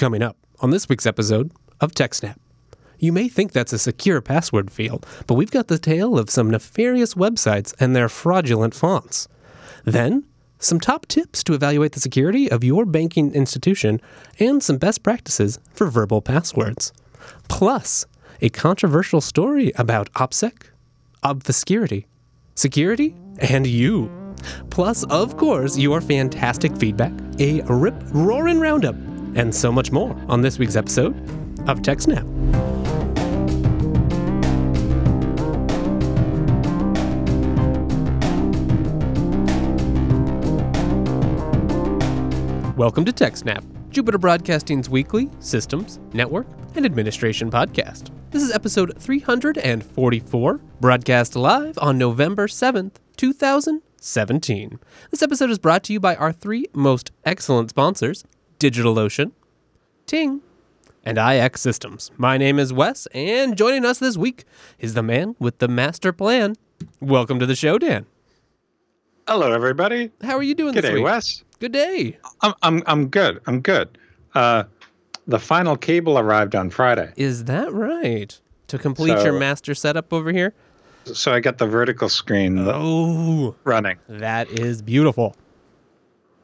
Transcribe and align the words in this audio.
Coming 0.00 0.22
up 0.22 0.38
on 0.60 0.70
this 0.70 0.88
week's 0.88 1.04
episode 1.04 1.52
of 1.78 1.92
TechSnap. 1.92 2.36
You 2.98 3.12
may 3.12 3.28
think 3.28 3.52
that's 3.52 3.74
a 3.74 3.78
secure 3.78 4.22
password 4.22 4.70
field, 4.70 5.04
but 5.26 5.34
we've 5.34 5.50
got 5.50 5.68
the 5.68 5.78
tale 5.78 6.18
of 6.18 6.30
some 6.30 6.48
nefarious 6.48 7.12
websites 7.12 7.74
and 7.78 7.94
their 7.94 8.08
fraudulent 8.08 8.74
fonts. 8.74 9.28
Then, 9.84 10.24
some 10.58 10.80
top 10.80 11.04
tips 11.04 11.44
to 11.44 11.52
evaluate 11.52 11.92
the 11.92 12.00
security 12.00 12.50
of 12.50 12.64
your 12.64 12.86
banking 12.86 13.34
institution 13.34 14.00
and 14.38 14.62
some 14.62 14.78
best 14.78 15.02
practices 15.02 15.58
for 15.74 15.88
verbal 15.88 16.22
passwords. 16.22 16.94
Plus, 17.48 18.06
a 18.40 18.48
controversial 18.48 19.20
story 19.20 19.70
about 19.76 20.10
OPSEC, 20.14 20.70
obfuscurity, 21.22 22.06
security, 22.54 23.14
and 23.38 23.66
you. 23.66 24.10
Plus, 24.70 25.04
of 25.04 25.36
course, 25.36 25.76
your 25.76 26.00
fantastic 26.00 26.74
feedback, 26.78 27.12
a 27.38 27.60
rip 27.68 28.02
roaring 28.14 28.60
roundup, 28.60 28.96
and 29.34 29.54
so 29.54 29.70
much 29.70 29.92
more 29.92 30.16
on 30.28 30.42
this 30.42 30.58
week's 30.58 30.76
episode 30.76 31.14
of 31.68 31.80
TechSnap. 31.80 32.26
Welcome 42.76 43.04
to 43.04 43.12
TechSnap, 43.12 43.62
Jupiter 43.90 44.16
Broadcasting's 44.16 44.88
weekly 44.88 45.30
systems, 45.38 45.98
network, 46.14 46.46
and 46.76 46.86
administration 46.86 47.50
podcast. 47.50 48.08
This 48.30 48.42
is 48.42 48.52
episode 48.52 48.96
344, 48.98 50.60
broadcast 50.80 51.36
live 51.36 51.78
on 51.82 51.98
November 51.98 52.46
7th, 52.46 52.92
2017. 53.18 54.78
This 55.10 55.22
episode 55.22 55.50
is 55.50 55.58
brought 55.58 55.82
to 55.84 55.92
you 55.92 56.00
by 56.00 56.16
our 56.16 56.32
three 56.32 56.66
most 56.72 57.10
excellent 57.26 57.68
sponsors 57.68 58.24
DigitalOcean, 58.60 59.32
Ting, 60.06 60.42
and 61.02 61.16
iXsystems. 61.16 62.10
My 62.18 62.36
name 62.36 62.58
is 62.58 62.74
Wes, 62.74 63.08
and 63.14 63.56
joining 63.56 63.86
us 63.86 63.98
this 63.98 64.18
week 64.18 64.44
is 64.78 64.92
the 64.92 65.02
man 65.02 65.34
with 65.38 65.58
the 65.60 65.66
master 65.68 66.12
plan. 66.12 66.56
Welcome 67.00 67.38
to 67.38 67.46
the 67.46 67.56
show, 67.56 67.78
Dan. 67.78 68.04
Hello, 69.26 69.50
everybody. 69.50 70.10
How 70.22 70.36
are 70.36 70.42
you 70.42 70.54
doing 70.54 70.74
Good 70.74 70.84
this 70.84 70.90
day, 70.90 70.94
week? 70.96 71.04
Wes. 71.04 71.42
Good 71.58 71.72
day. 71.72 72.18
I'm 72.42 72.52
I'm 72.62 72.82
I'm 72.86 73.08
good. 73.08 73.40
I'm 73.46 73.60
good. 73.62 73.96
Uh, 74.34 74.64
the 75.26 75.38
final 75.38 75.74
cable 75.76 76.18
arrived 76.18 76.54
on 76.54 76.68
Friday, 76.68 77.12
Is 77.16 77.44
that 77.44 77.72
right? 77.72 78.38
To 78.68 78.78
complete 78.78 79.22
your 79.24 79.38
master 79.38 79.74
setup 79.74 80.12
over 80.12 80.32
here? 80.32 80.52
so 81.06 81.32
I 81.32 81.40
got 81.40 81.56
the 81.56 81.66
vertical 81.66 82.10
screen 82.10 82.58
Oh, 82.68 83.54
running. 83.64 83.96
that 84.08 84.50
is 84.50 84.82
beautiful. 84.82 85.34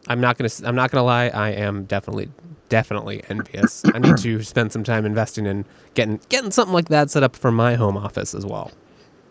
I'm 0.08 0.20
not 0.20 0.38
gonna. 0.38 0.50
I'm 0.64 0.74
not 0.74 0.90
gonna 0.90 1.04
lie. 1.04 1.28
I 1.28 1.50
am 1.50 1.84
definitely, 1.84 2.28
definitely 2.68 3.22
envious. 3.28 3.84
I 3.92 3.98
need 3.98 4.16
to 4.18 4.42
spend 4.44 4.72
some 4.72 4.84
time 4.84 5.04
investing 5.04 5.46
in 5.46 5.64
getting 5.94 6.20
getting 6.28 6.50
something 6.50 6.74
like 6.74 6.88
that 6.88 7.10
set 7.10 7.22
up 7.22 7.36
for 7.36 7.50
my 7.50 7.74
home 7.74 7.96
office 7.96 8.34
as 8.34 8.46
well. 8.46 8.70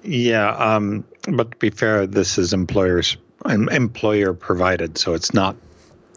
Yeah. 0.03 0.49
Um, 0.55 1.03
but 1.29 1.51
to 1.51 1.57
be 1.57 1.69
fair, 1.69 2.05
this 2.05 2.37
is 2.37 2.53
employers 2.53 3.17
employer 3.45 4.33
provided, 4.33 4.97
so 4.97 5.13
it's 5.13 5.33
not 5.33 5.55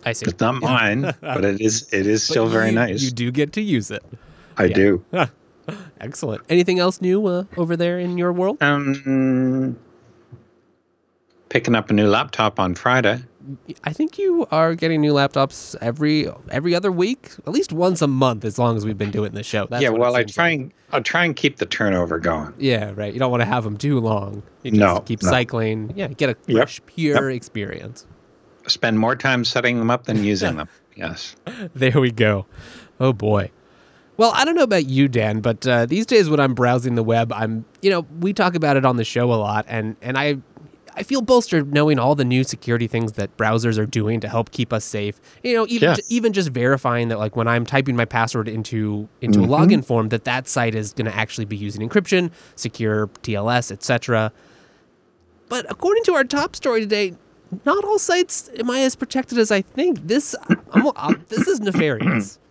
I 0.04 0.12
see. 0.12 0.26
it's 0.26 0.40
not 0.40 0.54
mine, 0.62 1.14
but 1.20 1.44
it 1.44 1.60
is 1.60 1.92
it 1.92 2.06
is 2.06 2.22
still 2.22 2.48
very 2.48 2.72
nice. 2.72 3.02
You 3.02 3.10
do 3.10 3.30
get 3.30 3.52
to 3.54 3.60
use 3.60 3.90
it. 3.90 4.04
I 4.56 4.64
yeah. 4.64 4.74
do. 4.74 5.04
Excellent. 6.00 6.42
Anything 6.48 6.78
else 6.78 7.00
new 7.00 7.26
uh, 7.26 7.44
over 7.56 7.76
there 7.76 7.98
in 7.98 8.16
your 8.16 8.32
world? 8.32 8.62
Um, 8.62 9.78
picking 11.48 11.74
up 11.74 11.90
a 11.90 11.92
new 11.92 12.08
laptop 12.08 12.58
on 12.58 12.74
Friday. 12.74 13.20
I 13.84 13.92
think 13.92 14.18
you 14.18 14.46
are 14.50 14.74
getting 14.74 15.00
new 15.00 15.12
laptops 15.12 15.74
every 15.80 16.28
every 16.50 16.74
other 16.74 16.90
week, 16.92 17.30
at 17.46 17.52
least 17.52 17.72
once 17.72 18.02
a 18.02 18.06
month, 18.06 18.44
as 18.44 18.58
long 18.58 18.76
as 18.76 18.84
we've 18.84 18.98
been 18.98 19.10
doing 19.10 19.32
the 19.32 19.42
show. 19.42 19.66
That's 19.66 19.82
yeah. 19.82 19.88
Well, 19.90 20.16
I 20.16 20.24
try 20.24 20.50
like. 20.50 20.60
and 20.60 20.72
I'll 20.92 21.02
try 21.02 21.24
and 21.24 21.34
keep 21.34 21.56
the 21.56 21.66
turnover 21.66 22.18
going. 22.18 22.52
Yeah, 22.58 22.92
right. 22.94 23.12
You 23.12 23.18
don't 23.18 23.30
want 23.30 23.40
to 23.42 23.46
have 23.46 23.64
them 23.64 23.76
too 23.76 24.00
long. 24.00 24.42
You 24.62 24.70
just 24.72 24.80
No, 24.80 25.00
keep 25.00 25.22
no. 25.22 25.30
cycling. 25.30 25.92
Yeah, 25.96 26.08
get 26.08 26.30
a 26.30 26.36
Yep, 26.46 26.56
fresh, 26.56 26.80
pure 26.86 27.30
experience. 27.30 28.06
Spend 28.66 28.98
more 28.98 29.16
time 29.16 29.44
setting 29.44 29.78
them 29.78 29.90
up 29.90 30.04
than 30.04 30.22
using 30.24 30.56
them. 30.56 30.68
Yes. 30.96 31.36
There 31.74 32.00
we 32.00 32.10
go. 32.10 32.46
Oh 32.98 33.12
boy. 33.12 33.52
Well, 34.16 34.32
I 34.34 34.44
don't 34.44 34.56
know 34.56 34.64
about 34.64 34.86
you, 34.86 35.06
Dan, 35.06 35.38
but 35.40 35.64
uh, 35.64 35.86
these 35.86 36.06
days 36.06 36.28
when 36.28 36.40
I'm 36.40 36.54
browsing 36.54 36.96
the 36.96 37.04
web, 37.04 37.32
I'm 37.32 37.64
you 37.82 37.90
know 37.90 38.04
we 38.18 38.32
talk 38.32 38.56
about 38.56 38.76
it 38.76 38.84
on 38.84 38.96
the 38.96 39.04
show 39.04 39.32
a 39.32 39.36
lot, 39.38 39.64
and 39.68 39.94
and 40.02 40.18
I 40.18 40.38
I 40.98 41.04
feel 41.04 41.22
bolstered 41.22 41.72
knowing 41.72 41.98
all 42.00 42.14
the 42.16 42.24
new 42.24 42.42
security 42.42 42.88
things 42.88 43.12
that 43.12 43.36
browsers 43.36 43.78
are 43.78 43.86
doing 43.86 44.18
to 44.20 44.28
help 44.28 44.50
keep 44.50 44.72
us 44.72 44.84
safe. 44.84 45.20
You 45.44 45.54
know, 45.54 45.66
even 45.68 45.90
Yes. 45.90 46.00
even 46.08 46.32
just 46.32 46.48
verifying 46.50 47.06
that 47.08 47.18
like 47.18 47.36
when 47.36 47.46
I'm 47.46 47.64
typing 47.64 47.94
my 47.94 48.04
password 48.04 48.48
into 48.48 49.08
into 49.20 49.38
Mm-hmm. 49.40 49.52
a 49.52 49.56
login 49.56 49.84
form, 49.84 50.08
that 50.08 50.24
that 50.24 50.48
site 50.48 50.74
is 50.74 50.92
going 50.92 51.06
to 51.06 51.14
actually 51.14 51.44
be 51.44 51.56
using 51.56 51.88
encryption, 51.88 52.30
secure 52.56 53.06
TLS, 53.22 53.70
etc. 53.70 54.32
But 55.48 55.64
according 55.70 56.02
to 56.04 56.14
our 56.14 56.24
top 56.24 56.56
story 56.56 56.80
today, 56.80 57.14
not 57.64 57.84
all 57.84 57.98
sites 57.98 58.50
am 58.58 58.68
I 58.70 58.80
as 58.80 58.96
protected 58.96 59.38
as 59.38 59.50
I 59.52 59.62
think. 59.62 60.06
This 60.08 60.34
I'm, 60.72 60.90
I'm, 60.96 61.24
this 61.28 61.46
is 61.46 61.60
nefarious. 61.60 62.38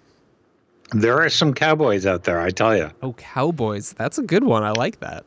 There 0.94 1.20
are 1.22 1.28
some 1.28 1.54
cowboys 1.54 2.06
out 2.06 2.24
there, 2.24 2.40
I 2.40 2.50
tell 2.50 2.74
you. 2.78 2.90
Oh, 3.04 3.12
cowboys. 3.12 3.92
That's 3.98 4.18
a 4.18 4.22
good 4.22 4.46
one. 4.46 4.64
I 4.64 4.72
like 4.72 5.02
that. 5.02 5.26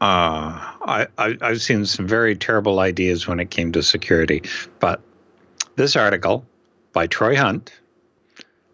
Uh, 0.00 0.54
I, 0.82 1.06
I, 1.18 1.36
I've 1.40 1.60
seen 1.60 1.84
some 1.86 2.06
very 2.06 2.36
terrible 2.36 2.78
ideas 2.78 3.26
when 3.26 3.40
it 3.40 3.50
came 3.50 3.72
to 3.72 3.82
security. 3.82 4.42
But 4.78 5.00
this 5.76 5.96
article 5.96 6.46
by 6.92 7.06
Troy 7.06 7.36
Hunt 7.36 7.72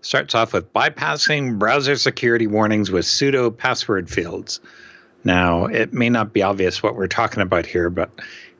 starts 0.02 0.34
off 0.34 0.52
with 0.52 0.72
bypassing 0.72 1.58
browser 1.58 1.96
security 1.96 2.46
warnings 2.46 2.90
with 2.90 3.06
pseudo 3.06 3.50
password 3.50 4.10
fields. 4.10 4.60
Now, 5.24 5.64
it 5.64 5.94
may 5.94 6.10
not 6.10 6.34
be 6.34 6.42
obvious 6.42 6.82
what 6.82 6.96
we're 6.96 7.06
talking 7.06 7.42
about 7.42 7.64
here, 7.64 7.88
but 7.88 8.10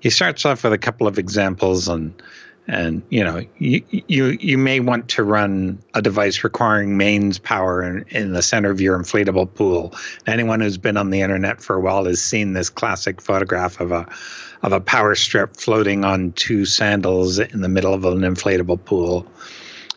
he 0.00 0.08
starts 0.08 0.46
off 0.46 0.64
with 0.64 0.72
a 0.72 0.78
couple 0.78 1.06
of 1.06 1.18
examples 1.18 1.88
and 1.88 2.14
and 2.66 3.02
you 3.10 3.22
know 3.22 3.44
you 3.58 3.82
you 3.90 4.38
you 4.40 4.56
may 4.56 4.80
want 4.80 5.08
to 5.08 5.22
run 5.22 5.78
a 5.94 6.00
device 6.00 6.42
requiring 6.42 6.96
mains 6.96 7.38
power 7.38 7.82
in, 7.82 8.04
in 8.08 8.32
the 8.32 8.42
center 8.42 8.70
of 8.70 8.80
your 8.80 8.98
inflatable 8.98 9.52
pool. 9.54 9.94
Anyone 10.26 10.60
who's 10.60 10.78
been 10.78 10.96
on 10.96 11.10
the 11.10 11.20
internet 11.20 11.60
for 11.60 11.76
a 11.76 11.80
while 11.80 12.04
has 12.06 12.22
seen 12.22 12.54
this 12.54 12.70
classic 12.70 13.20
photograph 13.20 13.80
of 13.80 13.92
a 13.92 14.08
of 14.62 14.72
a 14.72 14.80
power 14.80 15.14
strip 15.14 15.56
floating 15.56 16.04
on 16.04 16.32
two 16.32 16.64
sandals 16.64 17.38
in 17.38 17.60
the 17.60 17.68
middle 17.68 17.92
of 17.92 18.04
an 18.06 18.20
inflatable 18.20 18.82
pool. 18.84 19.26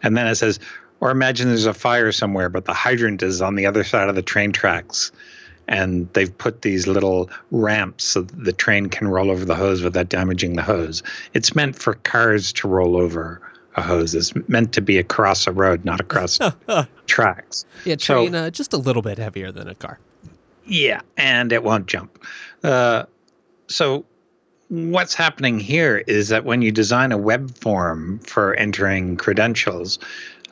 And 0.04 0.18
then 0.18 0.28
it 0.28 0.36
says, 0.36 0.60
or 1.00 1.10
imagine 1.10 1.48
there's 1.48 1.66
a 1.66 1.74
fire 1.74 2.12
somewhere, 2.12 2.50
but 2.50 2.66
the 2.66 2.74
hydrant 2.74 3.24
is 3.24 3.42
on 3.42 3.56
the 3.56 3.66
other 3.66 3.86
side 3.86 4.10
of 4.10 4.16
the 4.16 4.22
train 4.22 4.52
tracks. 4.52 5.12
And 5.68 6.12
they've 6.14 6.36
put 6.38 6.62
these 6.62 6.88
little 6.88 7.30
ramps 7.52 8.04
so 8.06 8.22
that 8.22 8.44
the 8.46 8.54
train 8.54 8.88
can 8.88 9.08
roll 9.08 9.30
over 9.30 9.44
the 9.46 9.56
hose 9.56 9.82
without 9.82 10.10
damaging 10.10 10.56
the 10.56 10.62
hose. 10.62 11.04
It's 11.34 11.56
meant 11.56 11.76
for 11.78 11.96
cars 11.96 12.54
to 12.54 12.68
roll 12.68 12.96
over 12.98 13.42
a 13.76 13.82
hose. 13.82 14.16
It's 14.16 14.34
meant 14.48 14.72
to 14.74 14.82
be 14.82 14.98
across 14.98 15.46
a 15.46 15.52
road, 15.52 15.84
not 15.86 16.00
across 16.00 16.40
tracks. 17.08 17.66
Yeah, 17.86 17.96
So- 18.00 18.16
train 18.24 18.36
uh, 18.36 18.50
just 18.50 18.74
a 18.74 18.78
little 18.78 19.02
bit 19.02 19.18
heavier 19.18 19.52
than 19.52 19.68
a 19.68 19.76
car. 19.76 20.00
Yeah, 20.66 21.02
and 21.16 21.52
it 21.54 21.64
won't 21.64 21.86
jump. 21.88 22.22
Uh, 22.64 23.04
so, 23.68 24.04
what's 24.70 25.14
happening 25.14 25.60
here 25.60 26.04
is 26.08 26.28
that 26.30 26.44
when 26.44 26.62
you 26.62 26.72
design 26.74 27.12
a 27.14 27.18
web 27.18 27.58
form 27.58 28.20
for 28.20 28.54
entering 28.56 29.16
credentials, 29.16 29.98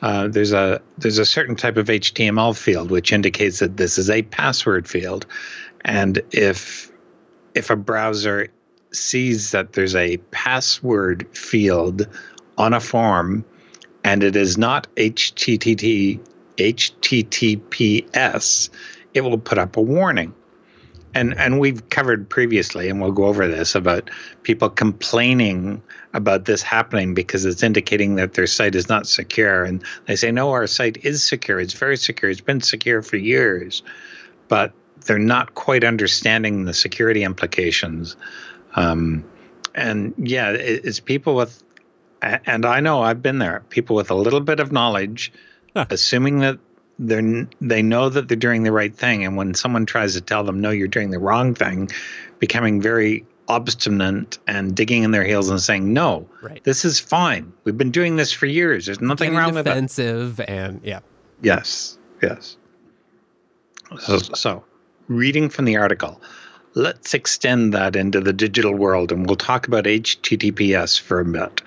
uh, 0.02 0.28
there's 0.28 0.52
a 0.52 0.80
there's 0.98 1.18
a 1.18 1.26
certain 1.26 1.56
type 1.56 1.76
of 1.76 1.86
HTML 1.86 2.56
field 2.56 2.90
which 2.90 3.12
indicates 3.12 3.60
that 3.60 3.76
this 3.76 3.98
is 3.98 4.10
a 4.10 4.22
password 4.22 4.88
field, 4.88 5.26
and 5.84 6.20
if 6.32 6.90
if 7.54 7.70
a 7.70 7.76
browser 7.76 8.48
sees 8.92 9.52
that 9.52 9.72
there's 9.72 9.94
a 9.94 10.18
password 10.30 11.26
field 11.36 12.06
on 12.58 12.74
a 12.74 12.80
form, 12.80 13.44
and 14.04 14.22
it 14.22 14.36
is 14.36 14.58
not 14.58 14.86
HTTP 14.96 16.20
HTTPS, 16.58 18.00
it 19.14 19.20
will 19.22 19.38
put 19.38 19.58
up 19.58 19.76
a 19.76 19.82
warning. 19.82 20.34
And 21.16 21.36
and 21.38 21.58
we've 21.58 21.88
covered 21.88 22.28
previously, 22.28 22.90
and 22.90 23.00
we'll 23.00 23.12
go 23.12 23.24
over 23.24 23.48
this 23.48 23.74
about 23.74 24.10
people 24.42 24.68
complaining 24.68 25.82
about 26.12 26.44
this 26.44 26.62
happening 26.62 27.14
because 27.14 27.44
it's 27.44 27.62
indicating 27.62 28.16
that 28.16 28.34
their 28.34 28.46
site 28.46 28.74
is 28.74 28.88
not 28.88 29.06
secure. 29.06 29.64
And 29.64 29.82
they 30.06 30.16
say, 30.16 30.30
no, 30.30 30.50
our 30.50 30.66
site 30.66 31.04
is 31.04 31.24
secure. 31.24 31.58
It's 31.58 31.72
very 31.72 31.96
secure. 31.96 32.30
It's 32.30 32.40
been 32.40 32.60
secure 32.60 33.02
for 33.02 33.16
years, 33.16 33.82
but 34.48 34.72
they're 35.06 35.18
not 35.18 35.54
quite 35.54 35.84
understanding 35.84 36.64
the 36.64 36.74
security 36.74 37.22
implications. 37.22 38.16
Um, 38.74 39.24
and 39.74 40.14
yeah, 40.18 40.50
it, 40.50 40.84
it's 40.84 41.00
people 41.00 41.34
with, 41.34 41.62
and 42.20 42.66
I 42.66 42.80
know 42.80 43.02
I've 43.02 43.22
been 43.22 43.38
there. 43.38 43.62
People 43.70 43.96
with 43.96 44.10
a 44.10 44.14
little 44.14 44.40
bit 44.40 44.60
of 44.60 44.70
knowledge, 44.72 45.32
Huh. 45.74 45.84
assuming 45.90 46.38
that 46.40 46.58
they're 46.98 47.46
they 47.60 47.82
know 47.82 48.08
that 48.08 48.28
they're 48.28 48.36
doing 48.36 48.62
the 48.62 48.72
right 48.72 48.94
thing, 48.94 49.24
and 49.24 49.36
when 49.36 49.54
someone 49.54 49.86
tries 49.86 50.14
to 50.14 50.20
tell 50.20 50.44
them 50.44 50.60
no, 50.60 50.70
you're 50.70 50.88
doing 50.88 51.10
the 51.10 51.18
wrong 51.18 51.54
thing, 51.54 51.90
becoming 52.38 52.80
very 52.80 53.24
obstinate 53.48 54.38
and 54.48 54.74
digging 54.74 55.04
in 55.04 55.12
their 55.12 55.24
heels 55.24 55.48
and 55.50 55.60
saying 55.60 55.92
no, 55.92 56.28
Right. 56.42 56.62
this 56.64 56.84
is 56.84 56.98
fine. 56.98 57.52
We've 57.64 57.78
been 57.78 57.92
doing 57.92 58.16
this 58.16 58.32
for 58.32 58.46
years. 58.46 58.86
There's 58.86 59.00
nothing 59.00 59.26
Getting 59.30 59.38
wrong 59.38 59.54
with 59.54 59.66
it. 59.66 59.70
defensive 59.70 60.40
and 60.40 60.80
yeah. 60.82 61.00
Yes, 61.42 61.96
yes. 62.22 62.56
So, 64.00 64.18
so, 64.18 64.64
reading 65.06 65.48
from 65.48 65.64
the 65.64 65.76
article, 65.76 66.20
let's 66.74 67.14
extend 67.14 67.72
that 67.74 67.94
into 67.94 68.20
the 68.20 68.32
digital 68.32 68.74
world 68.74 69.12
and 69.12 69.26
we'll 69.26 69.36
talk 69.36 69.68
about 69.68 69.84
HTTPS 69.84 71.00
for 71.00 71.20
a 71.20 71.24
bit. 71.24 71.62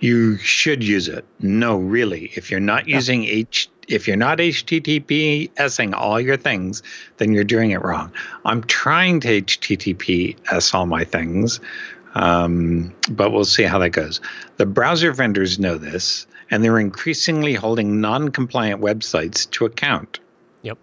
You 0.00 0.36
should 0.36 0.82
use 0.84 1.08
it. 1.08 1.24
No, 1.40 1.76
really. 1.78 2.30
If 2.34 2.50
you're 2.50 2.60
not 2.60 2.88
yeah. 2.88 2.96
using 2.96 3.24
H 3.24 3.70
if 3.88 4.06
you're 4.06 4.16
not 4.16 4.38
HTTPSing 4.38 5.94
all 5.94 6.20
your 6.20 6.36
things, 6.36 6.82
then 7.16 7.32
you're 7.32 7.44
doing 7.44 7.70
it 7.72 7.82
wrong. 7.82 8.12
I'm 8.44 8.62
trying 8.64 9.20
to 9.20 9.42
HTTPS 9.42 10.74
all 10.74 10.86
my 10.86 11.04
things, 11.04 11.60
um, 12.14 12.94
but 13.10 13.30
we'll 13.32 13.44
see 13.44 13.64
how 13.64 13.78
that 13.78 13.90
goes. 13.90 14.20
The 14.56 14.66
browser 14.66 15.12
vendors 15.12 15.58
know 15.58 15.78
this, 15.78 16.26
and 16.50 16.62
they're 16.62 16.78
increasingly 16.78 17.54
holding 17.54 18.00
non 18.00 18.30
compliant 18.30 18.80
websites 18.80 19.50
to 19.52 19.64
account. 19.64 20.20
Yep. 20.62 20.78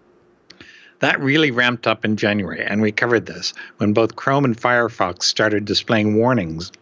That 0.98 1.20
really 1.20 1.50
ramped 1.50 1.86
up 1.86 2.04
in 2.04 2.16
January, 2.16 2.64
and 2.64 2.82
we 2.82 2.92
covered 2.92 3.26
this 3.26 3.54
when 3.78 3.92
both 3.92 4.16
Chrome 4.16 4.44
and 4.44 4.56
Firefox 4.56 5.22
started 5.22 5.64
displaying 5.64 6.16
warnings 6.16 6.72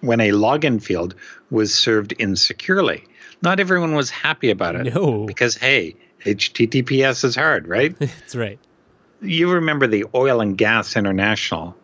when 0.00 0.20
a 0.20 0.30
login 0.30 0.82
field 0.82 1.14
was 1.50 1.74
served 1.74 2.12
insecurely. 2.12 3.04
Not 3.44 3.60
everyone 3.60 3.94
was 3.94 4.08
happy 4.08 4.48
about 4.48 4.74
it. 4.74 4.94
No. 4.94 5.26
Because, 5.26 5.54
hey, 5.54 5.96
HTTPS 6.24 7.24
is 7.24 7.36
hard, 7.36 7.68
right? 7.68 7.94
That's 7.98 8.34
right. 8.34 8.58
You 9.20 9.52
remember 9.52 9.86
the 9.86 10.06
Oil 10.14 10.40
and 10.40 10.56
Gas 10.56 10.96
International? 10.96 11.76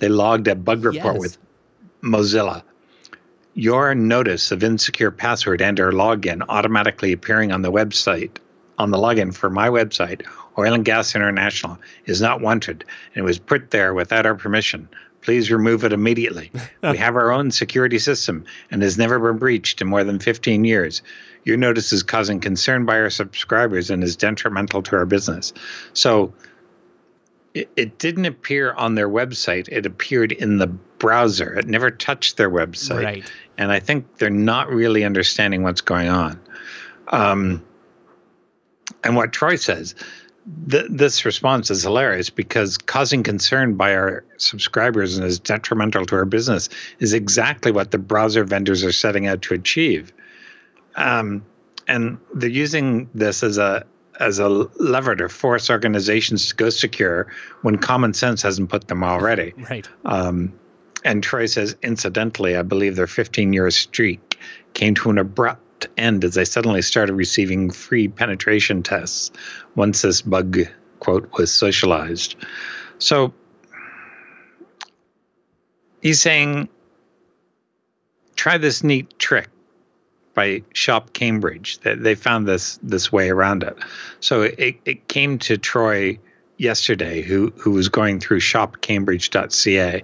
They 0.00 0.08
logged 0.08 0.48
a 0.48 0.56
bug 0.56 0.84
report 0.84 1.14
yes. 1.14 1.20
with 1.20 1.38
Mozilla. 2.02 2.64
Your 3.54 3.94
notice 3.94 4.50
of 4.50 4.64
insecure 4.64 5.12
password 5.12 5.62
and 5.62 5.78
or 5.78 5.92
login 5.92 6.42
automatically 6.48 7.12
appearing 7.12 7.52
on 7.52 7.62
the 7.62 7.70
website, 7.70 8.38
on 8.78 8.90
the 8.90 8.98
login 8.98 9.32
for 9.32 9.48
my 9.48 9.68
website, 9.68 10.26
Oil 10.58 10.74
and 10.74 10.84
Gas 10.84 11.14
International, 11.14 11.78
is 12.06 12.20
not 12.20 12.40
wanted 12.40 12.84
and 13.14 13.22
it 13.22 13.24
was 13.24 13.38
put 13.38 13.70
there 13.70 13.94
without 13.94 14.26
our 14.26 14.34
permission. 14.34 14.88
Please 15.24 15.50
remove 15.50 15.84
it 15.84 15.92
immediately. 15.92 16.52
we 16.82 16.98
have 16.98 17.16
our 17.16 17.32
own 17.32 17.50
security 17.50 17.98
system 17.98 18.44
and 18.70 18.82
has 18.82 18.98
never 18.98 19.18
been 19.18 19.38
breached 19.38 19.80
in 19.80 19.88
more 19.88 20.04
than 20.04 20.18
15 20.18 20.64
years. 20.64 21.02
Your 21.44 21.56
notice 21.56 21.92
is 21.92 22.02
causing 22.02 22.40
concern 22.40 22.84
by 22.84 22.98
our 23.00 23.10
subscribers 23.10 23.90
and 23.90 24.04
is 24.04 24.16
detrimental 24.16 24.82
to 24.82 24.96
our 24.96 25.06
business. 25.06 25.52
So 25.94 26.34
it, 27.54 27.70
it 27.74 27.98
didn't 27.98 28.26
appear 28.26 28.74
on 28.74 28.94
their 28.94 29.08
website, 29.08 29.68
it 29.70 29.86
appeared 29.86 30.30
in 30.30 30.58
the 30.58 30.66
browser. 30.66 31.58
It 31.58 31.66
never 31.66 31.90
touched 31.90 32.36
their 32.36 32.50
website. 32.50 33.04
Right. 33.04 33.32
And 33.56 33.72
I 33.72 33.80
think 33.80 34.18
they're 34.18 34.30
not 34.30 34.68
really 34.68 35.04
understanding 35.04 35.62
what's 35.62 35.80
going 35.80 36.08
on. 36.08 36.38
Um, 37.08 37.64
and 39.02 39.16
what 39.16 39.32
Troy 39.32 39.56
says 39.56 39.94
th- 40.70 40.86
this 40.90 41.24
response 41.24 41.70
is 41.70 41.82
hilarious 41.82 42.30
because 42.30 42.78
causing 42.78 43.22
concern 43.22 43.74
by 43.74 43.94
our 43.94 44.24
subscribers 44.36 45.16
and 45.16 45.26
is 45.26 45.38
detrimental 45.38 46.04
to 46.06 46.16
our 46.16 46.24
business 46.24 46.68
is 46.98 47.12
exactly 47.12 47.72
what 47.72 47.90
the 47.90 47.98
browser 47.98 48.44
vendors 48.44 48.84
are 48.84 48.92
setting 48.92 49.26
out 49.26 49.42
to 49.42 49.54
achieve. 49.54 50.12
Um, 50.96 51.44
and 51.86 52.18
they're 52.34 52.48
using 52.48 53.08
this 53.14 53.42
as 53.42 53.58
a 53.58 53.84
as 54.20 54.38
a 54.38 54.48
lever 54.48 55.16
to 55.16 55.28
force 55.28 55.70
organizations 55.70 56.48
to 56.48 56.54
go 56.54 56.70
secure 56.70 57.26
when 57.62 57.76
common 57.78 58.14
sense 58.14 58.42
hasn't 58.42 58.70
put 58.70 58.86
them 58.86 59.02
already. 59.02 59.52
Right. 59.68 59.88
Um, 60.04 60.52
and 61.04 61.22
Troy 61.22 61.46
says, 61.46 61.76
incidentally, 61.82 62.56
I 62.56 62.62
believe 62.62 62.96
their 62.96 63.06
15 63.06 63.52
year 63.52 63.70
streak 63.70 64.38
came 64.72 64.94
to 64.94 65.10
an 65.10 65.18
abrupt 65.18 65.63
end 65.96 66.24
as 66.24 66.36
I 66.38 66.44
suddenly 66.44 66.82
started 66.82 67.14
receiving 67.14 67.70
free 67.70 68.08
penetration 68.08 68.82
tests 68.82 69.30
once 69.74 70.02
this 70.02 70.22
bug 70.22 70.58
quote 71.00 71.30
was 71.38 71.52
socialized. 71.52 72.36
So 72.98 73.32
he's 76.02 76.20
saying, 76.20 76.68
try 78.36 78.58
this 78.58 78.82
neat 78.84 79.18
trick 79.18 79.48
by 80.34 80.62
Shop 80.72 81.12
Cambridge. 81.12 81.78
They, 81.80 81.94
they 81.94 82.14
found 82.14 82.46
this 82.46 82.78
this 82.82 83.12
way 83.12 83.30
around 83.30 83.62
it. 83.62 83.76
So 84.20 84.42
it, 84.42 84.76
it 84.84 85.08
came 85.08 85.38
to 85.40 85.56
Troy 85.56 86.18
yesterday, 86.58 87.22
who 87.22 87.52
who 87.56 87.70
was 87.70 87.88
going 87.88 88.20
through 88.20 88.40
shopcambridge.ca, 88.40 90.02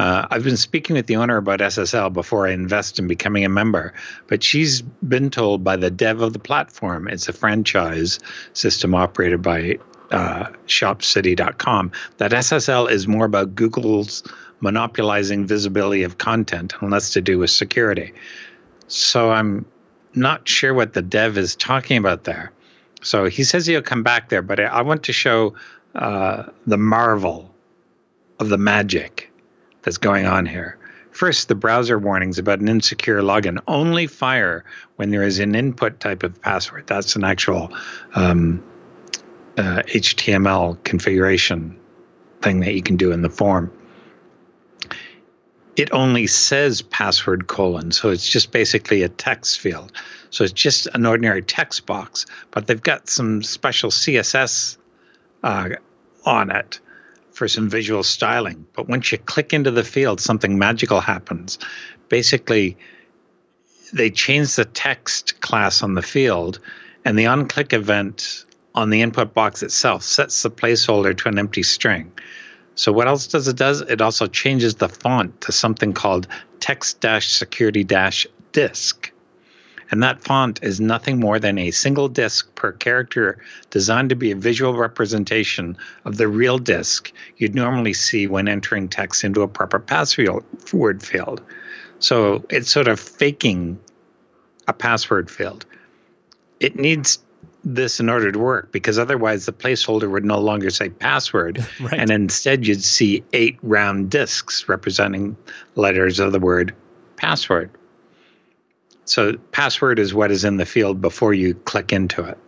uh, 0.00 0.26
I've 0.30 0.44
been 0.44 0.56
speaking 0.56 0.96
with 0.96 1.08
the 1.08 1.16
owner 1.16 1.36
about 1.36 1.60
SSL 1.60 2.10
before 2.14 2.46
I 2.46 2.52
invest 2.52 2.98
in 2.98 3.06
becoming 3.06 3.44
a 3.44 3.50
member, 3.50 3.92
but 4.28 4.42
she's 4.42 4.80
been 4.80 5.28
told 5.28 5.62
by 5.62 5.76
the 5.76 5.90
dev 5.90 6.22
of 6.22 6.32
the 6.32 6.38
platform, 6.38 7.06
it's 7.06 7.28
a 7.28 7.34
franchise 7.34 8.18
system 8.54 8.94
operated 8.94 9.42
by 9.42 9.76
uh, 10.10 10.46
shopcity.com, 10.66 11.92
that 12.16 12.30
SSL 12.30 12.90
is 12.90 13.06
more 13.06 13.26
about 13.26 13.54
Google's 13.54 14.22
monopolizing 14.60 15.46
visibility 15.46 16.02
of 16.02 16.16
content 16.16 16.72
and 16.80 16.90
less 16.90 17.12
to 17.12 17.20
do 17.20 17.36
with 17.38 17.50
security. 17.50 18.14
So 18.88 19.32
I'm 19.32 19.66
not 20.14 20.48
sure 20.48 20.72
what 20.72 20.94
the 20.94 21.02
dev 21.02 21.36
is 21.36 21.54
talking 21.54 21.98
about 21.98 22.24
there. 22.24 22.52
So 23.02 23.26
he 23.26 23.44
says 23.44 23.66
he'll 23.66 23.82
come 23.82 24.02
back 24.02 24.30
there, 24.30 24.40
but 24.40 24.60
I, 24.60 24.64
I 24.64 24.80
want 24.80 25.02
to 25.02 25.12
show 25.12 25.56
uh, 25.94 26.44
the 26.66 26.78
marvel 26.78 27.54
of 28.38 28.48
the 28.48 28.56
magic 28.56 29.29
that's 29.82 29.98
going 29.98 30.26
on 30.26 30.46
here. 30.46 30.76
First, 31.12 31.48
the 31.48 31.54
browser 31.54 31.98
warnings 31.98 32.38
about 32.38 32.60
an 32.60 32.68
insecure 32.68 33.20
login 33.20 33.58
only 33.66 34.06
fire 34.06 34.64
when 34.96 35.10
there 35.10 35.22
is 35.22 35.38
an 35.38 35.54
input 35.54 35.98
type 36.00 36.22
of 36.22 36.40
password. 36.40 36.86
That's 36.86 37.16
an 37.16 37.24
actual 37.24 37.72
um, 38.14 38.62
uh, 39.58 39.82
HTML 39.88 40.82
configuration 40.84 41.76
thing 42.42 42.60
that 42.60 42.74
you 42.74 42.82
can 42.82 42.96
do 42.96 43.10
in 43.10 43.22
the 43.22 43.30
form. 43.30 43.72
It 45.76 45.92
only 45.92 46.26
says 46.26 46.82
password 46.82 47.46
colon, 47.46 47.90
so 47.90 48.10
it's 48.10 48.28
just 48.28 48.52
basically 48.52 49.02
a 49.02 49.08
text 49.08 49.60
field. 49.60 49.92
So 50.30 50.44
it's 50.44 50.52
just 50.52 50.86
an 50.94 51.06
ordinary 51.06 51.42
text 51.42 51.86
box, 51.86 52.26
but 52.50 52.66
they've 52.66 52.80
got 52.80 53.08
some 53.08 53.42
special 53.42 53.90
CSS 53.90 54.76
uh, 55.42 55.70
on 56.24 56.50
it 56.50 56.80
for 57.40 57.48
some 57.48 57.68
visual 57.70 58.02
styling. 58.02 58.66
But 58.74 58.86
once 58.86 59.10
you 59.10 59.16
click 59.16 59.54
into 59.54 59.70
the 59.70 59.82
field, 59.82 60.20
something 60.20 60.58
magical 60.58 61.00
happens. 61.00 61.58
Basically, 62.10 62.76
they 63.94 64.10
change 64.10 64.56
the 64.56 64.66
text 64.66 65.40
class 65.40 65.82
on 65.82 65.94
the 65.94 66.02
field, 66.02 66.60
and 67.06 67.18
the 67.18 67.24
on-click 67.24 67.72
event 67.72 68.44
on 68.74 68.90
the 68.90 69.00
input 69.00 69.32
box 69.32 69.62
itself 69.62 70.02
sets 70.02 70.42
the 70.42 70.50
placeholder 70.50 71.16
to 71.16 71.30
an 71.30 71.38
empty 71.38 71.62
string. 71.62 72.12
So 72.74 72.92
what 72.92 73.08
else 73.08 73.26
does 73.26 73.48
it 73.48 73.56
does? 73.56 73.80
It 73.80 74.02
also 74.02 74.26
changes 74.26 74.74
the 74.74 74.90
font 74.90 75.40
to 75.40 75.50
something 75.50 75.94
called 75.94 76.26
text-security-disk. 76.60 79.12
And 79.90 80.02
that 80.02 80.22
font 80.22 80.60
is 80.62 80.80
nothing 80.80 81.18
more 81.18 81.38
than 81.38 81.58
a 81.58 81.70
single 81.70 82.08
disk 82.08 82.54
per 82.54 82.72
character 82.72 83.38
designed 83.70 84.10
to 84.10 84.16
be 84.16 84.30
a 84.30 84.36
visual 84.36 84.76
representation 84.76 85.76
of 86.04 86.16
the 86.16 86.28
real 86.28 86.58
disk 86.58 87.12
you'd 87.38 87.54
normally 87.54 87.92
see 87.92 88.26
when 88.26 88.48
entering 88.48 88.88
text 88.88 89.24
into 89.24 89.42
a 89.42 89.48
proper 89.48 89.78
password 89.78 91.02
field. 91.02 91.42
So 91.98 92.44
it's 92.50 92.70
sort 92.70 92.88
of 92.88 93.00
faking 93.00 93.78
a 94.68 94.72
password 94.72 95.30
field. 95.30 95.66
It 96.60 96.76
needs 96.76 97.18
this 97.64 98.00
in 98.00 98.08
order 98.08 98.32
to 98.32 98.38
work 98.38 98.72
because 98.72 98.98
otherwise 98.98 99.44
the 99.44 99.52
placeholder 99.52 100.10
would 100.10 100.24
no 100.24 100.38
longer 100.38 100.70
say 100.70 100.88
password 100.88 101.64
right. 101.80 102.00
and 102.00 102.10
instead 102.10 102.66
you'd 102.66 102.82
see 102.82 103.22
eight 103.32 103.58
round 103.62 104.10
disks 104.10 104.68
representing 104.68 105.36
letters 105.74 106.20
of 106.20 106.32
the 106.32 106.40
word 106.40 106.74
password. 107.16 107.70
So 109.10 109.36
password 109.50 109.98
is 109.98 110.14
what 110.14 110.30
is 110.30 110.44
in 110.44 110.56
the 110.56 110.64
field 110.64 111.00
before 111.00 111.34
you 111.34 111.54
click 111.54 111.92
into 111.92 112.22
it. 112.22 112.38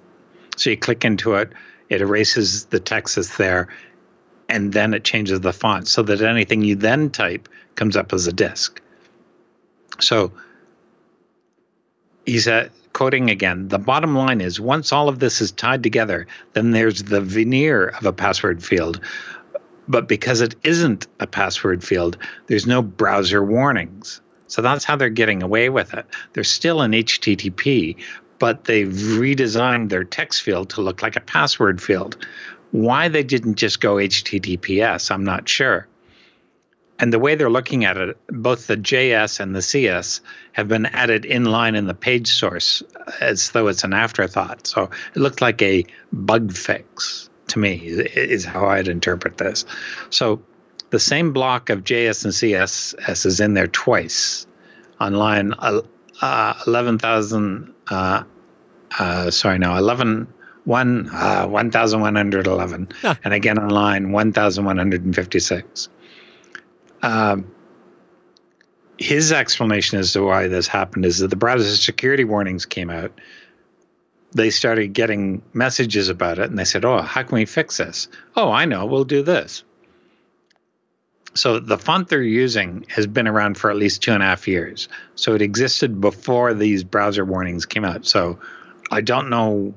So 0.56 0.70
you 0.70 0.76
click 0.76 1.04
into 1.04 1.34
it, 1.34 1.50
it 1.88 2.00
erases 2.00 2.66
the 2.66 2.78
text 2.78 3.16
that's 3.16 3.36
there, 3.36 3.66
and 4.48 4.72
then 4.72 4.94
it 4.94 5.02
changes 5.02 5.40
the 5.40 5.52
font 5.52 5.88
so 5.88 6.04
that 6.04 6.20
anything 6.20 6.62
you 6.62 6.76
then 6.76 7.10
type 7.10 7.48
comes 7.74 7.96
up 7.96 8.12
as 8.12 8.28
a 8.28 8.32
disk. 8.32 8.80
So 9.98 10.30
he's 12.26 12.46
at 12.46 12.70
quoting 12.92 13.28
again 13.28 13.66
the 13.66 13.80
bottom 13.80 14.14
line 14.14 14.40
is 14.40 14.60
once 14.60 14.92
all 14.92 15.08
of 15.08 15.18
this 15.18 15.40
is 15.40 15.50
tied 15.50 15.82
together, 15.82 16.28
then 16.52 16.70
there's 16.70 17.02
the 17.02 17.20
veneer 17.20 17.88
of 17.88 18.06
a 18.06 18.12
password 18.12 18.62
field. 18.62 19.00
But 19.88 20.06
because 20.06 20.40
it 20.40 20.54
isn't 20.62 21.08
a 21.18 21.26
password 21.26 21.82
field, 21.82 22.18
there's 22.46 22.68
no 22.68 22.82
browser 22.82 23.42
warnings. 23.42 24.20
So 24.52 24.60
that's 24.60 24.84
how 24.84 24.96
they're 24.96 25.08
getting 25.08 25.42
away 25.42 25.70
with 25.70 25.94
it. 25.94 26.04
They're 26.34 26.44
still 26.44 26.82
in 26.82 26.90
HTTP, 26.90 27.96
but 28.38 28.64
they've 28.64 28.86
redesigned 28.86 29.88
their 29.88 30.04
text 30.04 30.42
field 30.42 30.68
to 30.70 30.82
look 30.82 31.00
like 31.00 31.16
a 31.16 31.20
password 31.20 31.80
field. 31.80 32.18
Why 32.70 33.08
they 33.08 33.22
didn't 33.22 33.54
just 33.54 33.80
go 33.80 33.94
HTTPS, 33.94 35.10
I'm 35.10 35.24
not 35.24 35.48
sure. 35.48 35.88
and 37.02 37.12
the 37.12 37.18
way 37.18 37.34
they're 37.34 37.50
looking 37.50 37.84
at 37.84 37.96
it, 37.96 38.16
both 38.28 38.68
the 38.68 38.76
JS 38.76 39.40
and 39.40 39.56
the 39.56 39.60
CS 39.60 40.20
have 40.52 40.68
been 40.68 40.86
added 40.86 41.24
in 41.24 41.46
line 41.46 41.74
in 41.74 41.88
the 41.88 41.94
page 41.94 42.28
source 42.28 42.80
as 43.20 43.50
though 43.50 43.66
it's 43.66 43.82
an 43.82 43.92
afterthought. 43.92 44.68
So 44.68 44.88
it 45.14 45.18
looked 45.18 45.40
like 45.40 45.60
a 45.62 45.84
bug 46.12 46.52
fix 46.52 47.28
to 47.48 47.58
me, 47.58 47.74
is 47.74 48.44
how 48.44 48.66
I'd 48.66 48.86
interpret 48.86 49.38
this. 49.38 49.64
So 50.10 50.42
the 50.92 51.00
same 51.00 51.32
block 51.32 51.70
of 51.70 51.82
JS 51.84 52.24
and 52.24 52.34
CSS 52.34 53.26
is 53.26 53.40
in 53.40 53.54
there 53.54 53.66
twice 53.66 54.46
on 55.00 55.14
line 55.14 55.54
uh, 55.58 56.54
11,000, 56.66 57.74
uh, 57.88 58.22
uh, 58.98 59.30
sorry, 59.30 59.58
no, 59.58 59.74
11. 59.74 60.28
One, 60.64 61.08
uh, 61.08 61.46
1,111, 61.48 62.88
huh. 63.00 63.14
and 63.24 63.34
again 63.34 63.58
on 63.58 63.70
line 63.70 64.12
1,156. 64.12 65.88
Um, 67.02 67.50
his 68.98 69.32
explanation 69.32 69.98
as 69.98 70.12
to 70.12 70.22
why 70.22 70.46
this 70.46 70.68
happened 70.68 71.06
is 71.06 71.18
that 71.18 71.28
the 71.28 71.36
browser 71.36 71.74
security 71.74 72.22
warnings 72.22 72.66
came 72.66 72.90
out. 72.90 73.18
They 74.32 74.50
started 74.50 74.92
getting 74.92 75.42
messages 75.52 76.10
about 76.10 76.38
it 76.38 76.48
and 76.50 76.58
they 76.58 76.64
said, 76.64 76.84
Oh, 76.84 77.00
how 77.00 77.24
can 77.24 77.34
we 77.34 77.44
fix 77.44 77.78
this? 77.78 78.06
Oh, 78.36 78.52
I 78.52 78.66
know, 78.66 78.86
we'll 78.86 79.04
do 79.04 79.22
this. 79.22 79.64
So 81.34 81.58
the 81.58 81.78
font 81.78 82.08
they're 82.08 82.22
using 82.22 82.84
has 82.88 83.06
been 83.06 83.26
around 83.26 83.56
for 83.56 83.70
at 83.70 83.76
least 83.76 84.02
two 84.02 84.12
and 84.12 84.22
a 84.22 84.26
half 84.26 84.46
years. 84.46 84.88
So 85.14 85.34
it 85.34 85.42
existed 85.42 86.00
before 86.00 86.52
these 86.52 86.84
browser 86.84 87.24
warnings 87.24 87.64
came 87.64 87.84
out. 87.84 88.06
So 88.06 88.38
I 88.90 89.00
don't 89.00 89.30
know 89.30 89.74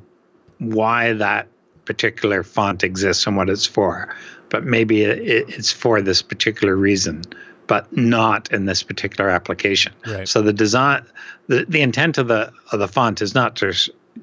why 0.60 1.14
that 1.14 1.48
particular 1.86 2.44
font 2.44 2.84
exists 2.84 3.26
and 3.28 3.38
what 3.38 3.50
it's 3.50 3.66
for, 3.66 4.14
but 4.50 4.66
maybe 4.66 5.04
it, 5.04 5.50
it's 5.50 5.72
for 5.72 6.02
this 6.02 6.22
particular 6.22 6.76
reason, 6.76 7.24
but 7.68 7.96
not 7.96 8.52
in 8.52 8.66
this 8.66 8.84
particular 8.84 9.30
application. 9.30 9.94
Right. 10.06 10.28
So 10.28 10.42
the 10.42 10.54
design, 10.54 11.06
the, 11.48 11.66
the 11.70 11.82
intent 11.82 12.18
of 12.18 12.28
the 12.28 12.52
of 12.72 12.80
the 12.80 12.88
font 12.88 13.22
is 13.22 13.34
not 13.34 13.56
to 13.58 13.74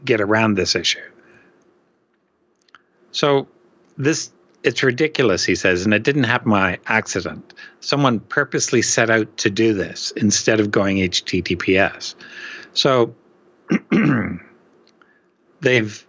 get 0.05 0.21
around 0.21 0.55
this 0.55 0.75
issue. 0.75 1.01
So 3.13 3.47
this 3.97 4.33
it's 4.65 4.83
ridiculous, 4.83 5.45
he 5.45 5.55
says, 5.55 5.85
and 5.85 5.93
it 5.93 6.03
didn't 6.03 6.25
happen 6.25 6.51
by 6.51 6.79
accident. 6.87 7.55
Someone 7.81 8.21
purposely 8.21 8.83
set 8.83 9.11
out 9.11 9.37
to 9.39 9.51
do 9.51 9.75
this 9.75 10.13
instead 10.13 10.61
of 10.61 10.71
going 10.71 10.99
HTTPS. 10.99 12.15
So 12.73 13.15
they've 15.61 16.07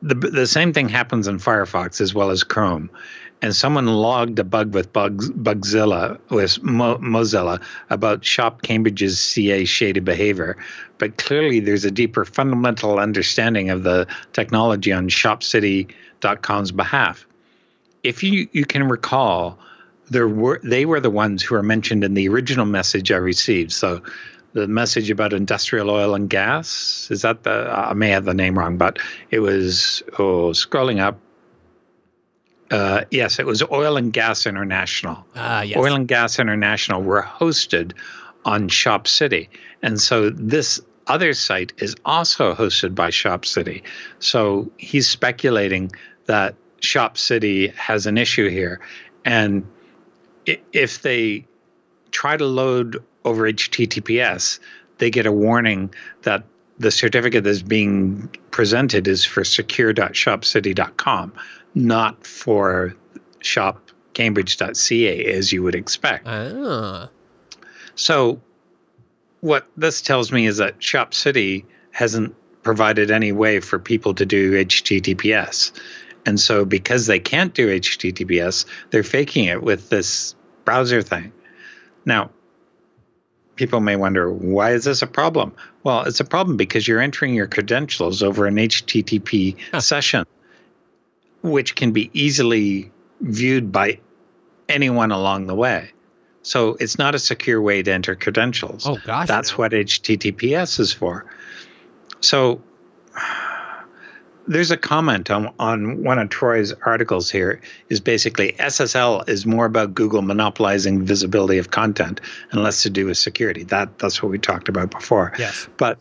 the 0.00 0.14
the 0.14 0.46
same 0.46 0.72
thing 0.72 0.88
happens 0.88 1.26
in 1.26 1.38
Firefox 1.38 2.00
as 2.00 2.14
well 2.14 2.30
as 2.30 2.44
Chrome, 2.44 2.90
and 3.40 3.54
someone 3.54 3.86
logged 3.86 4.38
a 4.38 4.44
bug 4.44 4.74
with 4.74 4.92
Bugs, 4.92 5.30
Bugzilla 5.30 6.18
with 6.30 6.62
Mo, 6.62 6.98
Mozilla 6.98 7.62
about 7.90 8.24
Shop 8.24 8.62
Cambridge's 8.62 9.20
CA 9.20 9.64
shaded 9.64 10.04
behavior, 10.04 10.56
but 10.98 11.16
clearly 11.18 11.60
there's 11.60 11.84
a 11.84 11.90
deeper 11.90 12.24
fundamental 12.24 12.98
understanding 12.98 13.70
of 13.70 13.82
the 13.84 14.06
technology 14.32 14.92
on 14.92 15.08
ShopCity.com's 15.08 16.72
behalf. 16.72 17.26
If 18.02 18.22
you 18.22 18.48
you 18.52 18.64
can 18.64 18.88
recall, 18.88 19.58
there 20.10 20.28
were 20.28 20.60
they 20.62 20.86
were 20.86 21.00
the 21.00 21.10
ones 21.10 21.42
who 21.42 21.54
were 21.54 21.62
mentioned 21.62 22.04
in 22.04 22.14
the 22.14 22.28
original 22.28 22.66
message 22.66 23.12
I 23.12 23.16
received. 23.16 23.72
So 23.72 24.02
the 24.52 24.66
message 24.66 25.10
about 25.10 25.32
industrial 25.32 25.90
oil 25.90 26.14
and 26.14 26.28
gas. 26.28 27.08
Is 27.10 27.22
that 27.22 27.42
the? 27.42 27.70
I 27.70 27.92
may 27.94 28.08
have 28.10 28.24
the 28.24 28.34
name 28.34 28.58
wrong, 28.58 28.76
but 28.76 28.98
it 29.30 29.40
was 29.40 30.02
oh, 30.18 30.50
scrolling 30.50 31.00
up. 31.00 31.18
Uh, 32.70 33.04
yes, 33.10 33.38
it 33.38 33.46
was 33.46 33.62
Oil 33.62 33.96
and 33.96 34.12
Gas 34.12 34.46
International. 34.46 35.24
Uh, 35.34 35.64
yes. 35.66 35.78
Oil 35.78 35.94
and 35.94 36.08
Gas 36.08 36.38
International 36.38 37.02
were 37.02 37.22
hosted 37.22 37.92
on 38.44 38.68
Shop 38.68 39.08
City, 39.08 39.48
and 39.82 40.00
so 40.00 40.30
this 40.30 40.80
other 41.06 41.32
site 41.32 41.72
is 41.78 41.96
also 42.04 42.54
hosted 42.54 42.94
by 42.94 43.10
Shop 43.10 43.46
City. 43.46 43.82
So 44.18 44.70
he's 44.76 45.08
speculating 45.08 45.92
that 46.26 46.54
Shop 46.80 47.16
City 47.16 47.68
has 47.68 48.06
an 48.06 48.18
issue 48.18 48.48
here, 48.48 48.80
and 49.24 49.66
if 50.72 51.02
they 51.02 51.46
try 52.10 52.36
to 52.36 52.46
load 52.46 53.02
over 53.24 53.50
HTTPS, 53.50 54.58
they 54.98 55.10
get 55.10 55.26
a 55.26 55.32
warning 55.32 55.92
that 56.22 56.44
the 56.78 56.90
certificate 56.90 57.44
that's 57.44 57.62
being 57.62 58.28
presented 58.50 59.08
is 59.08 59.24
for 59.24 59.44
secure.shopcity.com, 59.44 61.32
not 61.78 62.26
for 62.26 62.94
shopcambridge.ca 63.40 65.24
as 65.32 65.52
you 65.52 65.62
would 65.62 65.76
expect. 65.76 66.26
Ah. 66.26 67.08
So, 67.94 68.40
what 69.40 69.68
this 69.76 70.02
tells 70.02 70.32
me 70.32 70.46
is 70.46 70.56
that 70.56 70.82
Shop 70.82 71.14
City 71.14 71.64
hasn't 71.92 72.34
provided 72.62 73.10
any 73.10 73.32
way 73.32 73.60
for 73.60 73.78
people 73.78 74.12
to 74.14 74.26
do 74.26 74.52
HTTPS. 74.64 75.72
And 76.26 76.40
so, 76.40 76.64
because 76.64 77.06
they 77.06 77.20
can't 77.20 77.54
do 77.54 77.68
HTTPS, 77.68 78.66
they're 78.90 79.04
faking 79.04 79.44
it 79.44 79.62
with 79.62 79.88
this 79.88 80.34
browser 80.64 81.00
thing. 81.00 81.32
Now, 82.04 82.30
people 83.54 83.80
may 83.80 83.96
wonder 83.96 84.32
why 84.32 84.72
is 84.72 84.84
this 84.84 85.00
a 85.00 85.06
problem? 85.06 85.54
Well, 85.84 86.02
it's 86.02 86.20
a 86.20 86.24
problem 86.24 86.56
because 86.56 86.88
you're 86.88 87.00
entering 87.00 87.34
your 87.34 87.46
credentials 87.46 88.22
over 88.22 88.46
an 88.46 88.56
HTTP 88.56 89.56
huh. 89.72 89.80
session, 89.80 90.26
which 91.48 91.74
can 91.74 91.92
be 91.92 92.10
easily 92.12 92.90
viewed 93.20 93.72
by 93.72 93.98
anyone 94.68 95.10
along 95.10 95.46
the 95.46 95.54
way. 95.54 95.90
So 96.42 96.76
it's 96.80 96.98
not 96.98 97.14
a 97.14 97.18
secure 97.18 97.60
way 97.60 97.82
to 97.82 97.92
enter 97.92 98.14
credentials. 98.14 98.86
Oh 98.86 98.96
gosh. 99.04 99.28
That's 99.28 99.52
no. 99.52 99.56
what 99.58 99.72
HTTPS 99.72 100.80
is 100.80 100.92
for. 100.92 101.26
So 102.20 102.62
there's 104.46 104.70
a 104.70 104.76
comment 104.76 105.30
on, 105.30 105.52
on 105.58 106.02
one 106.02 106.18
of 106.18 106.30
Troy's 106.30 106.72
articles 106.86 107.30
here 107.30 107.60
is 107.90 108.00
basically 108.00 108.52
SSL 108.52 109.28
is 109.28 109.44
more 109.44 109.66
about 109.66 109.94
Google 109.94 110.22
monopolizing 110.22 111.04
visibility 111.04 111.58
of 111.58 111.70
content 111.70 112.20
and 112.50 112.62
less 112.62 112.82
to 112.82 112.90
do 112.90 113.06
with 113.06 113.18
security. 113.18 113.64
That 113.64 113.98
that's 113.98 114.22
what 114.22 114.30
we 114.30 114.38
talked 114.38 114.68
about 114.68 114.90
before. 114.90 115.34
Yes. 115.38 115.68
But 115.76 115.98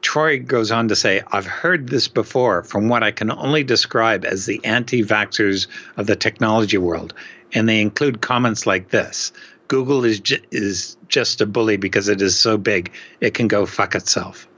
Troy 0.00 0.38
goes 0.38 0.70
on 0.70 0.88
to 0.88 0.96
say, 0.96 1.22
I've 1.32 1.46
heard 1.46 1.88
this 1.88 2.08
before 2.08 2.62
from 2.62 2.88
what 2.88 3.02
I 3.02 3.10
can 3.10 3.30
only 3.30 3.64
describe 3.64 4.24
as 4.24 4.46
the 4.46 4.64
anti 4.64 5.02
vaxxers 5.02 5.66
of 5.96 6.06
the 6.06 6.16
technology 6.16 6.78
world. 6.78 7.14
And 7.52 7.68
they 7.68 7.80
include 7.80 8.20
comments 8.20 8.66
like 8.66 8.90
this 8.90 9.32
Google 9.68 10.04
is, 10.04 10.20
ju- 10.20 10.42
is 10.50 10.96
just 11.08 11.40
a 11.40 11.46
bully 11.46 11.76
because 11.76 12.08
it 12.08 12.22
is 12.22 12.38
so 12.38 12.56
big, 12.56 12.92
it 13.20 13.34
can 13.34 13.48
go 13.48 13.66
fuck 13.66 13.94
itself 13.94 14.48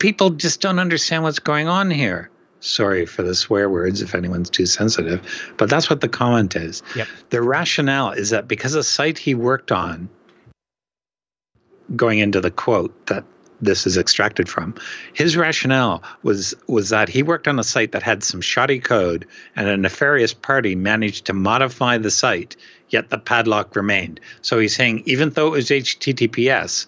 people 0.00 0.30
just 0.30 0.60
don't 0.60 0.80
understand 0.80 1.22
what's 1.22 1.38
going 1.38 1.68
on 1.68 1.88
here. 1.92 2.28
Sorry 2.58 3.06
for 3.06 3.22
the 3.22 3.34
swear 3.34 3.70
words 3.70 4.02
if 4.02 4.14
anyone's 4.14 4.50
too 4.50 4.66
sensitive, 4.66 5.54
but 5.56 5.70
that's 5.70 5.88
what 5.88 6.00
the 6.00 6.08
comment 6.08 6.56
is. 6.56 6.82
Yep. 6.96 7.06
The 7.30 7.40
rationale 7.40 8.10
is 8.10 8.30
that 8.30 8.48
because 8.48 8.74
a 8.74 8.82
site 8.82 9.16
he 9.16 9.34
worked 9.34 9.70
on, 9.70 10.10
going 11.94 12.18
into 12.18 12.40
the 12.40 12.50
quote 12.50 13.06
that 13.06 13.24
this 13.60 13.86
is 13.86 13.96
extracted 13.96 14.48
from, 14.48 14.74
his 15.12 15.36
rationale 15.36 16.02
was 16.22 16.54
was 16.66 16.90
that 16.90 17.08
he 17.08 17.22
worked 17.22 17.48
on 17.48 17.58
a 17.58 17.64
site 17.64 17.92
that 17.92 18.02
had 18.02 18.22
some 18.22 18.40
shoddy 18.40 18.78
code 18.78 19.26
and 19.56 19.68
a 19.68 19.76
nefarious 19.76 20.34
party 20.34 20.74
managed 20.74 21.26
to 21.26 21.32
modify 21.32 21.98
the 21.98 22.10
site, 22.10 22.56
yet 22.88 23.10
the 23.10 23.18
padlock 23.18 23.76
remained. 23.76 24.20
So 24.42 24.58
he's 24.58 24.74
saying 24.74 25.02
even 25.06 25.30
though 25.30 25.48
it 25.48 25.50
was 25.50 25.68
HTTPS, 25.68 26.86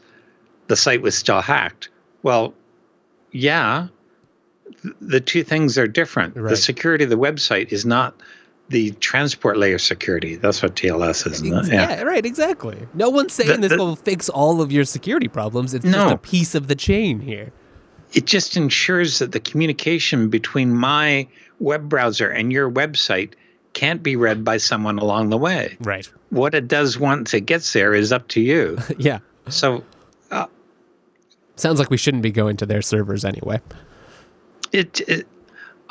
the 0.69 0.77
site 0.77 1.03
was 1.03 1.17
still 1.17 1.41
hacked. 1.41 1.89
Well, 2.23 2.55
yeah, 3.33 3.89
the 5.01 5.21
two 5.21 5.45
things 5.45 5.79
are 5.79 5.89
different. 5.89 6.37
Right. 6.37 6.51
The 6.51 6.57
security 6.57 7.05
of 7.05 7.11
the 7.11 7.17
website 7.17 7.73
is 7.73 7.85
not 7.85 8.15
the 8.73 8.91
transport 8.93 9.59
layer 9.59 9.79
security. 9.79 10.37
That's 10.37 10.63
what 10.63 10.75
TLS 10.75 11.31
is. 11.31 11.43
Yeah. 11.43 11.63
yeah, 11.65 12.03
right, 12.03 12.25
exactly. 12.25 12.89
No 12.95 13.11
one's 13.11 13.33
saying 13.35 13.61
the, 13.61 13.69
this 13.69 13.79
will 13.79 13.97
fix 13.97 14.29
all 14.29 14.61
of 14.61 14.73
your 14.73 14.85
security 14.85 15.29
problems. 15.29 15.75
It's 15.75 15.85
no, 15.85 15.93
just 15.93 16.15
a 16.15 16.19
piece 16.19 16.55
of 16.55 16.67
the 16.67 16.75
chain 16.75 17.21
here. 17.21 17.53
It 18.15 18.25
just 18.25 18.57
ensures 18.57 19.21
that 19.21 19.33
the 19.33 19.41
communication 19.41 20.29
between 20.29 20.73
my 20.75 21.29
web 21.61 21.89
browser 21.89 22.29
and 22.29 22.51
your 22.53 22.71
website 22.71 23.35
can't 23.75 24.03
be 24.03 24.17
read 24.17 24.45
by 24.45 24.57
someone 24.57 24.99
along 24.99 25.31
the 25.31 25.39
way. 25.39 25.77
Right. 25.81 26.11
What 26.31 26.55
it 26.55 26.67
does 26.67 26.99
once 26.99 27.33
it 27.35 27.43
gets 27.43 27.73
there 27.73 27.95
is 27.95 28.13
up 28.13 28.29
to 28.29 28.41
you. 28.41 28.79
yeah. 28.99 29.21
So 29.49 29.85
uh, 30.31 30.47
Sounds 31.57 31.79
like 31.79 31.91
we 31.91 31.97
shouldn't 31.97 32.23
be 32.23 32.31
going 32.31 32.57
to 32.59 32.67
their 32.67 32.83
servers 32.83 33.25
anyway. 33.25 33.61
It, 34.73 35.01
it 35.09 35.27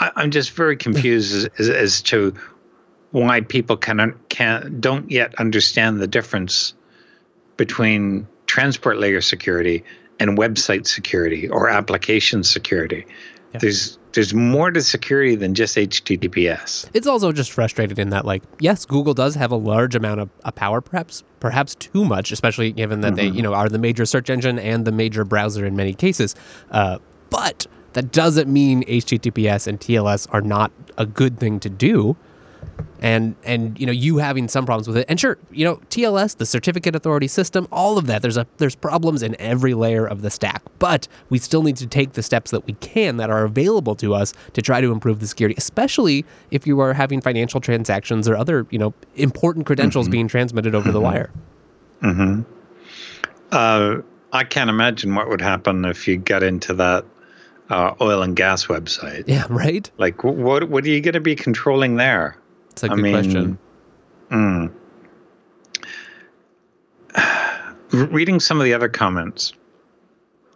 I, 0.01 0.23
am 0.23 0.31
just 0.31 0.51
very 0.51 0.75
confused 0.75 1.35
as, 1.35 1.45
as, 1.59 1.69
as, 1.69 2.01
to 2.03 2.33
why 3.11 3.41
people 3.41 3.77
can 3.77 4.15
can 4.29 4.79
don't 4.79 5.09
yet 5.11 5.35
understand 5.35 6.01
the 6.01 6.07
difference 6.07 6.73
between 7.57 8.27
transport 8.47 8.97
layer 8.97 9.21
security 9.21 9.83
and 10.19 10.37
website 10.37 10.87
security 10.87 11.47
or 11.49 11.69
application 11.69 12.43
security. 12.43 13.05
Yeah. 13.53 13.59
There's 13.59 13.97
there's 14.13 14.33
more 14.33 14.71
to 14.71 14.81
security 14.81 15.35
than 15.35 15.53
just 15.53 15.77
HTTPS. 15.77 16.89
It's 16.93 17.07
also 17.07 17.31
just 17.31 17.51
frustrated 17.51 17.97
in 17.97 18.09
that, 18.09 18.25
like, 18.25 18.43
yes, 18.59 18.85
Google 18.85 19.13
does 19.13 19.35
have 19.35 19.51
a 19.51 19.55
large 19.55 19.95
amount 19.95 20.19
of, 20.19 20.29
of 20.43 20.53
power, 20.55 20.81
perhaps 20.81 21.23
perhaps 21.39 21.75
too 21.75 22.03
much, 22.03 22.31
especially 22.31 22.71
given 22.71 23.01
that 23.01 23.15
they, 23.15 23.27
you 23.27 23.41
know, 23.41 23.53
are 23.53 23.69
the 23.69 23.79
major 23.79 24.05
search 24.05 24.29
engine 24.29 24.59
and 24.59 24.85
the 24.85 24.91
major 24.91 25.23
browser 25.23 25.65
in 25.65 25.75
many 25.75 25.93
cases. 25.93 26.35
Uh, 26.71 26.99
but 27.29 27.67
that 27.93 28.11
doesn't 28.11 28.51
mean 28.51 28.83
HTTPS 28.83 29.67
and 29.67 29.79
TLS 29.79 30.27
are 30.31 30.41
not 30.41 30.71
a 30.97 31.05
good 31.05 31.39
thing 31.39 31.59
to 31.61 31.69
do. 31.69 32.15
And 32.99 33.35
and 33.43 33.79
you 33.79 33.85
know 33.85 33.91
you 33.91 34.17
having 34.17 34.47
some 34.47 34.65
problems 34.65 34.87
with 34.87 34.97
it, 34.97 35.05
and 35.09 35.19
sure, 35.19 35.37
you 35.51 35.65
know 35.65 35.77
TLS, 35.89 36.37
the 36.37 36.45
certificate 36.45 36.95
authority 36.95 37.27
system, 37.27 37.67
all 37.71 37.97
of 37.97 38.07
that. 38.07 38.21
There's 38.21 38.37
a 38.37 38.45
there's 38.57 38.75
problems 38.75 39.23
in 39.23 39.39
every 39.39 39.73
layer 39.73 40.05
of 40.05 40.21
the 40.21 40.29
stack, 40.29 40.61
but 40.79 41.07
we 41.29 41.37
still 41.37 41.63
need 41.63 41.77
to 41.77 41.87
take 41.87 42.13
the 42.13 42.23
steps 42.23 42.51
that 42.51 42.65
we 42.65 42.73
can 42.73 43.17
that 43.17 43.29
are 43.29 43.43
available 43.43 43.95
to 43.95 44.13
us 44.13 44.33
to 44.53 44.61
try 44.61 44.81
to 44.81 44.91
improve 44.91 45.19
the 45.19 45.27
security, 45.27 45.55
especially 45.57 46.25
if 46.51 46.67
you 46.67 46.79
are 46.79 46.93
having 46.93 47.21
financial 47.21 47.61
transactions 47.61 48.27
or 48.27 48.35
other 48.35 48.67
you 48.69 48.79
know 48.79 48.93
important 49.15 49.65
credentials 49.65 50.07
being 50.09 50.27
transmitted 50.27 50.75
over 50.75 50.91
the 50.91 51.01
wire. 51.01 51.31
Uh, 53.51 53.97
I 54.31 54.43
can't 54.43 54.69
imagine 54.69 55.13
what 55.15 55.29
would 55.29 55.41
happen 55.41 55.85
if 55.85 56.07
you 56.07 56.17
got 56.17 56.41
into 56.43 56.73
that 56.75 57.05
uh, 57.69 57.95
oil 58.01 58.21
and 58.21 58.35
gas 58.35 58.67
website. 58.67 59.23
Yeah, 59.27 59.45
right. 59.49 59.89
Like, 59.97 60.23
what 60.23 60.69
what 60.69 60.83
are 60.83 60.89
you 60.89 61.01
going 61.01 61.13
to 61.13 61.21
be 61.21 61.35
controlling 61.35 61.95
there? 61.95 62.37
It's 62.71 62.83
a 62.83 62.87
I 62.87 62.95
good 62.95 63.01
mean, 63.01 63.13
question. 63.13 63.59
Re- 67.91 68.05
Reading 68.05 68.39
some 68.39 68.59
of 68.59 68.63
the 68.63 68.73
other 68.73 68.89
comments, 68.89 69.53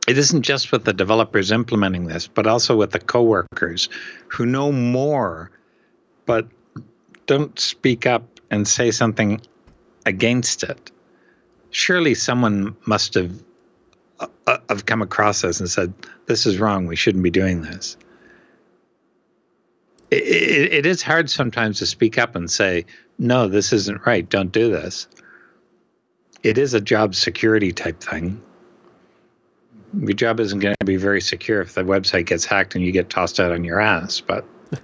it 0.07 0.17
isn't 0.17 0.43
just 0.43 0.71
with 0.71 0.85
the 0.85 0.93
developers 0.93 1.51
implementing 1.51 2.07
this, 2.07 2.27
but 2.27 2.47
also 2.47 2.77
with 2.77 2.91
the 2.91 2.99
coworkers 2.99 3.89
who 4.27 4.45
know 4.45 4.71
more, 4.71 5.51
but 6.25 6.47
don't 7.25 7.59
speak 7.59 8.05
up 8.05 8.39
and 8.51 8.67
say 8.67 8.91
something 8.91 9.41
against 10.05 10.63
it. 10.63 10.91
Surely 11.71 12.15
someone 12.15 12.75
must 12.85 13.15
have 13.15 13.31
uh, 14.19 14.27
uh, 14.47 14.59
have 14.69 14.85
come 14.85 15.01
across 15.01 15.41
this 15.41 15.59
and 15.59 15.69
said, 15.69 15.93
"This 16.27 16.45
is 16.45 16.59
wrong. 16.59 16.87
We 16.87 16.95
shouldn't 16.95 17.23
be 17.23 17.31
doing 17.31 17.61
this." 17.61 17.97
It, 20.11 20.73
it, 20.73 20.85
is 20.85 21.01
hard 21.01 21.29
sometimes 21.29 21.79
to 21.79 21.85
speak 21.85 22.17
up 22.17 22.35
and 22.35 22.49
say, 22.49 22.85
"No, 23.17 23.47
this 23.47 23.73
isn't 23.73 24.05
right. 24.05 24.27
Don't 24.29 24.51
do 24.51 24.69
this." 24.69 25.07
It 26.43 26.57
is 26.57 26.73
a 26.73 26.81
job 26.81 27.15
security 27.15 27.71
type 27.71 27.99
thing. 28.01 28.41
Your 29.99 30.13
job 30.13 30.39
isn't 30.39 30.59
going 30.59 30.75
to 30.79 30.85
be 30.85 30.97
very 30.97 31.21
secure 31.21 31.61
if 31.61 31.73
the 31.73 31.83
website 31.83 32.27
gets 32.27 32.45
hacked 32.45 32.75
and 32.75 32.83
you 32.83 32.91
get 32.91 33.09
tossed 33.09 33.39
out 33.39 33.51
on 33.51 33.63
your 33.63 33.79
ass. 33.79 34.21
But 34.21 34.45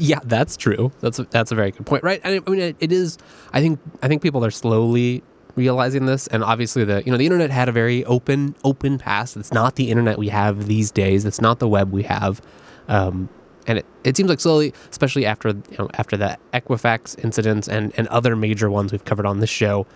Yeah, 0.00 0.20
that's 0.24 0.56
true. 0.56 0.92
That's 1.00 1.18
a, 1.18 1.24
that's 1.24 1.52
a 1.52 1.54
very 1.54 1.72
good 1.72 1.84
point, 1.84 2.02
right? 2.02 2.22
I, 2.24 2.38
mean, 2.38 2.58
it, 2.58 2.76
it 2.80 2.90
is. 2.90 3.18
I 3.52 3.60
think 3.60 3.78
I 4.02 4.08
think 4.08 4.22
people 4.22 4.42
are 4.44 4.50
slowly 4.50 5.22
realizing 5.56 6.06
this, 6.06 6.26
and 6.28 6.42
obviously 6.42 6.84
the 6.84 7.02
you 7.04 7.12
know 7.12 7.18
the 7.18 7.26
internet 7.26 7.50
had 7.50 7.68
a 7.68 7.72
very 7.72 8.02
open 8.06 8.54
open 8.64 8.96
past. 8.96 9.36
It's 9.36 9.52
not 9.52 9.76
the 9.76 9.90
internet 9.90 10.18
we 10.18 10.28
have 10.28 10.66
these 10.66 10.90
days. 10.90 11.26
It's 11.26 11.40
not 11.40 11.58
the 11.58 11.68
web 11.68 11.92
we 11.92 12.04
have, 12.04 12.40
um, 12.88 13.28
and 13.66 13.78
it, 13.78 13.86
it 14.04 14.16
seems 14.16 14.28
like 14.28 14.40
slowly, 14.40 14.72
especially 14.90 15.26
after 15.26 15.48
you 15.48 15.78
know 15.78 15.88
after 15.94 16.16
the 16.16 16.38
Equifax 16.52 17.22
incidents 17.22 17.68
and 17.68 17.92
and 17.96 18.08
other 18.08 18.36
major 18.36 18.70
ones 18.70 18.92
we've 18.92 19.04
covered 19.04 19.26
on 19.26 19.40
this 19.40 19.50
show. 19.50 19.86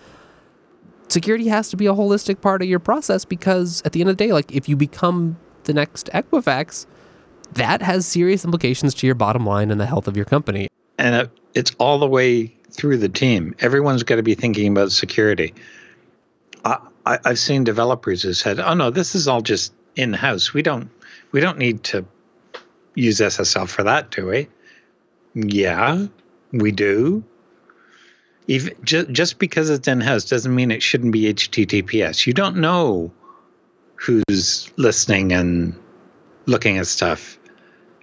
Security 1.07 1.47
has 1.47 1.69
to 1.69 1.77
be 1.77 1.85
a 1.85 1.93
holistic 1.93 2.41
part 2.41 2.61
of 2.61 2.67
your 2.67 2.79
process 2.79 3.25
because 3.25 3.81
at 3.85 3.91
the 3.91 4.01
end 4.01 4.09
of 4.09 4.17
the 4.17 4.25
day, 4.25 4.33
like 4.33 4.51
if 4.51 4.67
you 4.67 4.75
become 4.75 5.37
the 5.65 5.73
next 5.73 6.09
Equifax, 6.13 6.87
that 7.53 7.81
has 7.81 8.07
serious 8.07 8.43
implications 8.43 8.93
to 8.95 9.05
your 9.05 9.15
bottom 9.15 9.45
line 9.45 9.69
and 9.69 9.79
the 9.79 9.85
health 9.85 10.07
of 10.07 10.15
your 10.15 10.25
company. 10.25 10.67
and 10.97 11.15
uh, 11.15 11.27
it's 11.53 11.71
all 11.77 11.99
the 11.99 12.07
way 12.07 12.47
through 12.71 12.97
the 12.97 13.09
team. 13.09 13.55
Everyone's 13.59 14.03
got 14.03 14.15
to 14.15 14.23
be 14.23 14.35
thinking 14.35 14.71
about 14.71 14.91
security. 14.91 15.53
I, 16.65 16.79
I, 17.05 17.19
I've 17.23 17.39
seen 17.39 17.63
developers 17.63 18.23
who 18.23 18.33
said, 18.33 18.59
"Oh 18.59 18.73
no, 18.73 18.89
this 18.89 19.15
is 19.15 19.27
all 19.27 19.41
just 19.41 19.73
in 19.95 20.13
house. 20.13 20.53
We 20.53 20.61
don't 20.61 20.89
we 21.31 21.39
don't 21.39 21.57
need 21.57 21.83
to 21.85 22.05
use 22.95 23.19
SSL 23.19 23.67
for 23.67 23.83
that, 23.83 24.11
do 24.11 24.27
we?" 24.27 24.47
Yeah, 25.33 26.07
we 26.51 26.71
do. 26.71 27.23
Even 28.47 28.75
just 28.83 29.09
just 29.09 29.39
because 29.39 29.69
it's 29.69 29.87
in 29.87 30.01
house 30.01 30.25
doesn't 30.25 30.53
mean 30.53 30.71
it 30.71 30.83
shouldn't 30.83 31.11
be 31.11 31.33
HTTPS. 31.33 32.25
You 32.25 32.33
don't 32.33 32.57
know 32.57 33.11
who's 33.95 34.71
listening 34.77 35.31
and 35.31 35.75
looking 36.45 36.77
at 36.77 36.87
stuff 36.87 37.39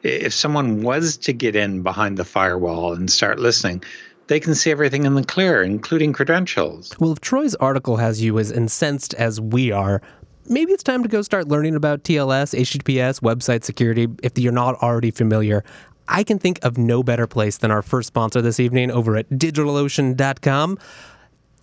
if 0.02 0.34
someone 0.34 0.82
was 0.82 1.16
to 1.16 1.32
get 1.32 1.56
in 1.56 1.82
behind 1.82 2.16
the 2.16 2.24
firewall 2.24 2.92
and 2.92 3.10
start 3.10 3.38
listening, 3.38 3.82
they 4.26 4.40
can 4.40 4.54
see 4.54 4.70
everything 4.70 5.04
in 5.04 5.14
the 5.14 5.24
clear, 5.24 5.62
including 5.62 6.12
credentials. 6.12 6.92
Well, 6.98 7.12
if 7.12 7.20
Troy's 7.20 7.54
article 7.56 7.96
has 7.96 8.22
you 8.22 8.38
as 8.38 8.50
incensed 8.50 9.14
as 9.14 9.40
we 9.40 9.70
are, 9.70 10.02
maybe 10.48 10.72
it's 10.72 10.82
time 10.82 11.02
to 11.02 11.08
go 11.08 11.22
start 11.22 11.48
learning 11.48 11.74
about 11.74 12.04
TLS, 12.04 12.58
HTTPS, 12.58 13.20
website 13.20 13.64
security 13.64 14.08
if 14.22 14.38
you're 14.38 14.52
not 14.52 14.76
already 14.82 15.10
familiar. 15.10 15.64
I 16.08 16.24
can 16.24 16.38
think 16.38 16.58
of 16.62 16.76
no 16.76 17.02
better 17.02 17.26
place 17.26 17.58
than 17.58 17.70
our 17.70 17.82
first 17.82 18.08
sponsor 18.08 18.42
this 18.42 18.60
evening 18.60 18.90
over 18.90 19.16
at 19.16 19.28
digitalocean.com. 19.30 20.78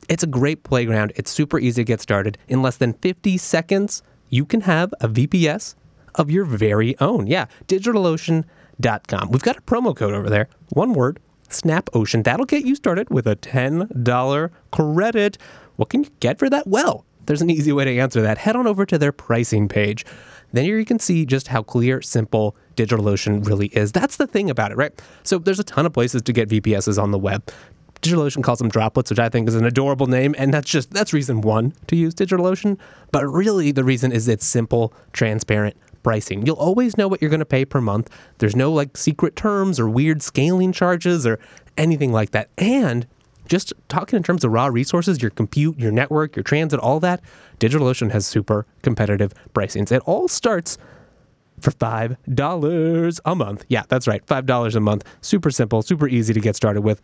It's 0.08 0.24
a 0.24 0.28
great 0.28 0.64
playground. 0.64 1.14
It's 1.16 1.30
super 1.30 1.60
easy 1.60 1.82
to 1.82 1.86
get 1.86 2.02
started. 2.02 2.38
In 2.48 2.62
less 2.62 2.78
than 2.78 2.94
50 2.94 3.38
seconds, 3.38 4.02
you 4.30 4.46
can 4.46 4.62
have 4.62 4.94
a 5.02 5.08
VPS 5.08 5.76
of 6.16 6.32
your 6.32 6.46
very 6.46 6.98
own. 7.00 7.28
Yeah, 7.28 7.46
digitalocean.com. 7.68 9.32
We've 9.32 9.44
got 9.44 9.58
a 9.58 9.62
promo 9.62 9.96
code 9.96 10.14
over 10.14 10.30
there. 10.30 10.48
One 10.70 10.94
word, 10.94 11.20
SnapOcean. 11.50 12.24
That'll 12.24 12.46
get 12.46 12.66
you 12.66 12.76
started 12.76 13.10
with 13.10 13.28
a 13.28 13.36
$10 13.36 14.50
credit. 14.72 15.38
What 15.76 15.90
can 15.90 16.04
you 16.04 16.10
get 16.20 16.40
for 16.40 16.50
that? 16.50 16.66
Well, 16.68 17.06
there's 17.30 17.44
an 17.44 17.52
easy 17.52 17.72
way 17.72 17.86
to 17.86 17.96
answer 18.00 18.24
that. 18.24 18.40
Head 18.40 18.56
on 18.56 18.66
over 18.66 18.88
to 18.88 18.98
their 18.98 19.12
pricing 19.12 19.68
page. 19.68 20.04
Then 20.52 20.66
here 20.66 20.80
you 20.80 20.86
can 20.86 20.98
see 20.98 21.28
just 21.28 21.50
how 21.50 21.62
clear, 21.62 22.02
simple 22.02 22.56
DigitalOcean 22.76 23.46
really 23.46 23.68
is. 23.68 23.92
That's 23.92 24.18
the 24.18 24.26
thing 24.26 24.50
about 24.50 24.72
it, 24.72 24.78
right? 24.78 25.00
So 25.22 25.38
there's 25.38 25.60
a 25.60 25.64
ton 25.64 25.86
of 25.86 25.94
places 25.94 26.24
to 26.24 26.34
get 26.34 26.50
VPSs 26.50 27.00
on 27.00 27.12
the 27.12 27.20
web. 27.20 27.48
DigitalOcean 28.02 28.44
calls 28.44 28.58
them 28.58 28.70
droplets, 28.70 29.12
which 29.12 29.20
I 29.20 29.30
think 29.30 29.48
is 29.48 29.54
an 29.54 29.64
adorable 29.64 30.08
name, 30.08 30.34
and 30.40 30.52
that's 30.52 30.68
just 30.68 30.90
that's 30.90 31.14
reason 31.14 31.42
one 31.42 31.76
to 31.86 31.96
use 31.96 32.16
DigitalOcean. 32.16 32.80
But 33.12 33.28
really, 33.28 33.72
the 33.72 33.84
reason 33.84 34.12
is 34.12 34.28
it's 34.28 34.46
simple, 34.46 34.92
transparent 35.14 35.78
pricing. 36.02 36.48
You'll 36.48 36.56
always 36.56 36.98
know 36.98 37.08
what 37.08 37.22
you're 37.22 37.30
going 37.30 37.42
to 37.42 37.46
pay 37.46 37.64
per 37.64 37.80
month. 37.80 38.10
There's 38.40 38.56
no 38.56 38.72
like 38.72 38.98
secret 38.98 39.36
terms 39.36 39.80
or 39.80 39.88
weird 39.88 40.24
scaling 40.24 40.72
charges 40.72 41.28
or 41.28 41.40
anything 41.78 42.12
like 42.12 42.32
that. 42.32 42.50
And 42.58 43.06
just 43.50 43.74
talking 43.90 44.16
in 44.18 44.24
terms 44.24 44.44
of 44.44 44.52
raw 44.52 44.68
resources, 44.68 45.22
your 45.22 45.32
compute, 45.32 45.78
your 45.78 45.92
network, 45.92 46.36
your 46.36 46.44
transit, 46.44 46.80
all 46.80 47.00
that, 47.02 47.22
DigitalOcean 47.60 48.12
has 48.12 48.26
super 48.26 48.66
competitive 48.84 49.34
pricings. 49.54 49.92
It 49.92 50.02
all 50.06 50.28
starts 50.28 50.78
for 51.60 51.72
$5 51.72 53.20
a 53.26 53.36
month. 53.36 53.66
Yeah, 53.68 53.84
that's 53.90 54.08
right. 54.08 54.26
$5 54.26 54.76
a 54.76 54.80
month. 54.80 55.04
Super 55.22 55.52
simple, 55.52 55.82
super 55.82 56.08
easy 56.08 56.34
to 56.34 56.40
get 56.40 56.56
started 56.56 56.82
with. 56.82 57.02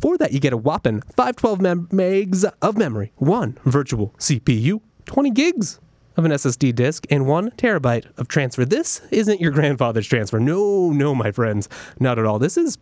For 0.00 0.18
that, 0.18 0.32
you 0.32 0.40
get 0.40 0.52
a 0.52 0.56
whopping 0.56 1.02
512 1.02 1.60
mem- 1.60 1.86
megs 1.88 2.44
of 2.60 2.76
memory, 2.76 3.12
one 3.16 3.56
virtual 3.64 4.12
CPU, 4.18 4.80
20 5.06 5.30
gigs 5.30 5.80
of 6.16 6.24
an 6.24 6.32
SSD 6.32 6.74
disk, 6.74 7.06
and 7.10 7.26
one 7.26 7.50
terabyte 7.52 8.06
of 8.18 8.26
transfer. 8.28 8.64
This 8.64 9.00
isn't 9.10 9.40
your 9.40 9.52
grandfather's 9.52 10.06
transfer. 10.06 10.40
No, 10.40 10.90
no, 10.90 11.14
my 11.14 11.30
friends, 11.30 11.68
not 12.00 12.18
at 12.18 12.26
all. 12.26 12.38
This 12.38 12.56
is 12.56 12.78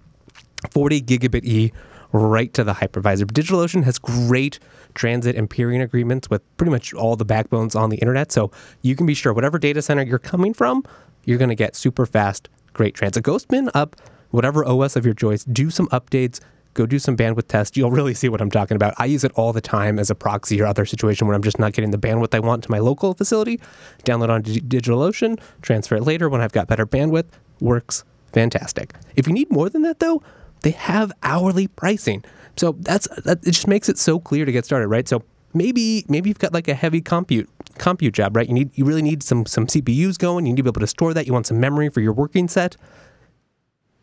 40 0.71 1.03
gigabit 1.03 1.45
E 1.45 1.73
right 2.13 2.53
to 2.55 2.65
the 2.65 2.75
hypervisor. 2.75 3.25
DigitalOcean 3.25 3.85
has 3.85 3.99
great 3.99 4.59
transit 4.95 5.37
and 5.37 5.49
peering 5.49 5.81
agreements 5.81 6.29
with 6.31 6.43
pretty 6.57 6.71
much 6.71 6.93
all 6.95 7.17
the 7.17 7.25
backbones 7.25 7.75
on 7.75 7.91
the 7.91 7.97
internet. 7.97 8.31
So 8.31 8.51
you 8.83 8.95
can 8.95 9.07
be 9.07 9.15
sure 9.15 9.33
whatever 9.33 9.59
data 9.59 9.83
center 9.83 10.03
you're 10.03 10.19
coming 10.19 10.53
from, 10.55 10.85
you're 11.25 11.39
going 11.39 11.49
to 11.49 11.55
get 11.55 11.75
super 11.77 12.07
fast, 12.07 12.49
great 12.73 12.95
transit. 12.95 13.23
Go 13.23 13.39
spin 13.39 13.71
up 13.75 13.97
whatever 14.31 14.65
OS 14.65 14.97
of 14.97 15.05
your 15.05 15.15
choice, 15.15 15.45
do 15.45 15.71
some 15.71 15.87
updates, 15.89 16.41
go 16.75 16.87
do 16.87 16.99
some 16.99 17.17
bandwidth 17.17 17.49
tests. 17.49 17.77
You'll 17.77 17.91
really 17.91 18.15
see 18.15 18.29
what 18.29 18.41
I'm 18.41 18.51
talking 18.51 18.75
about. 18.75 18.95
I 18.99 19.05
use 19.05 19.25
it 19.25 19.33
all 19.35 19.53
the 19.53 19.61
time 19.61 19.99
as 19.99 20.11
a 20.11 20.15
proxy 20.15 20.61
or 20.61 20.67
other 20.67 20.85
situation 20.85 21.27
where 21.27 21.37
I'm 21.37 21.43
just 21.43 21.59
not 21.59 21.73
getting 21.73 21.91
the 21.91 21.99
bandwidth 21.99 22.35
I 22.35 22.41
want 22.41 22.65
to 22.65 22.71
my 22.71 22.79
local 22.79 23.15
facility. 23.15 23.61
Download 24.05 24.31
on 24.31 24.43
D- 24.43 24.61
DigitalOcean, 24.61 25.39
transfer 25.61 25.97
it 25.97 26.03
later 26.03 26.29
when 26.29 26.41
I've 26.41 26.53
got 26.53 26.67
better 26.67 26.87
bandwidth. 26.87 27.27
Works 27.61 28.05
fantastic. 28.33 28.95
If 29.17 29.27
you 29.27 29.33
need 29.33 29.51
more 29.51 29.69
than 29.69 29.83
that 29.83 30.01
though, 30.01 30.23
they 30.63 30.71
have 30.71 31.13
hourly 31.23 31.67
pricing. 31.67 32.25
So 32.57 32.77
that's 32.81 33.09
that 33.25 33.39
it 33.47 33.53
just 33.53 33.69
makes 33.69 33.89
it 33.89 33.99
so 33.99 34.19
clear 34.19 34.45
to 34.45 34.53
get 34.53 34.65
started, 34.65 34.89
right? 34.89 35.09
So 35.09 35.23
maybe 35.55 36.05
maybe 36.09 36.31
you've 36.31 36.39
got 36.39 36.53
like 36.53 36.69
a 36.69 36.75
heavy 36.75 37.01
compute 37.01 37.49
compute 37.79 38.15
job, 38.15 38.37
right? 38.37 38.47
You 38.47 38.55
need 38.55 38.71
you 38.75 38.85
really 38.85 39.03
need 39.03 39.23
some 39.23 39.47
some 39.47 39.67
CPUs 39.67 40.19
going. 40.19 40.47
You 40.47 40.53
need 40.53 40.59
to 40.59 40.63
be 40.65 40.69
able 40.69 40.81
to 40.81 40.87
store 40.87 41.15
that. 41.15 41.27
You 41.27 41.33
want 41.33 41.47
some 41.47 41.61
memory 41.61 41.89
for 41.89 42.01
your 42.01 42.13
working 42.13 42.49
set. 42.49 42.77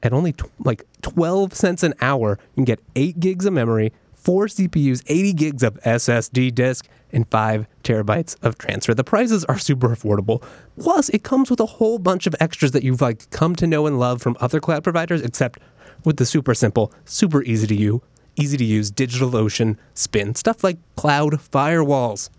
At 0.01 0.13
only 0.13 0.31
tw- 0.31 0.49
like 0.63 0.85
12 1.01 1.53
cents 1.53 1.83
an 1.83 1.93
hour, 1.99 2.39
you 2.51 2.55
can 2.55 2.63
get 2.63 2.79
8 2.95 3.19
gigs 3.19 3.45
of 3.45 3.51
memory, 3.51 3.91
four 4.13 4.45
CPUs, 4.45 5.03
80 5.07 5.33
gigs 5.33 5.61
of 5.61 5.73
SSD 5.81 6.55
disk, 6.55 6.87
and 7.11 7.27
five 7.29 7.67
terabytes 7.83 8.37
of 8.41 8.57
transfer. 8.57 8.93
The 8.93 9.03
prices 9.03 9.43
are 9.45 9.57
super 9.57 9.89
affordable. 9.89 10.41
Plus, 10.79 11.09
it 11.09 11.23
comes 11.23 11.49
with 11.49 11.59
a 11.59 11.65
whole 11.65 11.99
bunch 11.99 12.27
of 12.27 12.35
extras 12.39 12.71
that 12.71 12.83
you've 12.83 13.01
like 13.01 13.29
come 13.31 13.55
to 13.57 13.67
know 13.67 13.87
and 13.87 13.99
love 13.99 14.21
from 14.21 14.37
other 14.39 14.61
cloud 14.61 14.83
providers, 14.83 15.21
except 15.21 15.59
with 16.03 16.17
the 16.17 16.25
super 16.25 16.53
simple, 16.53 16.91
super 17.05 17.43
easy 17.43 17.67
to 17.67 17.75
use, 17.75 18.01
easy 18.35 18.57
to 18.57 18.63
use 18.63 18.91
DigitalOcean 18.91 19.77
spin 19.93 20.35
stuff 20.35 20.63
like 20.63 20.77
cloud 20.95 21.33
firewalls. 21.33 22.29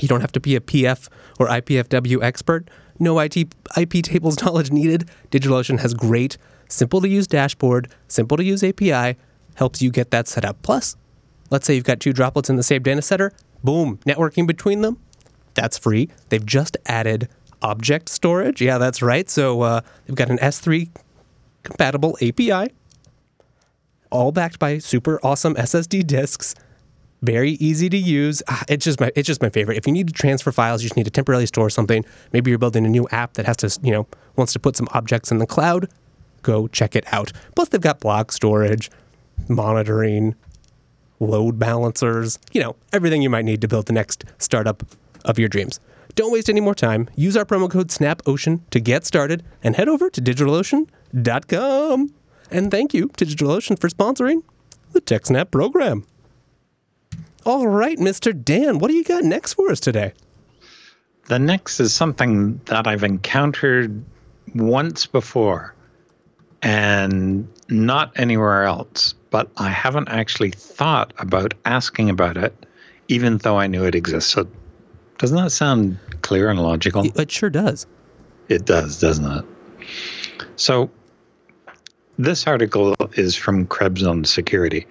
You 0.00 0.08
don't 0.08 0.20
have 0.20 0.32
to 0.32 0.40
be 0.40 0.56
a 0.56 0.60
PF 0.60 1.08
or 1.38 1.48
IPFW 1.48 2.22
expert. 2.22 2.68
No 2.98 3.18
IT, 3.18 3.36
IP 3.76 4.02
tables 4.02 4.42
knowledge 4.42 4.70
needed. 4.70 5.08
DigitalOcean 5.30 5.80
has 5.80 5.94
great, 5.94 6.36
simple 6.68 7.00
to 7.00 7.08
use 7.08 7.26
dashboard, 7.26 7.88
simple 8.08 8.36
to 8.36 8.44
use 8.44 8.62
API, 8.62 9.18
helps 9.54 9.80
you 9.80 9.90
get 9.90 10.10
that 10.10 10.28
set 10.28 10.44
up. 10.44 10.60
Plus, 10.62 10.96
let's 11.50 11.66
say 11.66 11.74
you've 11.74 11.84
got 11.84 12.00
two 12.00 12.12
droplets 12.12 12.50
in 12.50 12.56
the 12.56 12.62
same 12.62 12.82
data 12.82 13.02
center, 13.02 13.32
boom, 13.64 13.98
networking 14.06 14.46
between 14.46 14.82
them. 14.82 14.98
That's 15.54 15.78
free. 15.78 16.10
They've 16.28 16.44
just 16.44 16.76
added 16.86 17.28
object 17.62 18.10
storage. 18.10 18.60
Yeah, 18.60 18.76
that's 18.76 19.00
right. 19.00 19.28
So 19.30 19.62
uh, 19.62 19.80
they've 20.04 20.16
got 20.16 20.30
an 20.30 20.38
S3 20.38 20.90
compatible 21.66 22.16
API, 22.22 22.72
all 24.10 24.32
backed 24.32 24.58
by 24.58 24.78
super 24.78 25.20
awesome 25.22 25.54
SSD 25.56 26.06
disks. 26.06 26.54
Very 27.22 27.52
easy 27.52 27.88
to 27.88 27.96
use. 27.96 28.42
Ah, 28.48 28.62
It's 28.68 28.84
just 28.84 29.00
my 29.00 29.10
it's 29.16 29.26
just 29.26 29.42
my 29.42 29.50
favorite. 29.50 29.78
If 29.78 29.86
you 29.86 29.92
need 29.92 30.06
to 30.06 30.12
transfer 30.12 30.52
files, 30.52 30.82
you 30.82 30.88
just 30.88 30.96
need 30.96 31.04
to 31.04 31.10
temporarily 31.10 31.46
store 31.46 31.70
something. 31.70 32.04
Maybe 32.32 32.50
you're 32.50 32.58
building 32.58 32.86
a 32.86 32.88
new 32.88 33.08
app 33.10 33.34
that 33.34 33.46
has 33.46 33.56
to, 33.58 33.78
you 33.82 33.90
know, 33.92 34.06
wants 34.36 34.52
to 34.52 34.58
put 34.60 34.76
some 34.76 34.86
objects 34.92 35.30
in 35.32 35.38
the 35.38 35.46
cloud. 35.46 35.88
Go 36.42 36.68
check 36.68 36.94
it 36.94 37.04
out. 37.12 37.32
Plus, 37.56 37.68
they've 37.70 37.80
got 37.80 37.98
block 38.00 38.30
storage, 38.32 38.90
monitoring, 39.48 40.34
load 41.18 41.58
balancers, 41.58 42.38
you 42.52 42.60
know, 42.60 42.76
everything 42.92 43.22
you 43.22 43.30
might 43.30 43.44
need 43.44 43.60
to 43.62 43.68
build 43.68 43.86
the 43.86 43.92
next 43.92 44.24
startup 44.38 44.82
of 45.24 45.38
your 45.38 45.48
dreams. 45.48 45.80
Don't 46.16 46.32
waste 46.32 46.48
any 46.48 46.62
more 46.62 46.74
time. 46.74 47.08
Use 47.14 47.36
our 47.36 47.44
promo 47.44 47.70
code 47.70 47.88
SNAPOcean 47.88 48.62
to 48.70 48.80
get 48.80 49.04
started 49.04 49.44
and 49.62 49.76
head 49.76 49.88
over 49.88 50.08
to 50.10 50.20
digitalocean.com. 50.20 52.14
And 52.50 52.70
thank 52.70 52.94
you 52.94 53.08
to 53.16 53.26
DigitalOcean 53.26 53.78
for 53.78 53.88
sponsoring 53.88 54.42
the 54.92 55.00
TechSnap 55.02 55.50
program. 55.50 56.06
All 57.44 57.68
right, 57.68 57.98
Mr. 57.98 58.32
Dan, 58.32 58.78
what 58.78 58.88
do 58.88 58.96
you 58.96 59.04
got 59.04 59.24
next 59.24 59.54
for 59.54 59.70
us 59.70 59.78
today? 59.78 60.14
The 61.26 61.38
next 61.38 61.80
is 61.80 61.92
something 61.92 62.60
that 62.64 62.86
I've 62.86 63.04
encountered 63.04 64.02
once 64.54 65.06
before 65.06 65.74
and 66.62 67.46
not 67.68 68.12
anywhere 68.16 68.64
else, 68.64 69.14
but 69.30 69.50
I 69.58 69.68
haven't 69.68 70.08
actually 70.08 70.50
thought 70.52 71.12
about 71.18 71.52
asking 71.66 72.08
about 72.08 72.38
it, 72.38 72.54
even 73.08 73.38
though 73.38 73.58
I 73.58 73.66
knew 73.66 73.84
it 73.84 73.94
existed. 73.94 74.48
Doesn't 75.18 75.36
that 75.36 75.50
sound 75.50 75.98
clear 76.26 76.50
and 76.50 76.60
logical? 76.60 77.04
It 77.14 77.30
sure 77.30 77.50
does. 77.50 77.86
It 78.48 78.64
does, 78.64 78.98
doesn't 78.98 79.30
it? 79.30 79.44
So, 80.56 80.90
this 82.18 82.48
article 82.48 82.96
is 83.12 83.36
from 83.36 83.64
Krebs 83.66 84.02
on 84.02 84.24
Security, 84.24 84.88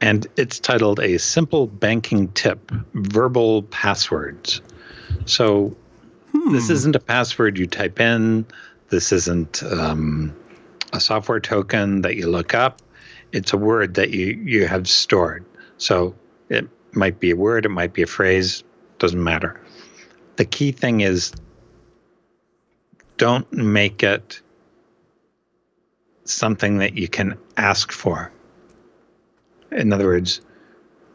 and 0.00 0.24
it's 0.36 0.60
titled 0.60 1.00
A 1.00 1.18
Simple 1.18 1.66
Banking 1.66 2.28
Tip 2.28 2.70
Verbal 2.94 3.64
Passwords. 3.64 4.62
So, 5.24 5.76
this 6.52 6.70
isn't 6.70 6.94
a 6.94 7.00
password 7.00 7.58
you 7.58 7.66
type 7.66 7.98
in, 7.98 8.46
this 8.90 9.10
isn't 9.10 9.64
um, 9.64 10.32
a 10.92 11.00
software 11.00 11.40
token 11.40 12.02
that 12.02 12.14
you 12.14 12.28
look 12.28 12.54
up. 12.54 12.80
It's 13.32 13.52
a 13.52 13.56
word 13.58 13.94
that 13.94 14.10
you, 14.10 14.26
you 14.26 14.68
have 14.68 14.88
stored. 14.88 15.44
So, 15.78 16.14
it 16.48 16.68
might 16.92 17.18
be 17.18 17.32
a 17.32 17.36
word, 17.36 17.66
it 17.66 17.70
might 17.70 17.92
be 17.92 18.02
a 18.02 18.06
phrase, 18.06 18.62
doesn't 19.00 19.22
matter. 19.22 19.60
The 20.38 20.44
key 20.44 20.70
thing 20.70 21.00
is 21.00 21.32
don't 23.16 23.52
make 23.52 24.04
it 24.04 24.40
something 26.24 26.78
that 26.78 26.96
you 26.96 27.08
can 27.08 27.36
ask 27.56 27.90
for. 27.90 28.30
In 29.72 29.92
other 29.92 30.06
words, 30.06 30.40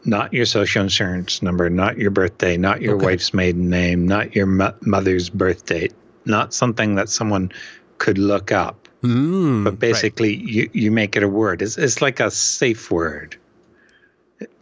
not 0.04 0.34
your 0.34 0.44
social 0.44 0.82
insurance 0.82 1.40
number, 1.40 1.70
not 1.70 1.96
your 1.96 2.10
birthday, 2.10 2.58
not 2.58 2.82
your 2.82 2.96
Okay. 2.96 3.06
wife's 3.06 3.32
maiden 3.32 3.70
name, 3.70 4.06
not 4.06 4.36
your 4.36 4.44
mo- 4.44 4.74
mother's 4.82 5.30
birth 5.30 5.64
date, 5.64 5.94
not 6.26 6.52
something 6.52 6.94
that 6.96 7.08
someone 7.08 7.50
could 7.96 8.18
look 8.18 8.52
up. 8.52 8.88
Mm, 9.02 9.64
But 9.64 9.78
basically, 9.78 10.34
you, 10.36 10.68
you 10.74 10.90
make 10.90 11.16
it 11.16 11.22
a 11.22 11.28
word. 11.28 11.62
It's, 11.62 11.78
it's 11.78 12.02
like 12.02 12.20
a 12.20 12.30
safe 12.30 12.90
word, 12.90 13.36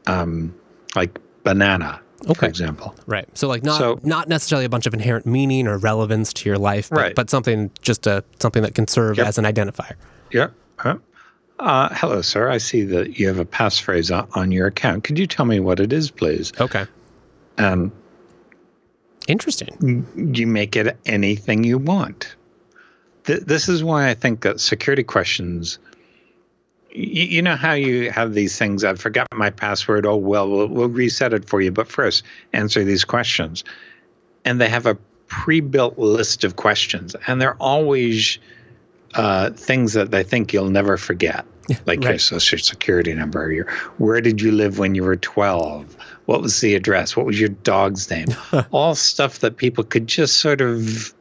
um, 0.07 0.55
like 0.95 1.19
banana, 1.43 2.01
for 2.25 2.31
Okay. 2.33 2.47
example. 2.49 2.95
Right. 3.07 3.27
So 3.37 3.49
like 3.49 3.63
not 3.63 3.79
So- 3.79 4.01
not 4.03 4.29
necessarily 4.29 4.65
a 4.65 4.69
bunch 4.69 4.87
of 4.87 4.95
inherent 4.95 5.27
meaning 5.27 5.67
or 5.67 5.79
relevance 5.79 6.33
to 6.35 6.49
your 6.49 6.59
life, 6.59 6.89
but, 6.91 6.99
Right. 6.99 7.15
but 7.15 7.31
something 7.31 7.71
just 7.83 8.07
a 8.07 8.25
something 8.41 8.63
that 8.63 8.75
can 8.75 8.87
serve 8.89 9.19
Yep. 9.19 9.27
as 9.27 9.39
an 9.39 9.45
identifier. 9.45 9.95
Yeah. 10.31 10.49
Huh? 10.77 10.97
Uh, 11.59 11.89
hello, 11.93 12.23
sir. 12.23 12.49
I 12.51 12.59
see 12.59 12.83
that 12.85 13.19
you 13.21 13.29
have 13.29 13.39
a 13.39 13.45
passphrase 13.45 14.17
on, 14.17 14.27
on 14.35 14.51
your 14.53 14.67
account. 14.67 15.05
Could 15.05 15.19
you 15.19 15.27
tell 15.27 15.45
me 15.47 15.61
what 15.61 15.79
it 15.79 15.93
is, 15.93 16.11
please? 16.11 16.53
Okay. 16.61 16.87
Um, 17.59 17.93
Interesting. 19.29 20.05
you 20.35 20.47
make 20.49 20.75
it 20.75 20.97
anything 21.07 21.63
you 21.63 21.79
want. 21.79 22.35
Th- 23.25 23.41
this 23.43 23.69
is 23.69 23.85
why 23.85 24.09
I 24.09 24.15
think 24.15 24.41
that 24.41 24.59
security 24.59 25.05
questions. 25.05 25.79
You 26.95 27.41
know 27.41 27.57
how 27.57 27.73
you 27.73 28.11
have 28.11 28.35
these 28.35 28.59
things. 28.59 28.85
I 28.85 28.95
forgot 28.95 29.27
my 29.35 29.51
password. 29.51 30.05
Oh 30.05 30.17
well, 30.17 30.49
well, 30.49 30.69
we'll 30.69 30.89
reset 30.89 31.33
it 31.33 31.49
for 31.49 31.61
you. 31.61 31.73
But 31.73 31.89
first, 31.89 32.23
answer 32.53 32.85
these 32.85 33.05
questions, 33.05 33.65
and 34.45 34.61
they 34.61 34.69
have 34.69 34.85
a 34.85 34.97
pre-built 35.29 35.99
list 35.99 36.45
of 36.45 36.57
questions, 36.57 37.17
and 37.27 37.41
they're 37.41 37.57
always 37.57 38.39
uh, 39.15 39.51
things 39.51 39.95
that 39.95 40.11
they 40.11 40.23
think 40.23 40.53
you'll 40.53 40.71
never 40.71 40.99
forget, 40.99 41.47
like 41.87 42.05
your 42.05 42.19
social 42.19 42.59
security 42.59 43.15
number. 43.15 43.51
Your 43.51 43.71
where 43.97 44.21
did 44.21 44.43
you 44.43 44.53
live 44.53 44.79
when 44.79 44.95
you 44.95 45.03
were 45.03 45.17
twelve? 45.17 45.97
What 46.27 46.43
was 46.43 46.61
the 46.61 46.75
address? 46.75 47.17
What 47.17 47.25
was 47.25 47.41
your 47.41 47.49
dog's 47.49 48.11
name? 48.11 48.29
All 48.71 48.95
stuff 48.95 49.39
that 49.39 49.57
people 49.57 49.83
could 49.83 50.07
just 50.07 50.39
sort 50.39 50.61
of 50.61 51.15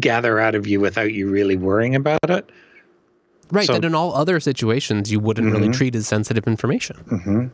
gather 0.00 0.40
out 0.40 0.54
of 0.54 0.66
you 0.66 0.80
without 0.80 1.12
you 1.12 1.28
really 1.28 1.56
worrying 1.56 1.94
about 1.94 2.28
it. 2.28 2.50
Right. 3.50 3.66
So- 3.66 3.74
that 3.74 3.84
in 3.84 3.94
all 3.94 4.14
other 4.14 4.40
situations 4.40 5.10
you 5.12 5.20
wouldn't 5.20 5.52
really 5.52 5.68
Mhm. 5.68 5.74
treat 5.74 5.94
as 5.94 6.06
sensitive 6.06 6.46
information. 6.46 6.96
hmm 7.08 7.46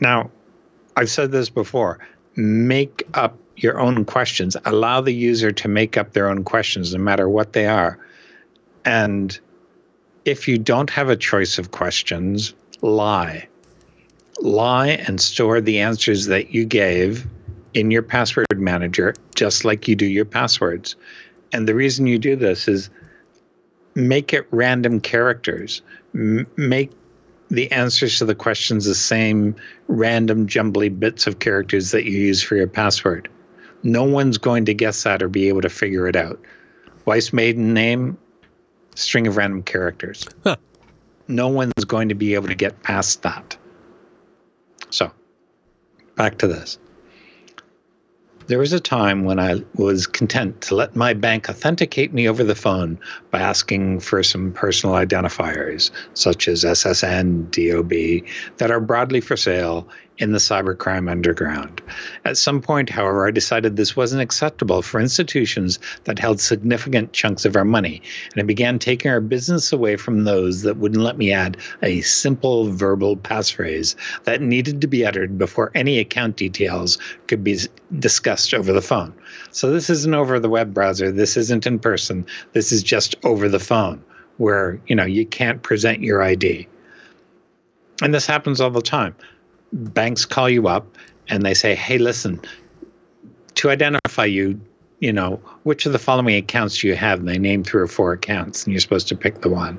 Now, 0.00 0.30
I've 0.96 1.10
said 1.10 1.32
this 1.32 1.48
before 1.50 1.98
make 2.38 3.02
up 3.14 3.38
your 3.56 3.80
own 3.80 4.04
questions, 4.04 4.56
allow 4.66 5.00
the 5.00 5.14
user 5.14 5.50
to 5.50 5.68
make 5.68 5.96
up 5.96 6.12
their 6.12 6.28
own 6.28 6.44
questions, 6.44 6.92
no 6.94 7.00
matter 7.00 7.28
what 7.30 7.54
they 7.54 7.66
are. 7.66 7.98
And 8.84 9.38
if 10.26 10.46
you 10.46 10.58
don't 10.58 10.90
have 10.90 11.08
a 11.08 11.16
choice 11.16 11.58
of 11.58 11.70
questions, 11.70 12.52
lie. 12.82 13.48
Lie 14.42 14.88
and 15.06 15.18
store 15.18 15.62
the 15.62 15.78
answers 15.78 16.26
that 16.26 16.52
you 16.52 16.66
gave 16.66 17.26
in 17.72 17.90
your 17.90 18.02
password 18.02 18.46
manager, 18.56 19.14
just 19.34 19.64
like 19.64 19.88
you 19.88 19.96
do 19.96 20.04
your 20.06 20.26
passwords. 20.26 20.94
And 21.52 21.66
the 21.66 21.74
reason 21.74 22.06
you 22.06 22.18
do 22.18 22.36
this 22.36 22.68
is 22.68 22.90
make 23.96 24.32
it 24.32 24.46
random 24.52 25.00
characters. 25.00 25.82
M- 26.14 26.46
make 26.56 26.92
the 27.48 27.70
answers 27.72 28.18
to 28.18 28.24
the 28.24 28.34
questions 28.34 28.84
the 28.84 28.94
same 28.94 29.56
random 29.88 30.46
jumbly 30.46 30.88
bits 30.88 31.26
of 31.26 31.38
characters 31.38 31.90
that 31.90 32.04
you 32.04 32.12
use 32.12 32.42
for 32.42 32.56
your 32.56 32.66
password. 32.66 33.28
No 33.82 34.04
one's 34.04 34.38
going 34.38 34.64
to 34.66 34.74
guess 34.74 35.02
that 35.04 35.22
or 35.22 35.28
be 35.28 35.48
able 35.48 35.62
to 35.62 35.68
figure 35.68 36.06
it 36.06 36.16
out. 36.16 36.40
Wife's 37.04 37.32
maiden 37.32 37.72
name, 37.72 38.18
string 38.94 39.26
of 39.26 39.36
random 39.36 39.62
characters. 39.62 40.26
Huh. 40.44 40.56
No 41.28 41.48
one's 41.48 41.84
going 41.86 42.08
to 42.08 42.14
be 42.14 42.34
able 42.34 42.48
to 42.48 42.54
get 42.54 42.82
past 42.82 43.22
that. 43.22 43.56
So, 44.90 45.10
back 46.16 46.38
to 46.38 46.46
this. 46.46 46.78
There 48.46 48.58
was 48.60 48.72
a 48.72 48.80
time 48.80 49.24
when 49.24 49.40
I 49.40 49.64
was 49.74 50.06
content 50.06 50.60
to 50.62 50.76
let 50.76 50.94
my 50.94 51.14
bank 51.14 51.48
authenticate 51.48 52.12
me 52.12 52.28
over 52.28 52.44
the 52.44 52.54
phone 52.54 52.98
by 53.32 53.40
asking 53.40 54.00
for 54.00 54.22
some 54.22 54.52
personal 54.52 54.94
identifiers, 54.94 55.90
such 56.14 56.46
as 56.46 56.62
SSN, 56.62 57.50
DOB, 57.50 58.28
that 58.58 58.70
are 58.70 58.80
broadly 58.80 59.20
for 59.20 59.36
sale 59.36 59.88
in 60.18 60.32
the 60.32 60.38
cybercrime 60.38 61.10
underground. 61.10 61.82
At 62.24 62.36
some 62.36 62.60
point, 62.60 62.88
however, 62.88 63.26
I 63.26 63.30
decided 63.30 63.76
this 63.76 63.96
wasn't 63.96 64.22
acceptable 64.22 64.82
for 64.82 65.00
institutions 65.00 65.78
that 66.04 66.18
held 66.18 66.40
significant 66.40 67.12
chunks 67.12 67.44
of 67.44 67.56
our 67.56 67.64
money, 67.64 68.00
and 68.32 68.42
I 68.42 68.44
began 68.44 68.78
taking 68.78 69.10
our 69.10 69.20
business 69.20 69.72
away 69.72 69.96
from 69.96 70.24
those 70.24 70.62
that 70.62 70.78
wouldn't 70.78 71.02
let 71.02 71.18
me 71.18 71.32
add 71.32 71.56
a 71.82 72.00
simple 72.00 72.70
verbal 72.72 73.16
passphrase 73.16 73.94
that 74.24 74.40
needed 74.40 74.80
to 74.80 74.86
be 74.86 75.04
uttered 75.04 75.38
before 75.38 75.70
any 75.74 75.98
account 75.98 76.36
details 76.36 76.98
could 77.26 77.44
be 77.44 77.58
discussed 77.98 78.54
over 78.54 78.72
the 78.72 78.82
phone. 78.82 79.12
So 79.50 79.70
this 79.70 79.90
isn't 79.90 80.14
over 80.14 80.40
the 80.40 80.48
web 80.48 80.72
browser, 80.72 81.12
this 81.12 81.36
isn't 81.36 81.66
in 81.66 81.78
person, 81.78 82.26
this 82.52 82.72
is 82.72 82.82
just 82.82 83.14
over 83.24 83.48
the 83.48 83.58
phone 83.58 84.02
where, 84.38 84.78
you 84.86 84.94
know, 84.94 85.04
you 85.04 85.24
can't 85.26 85.62
present 85.62 86.02
your 86.02 86.22
ID. 86.22 86.68
and 88.02 88.12
this 88.12 88.26
happens 88.26 88.60
all 88.60 88.70
the 88.70 88.82
time. 88.82 89.14
Banks 89.72 90.24
call 90.24 90.48
you 90.48 90.68
up 90.68 90.86
and 91.28 91.44
they 91.44 91.54
say, 91.54 91.74
"Hey, 91.74 91.98
listen, 91.98 92.40
to 93.54 93.70
identify 93.70 94.24
you, 94.24 94.60
you 95.00 95.12
know, 95.12 95.40
which 95.64 95.86
of 95.86 95.92
the 95.92 95.98
following 95.98 96.36
accounts 96.36 96.78
do 96.78 96.88
you 96.88 96.94
have?" 96.94 97.18
And 97.18 97.28
they 97.28 97.38
name 97.38 97.64
three 97.64 97.82
or 97.82 97.86
four 97.86 98.12
accounts, 98.12 98.64
and 98.64 98.72
you're 98.72 98.80
supposed 98.80 99.08
to 99.08 99.16
pick 99.16 99.40
the 99.40 99.50
one. 99.50 99.78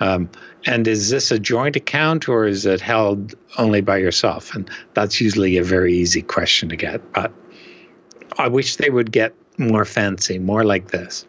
Um, 0.00 0.28
and 0.66 0.86
is 0.86 1.10
this 1.10 1.30
a 1.30 1.38
joint 1.38 1.76
account 1.76 2.28
or 2.28 2.46
is 2.46 2.66
it 2.66 2.80
held 2.80 3.34
only 3.58 3.80
by 3.80 3.98
yourself? 3.98 4.54
And 4.54 4.70
that's 4.94 5.20
usually 5.20 5.56
a 5.56 5.64
very 5.64 5.94
easy 5.94 6.22
question 6.22 6.68
to 6.68 6.76
get. 6.76 7.12
But 7.12 7.32
I 8.38 8.48
wish 8.48 8.76
they 8.76 8.90
would 8.90 9.12
get 9.12 9.34
more 9.58 9.84
fancy, 9.84 10.38
more 10.38 10.64
like 10.64 10.90
this. 10.90 11.26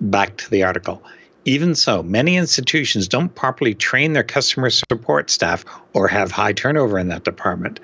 Back 0.00 0.36
to 0.38 0.50
the 0.50 0.62
article. 0.62 1.02
Even 1.46 1.74
so, 1.74 2.02
many 2.02 2.36
institutions 2.36 3.06
don't 3.06 3.34
properly 3.34 3.74
train 3.74 4.14
their 4.14 4.22
customer 4.22 4.70
support 4.70 5.28
staff 5.28 5.64
or 5.92 6.08
have 6.08 6.30
high 6.30 6.54
turnover 6.54 6.98
in 6.98 7.08
that 7.08 7.24
department. 7.24 7.80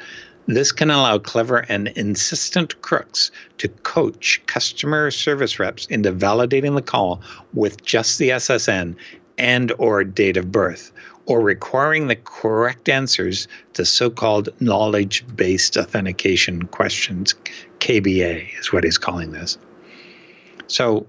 This 0.47 0.73
can 0.73 0.91
allow 0.91 1.19
clever 1.19 1.59
and 1.69 1.89
insistent 1.89 2.81
crooks 2.81 3.31
to 3.59 3.69
coach 3.69 4.41
customer 4.47 5.11
service 5.11 5.59
reps 5.59 5.87
into 5.87 6.11
validating 6.11 6.75
the 6.75 6.83
call 6.83 7.21
with 7.53 7.85
just 7.85 8.19
the 8.19 8.31
SSN 8.31 8.97
and 9.37 9.73
or 9.79 10.05
date 10.05 10.39
of 10.39 10.51
birth 10.51 10.91
or 11.27 11.41
requiring 11.41 12.07
the 12.07 12.17
correct 12.17 12.89
answers 12.89 13.47
to 13.75 13.85
so-called 13.85 14.49
knowledge-based 14.61 15.77
authentication 15.77 16.63
questions. 16.67 17.35
KBA 17.79 18.59
is 18.59 18.73
what 18.73 18.85
he's 18.85 18.99
calling 18.99 19.33
this. 19.33 19.59
So 20.67 21.07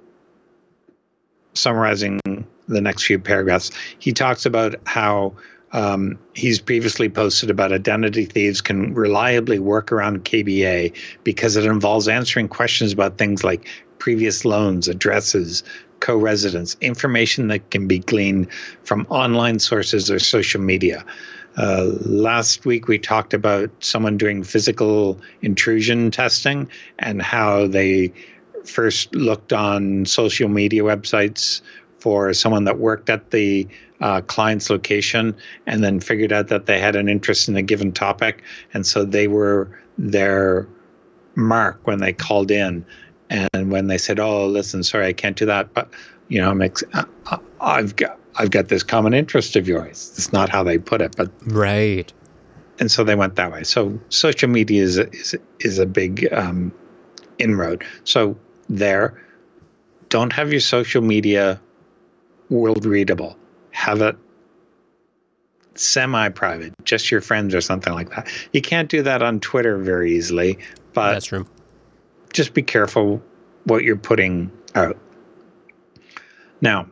summarizing 1.54 2.20
the 2.68 2.82
next 2.82 3.04
few 3.04 3.20
paragraphs, 3.20 3.72
he 4.00 4.12
talks 4.12 4.46
about 4.46 4.76
how 4.86 5.34
um, 5.74 6.20
he's 6.34 6.60
previously 6.60 7.10
posted 7.10 7.50
about 7.50 7.72
identity 7.72 8.26
thieves 8.26 8.62
can 8.62 8.94
reliably 8.94 9.60
work 9.60 9.92
around 9.92 10.26
KBA 10.26 10.94
because 11.24 11.56
it 11.56 11.66
involves 11.66 12.08
answering 12.08 12.48
questions 12.48 12.92
about 12.92 13.18
things 13.18 13.44
like 13.44 13.68
previous 14.00 14.44
loans, 14.44 14.88
addresses, 14.88 15.64
co 16.00 16.18
residence, 16.18 16.76
information 16.82 17.48
that 17.48 17.70
can 17.72 17.88
be 17.88 18.00
gleaned 18.00 18.52
from 18.84 19.06
online 19.10 19.60
sources 19.60 20.12
or 20.12 20.20
social 20.20 20.60
media. 20.60 21.06
Uh, 21.58 21.92
last 22.06 22.66
week, 22.66 22.88
we 22.88 22.98
talked 22.98 23.34
about 23.34 23.70
someone 23.80 24.18
doing 24.18 24.44
physical 24.44 25.20
intrusion 25.42 26.10
testing 26.10 26.68
and 27.00 27.22
how 27.22 27.68
they 27.68 28.12
first 28.67 29.13
looked 29.15 29.54
on 29.54 30.06
social 30.06 30.50
media 30.50 30.84
websites 30.84 31.62
for 32.00 32.34
someone 32.34 32.63
that 32.65 32.80
worked 32.80 33.10
at 33.10 33.32
the 33.32 33.67
uh, 34.02 34.21
client's 34.21 34.69
location 34.69 35.36
and 35.67 35.84
then 35.84 36.00
figured 36.00 36.32
out 36.32 36.47
that 36.47 36.65
they 36.65 36.80
had 36.80 36.95
an 36.95 37.08
interest 37.08 37.47
in 37.47 37.56
a 37.56 37.62
given 37.62 37.91
topic. 37.91 38.41
And 38.74 38.86
so 38.86 39.06
they 39.06 39.28
were 39.28 39.69
their 39.97 40.67
mark 41.36 41.86
when 41.86 42.00
they 42.00 42.13
called 42.13 42.52
in. 42.52 42.86
And 43.30 43.71
when 43.71 43.88
they 43.88 43.97
said, 43.97 44.19
"Oh, 44.19 44.45
listen, 44.45 44.84
sorry, 44.84 45.08
I 45.08 45.13
can't 45.13 45.38
do 45.38 45.45
that," 45.45 45.74
but 45.74 45.89
you 46.28 46.41
know, 46.41 46.50
I'm 46.50 46.62
ex- 46.62 46.84
I've 47.62 47.95
got 47.95 48.19
I've 48.36 48.52
got 48.52 48.67
this 48.67 48.84
common 48.84 49.13
interest 49.13 49.56
of 49.56 49.69
yours. 49.69 50.12
It's 50.17 50.34
not 50.34 50.50
how 50.50 50.63
they 50.63 50.78
put 50.78 51.02
it, 51.02 51.15
but 51.15 51.32
right. 51.45 52.12
And 52.80 52.91
so 52.91 53.06
they 53.06 53.15
went 53.15 53.36
that 53.36 53.52
way. 53.52 53.63
So 53.63 53.97
social 54.10 54.50
media 54.50 54.84
is 54.84 54.97
a, 54.97 55.10
is 55.12 55.36
is 55.62 55.80
a 55.80 55.86
big 55.86 56.28
um, 56.34 56.74
inroad. 57.38 57.86
So 58.04 58.36
there, 58.71 59.21
don't 60.10 60.34
have 60.34 60.51
your 60.51 60.62
social 60.62 61.01
media 61.01 61.60
world 62.49 62.86
readable. 62.86 63.38
Have 63.71 64.01
it 64.01 64.17
semi 65.75 66.29
private, 66.29 66.73
just 66.84 67.12
your 67.12 67.21
friends 67.21 67.53
or 67.53 67.62
something 67.62 67.93
like 67.93 68.10
that. 68.12 68.27
You 68.53 68.62
can't 68.62 68.89
do 68.89 69.01
that 69.03 69.21
on 69.21 69.39
Twitter 69.39 69.77
very 69.77 70.15
easily, 70.15 70.57
but 70.93 71.13
that's 71.13 71.25
true. 71.25 71.45
Just 72.34 72.53
be 72.53 72.62
careful 72.62 73.21
what 73.65 73.84
you're 73.84 73.97
putting 73.97 74.51
out. 74.75 74.97
Now, 76.62 76.88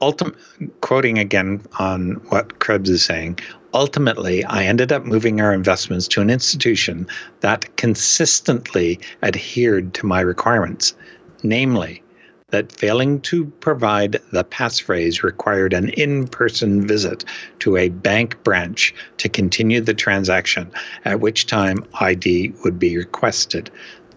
ultim- 0.00 0.36
quoting 0.80 1.18
again 1.18 1.62
on 1.78 2.14
what 2.28 2.58
Krebs 2.58 2.88
is 2.88 3.04
saying, 3.04 3.38
ultimately, 3.74 4.44
I 4.44 4.64
ended 4.64 4.92
up 4.92 5.04
moving 5.04 5.40
our 5.40 5.52
investments 5.52 6.08
to 6.08 6.22
an 6.22 6.30
institution 6.30 7.06
that 7.40 7.76
consistently 7.76 9.00
adhered 9.22 9.92
to 9.94 10.06
my 10.06 10.20
requirements, 10.20 10.94
namely, 11.42 12.02
that 12.48 12.70
failing 12.70 13.20
to 13.22 13.46
provide 13.46 14.20
the 14.32 14.44
passphrase 14.44 15.24
required 15.24 15.72
an 15.72 15.88
in 15.90 16.28
person 16.28 16.86
visit 16.86 17.24
to 17.58 17.76
a 17.76 17.88
bank 17.88 18.40
branch 18.44 18.94
to 19.18 19.28
continue 19.28 19.80
the 19.80 19.92
transaction, 19.92 20.70
at 21.04 21.20
which 21.20 21.46
time 21.46 21.84
ID 21.94 22.52
would 22.62 22.78
be 22.78 22.96
requested. 22.96 23.70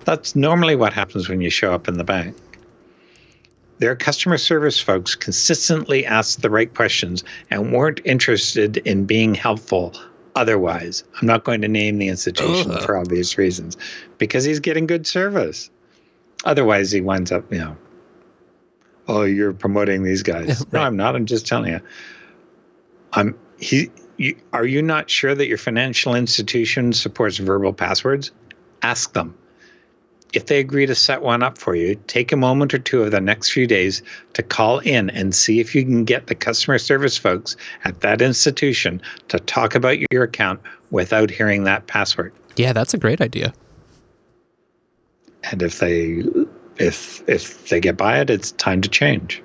That's 0.05 0.35
normally 0.35 0.75
what 0.75 0.93
happens 0.93 1.27
when 1.27 1.41
you 1.41 1.49
show 1.49 1.73
up 1.73 1.87
in 1.87 1.97
the 1.97 2.03
bank. 2.03 2.35
Their 3.79 3.95
customer 3.95 4.37
service 4.37 4.79
folks 4.79 5.15
consistently 5.15 6.05
asked 6.05 6.41
the 6.41 6.49
right 6.49 6.73
questions 6.73 7.23
and 7.51 7.71
weren't 7.71 8.01
interested 8.05 8.77
in 8.77 9.05
being 9.05 9.35
helpful 9.35 9.93
otherwise. 10.35 11.03
I'm 11.19 11.27
not 11.27 11.43
going 11.43 11.61
to 11.61 11.67
name 11.67 11.97
the 11.97 12.07
institution 12.07 12.71
Ugh. 12.71 12.83
for 12.83 12.97
obvious 12.97 13.37
reasons 13.37 13.77
because 14.17 14.43
he's 14.43 14.59
getting 14.59 14.87
good 14.87 15.05
service. 15.05 15.69
Otherwise, 16.45 16.91
he 16.91 17.01
winds 17.01 17.31
up, 17.31 17.51
you 17.51 17.59
know, 17.59 17.77
oh, 19.07 19.23
you're 19.23 19.53
promoting 19.53 20.03
these 20.03 20.23
guys. 20.23 20.59
right. 20.71 20.73
No, 20.73 20.79
I'm 20.81 20.95
not. 20.95 21.15
I'm 21.15 21.25
just 21.25 21.47
telling 21.47 21.71
you. 21.73 21.81
I'm 23.13 23.37
he. 23.59 23.91
You, 24.17 24.35
are 24.51 24.65
you 24.65 24.81
not 24.81 25.09
sure 25.09 25.35
that 25.35 25.47
your 25.47 25.59
financial 25.59 26.15
institution 26.15 26.93
supports 26.93 27.37
verbal 27.37 27.73
passwords? 27.73 28.31
Ask 28.81 29.13
them. 29.13 29.35
If 30.37 30.45
they 30.45 30.59
agree 30.59 30.85
to 30.85 30.93
set 30.93 31.23
one 31.23 31.41
up 31.41 31.57
for 31.57 31.73
you, 31.73 31.99
take 32.05 32.31
a 32.31 32.35
moment 32.35 32.71
or 32.71 32.77
two 32.77 33.01
of 33.01 33.09
the 33.09 33.19
next 33.19 33.49
few 33.49 33.65
days 33.65 34.03
to 34.33 34.43
call 34.43 34.77
in 34.77 35.09
and 35.09 35.33
see 35.33 35.59
if 35.59 35.73
you 35.73 35.81
can 35.81 36.05
get 36.05 36.27
the 36.27 36.35
customer 36.35 36.77
service 36.77 37.17
folks 37.17 37.57
at 37.85 38.01
that 38.01 38.21
institution 38.21 39.01
to 39.29 39.39
talk 39.39 39.73
about 39.73 39.97
your 40.11 40.21
account 40.21 40.59
without 40.91 41.31
hearing 41.31 41.63
that 41.63 41.87
password. 41.87 42.31
Yeah, 42.55 42.71
that's 42.71 42.93
a 42.93 42.99
great 42.99 43.19
idea. 43.19 43.51
And 45.45 45.63
if 45.63 45.79
they 45.79 46.23
if 46.77 47.27
if 47.27 47.69
they 47.69 47.79
get 47.79 47.97
by 47.97 48.19
it, 48.19 48.29
it's 48.29 48.51
time 48.51 48.81
to 48.81 48.89
change. 48.89 49.41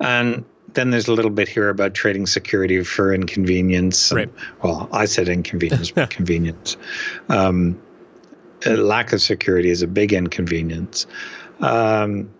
And 0.00 0.42
then 0.72 0.88
there's 0.88 1.08
a 1.08 1.12
little 1.12 1.30
bit 1.30 1.48
here 1.50 1.68
about 1.68 1.92
trading 1.92 2.26
security 2.26 2.82
for 2.82 3.12
inconvenience. 3.12 4.10
Right. 4.10 4.32
well, 4.62 4.88
I 4.90 5.04
said 5.04 5.28
inconvenience, 5.28 5.90
but 5.90 6.08
convenience. 6.18 6.78
Um, 7.28 7.78
lack 8.64 9.12
of 9.12 9.20
security 9.20 9.70
is 9.70 9.82
a 9.82 9.86
big 9.86 10.12
inconvenience. 10.12 11.06
Um, 11.60 12.30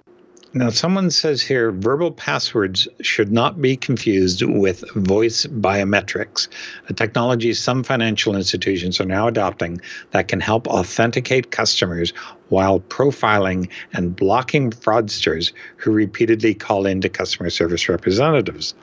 now, 0.57 0.71
someone 0.71 1.11
says 1.11 1.43
here 1.43 1.71
verbal 1.71 2.11
passwords 2.11 2.89
should 3.03 3.31
not 3.31 3.61
be 3.61 3.77
confused 3.77 4.43
with 4.43 4.91
voice 4.93 5.45
biometrics, 5.45 6.49
a 6.89 6.95
technology 6.95 7.53
some 7.53 7.85
financial 7.85 8.35
institutions 8.35 8.99
are 8.99 9.05
now 9.05 9.29
adopting 9.29 9.83
that 10.13 10.29
can 10.29 10.41
help 10.41 10.67
authenticate 10.67 11.51
customers 11.51 12.15
while 12.49 12.81
profiling 12.81 13.69
and 13.93 14.17
blocking 14.17 14.71
fraudsters 14.71 15.53
who 15.77 15.91
repeatedly 15.91 16.55
call 16.55 16.87
into 16.87 17.11
customer 17.11 17.51
service 17.51 17.87
representatives. 17.87 18.75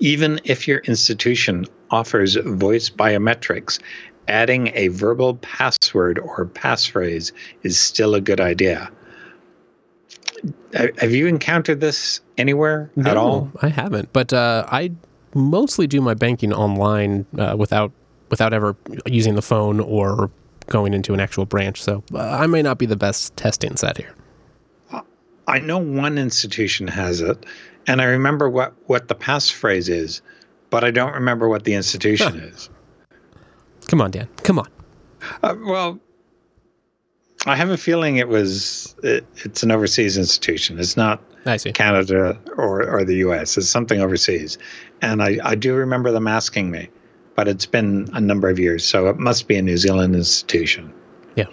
Even 0.00 0.38
if 0.44 0.68
your 0.68 0.80
institution 0.80 1.64
offers 1.90 2.34
voice 2.34 2.90
biometrics, 2.90 3.78
adding 4.28 4.70
a 4.74 4.88
verbal 4.88 5.34
password 5.36 6.18
or 6.18 6.46
passphrase 6.46 7.32
is 7.62 7.78
still 7.78 8.14
a 8.14 8.20
good 8.20 8.40
idea 8.40 8.90
have 10.74 11.12
you 11.12 11.26
encountered 11.26 11.80
this 11.80 12.20
anywhere 12.38 12.90
no, 12.96 13.10
at 13.10 13.16
all? 13.16 13.52
I 13.60 13.68
haven't, 13.68 14.12
but 14.12 14.32
uh, 14.32 14.66
I 14.70 14.92
mostly 15.34 15.86
do 15.86 16.00
my 16.00 16.14
banking 16.14 16.52
online 16.52 17.26
uh, 17.38 17.56
without 17.58 17.92
without 18.30 18.52
ever 18.52 18.76
using 19.06 19.34
the 19.34 19.42
phone 19.42 19.80
or 19.80 20.30
going 20.68 20.94
into 20.94 21.12
an 21.12 21.20
actual 21.20 21.44
branch. 21.44 21.82
So 21.82 22.02
uh, 22.14 22.18
I 22.18 22.46
may 22.46 22.62
not 22.62 22.78
be 22.78 22.86
the 22.86 22.96
best 22.96 23.36
testing 23.36 23.76
set 23.76 23.98
here. 23.98 24.14
I 25.48 25.58
know 25.58 25.78
one 25.78 26.18
institution 26.18 26.86
has 26.88 27.20
it, 27.20 27.44
and 27.86 28.00
I 28.00 28.04
remember 28.04 28.48
what 28.48 28.74
what 28.86 29.08
the 29.08 29.14
passphrase 29.14 29.88
is, 29.88 30.22
but 30.70 30.84
I 30.84 30.90
don't 30.90 31.12
remember 31.12 31.48
what 31.48 31.64
the 31.64 31.74
institution 31.74 32.36
is. 32.36 32.70
Come 33.88 34.00
on, 34.00 34.10
Dan. 34.10 34.28
Come 34.42 34.58
on. 34.58 34.68
Uh, 35.42 35.54
well, 35.64 36.00
I 37.46 37.56
have 37.56 37.70
a 37.70 37.76
feeling 37.76 38.16
it 38.16 38.28
was 38.28 38.94
it, 39.02 39.26
it's 39.44 39.62
an 39.62 39.70
overseas 39.70 40.16
institution. 40.16 40.78
It's 40.78 40.96
not. 40.96 41.22
Canada 41.74 42.38
or, 42.56 42.88
or 42.88 43.04
the 43.04 43.16
US. 43.16 43.56
It's 43.58 43.68
something 43.68 44.00
overseas. 44.00 44.58
And 45.00 45.22
I, 45.22 45.38
I 45.42 45.54
do 45.56 45.74
remember 45.74 46.12
them 46.12 46.28
asking 46.28 46.70
me, 46.70 46.88
but 47.34 47.48
it's 47.48 47.66
been 47.66 48.08
a 48.12 48.20
number 48.20 48.48
of 48.48 48.60
years. 48.60 48.84
So 48.84 49.08
it 49.08 49.18
must 49.18 49.48
be 49.48 49.56
a 49.56 49.62
New 49.62 49.76
Zealand 49.76 50.14
institution. 50.14 50.92
Yeah. 51.34 51.46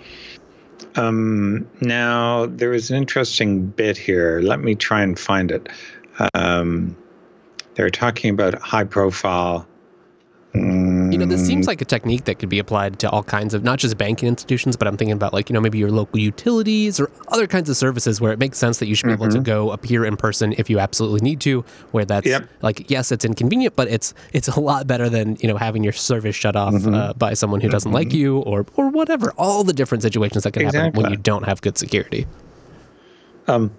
Um, 0.95 1.67
now, 1.81 2.45
there 2.45 2.73
is 2.73 2.91
an 2.91 2.97
interesting 2.97 3.65
bit 3.67 3.97
here. 3.97 4.41
Let 4.41 4.59
me 4.59 4.75
try 4.75 5.01
and 5.01 5.17
find 5.17 5.49
it. 5.51 5.69
Um, 6.33 6.95
They're 7.75 7.89
talking 7.89 8.29
about 8.31 8.61
high 8.61 8.83
profile. 8.83 9.67
You 11.11 11.17
know, 11.17 11.25
this 11.25 11.45
seems 11.45 11.65
mm. 11.65 11.69
like 11.69 11.81
a 11.81 11.85
technique 11.85 12.25
that 12.25 12.39
could 12.39 12.49
be 12.49 12.59
applied 12.59 12.99
to 12.99 13.09
all 13.09 13.23
kinds 13.23 13.53
of 13.53 13.63
not 13.63 13.79
just 13.79 13.97
banking 13.97 14.27
institutions, 14.27 14.75
but 14.75 14.87
I'm 14.87 14.97
thinking 14.97 15.13
about 15.13 15.33
like, 15.33 15.49
you 15.49 15.53
know, 15.53 15.61
maybe 15.61 15.77
your 15.77 15.91
local 15.91 16.19
utilities 16.19 16.99
or 16.99 17.09
other 17.29 17.47
kinds 17.47 17.69
of 17.69 17.77
services 17.77 18.21
where 18.21 18.31
it 18.31 18.39
makes 18.39 18.57
sense 18.57 18.79
that 18.79 18.87
you 18.87 18.95
should 18.95 19.07
be 19.07 19.13
able 19.13 19.27
to 19.27 19.35
mm-hmm. 19.35 19.43
go 19.43 19.71
appear 19.71 20.05
in 20.05 20.17
person 20.17 20.53
if 20.57 20.69
you 20.69 20.79
absolutely 20.79 21.21
need 21.21 21.39
to, 21.41 21.63
where 21.91 22.05
that's 22.05 22.27
Yep. 22.27 22.49
like, 22.61 22.89
yes, 22.89 23.11
it's 23.11 23.25
inconvenient, 23.25 23.75
but 23.75 23.87
it's 23.87 24.13
it's 24.33 24.47
a 24.47 24.59
lot 24.59 24.87
better 24.87 25.09
than, 25.09 25.37
you 25.39 25.47
know, 25.47 25.57
having 25.57 25.83
your 25.83 25.93
service 25.93 26.35
shut 26.35 26.55
off 26.55 26.73
mm-hmm. 26.73 26.93
uh, 26.93 27.13
by 27.13 27.33
someone 27.33 27.61
who 27.61 27.69
doesn't 27.69 27.91
like 27.91 28.09
mm-hmm. 28.09 28.17
you 28.17 28.37
or 28.39 28.65
or 28.75 28.89
whatever. 28.89 29.31
All 29.37 29.63
the 29.63 29.73
different 29.73 30.03
situations 30.03 30.43
that 30.43 30.51
can 30.51 30.65
happen 30.65 30.93
when 30.93 31.11
you 31.11 31.17
don't 31.17 31.43
have 31.43 31.61
good 31.61 31.77
security. 31.77 32.27
Um, 33.47 33.71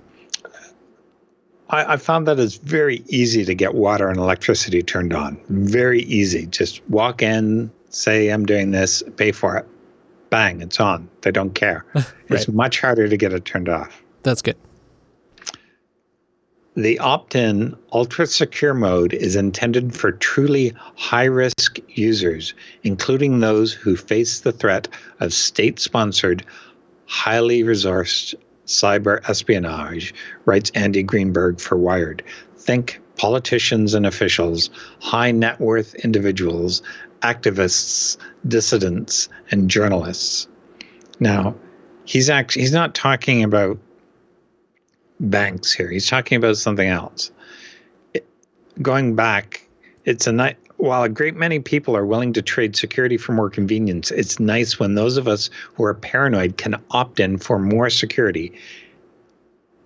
I, 1.70 1.94
I 1.94 1.96
found 1.96 2.26
that 2.26 2.38
it's 2.38 2.56
very 2.56 3.02
easy 3.06 3.44
to 3.44 3.54
get 3.54 3.74
water 3.74 4.08
and 4.08 4.18
electricity 4.18 4.82
turned 4.82 5.14
on. 5.14 5.40
Very 5.48 6.02
easy. 6.02 6.46
Just 6.46 6.82
walk 6.88 7.22
in, 7.22 7.70
say, 7.90 8.28
I'm 8.28 8.44
doing 8.44 8.72
this, 8.72 9.02
pay 9.16 9.32
for 9.32 9.56
it. 9.56 9.66
Bang, 10.30 10.60
it's 10.60 10.78
on. 10.78 11.08
They 11.22 11.30
don't 11.30 11.54
care. 11.54 11.84
It's 12.28 12.46
much 12.46 12.80
harder 12.80 13.08
to 13.08 13.16
get 13.16 13.32
it 13.32 13.44
turned 13.44 13.68
off. 13.68 14.04
That's 14.22 14.40
good. 14.40 14.56
The 16.76 16.96
opt 17.00 17.34
in 17.34 17.76
ultra 17.92 18.24
secure 18.28 18.72
mode 18.72 19.12
is 19.12 19.34
intended 19.34 19.96
for 19.96 20.12
truly 20.12 20.72
high 20.94 21.24
risk 21.24 21.80
users, 21.88 22.54
including 22.84 23.40
those 23.40 23.72
who 23.72 23.96
face 23.96 24.40
the 24.40 24.52
threat 24.52 24.86
of 25.18 25.32
state 25.32 25.80
sponsored, 25.80 26.44
highly 27.06 27.64
resourced 27.64 28.36
cyber 28.70 29.28
espionage, 29.28 30.14
writes 30.44 30.70
Andy 30.74 31.02
Greenberg 31.02 31.60
for 31.60 31.76
Wired. 31.76 32.22
Think 32.56 33.00
politicians 33.16 33.94
and 33.94 34.06
officials, 34.06 34.70
high 35.00 35.30
net 35.32 35.60
worth 35.60 35.94
individuals, 35.96 36.82
activists, 37.22 38.16
dissidents, 38.46 39.28
and 39.50 39.68
journalists. 39.68 40.46
Now, 41.18 41.54
he's 42.04 42.30
actually 42.30 42.62
he's 42.62 42.72
not 42.72 42.94
talking 42.94 43.42
about 43.42 43.78
banks 45.18 45.72
here. 45.72 45.90
He's 45.90 46.08
talking 46.08 46.36
about 46.36 46.56
something 46.56 46.88
else. 46.88 47.30
It- 48.14 48.26
going 48.80 49.16
back, 49.16 49.66
it's 50.04 50.26
a 50.26 50.32
night. 50.32 50.56
While 50.80 51.02
a 51.02 51.10
great 51.10 51.36
many 51.36 51.58
people 51.58 51.94
are 51.94 52.06
willing 52.06 52.32
to 52.32 52.40
trade 52.40 52.74
security 52.74 53.18
for 53.18 53.32
more 53.32 53.50
convenience, 53.50 54.10
it's 54.10 54.40
nice 54.40 54.80
when 54.80 54.94
those 54.94 55.18
of 55.18 55.28
us 55.28 55.50
who 55.74 55.84
are 55.84 55.92
paranoid 55.92 56.56
can 56.56 56.82
opt 56.90 57.20
in 57.20 57.36
for 57.36 57.58
more 57.58 57.90
security. 57.90 58.54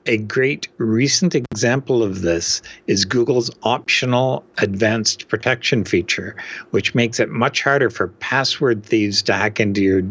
A 0.06 0.18
great 0.18 0.68
recent 0.78 1.34
example 1.34 2.04
of 2.04 2.22
this 2.22 2.62
is 2.86 3.06
Google's 3.06 3.50
optional 3.64 4.44
advanced 4.58 5.26
protection 5.26 5.84
feature, 5.84 6.36
which 6.70 6.94
makes 6.94 7.18
it 7.18 7.28
much 7.28 7.62
harder 7.62 7.90
for 7.90 8.06
password 8.06 8.84
thieves 8.84 9.20
to 9.22 9.32
hack 9.32 9.58
into 9.58 9.82
your 9.82 10.02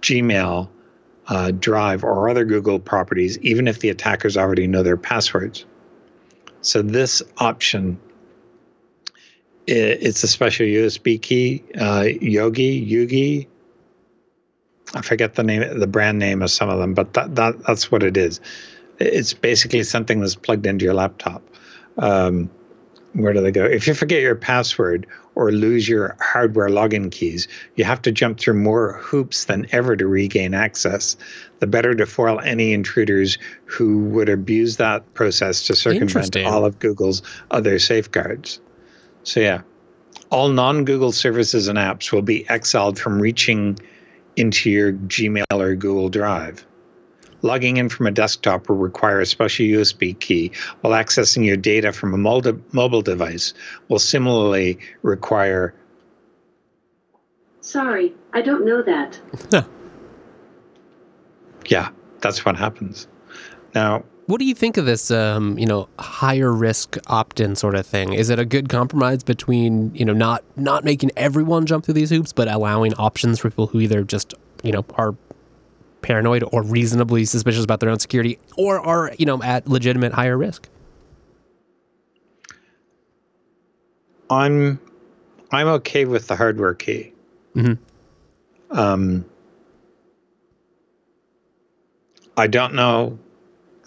Gmail 0.00 0.68
uh, 1.26 1.50
Drive 1.50 2.04
or 2.04 2.28
other 2.28 2.44
Google 2.44 2.78
properties, 2.78 3.36
even 3.40 3.66
if 3.66 3.80
the 3.80 3.88
attackers 3.88 4.36
already 4.36 4.68
know 4.68 4.84
their 4.84 4.96
passwords. 4.96 5.64
So 6.60 6.82
this 6.82 7.20
option, 7.38 7.98
i- 9.68 9.72
it's 9.72 10.22
a 10.22 10.28
special 10.28 10.66
USB 10.66 11.20
key, 11.20 11.62
uh, 11.78 12.06
Yogi, 12.20 12.84
Yugi. 12.86 13.46
I 14.94 15.02
forget 15.02 15.34
the 15.34 15.42
name, 15.42 15.78
the 15.78 15.86
brand 15.86 16.18
name 16.18 16.42
of 16.42 16.50
some 16.50 16.68
of 16.68 16.78
them, 16.78 16.94
but 16.94 17.14
that, 17.14 17.34
that 17.36 17.64
that's 17.66 17.90
what 17.90 18.02
it 18.02 18.16
is. 18.16 18.40
It's 19.00 19.32
basically 19.32 19.82
something 19.82 20.20
that's 20.20 20.36
plugged 20.36 20.66
into 20.66 20.84
your 20.84 20.94
laptop. 20.94 21.42
Um, 21.98 22.50
where 23.14 23.32
do 23.32 23.40
they 23.40 23.50
go? 23.52 23.64
If 23.64 23.86
you 23.86 23.94
forget 23.94 24.20
your 24.22 24.34
password 24.34 25.06
or 25.36 25.50
lose 25.52 25.88
your 25.88 26.16
hardware 26.20 26.68
login 26.68 27.10
keys, 27.10 27.48
you 27.76 27.84
have 27.84 28.02
to 28.02 28.12
jump 28.12 28.38
through 28.38 28.54
more 28.54 28.94
hoops 29.02 29.44
than 29.46 29.66
ever 29.72 29.96
to 29.96 30.06
regain 30.06 30.52
access. 30.54 31.16
The 31.60 31.66
better 31.66 31.94
to 31.94 32.06
foil 32.06 32.40
any 32.40 32.72
intruders 32.72 33.38
who 33.64 33.98
would 34.10 34.28
abuse 34.28 34.76
that 34.76 35.12
process 35.14 35.66
to 35.66 35.72
circumvent 35.76 36.08
all 36.46 36.64
of 36.64 36.78
Google's 36.78 37.22
other 37.50 37.78
safeguards. 37.78 38.60
So, 39.24 39.40
yeah, 39.40 39.62
all 40.30 40.48
non 40.48 40.84
Google 40.84 41.12
services 41.12 41.68
and 41.68 41.78
apps 41.78 42.12
will 42.12 42.22
be 42.22 42.48
exiled 42.48 42.98
from 42.98 43.20
reaching 43.20 43.78
into 44.36 44.70
your 44.70 44.92
Gmail 44.92 45.44
or 45.52 45.74
Google 45.74 46.08
Drive. 46.08 46.66
Logging 47.42 47.76
in 47.76 47.88
from 47.90 48.06
a 48.06 48.10
desktop 48.10 48.68
will 48.68 48.76
require 48.76 49.20
a 49.20 49.26
special 49.26 49.66
USB 49.66 50.18
key, 50.18 50.52
while 50.80 50.94
accessing 50.94 51.44
your 51.44 51.58
data 51.58 51.92
from 51.92 52.14
a 52.14 52.16
molde- 52.16 52.62
mobile 52.72 53.02
device 53.02 53.52
will 53.88 53.98
similarly 53.98 54.78
require. 55.02 55.74
Sorry, 57.60 58.14
I 58.32 58.40
don't 58.40 58.64
know 58.64 58.82
that. 58.82 59.66
Yeah, 61.66 61.90
that's 62.20 62.44
what 62.44 62.56
happens. 62.56 63.08
Now, 63.74 64.04
What 64.26 64.38
do 64.38 64.46
you 64.46 64.54
think 64.54 64.78
of 64.78 64.86
this, 64.86 65.10
um, 65.10 65.58
you 65.58 65.66
know, 65.66 65.88
higher 65.98 66.50
risk 66.50 66.96
opt-in 67.08 67.56
sort 67.56 67.74
of 67.74 67.86
thing? 67.86 68.14
Is 68.14 68.30
it 68.30 68.38
a 68.38 68.46
good 68.46 68.70
compromise 68.70 69.22
between, 69.22 69.94
you 69.94 70.04
know, 70.04 70.14
not 70.14 70.42
not 70.56 70.82
making 70.82 71.10
everyone 71.16 71.66
jump 71.66 71.84
through 71.84 71.94
these 71.94 72.08
hoops, 72.08 72.32
but 72.32 72.48
allowing 72.48 72.94
options 72.94 73.38
for 73.38 73.50
people 73.50 73.66
who 73.66 73.80
either 73.80 74.02
just, 74.02 74.32
you 74.62 74.72
know, 74.72 74.84
are 74.94 75.14
paranoid 76.00 76.42
or 76.52 76.62
reasonably 76.62 77.26
suspicious 77.26 77.64
about 77.64 77.80
their 77.80 77.90
own 77.90 77.98
security, 77.98 78.38
or 78.56 78.80
are, 78.80 79.12
you 79.18 79.26
know, 79.26 79.42
at 79.42 79.68
legitimate 79.68 80.12
higher 80.14 80.38
risk? 80.38 80.68
I'm 84.30 84.80
I'm 85.52 85.66
okay 85.68 86.06
with 86.06 86.28
the 86.28 86.36
hardware 86.36 86.74
key. 86.74 87.12
Mhm. 87.54 87.76
Um, 88.70 89.26
I 92.38 92.46
don't 92.46 92.72
know 92.74 93.18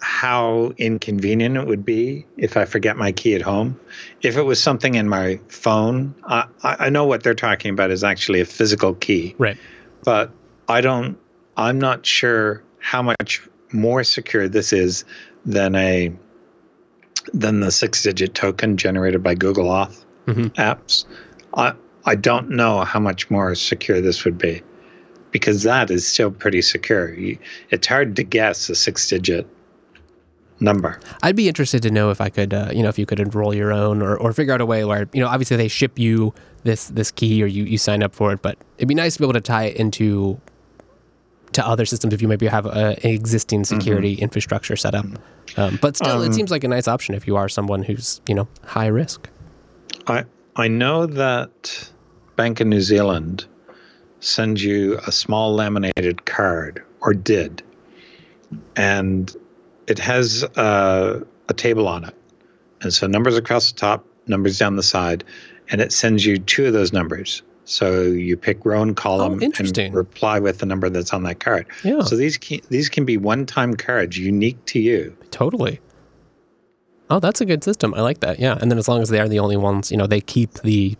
how 0.00 0.72
inconvenient 0.78 1.56
it 1.56 1.66
would 1.66 1.84
be 1.84 2.24
if 2.36 2.56
I 2.56 2.64
forget 2.64 2.96
my 2.96 3.12
key 3.12 3.34
at 3.34 3.42
home. 3.42 3.78
If 4.22 4.36
it 4.36 4.42
was 4.42 4.62
something 4.62 4.94
in 4.94 5.08
my 5.08 5.40
phone, 5.48 6.14
I, 6.24 6.46
I 6.62 6.88
know 6.88 7.04
what 7.04 7.22
they're 7.22 7.34
talking 7.34 7.72
about 7.72 7.90
is 7.90 8.04
actually 8.04 8.40
a 8.40 8.44
physical 8.44 8.94
key, 8.94 9.34
Right. 9.38 9.56
but 10.04 10.30
I 10.68 10.80
don't. 10.80 11.18
I'm 11.56 11.78
not 11.80 12.06
sure 12.06 12.62
how 12.78 13.02
much 13.02 13.42
more 13.72 14.04
secure 14.04 14.48
this 14.48 14.72
is 14.72 15.04
than 15.44 15.74
a 15.74 16.12
than 17.34 17.60
the 17.60 17.70
six-digit 17.70 18.34
token 18.34 18.76
generated 18.76 19.22
by 19.22 19.34
Google 19.34 19.66
Auth 19.66 20.04
Mhm. 20.26 20.50
apps. 20.54 21.04
I 21.54 21.72
I 22.06 22.14
don't 22.14 22.50
know 22.50 22.80
how 22.84 23.00
much 23.00 23.28
more 23.30 23.54
secure 23.54 24.00
this 24.00 24.24
would 24.24 24.38
be, 24.38 24.62
because 25.32 25.64
that 25.64 25.90
is 25.90 26.06
still 26.06 26.30
pretty 26.30 26.62
secure. 26.62 27.12
You, 27.12 27.36
it's 27.70 27.86
hard 27.86 28.16
to 28.16 28.22
guess 28.22 28.70
a 28.70 28.74
six-digit 28.74 29.46
number. 30.60 30.98
I'd 31.22 31.36
be 31.36 31.48
interested 31.48 31.82
to 31.82 31.90
know 31.90 32.10
if 32.10 32.20
I 32.20 32.30
could, 32.30 32.52
uh, 32.52 32.70
you 32.72 32.82
know, 32.82 32.88
if 32.88 32.98
you 32.98 33.06
could 33.06 33.20
enroll 33.20 33.54
your 33.54 33.72
own 33.72 34.02
or, 34.02 34.16
or 34.16 34.32
figure 34.32 34.54
out 34.54 34.60
a 34.60 34.66
way 34.66 34.84
where, 34.84 35.08
you 35.12 35.20
know, 35.20 35.28
obviously 35.28 35.56
they 35.56 35.68
ship 35.68 35.98
you 35.98 36.34
this 36.64 36.88
this 36.88 37.10
key 37.10 37.42
or 37.42 37.46
you, 37.46 37.64
you 37.64 37.78
sign 37.78 38.02
up 38.02 38.14
for 38.14 38.32
it, 38.32 38.42
but 38.42 38.58
it'd 38.76 38.88
be 38.88 38.94
nice 38.94 39.14
to 39.14 39.20
be 39.20 39.24
able 39.24 39.34
to 39.34 39.40
tie 39.40 39.64
it 39.64 39.76
into 39.76 40.40
to 41.52 41.66
other 41.66 41.86
systems 41.86 42.12
if 42.12 42.20
you 42.20 42.28
maybe 42.28 42.46
have 42.46 42.66
a, 42.66 42.96
an 43.02 43.10
existing 43.10 43.64
security 43.64 44.14
infrastructure 44.14 44.76
set 44.76 44.94
up. 44.94 45.06
Um, 45.56 45.78
but 45.80 45.96
still, 45.96 46.22
it 46.22 46.34
seems 46.34 46.50
like 46.50 46.62
a 46.62 46.68
nice 46.68 46.86
option 46.86 47.14
if 47.14 47.26
you 47.26 47.36
are 47.36 47.48
someone 47.48 47.82
who's, 47.82 48.20
you 48.28 48.34
know, 48.34 48.48
high 48.64 48.86
risk. 48.88 49.28
I 50.06 50.24
I 50.56 50.68
know 50.68 51.06
that 51.06 51.90
Bank 52.36 52.60
of 52.60 52.66
New 52.66 52.80
Zealand 52.80 53.46
sends 54.20 54.62
you 54.62 54.98
a 55.06 55.12
small 55.12 55.54
laminated 55.54 56.26
card, 56.26 56.82
or 57.00 57.14
did, 57.14 57.62
and 58.76 59.34
it 59.88 59.98
has 59.98 60.44
uh, 60.56 61.20
a 61.48 61.54
table 61.54 61.88
on 61.88 62.04
it, 62.04 62.14
and 62.82 62.92
so 62.92 63.06
numbers 63.06 63.36
across 63.36 63.72
the 63.72 63.78
top, 63.78 64.04
numbers 64.26 64.58
down 64.58 64.76
the 64.76 64.82
side, 64.82 65.24
and 65.70 65.80
it 65.80 65.92
sends 65.92 66.24
you 66.24 66.38
two 66.38 66.66
of 66.66 66.72
those 66.72 66.92
numbers. 66.92 67.42
So 67.64 68.02
you 68.02 68.36
pick 68.36 68.64
row 68.64 68.80
and 68.80 68.96
column 68.96 69.42
and 69.42 69.94
reply 69.94 70.38
with 70.38 70.58
the 70.60 70.64
number 70.66 70.88
that's 70.88 71.12
on 71.12 71.24
that 71.24 71.40
card. 71.40 71.66
Yeah. 71.84 72.00
So 72.00 72.16
these 72.16 72.38
can, 72.38 72.60
these 72.70 72.88
can 72.88 73.04
be 73.04 73.18
one-time 73.18 73.74
cards 73.74 74.16
unique 74.16 74.64
to 74.66 74.78
you. 74.80 75.14
Totally. 75.30 75.78
Oh, 77.10 77.20
that's 77.20 77.42
a 77.42 77.44
good 77.44 77.62
system. 77.62 77.92
I 77.92 78.00
like 78.00 78.20
that. 78.20 78.38
Yeah, 78.38 78.56
and 78.58 78.70
then 78.70 78.78
as 78.78 78.88
long 78.88 79.02
as 79.02 79.10
they 79.10 79.20
are 79.20 79.28
the 79.28 79.38
only 79.40 79.58
ones, 79.58 79.90
you 79.90 79.96
know, 79.98 80.06
they 80.06 80.20
keep 80.22 80.54
the 80.54 80.96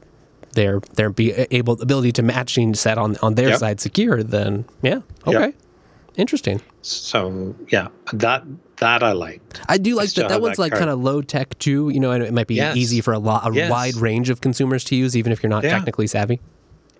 their 0.55 0.81
their 0.95 1.11
be 1.11 1.33
able 1.33 1.81
ability 1.81 2.13
to 2.13 2.23
matching 2.23 2.75
set 2.75 2.99
on 2.99 3.17
on 3.23 3.35
their 3.35 3.51
Yep. 3.51 3.59
side 3.59 3.81
secure. 3.81 4.23
Then 4.23 4.65
yeah, 4.83 5.01
okay, 5.27 5.41
Yep. 5.41 5.55
interesting. 6.17 6.61
So 6.83 7.55
yeah, 7.71 7.89
that 8.13 8.45
that 8.81 9.03
I 9.03 9.13
liked. 9.13 9.61
I 9.69 9.79
do 9.79 9.95
like 9.97 10.09
still 10.09 10.25
that. 10.25 10.35
That 10.35 10.41
one's 10.41 10.57
that 10.57 10.63
like 10.63 10.73
kind 10.73 10.91
of 10.91 11.01
low 11.01 11.23
tech 11.23 11.59
too. 11.59 11.89
You 11.91 12.01
know, 12.01 12.11
and 12.13 12.23
it 12.23 12.33
might 12.33 12.47
be 12.47 12.55
Yes. 12.57 12.77
easy 12.77 13.01
for 13.01 13.13
a 13.13 13.19
lot 13.19 13.51
a 13.51 13.55
Yes. 13.55 13.71
wide 13.71 13.97
range 13.97 14.31
of 14.31 14.41
consumers 14.41 14.85
to 14.85 14.97
use, 14.97 15.17
even 15.17 15.33
if 15.33 15.43
you're 15.43 15.51
not 15.51 15.65
Yeah. 15.65 15.71
technically 15.71 16.07
savvy. 16.07 16.41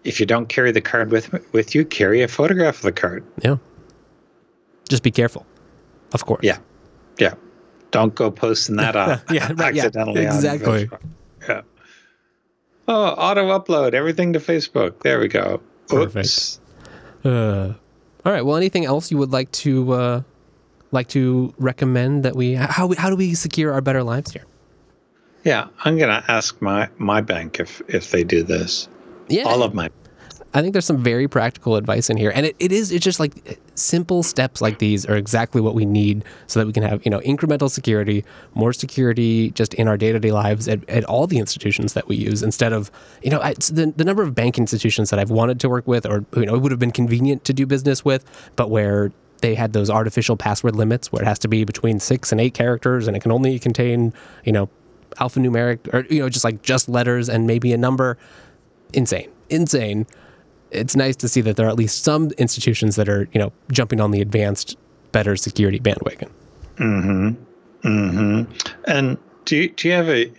If 0.05 0.21
you 0.21 0.27
don't 0.27 0.49
carry 0.49 0.71
the 0.73 0.81
card 0.81 1.11
with 1.11 1.31
with 1.53 1.75
you, 1.75 1.85
carry 1.85 2.23
a 2.23 2.29
photograph 2.29 2.77
of 2.77 2.83
the 2.83 2.93
card. 2.93 3.25
Yeah. 3.43 3.57
Just 4.89 5.03
be 5.03 5.11
careful, 5.11 5.45
of 6.15 6.25
course. 6.25 6.41
Yeah, 6.43 6.59
yeah. 7.19 7.35
Don't 7.91 8.15
go 8.15 8.31
posting 8.31 8.77
that 8.77 8.97
up. 8.97 9.21
Yeah, 9.31 9.53
right, 9.57 9.75
yeah, 9.75 9.85
accidentally. 9.87 10.27
on 10.27 10.35
exactly. 10.35 10.89
Yeah. 11.49 11.63
Oh, 12.87 13.05
auto 13.09 13.47
upload 13.59 13.93
everything 13.93 14.33
to 14.33 14.39
Facebook. 14.41 15.01
There 15.03 15.21
we 15.21 15.29
go. 15.29 15.61
Perfect. 15.89 16.59
Uh, 17.25 17.75
all 18.25 18.33
right. 18.33 18.45
Well, 18.45 18.57
anything 18.57 18.87
else 18.87 19.11
you 19.11 19.19
would 19.19 19.31
like 19.33 19.51
to 19.53 19.93
uh, 19.93 20.23
like 20.91 21.09
to 21.09 21.55
recommend 21.59 22.25
that 22.25 22.37
we 22.37 22.55
how 22.55 22.93
how 22.95 23.11
do 23.11 23.17
we 23.17 23.35
secure 23.35 23.73
our 23.73 23.81
better 23.81 24.03
lives 24.03 24.33
here? 24.33 24.45
Yeah, 25.45 25.69
I'm 25.85 25.99
gonna 25.99 26.25
ask 26.29 26.61
my 26.61 26.89
my 26.99 27.21
bank 27.21 27.61
if 27.61 27.81
if 27.89 28.11
they 28.11 28.25
do 28.25 28.43
this. 28.43 28.89
Yeah, 29.29 29.45
All 29.45 29.63
of 29.63 29.75
my 29.75 29.91
I 30.55 30.63
think 30.63 30.73
there's 30.73 30.87
some 30.87 31.03
very 31.03 31.29
practical 31.29 31.77
advice 31.77 32.09
in 32.09 32.17
here, 32.17 32.33
and 32.35 32.47
it, 32.47 32.57
it 32.59 32.73
is 32.73 32.91
it's 32.91 33.05
just 33.05 33.21
like 33.21 33.35
eh, 33.47 33.55
simple 33.75 34.23
steps 34.23 34.63
like 34.63 34.79
these 34.79 35.05
are 35.05 35.17
exactly 35.17 35.61
what 35.61 35.75
we 35.75 35.85
need 35.85 36.25
so 36.47 36.59
that 36.59 36.67
we 36.67 36.73
can 36.73 36.83
have 36.83 37.05
you 37.05 37.11
know 37.11 37.21
incremental 37.21 37.71
security, 37.71 38.25
more 38.55 38.73
security 38.73 39.51
just 39.51 39.75
in 39.75 39.89
our 39.89 39.99
day 39.99 40.11
to 40.11 40.19
day 40.19 40.33
lives 40.33 40.67
at, 40.67 40.89
at 40.89 41.05
all 41.05 41.27
the 41.27 41.39
institutions 41.39 41.93
that 41.93 42.09
we 42.09 42.17
use 42.17 42.43
instead 42.43 42.73
of 42.73 42.91
you 43.23 43.31
know 43.31 43.41
the 43.41 43.93
the 43.95 44.05
number 44.05 44.23
of 44.23 44.35
bank 44.35 44.57
institutions 44.57 45.11
that 45.11 45.19
I've 45.19 45.31
wanted 45.31 45.61
to 45.61 45.69
work 45.69 45.87
with 45.87 46.07
or 46.07 46.25
you 46.35 46.47
know 46.47 46.55
it 46.55 46.63
would 46.63 46.73
have 46.73 46.81
been 46.81 46.93
convenient 46.93 47.45
to 47.45 47.53
do 47.53 47.67
business 47.67 48.05
with, 48.05 48.25
but 48.57 48.71
where 48.71 49.13
they 49.41 49.55
had 49.55 49.73
those 49.73 49.91
artificial 49.91 50.37
password 50.37 50.77
limits 50.77 51.13
where 51.13 51.23
it 51.23 51.27
has 51.27 51.39
to 51.41 51.49
be 51.49 51.65
between 51.65 51.99
six 52.01 52.33
and 52.33 52.41
eight 52.41 52.55
characters 52.55 53.07
and 53.07 53.17
it 53.17 53.21
can 53.21 53.33
only 53.33 53.59
contain 53.59 54.13
you 54.45 54.53
know 54.53 54.69
alphanumeric 55.17 55.93
or 55.93 56.07
you 56.13 56.21
know 56.21 56.29
just 56.29 56.45
like 56.45 56.63
just 56.63 56.89
letters 56.89 57.29
and 57.29 57.47
maybe 57.47 57.73
a 57.73 57.79
number 57.79 58.19
insane 58.93 59.31
insane 59.51 60.07
it's 60.71 60.95
nice 60.95 61.17
to 61.17 61.29
see 61.29 61.41
that 61.41 61.57
there 61.57 61.67
are 61.67 61.71
at 61.71 61.77
least 61.77 62.05
some 62.05 62.31
institutions 62.39 62.97
that 62.97 63.09
are 63.09 63.29
you 63.33 63.39
know 63.41 63.53
jumping 63.73 64.01
on 64.01 64.11
the 64.11 64.21
advanced 64.21 64.77
better 65.13 65.37
security 65.37 65.79
bandwagon 65.79 66.31
Mm 66.77 67.03
hmm. 67.03 67.89
Mm 67.89 68.11
hmm. 68.47 68.53
and 68.87 69.19
do 69.47 69.57
you, 69.57 69.71
do 69.71 69.89
you 69.89 69.95
have 69.95 70.09
a? 70.11 70.31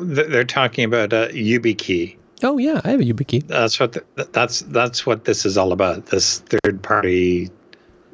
They're 0.00 0.42
talking 0.42 0.84
about 0.84 1.12
a 1.12 1.30
YubiKey. 1.32 2.16
oh 2.42 2.58
yeah 2.58 2.80
i 2.84 2.90
have 2.90 3.00
a 3.00 3.04
YubiKey. 3.04 3.46
That's 3.46 3.78
what 3.78 3.92
the, 3.92 4.04
that's 4.32 4.60
that's 4.60 5.06
what 5.06 5.24
this 5.26 5.46
is 5.46 5.56
all 5.56 5.70
about. 5.72 6.06
This 6.06 6.40
third 6.40 6.82
party 6.82 7.50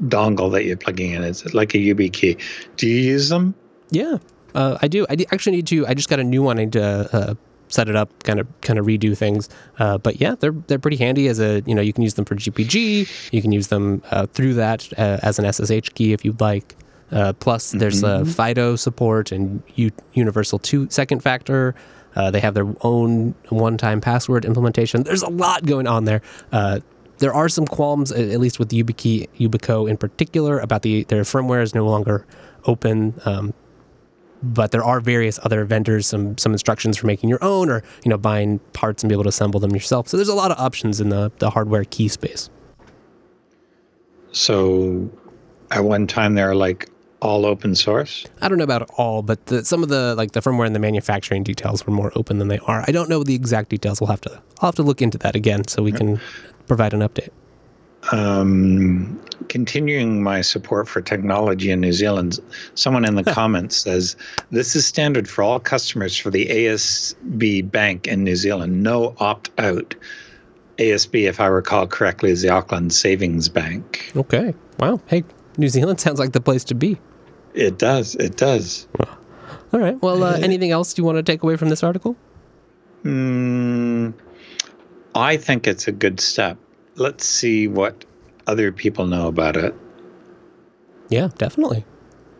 dongle 0.03 0.51
that 0.53 0.65
you're 0.65 0.77
plugging 0.77 1.13
in. 1.13 1.23
It's 1.25 1.55
like 1.55 1.75
a 1.75 1.79
YubiKey. 1.79 2.41
Do 2.77 2.89
you 2.89 3.01
use 3.13 3.29
them? 3.29 3.55
yeah. 3.91 4.19
Uh, 4.55 4.79
i 4.83 4.87
do. 4.87 5.05
I 5.11 5.17
actually 5.33 5.57
need 5.57 5.67
to 5.67 5.85
i 5.89 5.95
just 5.95 6.09
got 6.09 6.21
a 6.21 6.25
new 6.25 6.41
one. 6.41 6.61
I 6.61 6.65
need 6.65 6.73
to 6.75 7.09
uh, 7.13 7.35
set 7.69 7.89
it 7.89 7.97
up 7.97 8.23
kind 8.23 8.39
of 8.39 8.47
kind 8.61 8.79
of 8.79 8.87
redo 8.87 9.17
things. 9.19 9.49
Uh, 9.81 9.99
but 9.99 10.21
yeah 10.21 10.37
they're 10.39 10.53
they're 10.69 10.79
pretty 10.79 10.97
handy 10.97 11.27
as 11.27 11.41
a 11.41 11.61
you 11.67 11.75
know 11.75 11.83
you 11.83 11.93
can 11.93 12.05
use 12.05 12.15
them 12.15 12.25
for 12.25 12.37
gpg 12.37 13.33
you 13.33 13.43
can 13.43 13.51
use 13.51 13.67
them 13.67 14.01
uh, 14.13 14.27
through 14.27 14.55
that 14.55 14.89
uh, 14.97 15.19
as 15.25 15.41
an 15.41 15.45
ssh 15.45 15.89
key 15.95 16.13
if 16.13 16.25
you'd 16.25 16.41
like. 16.41 16.77
Uh, 17.11 17.33
plus 17.33 17.73
there's 17.73 18.03
uh, 18.05 18.25
fido 18.25 18.77
support 18.77 19.31
and 19.33 19.63
U- 19.75 19.91
universal 20.13 20.59
two 20.61 20.89
second 20.89 21.21
factor. 21.21 21.75
Uh, 22.17 22.31
they 22.31 22.39
have 22.39 22.55
their 22.55 22.73
own 22.83 23.35
one-time 23.49 24.01
password 24.01 24.45
implementation. 24.45 25.03
There's 25.03 25.23
a 25.23 25.31
lot 25.31 25.67
going 25.67 25.89
on 25.89 26.05
there. 26.05 26.23
Uh, 26.53 26.79
there 27.19 27.33
are 27.33 27.49
some 27.49 27.67
qualms, 27.67 28.12
at 28.12 28.41
least 28.41 28.59
with 28.59 28.71
YubiKey, 28.71 29.29
Yubico 29.39 29.89
in 29.89 29.97
particular, 29.97 30.59
about 30.59 30.83
the 30.83 31.05
their 31.05 31.23
firmware 31.23 31.62
is 31.62 31.75
no 31.75 31.87
longer 31.87 32.27
open. 32.67 33.21
Um, 33.25 33.55
but 34.43 34.73
there 34.73 34.85
are 34.85 35.01
various 35.01 35.39
other 35.43 35.65
vendors, 35.65 36.07
some 36.07 36.37
some 36.39 36.53
instructions 36.53 36.97
for 36.97 37.07
making 37.07 37.31
your 37.31 37.43
own, 37.43 37.71
or 37.71 37.83
you 38.05 38.11
know 38.11 38.19
buying 38.19 38.59
parts 38.73 39.03
and 39.03 39.09
be 39.09 39.15
able 39.15 39.23
to 39.25 39.29
assemble 39.31 39.61
them 39.61 39.73
yourself. 39.73 40.09
So 40.09 40.17
there's 40.17 40.29
a 40.29 40.35
lot 40.35 40.51
of 40.51 40.59
options 40.59 41.01
in 41.01 41.09
the 41.09 41.33
the 41.39 41.51
hardware 41.51 41.85
key 41.85 42.09
space. 42.09 42.51
So, 44.33 45.09
at 45.71 45.85
one 45.85 46.07
time 46.09 46.35
they're 46.35 46.57
like 46.57 46.91
all 47.25 47.47
open 47.47 47.75
source. 47.75 48.27
I 48.43 48.49
don't 48.49 48.59
know 48.59 48.64
about 48.64 48.89
all, 48.99 49.22
but 49.22 49.47
the, 49.47 49.64
some 49.64 49.83
of 49.83 49.89
the 49.89 50.14
like 50.14 50.33
the 50.33 50.41
firmware 50.41 50.66
and 50.66 50.75
the 50.75 50.81
manufacturing 50.81 51.43
details 51.43 51.87
were 51.87 51.93
more 51.93 52.12
open 52.14 52.39
than 52.39 52.49
they 52.49 52.59
are. 52.61 52.85
I 52.87 52.93
don't 52.93 53.09
know 53.09 53.25
the 53.25 53.35
exact 53.35 53.70
details. 53.70 54.01
We'll 54.01 54.11
have 54.11 54.20
to 54.22 54.43
I'll 54.61 54.68
have 54.68 54.75
to 54.77 54.83
look 54.83 55.01
into 55.01 55.18
that 55.18 55.35
again 55.35 55.66
so 55.66 55.83
we 55.83 55.93
can 55.93 56.20
provide 56.66 56.93
an 56.93 57.01
update. 57.01 57.31
Um, 58.12 59.18
continuing 59.49 60.22
my 60.22 60.43
support 60.43 60.89
for 60.89 61.01
technology 61.01 61.70
in 61.70 61.81
New 61.81 61.93
Zealand, 61.93 62.39
someone 62.75 63.07
in 63.07 63.14
the 63.14 63.25
comments 63.25 63.77
says 63.77 64.16
this 64.51 64.77
is 64.77 64.87
standard 64.87 65.27
for 65.27 65.43
all 65.43 65.59
customers 65.59 66.16
for 66.16 66.31
the 66.31 66.47
ASB 66.47 67.70
Bank 67.70 68.07
in 68.07 68.25
New 68.25 68.37
Zealand. 68.37 68.83
No 68.83 69.14
opt 69.18 69.51
out. 69.59 69.95
ASB, 70.77 71.29
if 71.29 71.41
I 71.41 71.47
recall 71.47 71.87
correctly, 71.87 72.31
is 72.31 72.43
the 72.43 72.51
Auckland 72.51 72.93
Savings 72.93 73.49
Bank. 73.49 74.12
Okay. 74.16 74.55
Wow. 74.79 75.01
Hey, 75.07 75.25
New 75.57 75.68
Zealand 75.68 76.01
sounds 76.03 76.18
like 76.18 76.33
the 76.33 76.41
place 76.41 76.64
to 76.64 76.75
be. 76.75 76.99
It 77.55 77.79
does. 77.79 78.17
It 78.17 78.37
does. 78.37 78.87
All 79.73 79.81
right. 79.81 80.01
Well, 80.03 80.23
uh, 80.23 80.37
anything 80.39 80.71
else 80.71 80.97
you 80.99 81.05
want 81.05 81.17
to 81.17 81.23
take 81.23 81.43
away 81.43 81.57
from 81.57 81.69
this 81.69 81.83
article? 81.83 82.17
Mm, 83.05 84.15
I 85.15 85.37
think 85.37 85.67
it's 85.67 85.87
a 85.89 85.93
good 85.93 86.21
step. 86.21 86.59
Let's 86.97 87.25
see 87.25 87.69
what 87.69 88.05
other 88.47 88.73
people 88.73 89.07
know 89.07 89.29
about 89.29 89.57
it. 89.57 89.75
Yeah, 91.09 91.29
definitely. 91.39 91.85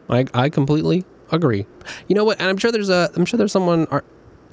I 0.09 0.27
I 0.35 0.49
completely 0.49 1.05
agree. 1.31 1.67
You 2.09 2.15
know 2.15 2.25
what? 2.25 2.41
And 2.41 2.49
I'm 2.49 2.57
sure 2.57 2.73
there's 2.73 2.89
a 2.89 3.11
I'm 3.15 3.25
sure 3.25 3.39
there's 3.39 3.53
someone 3.53 3.87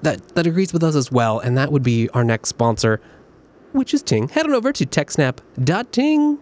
that 0.02 0.28
that 0.36 0.48
agrees 0.48 0.74
with 0.74 0.84
us 0.84 0.96
as 0.96 1.12
well, 1.12 1.40
and 1.40 1.58
that 1.58 1.72
would 1.72 1.84
be 1.84 2.10
our 2.10 2.24
next 2.24 2.50
sponsor, 2.50 3.00
which 3.72 3.94
is 3.94 4.02
Ting. 4.02 4.28
Head 4.30 4.46
on 4.46 4.54
over 4.54 4.72
to 4.74 4.86
techsnap.ting.com. 4.86 6.40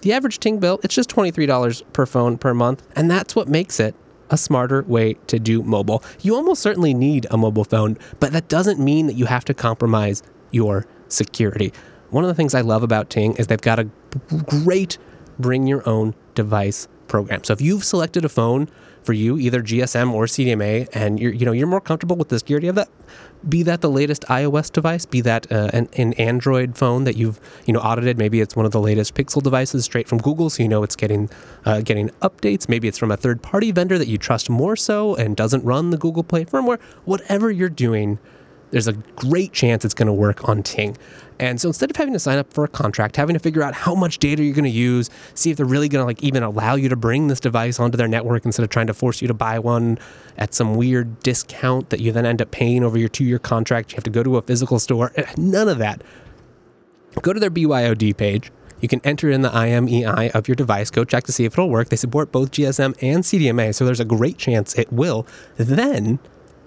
The 0.00 0.12
average 0.12 0.38
Ting 0.38 0.58
bill 0.58 0.80
it's 0.82 0.94
just 0.94 1.08
twenty 1.08 1.30
three 1.30 1.46
dollars 1.46 1.82
per 1.92 2.06
phone 2.06 2.38
per 2.38 2.54
month, 2.54 2.86
and 2.96 3.10
that's 3.10 3.34
what 3.34 3.48
makes 3.48 3.80
it 3.80 3.94
a 4.30 4.36
smarter 4.36 4.82
way 4.82 5.14
to 5.26 5.38
do 5.38 5.62
mobile. 5.62 6.02
You 6.22 6.34
almost 6.34 6.62
certainly 6.62 6.94
need 6.94 7.26
a 7.30 7.36
mobile 7.36 7.64
phone, 7.64 7.98
but 8.20 8.32
that 8.32 8.48
doesn't 8.48 8.78
mean 8.80 9.06
that 9.06 9.14
you 9.14 9.26
have 9.26 9.44
to 9.46 9.54
compromise 9.54 10.22
your 10.50 10.86
security. 11.08 11.72
One 12.10 12.24
of 12.24 12.28
the 12.28 12.34
things 12.34 12.54
I 12.54 12.60
love 12.60 12.82
about 12.82 13.10
Ting 13.10 13.34
is 13.36 13.48
they've 13.48 13.60
got 13.60 13.78
a 13.78 13.88
great 14.46 14.98
bring 15.38 15.66
your 15.66 15.86
own 15.88 16.14
device 16.34 16.88
program. 17.08 17.44
So 17.44 17.52
if 17.52 17.60
you've 17.60 17.84
selected 17.84 18.24
a 18.24 18.28
phone 18.28 18.68
for 19.02 19.12
you, 19.12 19.38
either 19.38 19.62
GSM 19.62 20.12
or 20.12 20.24
CDMA, 20.24 20.88
and 20.92 21.20
you're 21.20 21.32
you 21.32 21.44
know 21.44 21.52
you're 21.52 21.66
more 21.66 21.80
comfortable 21.80 22.16
with 22.16 22.28
the 22.28 22.38
security 22.38 22.68
of 22.68 22.74
that, 22.76 22.88
be 23.48 23.62
that 23.62 23.80
the 23.80 23.90
latest 23.90 24.22
iOS 24.22 24.72
device, 24.72 25.04
be 25.06 25.20
that 25.22 25.50
uh, 25.50 25.70
an, 25.72 25.88
an 25.96 26.12
Android 26.14 26.76
phone 26.76 27.04
that 27.04 27.16
you've 27.16 27.40
you 27.66 27.72
know 27.72 27.80
audited, 27.80 28.18
maybe 28.18 28.40
it's 28.40 28.56
one 28.56 28.66
of 28.66 28.72
the 28.72 28.80
latest 28.80 29.14
Pixel 29.14 29.42
devices 29.42 29.84
straight 29.84 30.08
from 30.08 30.18
Google, 30.18 30.50
so 30.50 30.62
you 30.62 30.68
know 30.68 30.82
it's 30.82 30.96
getting 30.96 31.30
uh, 31.64 31.80
getting 31.80 32.10
updates. 32.22 32.68
Maybe 32.68 32.88
it's 32.88 32.98
from 32.98 33.10
a 33.10 33.16
third 33.16 33.42
party 33.42 33.70
vendor 33.70 33.98
that 33.98 34.08
you 34.08 34.18
trust 34.18 34.48
more 34.48 34.76
so 34.76 35.14
and 35.14 35.36
doesn't 35.36 35.64
run 35.64 35.90
the 35.90 35.98
Google 35.98 36.24
Play 36.24 36.44
firmware. 36.44 36.80
Whatever 37.04 37.50
you're 37.50 37.68
doing, 37.68 38.18
there's 38.70 38.88
a 38.88 38.92
great 38.92 39.52
chance 39.52 39.84
it's 39.84 39.94
going 39.94 40.06
to 40.06 40.12
work 40.12 40.48
on 40.48 40.62
Ting. 40.62 40.96
And 41.38 41.60
so 41.60 41.68
instead 41.68 41.90
of 41.90 41.96
having 41.96 42.12
to 42.12 42.18
sign 42.18 42.38
up 42.38 42.52
for 42.52 42.64
a 42.64 42.68
contract, 42.68 43.16
having 43.16 43.34
to 43.34 43.40
figure 43.40 43.62
out 43.62 43.74
how 43.74 43.94
much 43.94 44.18
data 44.18 44.42
you're 44.44 44.54
going 44.54 44.64
to 44.64 44.70
use, 44.70 45.10
see 45.34 45.50
if 45.50 45.56
they're 45.56 45.66
really 45.66 45.88
going 45.88 46.02
to 46.02 46.06
like 46.06 46.22
even 46.22 46.42
allow 46.42 46.76
you 46.76 46.88
to 46.88 46.96
bring 46.96 47.28
this 47.28 47.40
device 47.40 47.80
onto 47.80 47.96
their 47.96 48.08
network 48.08 48.44
instead 48.44 48.62
of 48.62 48.70
trying 48.70 48.86
to 48.86 48.94
force 48.94 49.20
you 49.20 49.28
to 49.28 49.34
buy 49.34 49.58
one 49.58 49.98
at 50.38 50.54
some 50.54 50.74
weird 50.74 51.20
discount 51.20 51.90
that 51.90 52.00
you 52.00 52.12
then 52.12 52.24
end 52.24 52.40
up 52.40 52.50
paying 52.50 52.84
over 52.84 52.96
your 52.96 53.08
two-year 53.08 53.38
contract, 53.38 53.92
you 53.92 53.96
have 53.96 54.04
to 54.04 54.10
go 54.10 54.22
to 54.22 54.36
a 54.36 54.42
physical 54.42 54.78
store. 54.78 55.12
Eh, 55.16 55.24
None 55.36 55.68
of 55.68 55.78
that. 55.78 56.02
Go 57.22 57.32
to 57.32 57.40
their 57.40 57.50
BYOD 57.50 58.16
page. 58.16 58.50
You 58.80 58.88
can 58.88 59.00
enter 59.04 59.30
in 59.30 59.42
the 59.42 59.48
IMEI 59.50 60.30
of 60.32 60.46
your 60.46 60.54
device. 60.56 60.90
Go 60.90 61.04
check 61.04 61.24
to 61.24 61.32
see 61.32 61.44
if 61.44 61.54
it'll 61.54 61.70
work. 61.70 61.88
They 61.88 61.96
support 61.96 62.30
both 62.32 62.50
GSM 62.50 62.94
and 63.00 63.24
CDMA, 63.24 63.74
so 63.74 63.84
there's 63.84 64.00
a 64.00 64.04
great 64.04 64.36
chance 64.36 64.74
it 64.74 64.92
will. 64.92 65.26
Then 65.56 66.18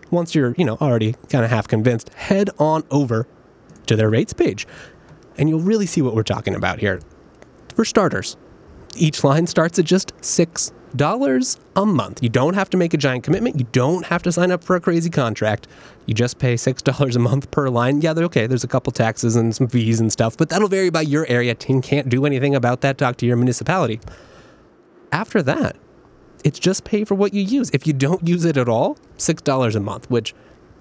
once 0.10 0.34
you're, 0.34 0.56
you 0.58 0.66
know, 0.66 0.78
already 0.82 1.16
kind 1.30 1.46
of 1.46 1.52
half 1.52 1.68
convinced, 1.68 2.10
head 2.14 2.50
on 2.58 2.84
over 2.90 3.28
to 3.88 3.96
their 3.96 4.10
rates 4.10 4.34
page 4.34 4.68
and 5.38 5.50
you'll 5.50 5.60
really 5.60 5.86
see 5.86 6.02
what 6.02 6.16
we're 6.16 6.24
talking 6.24 6.56
about 6.56 6.80
here. 6.80 7.00
For 7.76 7.86
starters, 7.86 8.38
each 8.96 9.24
line 9.24 9.48
starts 9.48 9.78
at 9.78 9.86
just 9.86 10.16
$6 10.18 11.58
a 11.76 11.86
month. 11.86 12.24
You 12.24 12.30
don't 12.30 12.56
have 12.56 12.70
to 12.72 12.78
make 12.78 12.94
a 12.94 12.98
giant 12.98 13.24
commitment. 13.24 13.60
You 13.60 13.68
don't 13.72 14.06
have 14.08 14.24
to 14.24 14.32
sign 14.32 14.52
up 14.52 14.64
for 14.64 14.76
a 14.76 14.82
crazy 14.82 15.10
contract. 15.10 15.68
You 16.08 16.14
just 16.14 16.40
pay 16.40 16.56
$6 16.56 17.16
a 17.16 17.20
month 17.20 17.52
per 17.52 17.70
line. 17.70 18.02
Yeah, 18.02 18.14
okay. 18.18 18.48
There's 18.48 18.64
a 18.64 18.68
couple 18.68 18.92
taxes 18.92 19.36
and 19.36 19.56
some 19.56 19.68
fees 19.68 20.00
and 20.00 20.12
stuff, 20.12 20.36
but 20.38 20.50
that'll 20.50 20.70
vary 20.70 20.90
by 20.90 21.02
your 21.02 21.28
area. 21.28 21.54
Ting 21.54 21.82
can't 21.82 22.10
do 22.10 22.26
anything 22.26 22.56
about 22.56 22.82
that. 22.82 22.98
Talk 22.98 23.18
to 23.18 23.26
your 23.26 23.38
municipality. 23.38 24.00
After 25.12 25.44
that, 25.44 25.78
it's 26.44 26.60
just 26.60 26.84
pay 26.84 27.04
for 27.04 27.16
what 27.16 27.34
you 27.34 27.42
use. 27.42 27.70
If 27.74 27.86
you 27.86 27.94
don't 27.94 28.28
use 28.28 28.46
it 28.46 28.58
at 28.58 28.70
all, 28.70 28.98
$6 29.18 29.76
a 29.76 29.80
month, 29.80 30.10
which, 30.10 30.34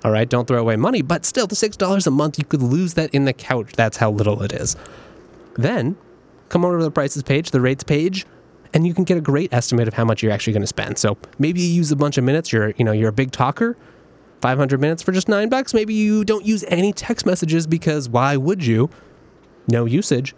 all 0.06 0.12
right, 0.12 0.28
don't 0.28 0.46
throw 0.46 0.60
away 0.60 0.76
money, 0.76 1.02
but 1.02 1.24
still, 1.24 1.48
the 1.48 1.56
$6 1.56 2.06
a 2.06 2.10
month, 2.12 2.38
you 2.38 2.44
could 2.44 2.62
lose 2.62 2.94
that 2.94 3.12
in 3.12 3.24
the 3.24 3.32
couch. 3.32 3.72
That's 3.72 3.96
how 3.96 4.12
little 4.12 4.40
it 4.40 4.52
is. 4.52 4.76
Then 5.54 5.96
come 6.48 6.64
over 6.64 6.78
to 6.78 6.84
the 6.84 6.92
prices 6.92 7.24
page, 7.24 7.50
the 7.50 7.60
rates 7.60 7.82
page, 7.82 8.24
and 8.72 8.86
you 8.86 8.94
can 8.94 9.02
get 9.02 9.18
a 9.18 9.20
great 9.20 9.52
estimate 9.52 9.88
of 9.88 9.94
how 9.94 10.04
much 10.04 10.22
you're 10.22 10.30
actually 10.30 10.52
going 10.52 10.62
to 10.62 10.68
spend. 10.68 10.96
So 10.98 11.18
maybe 11.40 11.60
you 11.60 11.74
use 11.74 11.90
a 11.90 11.96
bunch 11.96 12.18
of 12.18 12.22
minutes, 12.22 12.52
you're, 12.52 12.72
you 12.76 12.84
know, 12.84 12.92
you're 12.92 13.08
a 13.08 13.12
big 13.12 13.32
talker, 13.32 13.76
500 14.42 14.80
minutes 14.80 15.02
for 15.02 15.10
just 15.10 15.28
nine 15.28 15.48
bucks. 15.48 15.74
Maybe 15.74 15.94
you 15.94 16.24
don't 16.24 16.44
use 16.44 16.64
any 16.68 16.92
text 16.92 17.26
messages 17.26 17.66
because 17.66 18.08
why 18.08 18.36
would 18.36 18.64
you? 18.64 18.88
No 19.66 19.86
usage 19.86 20.36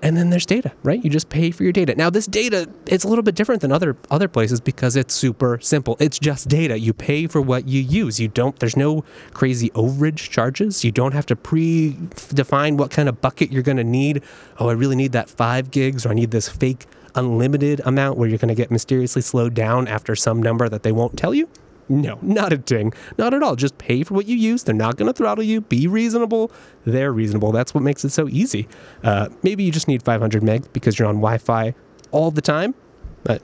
And 0.00 0.16
then 0.16 0.30
there's 0.30 0.46
data, 0.46 0.72
right? 0.84 1.02
You 1.02 1.10
just 1.10 1.28
pay 1.28 1.50
for 1.50 1.64
your 1.64 1.72
data. 1.72 1.94
Now 1.96 2.08
this 2.08 2.26
data, 2.26 2.70
it's 2.86 3.02
a 3.02 3.08
little 3.08 3.24
bit 3.24 3.34
different 3.34 3.62
than 3.62 3.72
other 3.72 3.96
other 4.10 4.28
places 4.28 4.60
because 4.60 4.94
it's 4.94 5.12
super 5.12 5.58
simple. 5.60 5.96
It's 5.98 6.18
just 6.18 6.48
data. 6.48 6.78
You 6.78 6.92
pay 6.92 7.26
for 7.26 7.40
what 7.40 7.66
you 7.66 7.80
use. 7.80 8.20
You 8.20 8.28
don't 8.28 8.56
there's 8.60 8.76
no 8.76 9.04
crazy 9.34 9.70
overage 9.70 10.30
charges. 10.30 10.84
You 10.84 10.92
don't 10.92 11.14
have 11.14 11.26
to 11.26 11.36
pre-define 11.36 12.76
what 12.76 12.92
kind 12.92 13.08
of 13.08 13.20
bucket 13.20 13.50
you're 13.50 13.62
going 13.62 13.76
to 13.76 13.84
need. 13.84 14.22
Oh, 14.58 14.68
I 14.68 14.72
really 14.72 14.96
need 14.96 15.12
that 15.12 15.28
5 15.28 15.70
gigs 15.72 16.06
or 16.06 16.10
I 16.10 16.14
need 16.14 16.30
this 16.30 16.48
fake 16.48 16.86
unlimited 17.14 17.80
amount 17.84 18.18
where 18.18 18.28
you're 18.28 18.38
going 18.38 18.48
to 18.48 18.54
get 18.54 18.70
mysteriously 18.70 19.22
slowed 19.22 19.54
down 19.54 19.88
after 19.88 20.14
some 20.14 20.40
number 20.40 20.68
that 20.68 20.84
they 20.84 20.92
won't 20.92 21.18
tell 21.18 21.34
you. 21.34 21.48
No, 21.88 22.18
not 22.20 22.52
at 22.52 22.66
Ting. 22.66 22.92
Not 23.16 23.32
at 23.32 23.42
all. 23.42 23.56
Just 23.56 23.78
pay 23.78 24.02
for 24.02 24.14
what 24.14 24.26
you 24.26 24.36
use. 24.36 24.64
They're 24.64 24.74
not 24.74 24.96
going 24.96 25.06
to 25.06 25.12
throttle 25.12 25.44
you. 25.44 25.62
Be 25.62 25.86
reasonable. 25.86 26.52
They're 26.84 27.12
reasonable. 27.12 27.50
That's 27.52 27.72
what 27.72 27.82
makes 27.82 28.04
it 28.04 28.10
so 28.10 28.28
easy. 28.28 28.68
Uh, 29.02 29.28
maybe 29.42 29.64
you 29.64 29.72
just 29.72 29.88
need 29.88 30.02
500 30.02 30.42
megs 30.42 30.70
because 30.72 30.98
you're 30.98 31.08
on 31.08 31.16
Wi 31.16 31.38
Fi 31.38 31.74
all 32.10 32.30
the 32.30 32.42
time. 32.42 32.74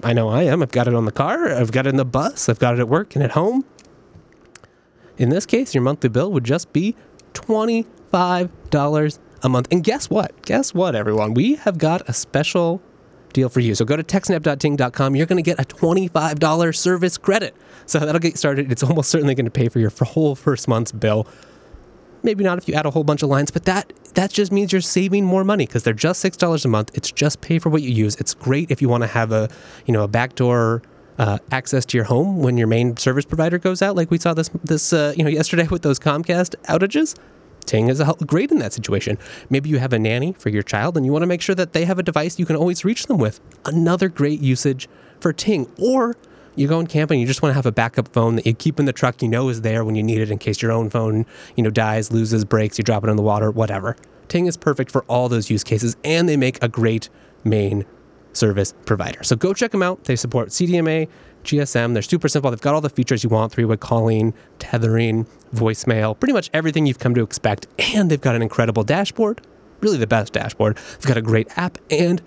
I 0.02 0.12
know 0.12 0.28
I 0.28 0.44
am. 0.44 0.62
I've 0.62 0.70
got 0.70 0.88
it 0.88 0.94
on 0.94 1.04
the 1.04 1.12
car, 1.12 1.48
I've 1.48 1.72
got 1.72 1.86
it 1.86 1.90
in 1.90 1.96
the 1.96 2.04
bus, 2.04 2.48
I've 2.48 2.58
got 2.58 2.74
it 2.74 2.80
at 2.80 2.88
work 2.88 3.14
and 3.14 3.22
at 3.24 3.32
home. 3.32 3.64
In 5.18 5.28
this 5.28 5.46
case, 5.46 5.74
your 5.74 5.82
monthly 5.82 6.08
bill 6.08 6.32
would 6.32 6.44
just 6.44 6.72
be 6.72 6.96
$25 7.34 9.18
a 9.42 9.48
month. 9.48 9.68
And 9.70 9.84
guess 9.84 10.08
what? 10.10 10.42
Guess 10.42 10.74
what, 10.74 10.94
everyone? 10.94 11.34
We 11.34 11.56
have 11.56 11.78
got 11.78 12.08
a 12.08 12.12
special 12.12 12.80
deal 13.34 13.50
for 13.50 13.60
you. 13.60 13.74
So 13.74 13.84
go 13.84 13.96
to 13.96 14.02
techsnap.ting.com. 14.02 15.14
You're 15.14 15.26
going 15.26 15.36
to 15.36 15.42
get 15.42 15.60
a 15.60 15.64
$25 15.64 16.74
service 16.74 17.18
credit. 17.18 17.54
So 17.84 17.98
that'll 17.98 18.20
get 18.20 18.38
started. 18.38 18.72
It's 18.72 18.82
almost 18.82 19.10
certainly 19.10 19.34
going 19.34 19.44
to 19.44 19.50
pay 19.50 19.68
for 19.68 19.78
your 19.78 19.90
whole 19.90 20.34
first 20.34 20.66
month's 20.66 20.92
bill. 20.92 21.26
Maybe 22.22 22.42
not 22.42 22.56
if 22.56 22.66
you 22.66 22.72
add 22.72 22.86
a 22.86 22.90
whole 22.90 23.04
bunch 23.04 23.22
of 23.22 23.28
lines, 23.28 23.50
but 23.50 23.66
that 23.66 23.92
that 24.14 24.30
just 24.30 24.50
means 24.50 24.72
you're 24.72 24.80
saving 24.80 25.26
more 25.26 25.44
money 25.44 25.66
because 25.66 25.82
they're 25.82 25.92
just 25.92 26.20
six 26.20 26.38
dollars 26.38 26.64
a 26.64 26.68
month. 26.68 26.90
It's 26.94 27.12
just 27.12 27.42
pay 27.42 27.58
for 27.58 27.68
what 27.68 27.82
you 27.82 27.90
use. 27.90 28.16
It's 28.16 28.32
great 28.32 28.70
if 28.70 28.80
you 28.80 28.88
want 28.88 29.02
to 29.02 29.06
have 29.08 29.30
a 29.30 29.50
you 29.84 29.92
know 29.92 30.04
a 30.04 30.08
backdoor 30.08 30.80
uh, 31.18 31.38
access 31.52 31.84
to 31.84 31.98
your 31.98 32.04
home 32.04 32.38
when 32.38 32.56
your 32.56 32.66
main 32.66 32.96
service 32.96 33.26
provider 33.26 33.58
goes 33.58 33.82
out, 33.82 33.94
like 33.94 34.10
we 34.10 34.18
saw 34.18 34.32
this 34.32 34.48
this 34.64 34.94
uh, 34.94 35.12
you 35.14 35.22
know 35.22 35.28
yesterday 35.28 35.66
with 35.70 35.82
those 35.82 35.98
Comcast 35.98 36.54
outages. 36.64 37.14
Ting 37.66 37.88
is 37.88 38.02
great 38.26 38.50
in 38.50 38.58
that 38.58 38.72
situation. 38.72 39.18
Maybe 39.50 39.70
you 39.70 39.78
have 39.78 39.92
a 39.92 39.98
nanny 39.98 40.34
for 40.34 40.48
your 40.48 40.62
child 40.62 40.96
and 40.96 41.06
you 41.06 41.12
want 41.12 41.22
to 41.22 41.26
make 41.26 41.40
sure 41.40 41.54
that 41.54 41.72
they 41.72 41.84
have 41.84 41.98
a 41.98 42.02
device 42.02 42.38
you 42.38 42.46
can 42.46 42.56
always 42.56 42.84
reach 42.84 43.06
them 43.06 43.18
with. 43.18 43.40
Another 43.64 44.08
great 44.08 44.40
usage 44.40 44.88
for 45.20 45.32
Ting. 45.32 45.70
Or 45.78 46.16
you 46.56 46.68
go 46.68 46.78
in 46.78 46.86
camping, 46.86 47.20
you 47.20 47.26
just 47.26 47.42
want 47.42 47.50
to 47.50 47.54
have 47.54 47.66
a 47.66 47.72
backup 47.72 48.08
phone 48.08 48.36
that 48.36 48.46
you 48.46 48.54
keep 48.54 48.78
in 48.78 48.84
the 48.84 48.92
truck, 48.92 49.22
you 49.22 49.28
know 49.28 49.48
is 49.48 49.62
there 49.62 49.84
when 49.84 49.94
you 49.94 50.02
need 50.02 50.20
it 50.20 50.30
in 50.30 50.38
case 50.38 50.62
your 50.62 50.72
own 50.72 50.90
phone, 50.90 51.26
you 51.56 51.64
know, 51.64 51.70
dies, 51.70 52.12
loses, 52.12 52.44
breaks, 52.44 52.78
you 52.78 52.84
drop 52.84 53.04
it 53.04 53.10
in 53.10 53.16
the 53.16 53.22
water, 53.22 53.50
whatever. 53.50 53.96
Ting 54.28 54.46
is 54.46 54.56
perfect 54.56 54.90
for 54.90 55.04
all 55.04 55.28
those 55.28 55.50
use 55.50 55.64
cases 55.64 55.96
and 56.04 56.28
they 56.28 56.36
make 56.36 56.62
a 56.62 56.68
great 56.68 57.08
main 57.42 57.84
service 58.36 58.74
provider. 58.84 59.22
So 59.22 59.36
go 59.36 59.54
check 59.54 59.70
them 59.70 59.82
out. 59.82 60.04
They 60.04 60.16
support 60.16 60.48
CDMA, 60.48 61.08
GSM. 61.44 61.92
They're 61.92 62.02
super 62.02 62.28
simple. 62.28 62.50
They've 62.50 62.60
got 62.60 62.74
all 62.74 62.80
the 62.80 62.90
features 62.90 63.24
you 63.24 63.30
want 63.30 63.52
three 63.52 63.64
way 63.64 63.76
calling, 63.76 64.34
tethering, 64.58 65.26
voicemail, 65.54 66.18
pretty 66.18 66.32
much 66.32 66.50
everything 66.52 66.86
you've 66.86 66.98
come 66.98 67.14
to 67.14 67.22
expect. 67.22 67.68
And 67.94 68.10
they've 68.10 68.20
got 68.20 68.34
an 68.34 68.42
incredible 68.42 68.84
dashboard, 68.84 69.40
really 69.80 69.98
the 69.98 70.06
best 70.06 70.32
dashboard. 70.32 70.76
They've 70.76 71.06
got 71.06 71.16
a 71.16 71.22
great 71.22 71.48
app 71.56 71.78
and 71.90 72.22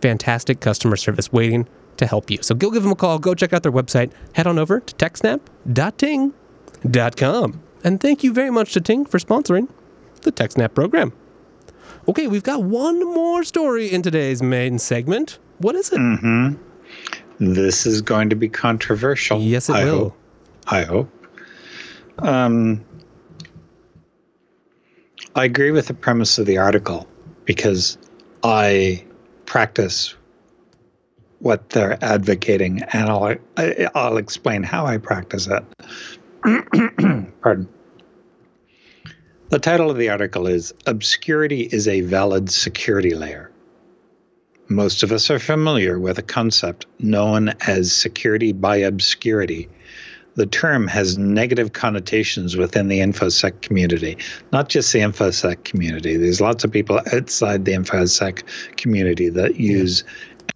fantastic 0.00 0.60
customer 0.60 0.96
service 0.96 1.32
waiting 1.32 1.68
to 1.96 2.06
help 2.06 2.30
you. 2.30 2.38
So 2.42 2.54
go 2.54 2.70
give 2.70 2.82
them 2.82 2.92
a 2.92 2.96
call, 2.96 3.18
go 3.18 3.34
check 3.34 3.52
out 3.52 3.62
their 3.62 3.72
website, 3.72 4.12
head 4.34 4.46
on 4.46 4.58
over 4.58 4.80
to 4.80 4.94
techsnap.ting.com. 4.94 7.62
And 7.84 8.00
thank 8.00 8.24
you 8.24 8.32
very 8.32 8.50
much 8.50 8.72
to 8.74 8.80
Ting 8.80 9.04
for 9.04 9.18
sponsoring 9.18 9.68
the 10.22 10.32
TechSnap 10.32 10.74
program. 10.74 11.12
Okay, 12.08 12.26
we've 12.26 12.42
got 12.42 12.62
one 12.62 13.00
more 13.14 13.44
story 13.44 13.90
in 13.90 14.02
today's 14.02 14.42
main 14.42 14.78
segment. 14.78 15.38
What 15.58 15.74
is 15.74 15.92
it? 15.92 15.98
Mm-hmm. 15.98 16.54
This 17.38 17.86
is 17.86 18.02
going 18.02 18.30
to 18.30 18.36
be 18.36 18.48
controversial. 18.48 19.40
Yes, 19.40 19.68
it 19.68 19.76
I 19.76 19.84
will. 19.84 19.98
Hope. 19.98 20.16
I 20.66 20.82
hope. 20.82 21.10
Um, 22.18 22.84
I 25.34 25.44
agree 25.44 25.70
with 25.70 25.86
the 25.86 25.94
premise 25.94 26.38
of 26.38 26.46
the 26.46 26.58
article 26.58 27.06
because 27.44 27.98
I 28.42 29.04
practice 29.44 30.14
what 31.40 31.68
they're 31.70 32.02
advocating, 32.02 32.82
and 32.92 33.08
I'll 33.10 33.36
I'll 33.94 34.16
explain 34.16 34.62
how 34.62 34.86
I 34.86 34.96
practice 34.96 35.46
it. 35.46 35.64
Pardon. 37.42 37.68
The 39.48 39.58
title 39.58 39.90
of 39.90 39.96
the 39.96 40.08
article 40.08 40.46
is 40.46 40.74
Obscurity 40.86 41.68
is 41.70 41.86
a 41.86 42.00
Valid 42.00 42.50
Security 42.50 43.14
Layer. 43.14 43.50
Most 44.68 45.04
of 45.04 45.12
us 45.12 45.30
are 45.30 45.38
familiar 45.38 46.00
with 46.00 46.18
a 46.18 46.22
concept 46.22 46.86
known 46.98 47.50
as 47.68 47.92
security 47.92 48.52
by 48.52 48.76
obscurity. 48.76 49.68
The 50.34 50.46
term 50.46 50.88
has 50.88 51.16
negative 51.16 51.72
connotations 51.72 52.56
within 52.56 52.88
the 52.88 52.98
InfoSec 52.98 53.62
community, 53.62 54.18
not 54.52 54.68
just 54.68 54.92
the 54.92 54.98
InfoSec 54.98 55.62
community. 55.62 56.16
There's 56.16 56.40
lots 56.40 56.64
of 56.64 56.72
people 56.72 57.00
outside 57.12 57.64
the 57.64 57.72
InfoSec 57.74 58.76
community 58.76 59.28
that 59.28 59.54
use 59.54 60.02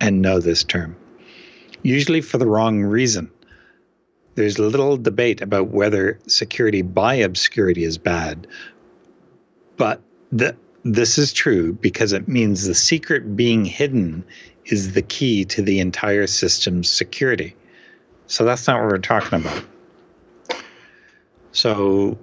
and 0.01 0.21
know 0.21 0.41
this 0.41 0.65
term, 0.65 0.97
usually 1.83 2.21
for 2.21 2.37
the 2.39 2.49
wrong 2.49 2.83
reason. 2.83 3.31
There's 4.35 4.59
little 4.59 4.97
debate 4.97 5.41
about 5.41 5.69
whether 5.69 6.19
security 6.27 6.83
by 6.83 7.15
obscurity 7.15 7.85
is 7.85 7.97
bad, 7.97 8.49
but 9.77 10.03
the 10.33 10.57
this 10.85 11.18
is 11.18 11.33
true 11.33 11.72
because 11.72 12.12
it 12.12 12.28
means 12.28 12.66
the 12.66 12.74
secret 12.74 13.37
being 13.37 13.64
hidden 13.64 14.24
is 14.66 14.93
the 14.93 15.03
key 15.03 15.45
to 15.47 15.62
the 15.62 15.81
entire 15.81 16.26
system's 16.26 16.89
security. 16.89 17.55
So 18.26 18.45
that's 18.45 18.66
not 18.66 18.81
what 18.81 18.91
we're 18.91 18.99
talking 18.99 19.41
about. 19.41 19.64
So 21.53 22.18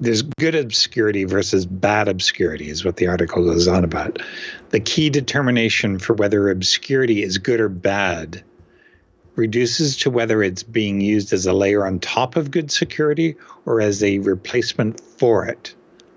there's 0.00 0.22
good 0.22 0.54
obscurity 0.54 1.24
versus 1.24 1.66
bad 1.66 2.08
obscurity, 2.08 2.70
is 2.70 2.84
what 2.84 2.96
the 2.96 3.06
article 3.06 3.44
goes 3.44 3.68
on 3.68 3.84
about. 3.84 4.20
The 4.70 4.80
key 4.80 5.10
determination 5.10 5.98
for 5.98 6.14
whether 6.14 6.48
obscurity 6.48 7.22
is 7.22 7.38
good 7.38 7.60
or 7.60 7.68
bad 7.68 8.42
reduces 9.36 9.96
to 9.98 10.10
whether 10.10 10.42
it's 10.42 10.62
being 10.62 11.00
used 11.00 11.32
as 11.32 11.46
a 11.46 11.52
layer 11.52 11.86
on 11.86 12.00
top 12.00 12.36
of 12.36 12.50
good 12.50 12.70
security 12.70 13.36
or 13.66 13.80
as 13.80 14.02
a 14.02 14.18
replacement 14.20 15.00
for 15.18 15.46
it. 15.46 15.74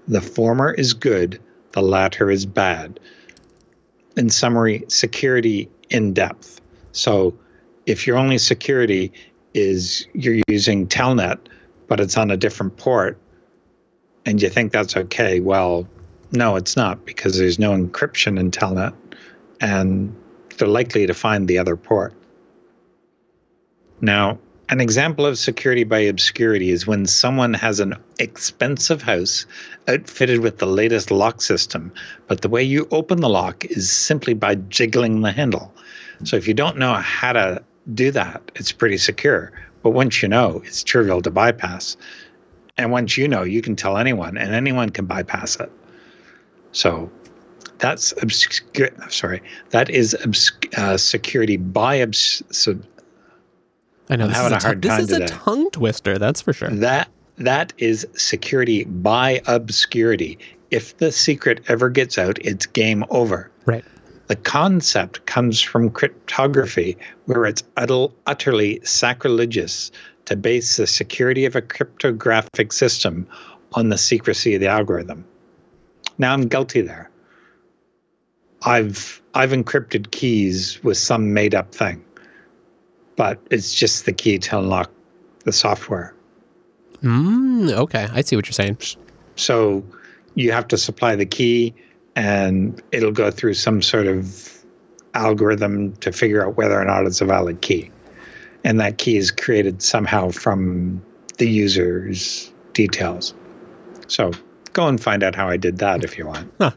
The 0.07 0.21
former 0.21 0.73
is 0.73 0.93
good, 0.93 1.41
the 1.71 1.81
latter 1.81 2.29
is 2.29 2.45
bad. 2.45 2.99
In 4.17 4.29
summary, 4.29 4.83
security 4.87 5.69
in 5.89 6.13
depth. 6.13 6.61
So 6.91 7.33
if 7.85 8.05
your 8.05 8.17
only 8.17 8.37
security 8.37 9.11
is 9.53 10.07
you're 10.13 10.41
using 10.47 10.87
Telnet, 10.87 11.39
but 11.87 11.99
it's 11.99 12.17
on 12.17 12.31
a 12.31 12.37
different 12.37 12.77
port, 12.77 13.17
and 14.25 14.41
you 14.41 14.49
think 14.49 14.71
that's 14.71 14.95
okay, 14.95 15.39
well, 15.39 15.87
no, 16.31 16.55
it's 16.55 16.75
not 16.75 17.05
because 17.05 17.37
there's 17.37 17.59
no 17.59 17.71
encryption 17.71 18.39
in 18.39 18.51
Telnet, 18.51 18.93
and 19.61 20.15
they're 20.57 20.67
likely 20.67 21.05
to 21.05 21.13
find 21.13 21.47
the 21.47 21.57
other 21.57 21.75
port. 21.75 22.13
Now, 24.01 24.39
an 24.69 24.79
example 24.79 25.25
of 25.25 25.37
security 25.37 25.83
by 25.83 25.99
obscurity 25.99 26.69
is 26.69 26.87
when 26.87 27.05
someone 27.05 27.53
has 27.53 27.79
an 27.79 27.95
expensive 28.19 29.01
house 29.01 29.45
outfitted 29.87 30.39
with 30.39 30.59
the 30.59 30.65
latest 30.65 31.11
lock 31.11 31.41
system, 31.41 31.91
but 32.27 32.41
the 32.41 32.49
way 32.49 32.63
you 32.63 32.87
open 32.91 33.19
the 33.21 33.29
lock 33.29 33.65
is 33.65 33.91
simply 33.91 34.33
by 34.33 34.55
jiggling 34.55 35.21
the 35.21 35.31
handle. 35.31 35.73
So 36.23 36.37
if 36.37 36.47
you 36.47 36.53
don't 36.53 36.77
know 36.77 36.93
how 36.93 37.33
to 37.33 37.61
do 37.93 38.11
that, 38.11 38.41
it's 38.55 38.71
pretty 38.71 38.97
secure. 38.97 39.51
But 39.81 39.91
once 39.91 40.21
you 40.21 40.29
know, 40.29 40.61
it's 40.65 40.83
trivial 40.83 41.21
to 41.23 41.31
bypass. 41.31 41.97
And 42.77 42.91
once 42.91 43.17
you 43.17 43.27
know, 43.27 43.43
you 43.43 43.61
can 43.61 43.75
tell 43.75 43.97
anyone, 43.97 44.37
and 44.37 44.55
anyone 44.55 44.89
can 44.89 45.05
bypass 45.05 45.57
it. 45.57 45.71
So 46.71 47.11
that's 47.79 48.13
obscure. 48.21 48.89
Sorry, 49.09 49.41
that 49.71 49.89
is 49.89 50.15
obs- 50.23 50.53
uh, 50.77 50.97
security 50.97 51.57
by 51.57 52.01
obs- 52.01 52.41
I 54.09 54.15
know 54.15 54.25
I'm 54.25 54.29
this 54.29 54.37
having 54.37 54.57
is 54.57 54.63
a 54.63 54.67
hard 54.67 54.81
this 54.81 54.89
time 54.89 55.05
This 55.05 55.09
is 55.11 55.21
a 55.21 55.27
tongue 55.27 55.71
twister, 55.71 56.17
that's 56.17 56.41
for 56.41 56.53
sure. 56.53 56.69
That 56.69 57.09
that 57.37 57.73
is 57.77 58.07
security 58.15 58.83
by 58.83 59.41
obscurity. 59.47 60.37
If 60.71 60.97
the 60.97 61.11
secret 61.11 61.61
ever 61.67 61.89
gets 61.89 62.17
out, 62.17 62.37
it's 62.41 62.65
game 62.65 63.05
over. 63.09 63.49
Right. 63.65 63.83
The 64.27 64.35
concept 64.35 65.25
comes 65.25 65.61
from 65.61 65.89
cryptography, 65.89 66.97
where 67.25 67.45
it's 67.45 67.63
utterly 67.77 68.79
sacrilegious 68.83 69.91
to 70.25 70.35
base 70.35 70.77
the 70.77 70.87
security 70.87 71.45
of 71.45 71.55
a 71.55 71.61
cryptographic 71.61 72.71
system 72.71 73.27
on 73.73 73.89
the 73.89 73.97
secrecy 73.97 74.55
of 74.55 74.61
the 74.61 74.67
algorithm. 74.67 75.25
Now 76.17 76.33
I'm 76.33 76.47
guilty 76.47 76.81
there. 76.81 77.09
I've 78.63 79.21
I've 79.33 79.51
encrypted 79.51 80.11
keys 80.11 80.81
with 80.83 80.97
some 80.97 81.33
made 81.33 81.53
up 81.53 81.73
thing, 81.73 82.03
but 83.15 83.39
it's 83.51 83.73
just 83.73 84.05
the 84.05 84.13
key 84.13 84.37
to 84.39 84.57
unlock 84.57 84.91
the 85.43 85.51
software. 85.51 86.13
Mm, 87.01 87.71
okay, 87.71 88.07
I 88.11 88.21
see 88.21 88.35
what 88.35 88.45
you're 88.45 88.53
saying. 88.53 88.77
So 89.35 89.83
you 90.35 90.51
have 90.51 90.67
to 90.69 90.77
supply 90.77 91.15
the 91.15 91.25
key, 91.25 91.73
and 92.15 92.81
it'll 92.91 93.11
go 93.11 93.29
through 93.29 93.55
some 93.55 93.81
sort 93.81 94.07
of 94.07 94.63
algorithm 95.13 95.93
to 95.97 96.11
figure 96.11 96.45
out 96.45 96.57
whether 96.57 96.79
or 96.79 96.85
not 96.85 97.05
it's 97.05 97.21
a 97.21 97.25
valid 97.25 97.61
key. 97.61 97.91
And 98.63 98.79
that 98.79 98.97
key 98.97 99.17
is 99.17 99.31
created 99.31 99.81
somehow 99.81 100.29
from 100.29 101.03
the 101.37 101.49
user's 101.49 102.51
details. 102.73 103.33
So 104.07 104.31
go 104.71 104.87
and 104.87 105.01
find 105.01 105.23
out 105.23 105.35
how 105.35 105.49
I 105.49 105.57
did 105.57 105.77
that 105.79 106.03
if 106.03 106.17
you 106.17 106.25
want. 106.25 106.51
Huh. 106.59 106.71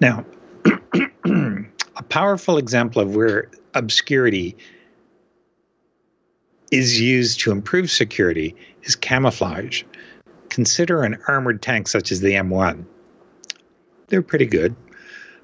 Now, 0.00 0.24
a 1.24 2.02
powerful 2.08 2.58
example 2.58 3.02
of 3.02 3.14
where 3.14 3.50
obscurity 3.74 4.56
is 6.70 7.00
used 7.00 7.40
to 7.40 7.52
improve 7.52 7.90
security 7.90 8.54
is 8.82 8.96
camouflage. 8.96 9.82
Consider 10.48 11.02
an 11.02 11.18
armored 11.28 11.62
tank 11.62 11.88
such 11.88 12.10
as 12.12 12.20
the 12.20 12.32
M1. 12.32 12.84
They're 14.08 14.22
pretty 14.22 14.46
good. 14.46 14.74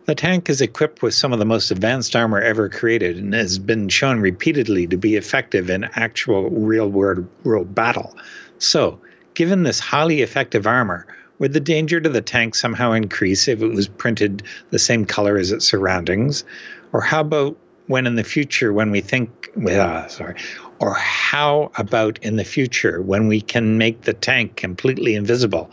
The 0.05 0.15
tank 0.17 0.51
is 0.51 0.61
equipped 0.61 1.01
with 1.01 1.15
some 1.15 1.33
of 1.33 1.39
the 1.39 1.45
most 1.45 1.71
advanced 1.71 2.17
armor 2.17 2.41
ever 2.41 2.69
created 2.69 3.19
and 3.19 3.35
has 3.35 3.59
been 3.59 3.89
shown 3.89 4.19
repeatedly 4.19 4.89
to 4.89 4.97
be 4.97 5.15
effective 5.15 5.71
in 5.71 5.85
actual 5.95 6.51
real 6.51 6.89
world, 6.89 7.75
battle. 7.75 8.17
So, 8.59 9.01
given 9.35 9.63
this 9.63 9.79
highly 9.79 10.23
effective 10.23 10.67
armor, 10.67 11.07
would 11.39 11.53
the 11.53 11.61
danger 11.61 12.01
to 12.01 12.09
the 12.09 12.21
tank 12.21 12.57
somehow 12.57 12.93
increase 12.93 13.47
if 13.47 13.63
it 13.63 13.69
was 13.69 13.87
printed 13.87 14.43
the 14.71 14.79
same 14.79 15.05
color 15.05 15.39
as 15.39 15.53
its 15.53 15.67
surroundings? 15.67 16.45
Or 16.93 17.01
how 17.01 17.21
about 17.21 17.57
when 17.87 18.07
in 18.07 18.17
the 18.17 18.25
future, 18.25 18.73
when 18.73 18.91
we 18.91 19.01
think, 19.01 19.51
uh, 19.69 20.07
sorry, 20.09 20.35
or 20.83 20.95
how 20.95 21.71
about 21.77 22.19
in 22.23 22.35
the 22.35 22.45
future 22.45 23.01
when 23.01 23.29
we 23.29 23.41
can 23.41 23.79
make 23.79 24.03
the 24.03 24.13
tank 24.13 24.57
completely 24.57 25.15
invisible? 25.15 25.71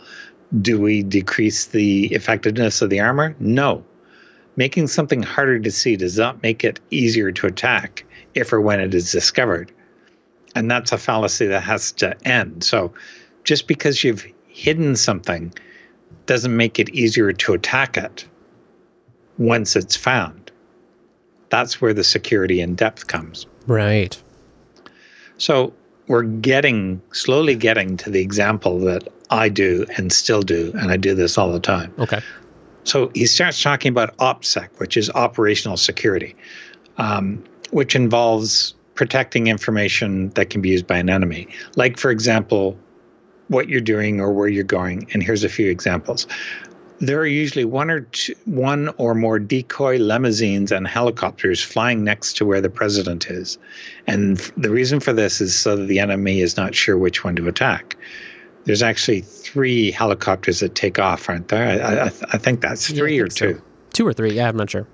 Do 0.62 0.80
we 0.80 1.02
decrease 1.02 1.66
the 1.66 2.06
effectiveness 2.06 2.80
of 2.80 2.90
the 2.90 3.00
armor? 3.00 3.34
No. 3.40 3.84
Making 4.54 4.86
something 4.86 5.20
harder 5.20 5.58
to 5.58 5.70
see 5.72 5.96
does 5.96 6.16
not 6.16 6.44
make 6.44 6.62
it 6.62 6.78
easier 6.90 7.32
to 7.32 7.48
attack 7.48 8.04
if 8.36 8.52
or 8.52 8.60
when 8.60 8.78
it 8.78 8.94
is 8.94 9.10
discovered. 9.10 9.72
And 10.54 10.70
that's 10.70 10.92
a 10.92 10.98
fallacy 10.98 11.48
that 11.48 11.64
has 11.64 11.90
to 11.92 12.16
end. 12.24 12.62
So 12.62 12.92
just 13.42 13.66
because 13.66 14.04
you've 14.04 14.24
hidden 14.46 14.94
something 14.94 15.52
doesn't 16.26 16.56
make 16.56 16.78
it 16.78 16.88
easier 16.90 17.32
to 17.32 17.52
attack 17.52 17.96
it 17.96 18.28
once 19.38 19.74
it's 19.74 19.96
found. 19.96 20.52
That's 21.48 21.80
where 21.80 21.94
the 21.94 22.04
security 22.04 22.60
in 22.60 22.76
depth 22.76 23.08
comes. 23.08 23.48
Right. 23.66 24.16
So 25.40 25.72
we're 26.06 26.22
getting 26.22 27.00
slowly 27.12 27.54
getting 27.54 27.96
to 27.96 28.10
the 28.10 28.20
example 28.20 28.78
that 28.80 29.08
I 29.30 29.48
do 29.48 29.86
and 29.96 30.12
still 30.12 30.42
do, 30.42 30.70
and 30.78 30.90
I 30.90 30.96
do 30.96 31.14
this 31.14 31.38
all 31.38 31.50
the 31.50 31.60
time. 31.60 31.94
Okay. 31.98 32.20
So 32.84 33.10
he 33.14 33.26
starts 33.26 33.62
talking 33.62 33.90
about 33.90 34.16
OPSEC, 34.18 34.68
which 34.78 34.96
is 34.96 35.08
operational 35.10 35.76
security, 35.76 36.36
um, 36.98 37.42
which 37.70 37.94
involves 37.94 38.74
protecting 38.94 39.46
information 39.46 40.28
that 40.30 40.50
can 40.50 40.60
be 40.60 40.68
used 40.68 40.86
by 40.86 40.98
an 40.98 41.08
enemy. 41.08 41.48
Like, 41.74 41.98
for 41.98 42.10
example, 42.10 42.76
what 43.48 43.68
you're 43.68 43.80
doing 43.80 44.20
or 44.20 44.32
where 44.32 44.48
you're 44.48 44.62
going. 44.62 45.08
And 45.12 45.22
here's 45.22 45.42
a 45.42 45.48
few 45.48 45.70
examples 45.70 46.26
there 47.00 47.18
are 47.18 47.26
usually 47.26 47.64
one 47.64 47.90
or 47.90 48.00
two, 48.00 48.34
one 48.44 48.90
or 48.98 49.14
more 49.14 49.38
decoy 49.38 49.96
limousines 49.96 50.70
and 50.70 50.86
helicopters 50.86 51.62
flying 51.62 52.04
next 52.04 52.36
to 52.36 52.44
where 52.44 52.60
the 52.60 52.68
president 52.68 53.30
is, 53.30 53.58
and 54.06 54.36
the 54.56 54.70
reason 54.70 55.00
for 55.00 55.12
this 55.12 55.40
is 55.40 55.58
so 55.58 55.76
that 55.76 55.86
the 55.86 55.98
enemy 55.98 56.40
is 56.40 56.56
not 56.56 56.74
sure 56.74 56.98
which 56.98 57.24
one 57.24 57.34
to 57.36 57.48
attack. 57.48 57.96
There's 58.64 58.82
actually 58.82 59.22
three 59.22 59.90
helicopters 59.90 60.60
that 60.60 60.74
take 60.74 60.98
off, 60.98 61.28
aren't 61.28 61.48
there? 61.48 61.82
I, 61.82 62.04
I, 62.04 62.04
I 62.04 62.38
think 62.38 62.60
that's 62.60 62.86
three 62.86 63.16
yeah, 63.16 63.22
or 63.22 63.28
two. 63.28 63.60
Two 63.94 64.06
or 64.06 64.12
three, 64.12 64.32
yeah, 64.32 64.48
I'm 64.48 64.56
not 64.56 64.68
sure. 64.68 64.86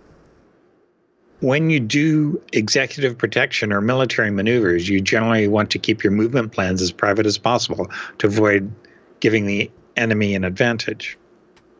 When 1.40 1.68
you 1.68 1.80
do 1.80 2.40
executive 2.52 3.18
protection 3.18 3.72
or 3.72 3.80
military 3.80 4.30
maneuvers, 4.30 4.88
you 4.88 5.00
generally 5.00 5.48
want 5.48 5.70
to 5.72 5.78
keep 5.78 6.04
your 6.04 6.12
movement 6.12 6.52
plans 6.52 6.80
as 6.80 6.92
private 6.92 7.26
as 7.26 7.36
possible 7.36 7.90
to 8.18 8.28
avoid 8.28 8.72
giving 9.20 9.46
the 9.46 9.70
enemy 9.96 10.34
an 10.34 10.44
advantage 10.44 11.18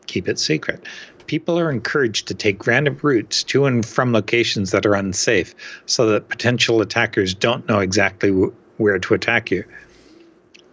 keep 0.07 0.27
it 0.27 0.39
secret. 0.39 0.85
People 1.27 1.59
are 1.59 1.69
encouraged 1.69 2.27
to 2.29 2.33
take 2.33 2.65
random 2.65 2.97
routes 3.01 3.43
to 3.43 3.65
and 3.65 3.85
from 3.85 4.13
locations 4.13 4.71
that 4.71 4.85
are 4.85 4.95
unsafe 4.95 5.53
so 5.85 6.07
that 6.07 6.29
potential 6.29 6.81
attackers 6.81 7.33
don't 7.33 7.67
know 7.67 7.79
exactly 7.79 8.29
w- 8.29 8.53
where 8.77 8.97
to 8.99 9.13
attack 9.13 9.51
you. 9.51 9.63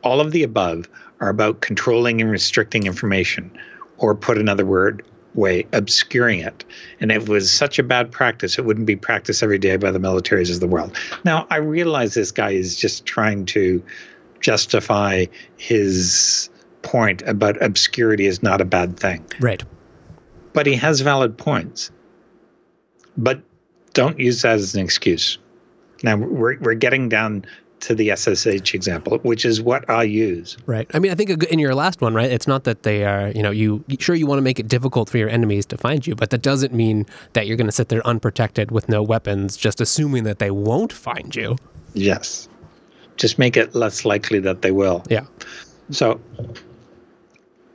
All 0.03 0.21
of 0.21 0.33
the 0.33 0.43
above 0.43 0.89
are 1.21 1.29
about 1.29 1.61
controlling 1.61 2.21
and 2.21 2.31
restricting 2.31 2.87
information, 2.87 3.51
or 3.99 4.15
put 4.15 4.39
another 4.39 4.67
word 4.67 5.03
way, 5.35 5.67
obscuring 5.73 6.41
it. 6.41 6.65
And 7.01 7.11
it 7.11 7.29
was 7.29 7.51
such 7.51 7.79
a 7.79 7.83
bad 7.83 8.13
practice, 8.13 8.59
it 8.59 8.65
wouldn't 8.65 8.87
be 8.87 8.97
practiced 8.97 9.43
every 9.43 9.59
day 9.59 9.77
by 9.77 9.91
the 9.91 9.99
militaries 9.99 10.53
of 10.53 10.61
the 10.61 10.69
world. 10.69 10.97
Now, 11.25 11.47
I 11.51 11.57
realize 11.57 12.15
this 12.15 12.31
guy 12.31 12.51
is 12.51 12.77
just 12.77 13.05
trying 13.05 13.47
to 13.47 13.83
justify 14.41 15.27
his 15.57 16.51
point 16.85 17.23
about 17.23 17.61
obscurity 17.61 18.27
is 18.27 18.43
not 18.43 18.61
a 18.61 18.65
bad 18.65 18.99
thing. 18.99 19.25
Right. 19.41 19.63
But 20.53 20.67
he 20.67 20.75
has 20.75 21.01
valid 21.01 21.37
points. 21.37 21.91
But 23.17 23.43
don't 23.93 24.19
use 24.21 24.43
that 24.43 24.55
as 24.55 24.75
an 24.75 24.85
excuse. 24.85 25.39
Now 26.03 26.17
we're 26.17 26.59
we're 26.59 26.75
getting 26.75 27.09
down 27.09 27.45
to 27.81 27.95
the 27.95 28.15
SSH 28.17 28.75
example, 28.75 29.19
which 29.19 29.45
is 29.45 29.61
what 29.61 29.89
I 29.91 30.05
use. 30.05 30.57
Right. 30.65 30.91
I 30.95 30.99
mean, 30.99 31.13
I 31.13 31.15
think 31.15 31.45
in 31.45 31.59
your 31.59 31.75
last 31.75 32.01
one, 32.01 32.15
right, 32.15 32.31
it's 32.31 32.47
not 32.47 32.65
that 32.65 32.83
they 32.83 33.05
are, 33.05 33.29
you 33.29 33.43
know, 33.43 33.51
you 33.51 33.85
sure 33.99 34.15
you 34.15 34.27
want 34.27 34.39
to 34.39 34.43
make 34.43 34.59
it 34.59 34.69
difficult 34.69 35.11
for 35.11 35.19
your 35.19 35.29
enemies 35.29 35.67
to 35.67 35.77
find 35.77 36.07
you, 36.07 36.15
but 36.15 36.31
that 36.31 36.41
doesn't 36.41 36.73
mean 36.73 37.05
that 37.35 37.47
you're 37.47 37.59
going 37.59 37.67
to 37.67 37.73
sit 37.73 37.91
there 37.91 38.07
unprotected 38.07 38.71
with 38.71 38.89
no 38.89 39.03
weapons, 39.03 39.57
just 39.57 39.83
assuming 39.83 40.25
that 40.25 40.39
they 40.39 40.51
won't 40.51 40.95
find 40.95 41.37
you. 41.37 41.57
Yes. 41.93 42.49
Just 43.17 43.39
make 43.39 43.57
it 43.57 43.75
less 43.75 44.07
likely 44.07 44.39
that 44.41 44.63
they 44.63 44.71
will. 44.71 45.05
Yeah. 45.11 45.27
So 45.91 46.19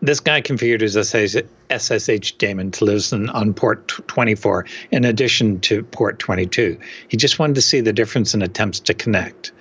this 0.02 0.20
guy 0.20 0.41
configured 0.41 0.82
his 0.82 0.95
SSH 0.95 2.32
daemon 2.34 2.72
to 2.72 2.86
listen 2.86 3.30
on 3.30 3.54
port 3.54 3.88
24 4.08 4.66
in 4.91 5.06
addition 5.06 5.60
to 5.62 5.84
port 5.84 6.20
22. 6.20 6.80
He 7.10 7.18
just 7.18 7.39
wanted 7.39 7.56
to 7.56 7.62
see 7.62 7.82
the 7.82 7.93
difference 7.93 8.34
in 8.34 8.41
attempts 8.41 8.80
to 8.82 8.93
connect. 8.93 9.52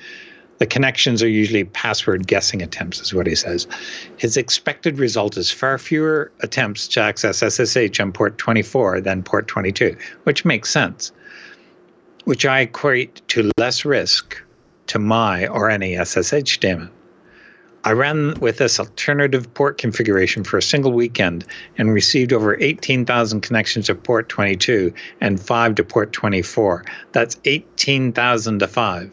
The 0.58 0.66
connections 0.66 1.22
are 1.22 1.28
usually 1.28 1.64
password 1.64 2.26
guessing 2.26 2.62
attempts, 2.62 3.00
is 3.00 3.14
what 3.14 3.28
he 3.28 3.34
says. 3.34 3.66
His 4.16 4.36
expected 4.36 4.98
result 4.98 5.36
is 5.36 5.52
far 5.52 5.78
fewer 5.78 6.32
attempts 6.40 6.88
to 6.88 7.00
access 7.00 7.38
SSH 7.38 8.00
on 8.00 8.12
port 8.12 8.38
24 8.38 9.00
than 9.00 9.22
port 9.22 9.46
22, 9.46 9.96
which 10.24 10.44
makes 10.44 10.70
sense, 10.70 11.12
which 12.24 12.44
I 12.44 12.60
equate 12.60 13.22
to 13.28 13.50
less 13.56 13.84
risk 13.84 14.40
to 14.88 14.98
my 14.98 15.46
or 15.46 15.70
any 15.70 15.96
SSH 15.96 16.58
daemon. 16.58 16.90
I 17.84 17.92
ran 17.92 18.34
with 18.40 18.58
this 18.58 18.80
alternative 18.80 19.52
port 19.54 19.78
configuration 19.78 20.44
for 20.44 20.58
a 20.58 20.62
single 20.62 20.92
weekend 20.92 21.44
and 21.76 21.92
received 21.92 22.32
over 22.32 22.60
18,000 22.60 23.40
connections 23.40 23.86
to 23.86 23.94
port 23.94 24.28
22 24.28 24.92
and 25.20 25.40
5 25.40 25.74
to 25.76 25.84
port 25.84 26.12
24. 26.12 26.84
That's 27.12 27.38
18,000 27.44 28.58
to 28.58 28.66
5. 28.66 29.12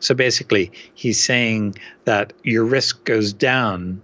So 0.00 0.14
basically, 0.14 0.70
he's 0.94 1.22
saying 1.22 1.76
that 2.04 2.34
your 2.42 2.64
risk 2.64 3.04
goes 3.04 3.32
down 3.32 4.02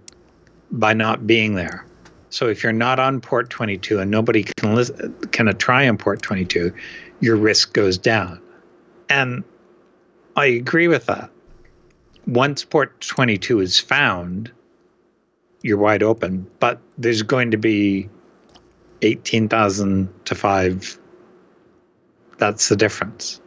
by 0.71 0.93
not 0.93 1.27
being 1.27 1.53
there. 1.53 1.85
So 2.31 2.47
if 2.47 2.63
you're 2.63 2.73
not 2.73 2.99
on 2.99 3.21
port 3.21 3.49
22 3.49 3.99
and 3.99 4.09
nobody 4.09 4.43
can 4.43 4.83
can 5.31 5.55
try 5.57 5.87
on 5.87 5.97
port 5.97 6.21
22, 6.21 6.73
your 7.19 7.35
risk 7.35 7.73
goes 7.73 7.97
down. 7.97 8.41
And 9.09 9.43
I 10.35 10.45
agree 10.45 10.87
with 10.87 11.05
that 11.05 11.29
once 12.27 12.63
port 12.63 12.99
22 13.01 13.59
is 13.59 13.79
found, 13.79 14.51
you're 15.61 15.77
wide 15.77 16.03
open, 16.03 16.47
but 16.59 16.79
there's 16.97 17.21
going 17.21 17.51
to 17.51 17.57
be 17.57 18.09
18,000 19.01 20.09
to 20.25 20.35
5. 20.35 20.99
That's 22.37 22.69
the 22.69 22.75
difference. 22.75 23.41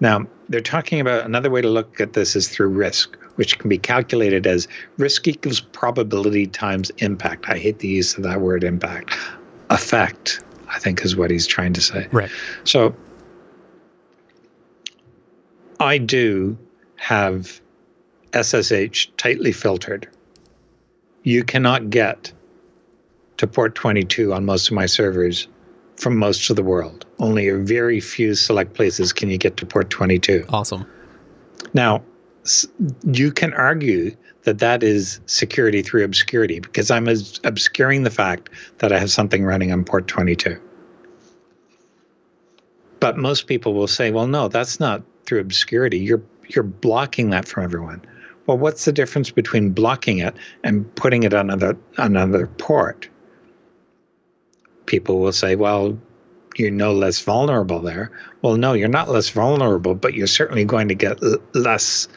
Now, 0.00 0.26
they're 0.48 0.60
talking 0.60 1.00
about 1.00 1.24
another 1.24 1.50
way 1.50 1.62
to 1.62 1.68
look 1.68 2.00
at 2.00 2.12
this 2.12 2.34
is 2.34 2.48
through 2.48 2.68
risk, 2.68 3.16
which 3.36 3.58
can 3.58 3.68
be 3.68 3.78
calculated 3.78 4.46
as 4.46 4.66
risk 4.98 5.28
equals 5.28 5.60
probability 5.60 6.46
times 6.46 6.90
impact. 6.98 7.48
I 7.48 7.56
hate 7.56 7.78
the 7.78 7.88
use 7.88 8.16
of 8.16 8.24
that 8.24 8.40
word 8.40 8.64
impact. 8.64 9.16
Effect, 9.70 10.42
I 10.68 10.78
think, 10.78 11.04
is 11.04 11.16
what 11.16 11.30
he's 11.30 11.46
trying 11.46 11.72
to 11.74 11.80
say. 11.80 12.08
Right. 12.10 12.30
So 12.64 12.94
I 15.78 15.98
do 15.98 16.58
have 16.96 17.60
SSH 18.34 19.08
tightly 19.16 19.52
filtered. 19.52 20.08
You 21.22 21.44
cannot 21.44 21.90
get 21.90 22.32
to 23.36 23.46
port 23.46 23.74
22 23.74 24.32
on 24.32 24.44
most 24.44 24.68
of 24.68 24.74
my 24.74 24.86
servers 24.86 25.48
from 25.96 26.16
most 26.16 26.50
of 26.50 26.56
the 26.56 26.62
world. 26.62 27.06
Only 27.18 27.48
a 27.48 27.56
very 27.56 28.00
few 28.00 28.34
select 28.34 28.74
places 28.74 29.12
can 29.12 29.30
you 29.30 29.38
get 29.38 29.56
to 29.58 29.66
port 29.66 29.90
22. 29.90 30.44
Awesome. 30.48 30.86
Now, 31.74 32.02
you 33.04 33.30
can 33.30 33.52
argue 33.52 34.16
that 34.42 34.58
that 34.58 34.82
is 34.82 35.20
security 35.26 35.82
through 35.82 36.04
obscurity 36.04 36.58
because 36.58 36.90
I'm 36.90 37.06
obscuring 37.44 38.02
the 38.02 38.10
fact 38.10 38.50
that 38.78 38.92
I 38.92 38.98
have 38.98 39.10
something 39.10 39.44
running 39.44 39.70
on 39.70 39.84
port 39.84 40.08
22. 40.08 40.60
But 42.98 43.16
most 43.16 43.46
people 43.46 43.74
will 43.74 43.86
say, 43.86 44.10
well, 44.10 44.26
no, 44.26 44.48
that's 44.48 44.80
not 44.80 45.02
through 45.24 45.40
obscurity. 45.40 45.98
You're 45.98 46.22
you're 46.48 46.64
blocking 46.64 47.30
that 47.30 47.46
from 47.46 47.64
everyone. 47.64 48.02
Well, 48.46 48.58
what's 48.58 48.84
the 48.84 48.92
difference 48.92 49.30
between 49.30 49.70
blocking 49.70 50.18
it 50.18 50.34
and 50.64 50.92
putting 50.96 51.22
it 51.22 51.32
on 51.32 51.50
another 51.50 51.76
another 51.96 52.46
port? 52.58 53.08
People 54.86 55.20
will 55.20 55.32
say, 55.32 55.54
well, 55.54 55.96
you're 56.56 56.70
no 56.70 56.92
less 56.92 57.20
vulnerable 57.20 57.80
there. 57.80 58.10
Well, 58.42 58.56
no, 58.56 58.72
you're 58.72 58.88
not 58.88 59.08
less 59.08 59.30
vulnerable, 59.30 59.94
but 59.94 60.14
you're 60.14 60.26
certainly 60.26 60.64
going 60.64 60.88
to 60.88 60.94
get 60.94 61.22
l- 61.22 61.38
less 61.54 62.08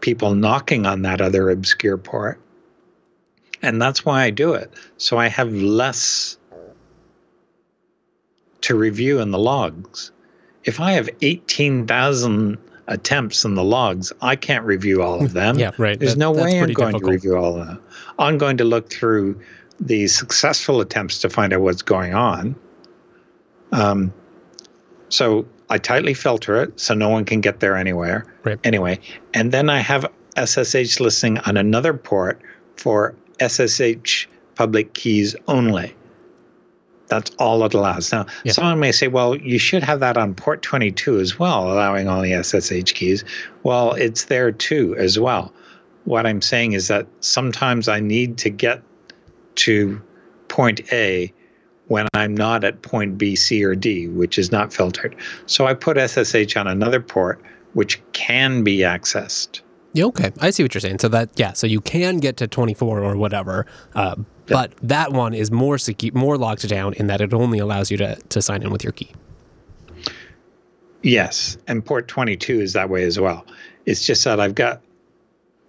people 0.00 0.34
knocking 0.34 0.84
on 0.84 1.02
that 1.02 1.20
other 1.20 1.50
obscure 1.50 1.96
port. 1.96 2.40
And 3.62 3.80
that's 3.80 4.04
why 4.04 4.22
I 4.24 4.30
do 4.30 4.52
it. 4.52 4.72
So 4.98 5.16
I 5.16 5.28
have 5.28 5.52
less 5.52 6.36
to 8.62 8.74
review 8.74 9.20
in 9.20 9.30
the 9.30 9.38
logs. 9.38 10.10
If 10.64 10.80
I 10.80 10.92
have 10.92 11.08
18,000 11.22 12.58
attempts 12.88 13.44
in 13.44 13.54
the 13.54 13.64
logs, 13.64 14.12
I 14.20 14.36
can't 14.36 14.64
review 14.64 15.02
all 15.02 15.22
of 15.22 15.32
them. 15.32 15.58
yeah, 15.58 15.72
right. 15.78 15.98
There's 15.98 16.14
that, 16.14 16.18
no 16.18 16.32
way 16.32 16.60
I'm 16.60 16.72
going 16.72 16.92
difficult. 16.92 17.02
to 17.02 17.10
review 17.10 17.36
all 17.36 17.60
of 17.60 17.66
them. 17.66 17.82
I'm 18.18 18.38
going 18.38 18.56
to 18.58 18.64
look 18.64 18.90
through 18.90 19.40
the 19.80 20.06
successful 20.06 20.80
attempts 20.80 21.18
to 21.20 21.28
find 21.28 21.52
out 21.52 21.60
what's 21.60 21.82
going 21.82 22.14
on. 22.14 22.56
Um, 23.72 24.12
so 25.08 25.46
I 25.68 25.78
tightly 25.78 26.14
filter 26.14 26.62
it 26.62 26.78
so 26.78 26.94
no 26.94 27.08
one 27.08 27.24
can 27.24 27.40
get 27.40 27.60
there 27.60 27.76
anywhere. 27.76 28.24
Right. 28.44 28.58
Anyway, 28.64 29.00
and 29.34 29.52
then 29.52 29.68
I 29.68 29.80
have 29.80 30.06
SSH 30.42 31.00
listening 31.00 31.38
on 31.38 31.56
another 31.56 31.94
port 31.94 32.40
for 32.76 33.14
SSH 33.40 34.26
public 34.54 34.94
keys 34.94 35.34
only. 35.48 35.94
That's 37.08 37.30
all 37.38 37.64
it 37.64 37.74
allows. 37.74 38.12
Now, 38.12 38.26
Yeah. 38.44 38.52
someone 38.52 38.80
may 38.80 38.92
say, 38.92 39.08
well, 39.08 39.36
you 39.36 39.58
should 39.58 39.82
have 39.82 40.00
that 40.00 40.16
on 40.16 40.34
port 40.34 40.62
22 40.62 41.18
as 41.20 41.38
well, 41.38 41.70
allowing 41.72 42.08
only 42.08 42.32
SSH 42.32 42.92
keys. 42.94 43.24
Well, 43.62 43.92
it's 43.94 44.24
there 44.24 44.50
too, 44.50 44.96
as 44.98 45.18
well. 45.18 45.52
What 46.04 46.26
I'm 46.26 46.42
saying 46.42 46.72
is 46.72 46.88
that 46.88 47.06
sometimes 47.20 47.88
I 47.88 48.00
need 48.00 48.38
to 48.38 48.50
get 48.50 48.82
to 49.56 50.00
point 50.48 50.80
A 50.92 51.32
when 51.88 52.08
I'm 52.14 52.36
not 52.36 52.64
at 52.64 52.82
point 52.82 53.16
B, 53.18 53.36
C, 53.36 53.64
or 53.64 53.74
D, 53.76 54.08
which 54.08 54.38
is 54.38 54.50
not 54.50 54.72
filtered. 54.72 55.14
So 55.46 55.66
I 55.66 55.74
put 55.74 55.96
SSH 55.96 56.56
on 56.56 56.66
another 56.66 57.00
port, 57.00 57.40
which 57.74 58.00
can 58.12 58.64
be 58.64 58.78
accessed. 58.78 59.60
Yeah, 59.92 60.06
okay. 60.06 60.32
I 60.40 60.50
see 60.50 60.62
what 60.62 60.74
you're 60.74 60.80
saying. 60.80 60.98
So 60.98 61.08
that 61.08 61.30
yeah, 61.36 61.52
so 61.52 61.66
you 61.66 61.80
can 61.80 62.18
get 62.18 62.36
to 62.38 62.46
24 62.46 63.02
or 63.02 63.16
whatever, 63.16 63.66
uh, 63.94 64.16
but 64.48 64.72
that 64.82 65.12
one 65.12 65.34
is 65.34 65.50
more 65.50 65.76
secu- 65.76 66.14
more 66.14 66.36
locked 66.36 66.66
down 66.68 66.94
in 66.94 67.06
that 67.08 67.20
it 67.20 67.32
only 67.34 67.58
allows 67.58 67.90
you 67.90 67.96
to 67.98 68.16
to 68.16 68.42
sign 68.42 68.62
in 68.62 68.70
with 68.70 68.84
your 68.84 68.92
key. 68.92 69.10
Yes, 71.02 71.56
and 71.68 71.84
port 71.84 72.08
22 72.08 72.60
is 72.60 72.72
that 72.72 72.90
way 72.90 73.04
as 73.04 73.20
well. 73.20 73.46
It's 73.84 74.04
just 74.04 74.24
that 74.24 74.40
I've 74.40 74.54
got 74.56 74.80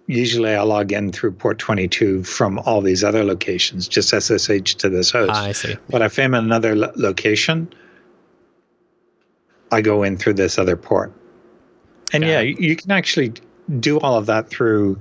usually 0.08 0.54
I 0.54 0.62
log 0.62 0.90
in 0.90 1.12
through 1.12 1.32
port 1.32 1.58
22 1.58 2.24
from 2.24 2.58
all 2.60 2.80
these 2.80 3.04
other 3.04 3.22
locations, 3.22 3.86
just 3.86 4.08
SSH 4.08 4.74
to 4.76 4.88
this 4.88 5.10
host. 5.10 5.30
I 5.32 5.52
see. 5.52 5.76
But 5.90 6.02
if 6.02 6.18
I'm 6.18 6.34
in 6.34 6.44
another 6.44 6.74
lo- 6.74 6.92
location, 6.96 7.72
I 9.70 9.82
go 9.82 10.02
in 10.02 10.16
through 10.16 10.34
this 10.34 10.58
other 10.58 10.76
port. 10.76 11.12
And 12.12 12.22
Got 12.24 12.30
yeah, 12.30 12.40
it. 12.40 12.58
you, 12.58 12.74
can 12.74 12.90
actually 12.90 13.34
do 13.78 14.00
all 14.00 14.16
of 14.16 14.26
that 14.26 14.48
through 14.48 14.98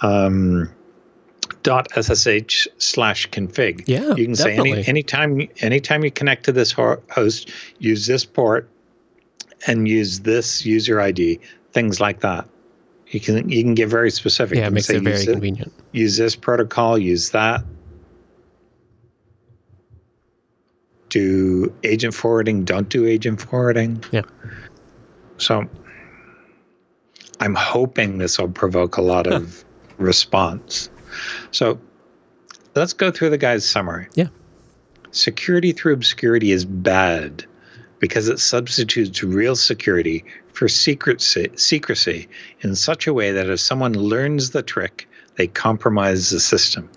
um, 0.00 0.70
ssh 1.64 2.68
slash 2.78 3.30
config. 3.30 3.84
Yeah, 3.86 4.14
you 4.14 4.24
can 4.24 4.36
say 4.36 4.52
any 4.52 4.70
definitely. 4.70 4.88
anytime 4.88 5.48
anytime 5.58 6.04
you 6.04 6.10
connect 6.10 6.44
to 6.44 6.52
this 6.52 6.72
host, 6.72 7.50
use 7.78 8.06
this 8.06 8.24
port 8.24 8.68
and 9.66 9.88
use 9.88 10.20
this 10.20 10.64
user 10.64 11.00
ID, 11.00 11.40
things 11.72 12.00
like 12.00 12.20
that. 12.20 12.48
You 13.08 13.20
can 13.20 13.48
you 13.48 13.62
can 13.62 13.74
get 13.74 13.88
very 13.88 14.10
specific. 14.10 14.58
Yeah, 14.58 14.66
it 14.66 14.72
makes 14.72 14.86
say 14.86 14.96
it 14.96 15.02
very 15.02 15.16
use, 15.16 15.26
convenient. 15.26 15.72
use 15.92 16.16
this 16.16 16.36
protocol, 16.36 16.98
use 16.98 17.30
that. 17.30 17.64
Do 21.08 21.72
agent 21.84 22.12
forwarding, 22.12 22.64
don't 22.64 22.88
do 22.88 23.06
agent 23.06 23.40
forwarding. 23.40 24.02
Yeah. 24.10 24.22
So 25.36 25.64
I'm 27.40 27.54
hoping 27.54 28.18
this 28.18 28.38
will 28.38 28.48
provoke 28.48 28.96
a 28.96 29.02
lot 29.02 29.26
of 29.26 29.64
response. 29.98 30.90
So 31.50 31.78
let's 32.74 32.92
go 32.92 33.10
through 33.10 33.30
the 33.30 33.38
guy's 33.38 33.68
summary. 33.68 34.08
Yeah. 34.14 34.28
Security 35.10 35.72
through 35.72 35.94
obscurity 35.94 36.50
is 36.50 36.64
bad 36.64 37.44
because 37.98 38.28
it 38.28 38.40
substitutes 38.40 39.22
real 39.22 39.56
security 39.56 40.24
for 40.52 40.68
secrecy, 40.68 41.50
secrecy 41.56 42.28
in 42.60 42.74
such 42.74 43.06
a 43.06 43.14
way 43.14 43.32
that 43.32 43.48
if 43.48 43.60
someone 43.60 43.94
learns 43.94 44.50
the 44.50 44.62
trick, 44.62 45.08
they 45.36 45.46
compromise 45.46 46.30
the 46.30 46.40
system. 46.40 46.88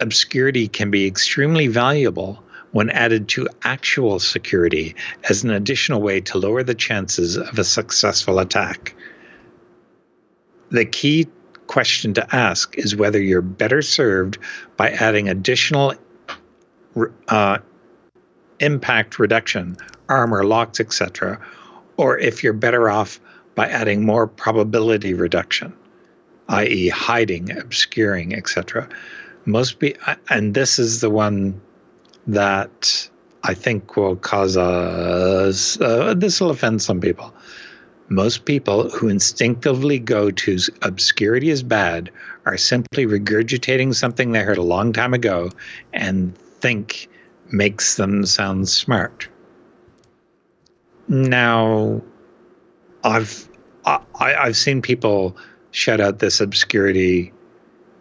Obscurity 0.00 0.68
can 0.68 0.90
be 0.90 1.06
extremely 1.06 1.66
valuable 1.66 2.42
when 2.72 2.90
added 2.90 3.28
to 3.28 3.48
actual 3.62 4.18
security 4.18 4.94
as 5.28 5.42
an 5.42 5.50
additional 5.50 6.02
way 6.02 6.20
to 6.20 6.38
lower 6.38 6.62
the 6.62 6.74
chances 6.74 7.36
of 7.36 7.58
a 7.58 7.64
successful 7.64 8.38
attack. 8.38 8.94
The 10.70 10.84
key 10.84 11.26
question 11.78 12.12
to 12.12 12.34
ask 12.34 12.76
is 12.76 12.96
whether 12.96 13.22
you're 13.22 13.40
better 13.40 13.82
served 13.82 14.36
by 14.76 14.90
adding 14.90 15.28
additional 15.28 15.94
uh, 17.28 17.58
impact 18.58 19.20
reduction, 19.20 19.76
armor, 20.08 20.42
locks, 20.44 20.80
etc., 20.80 21.40
or 21.96 22.18
if 22.18 22.42
you're 22.42 22.52
better 22.52 22.90
off 22.90 23.20
by 23.54 23.68
adding 23.68 24.04
more 24.04 24.26
probability 24.26 25.14
reduction, 25.14 25.72
i.e., 26.48 26.88
hiding, 26.88 27.56
obscuring, 27.56 28.34
etc. 28.34 28.88
Most 29.44 29.78
be, 29.78 29.94
and 30.30 30.54
this 30.54 30.80
is 30.80 31.00
the 31.00 31.10
one 31.10 31.60
that 32.26 33.08
I 33.44 33.54
think 33.54 33.96
will 33.96 34.16
cause 34.16 34.56
us. 34.56 35.80
Uh, 35.80 36.14
this 36.16 36.40
will 36.40 36.50
offend 36.50 36.82
some 36.82 37.00
people. 37.00 37.32
Most 38.08 38.46
people 38.46 38.88
who 38.88 39.08
instinctively 39.08 39.98
go 39.98 40.30
to 40.30 40.58
obscurity 40.82 41.50
is 41.50 41.62
bad 41.62 42.10
are 42.46 42.56
simply 42.56 43.06
regurgitating 43.06 43.94
something 43.94 44.32
they 44.32 44.42
heard 44.42 44.56
a 44.56 44.62
long 44.62 44.92
time 44.92 45.12
ago 45.12 45.50
and 45.92 46.36
think 46.36 47.08
makes 47.52 47.96
them 47.96 48.24
sound 48.24 48.68
smart. 48.68 49.28
Now, 51.08 52.02
I've 53.04 53.48
I, 53.84 54.00
I've 54.18 54.56
seen 54.56 54.82
people 54.82 55.36
shout 55.70 56.00
out 56.00 56.18
this 56.18 56.40
obscurity 56.40 57.32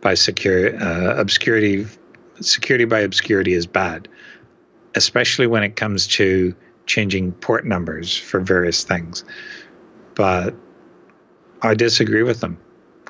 by 0.01 0.13
security 0.13 0.77
uh, 0.77 1.15
obscurity 1.15 1.85
security 2.41 2.85
by 2.85 2.99
obscurity 2.99 3.53
is 3.53 3.65
bad, 3.65 4.07
especially 4.95 5.47
when 5.47 5.63
it 5.63 5.75
comes 5.75 6.07
to 6.07 6.55
changing 6.85 7.33
port 7.33 7.65
numbers 7.65 8.17
for 8.17 8.39
various 8.39 8.83
things. 8.83 9.23
But 10.17 10.55
I 11.61 11.75
disagree 11.75 12.23
with 12.23 12.41
them. 12.41 12.57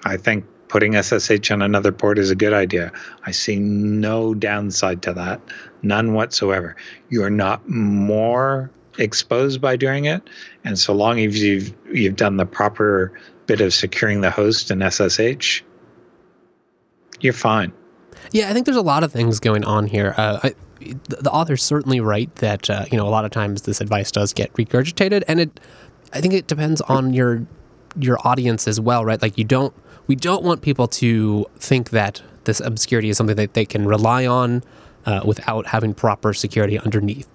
I 0.03 0.18
think 0.18 0.45
putting 0.68 1.01
SSH 1.01 1.49
on 1.51 1.62
another 1.62 1.91
port 1.91 2.20
is 2.20 2.30
a 2.30 2.36
good 2.36 2.53
idea. 2.53 2.91
I 3.26 3.32
see 3.32 3.58
no 3.58 4.34
downside 4.34 5.01
to 5.03 5.14
that, 5.14 5.41
none 5.82 6.14
whatsoever. 6.14 6.76
You're 7.10 7.30
not 7.30 7.68
more 7.70 8.70
exposed 8.97 9.62
by 9.62 9.78
doing 9.78 10.05
it, 10.05 10.30
and 10.64 10.78
so 10.78 10.93
long 10.93 11.20
as 11.20 11.41
you've 11.41 11.74
you've 11.91 12.18
done 12.18 12.38
the 12.38 12.45
proper 12.45 13.18
bit 13.45 13.62
of 13.62 13.74
securing 13.74 14.22
the 14.22 14.32
host 14.32 14.70
and 14.70 14.84
SSH, 14.84 15.64
you're 17.22 17.34
fine. 17.34 17.72
Yeah, 18.32 18.49
I 18.49 18.53
think 18.53 18.66
there's 18.66 18.78
a 18.78 18.82
lot 18.82 19.03
of 19.03 19.14
things 19.14 19.39
going 19.39 19.64
on 19.64 19.88
here. 19.88 20.14
Uh, 20.18 20.39
I, 20.43 20.55
the 20.80 21.32
author's 21.32 21.64
certainly 21.64 21.99
right 21.99 22.34
that 22.36 22.70
uh, 22.70 22.86
you 22.91 22.97
know 22.97 23.08
a 23.08 23.10
lot 23.10 23.26
of 23.26 23.32
times 23.32 23.64
this 23.64 23.80
advice 23.82 24.12
does 24.12 24.34
get 24.34 24.51
regurgitated, 24.53 25.24
and 25.28 25.39
it. 25.39 25.60
I 26.14 26.22
think 26.22 26.34
it 26.34 26.47
depends 26.47 26.82
on 26.82 27.14
your 27.14 27.45
your 27.99 28.18
audience 28.28 28.68
as 28.68 28.80
well, 28.80 29.03
right? 29.05 29.22
Like 29.22 29.38
you 29.38 29.43
don't 29.43 29.74
we 30.08 30.16
don't 30.16 30.43
want 30.43 30.62
people 30.62 30.88
to 30.88 31.45
think 31.58 31.89
that 31.91 32.22
this 32.45 32.60
obscurity 32.60 33.10
is 33.10 33.18
something 33.18 33.36
that 33.36 33.53
they 33.53 33.66
can 33.66 33.86
rely 33.86 34.26
on 34.26 34.64
uh, 35.05 35.22
without 35.26 35.68
having 35.68 35.93
proper 35.93 36.34
security 36.34 36.80
underneath. 36.80 37.28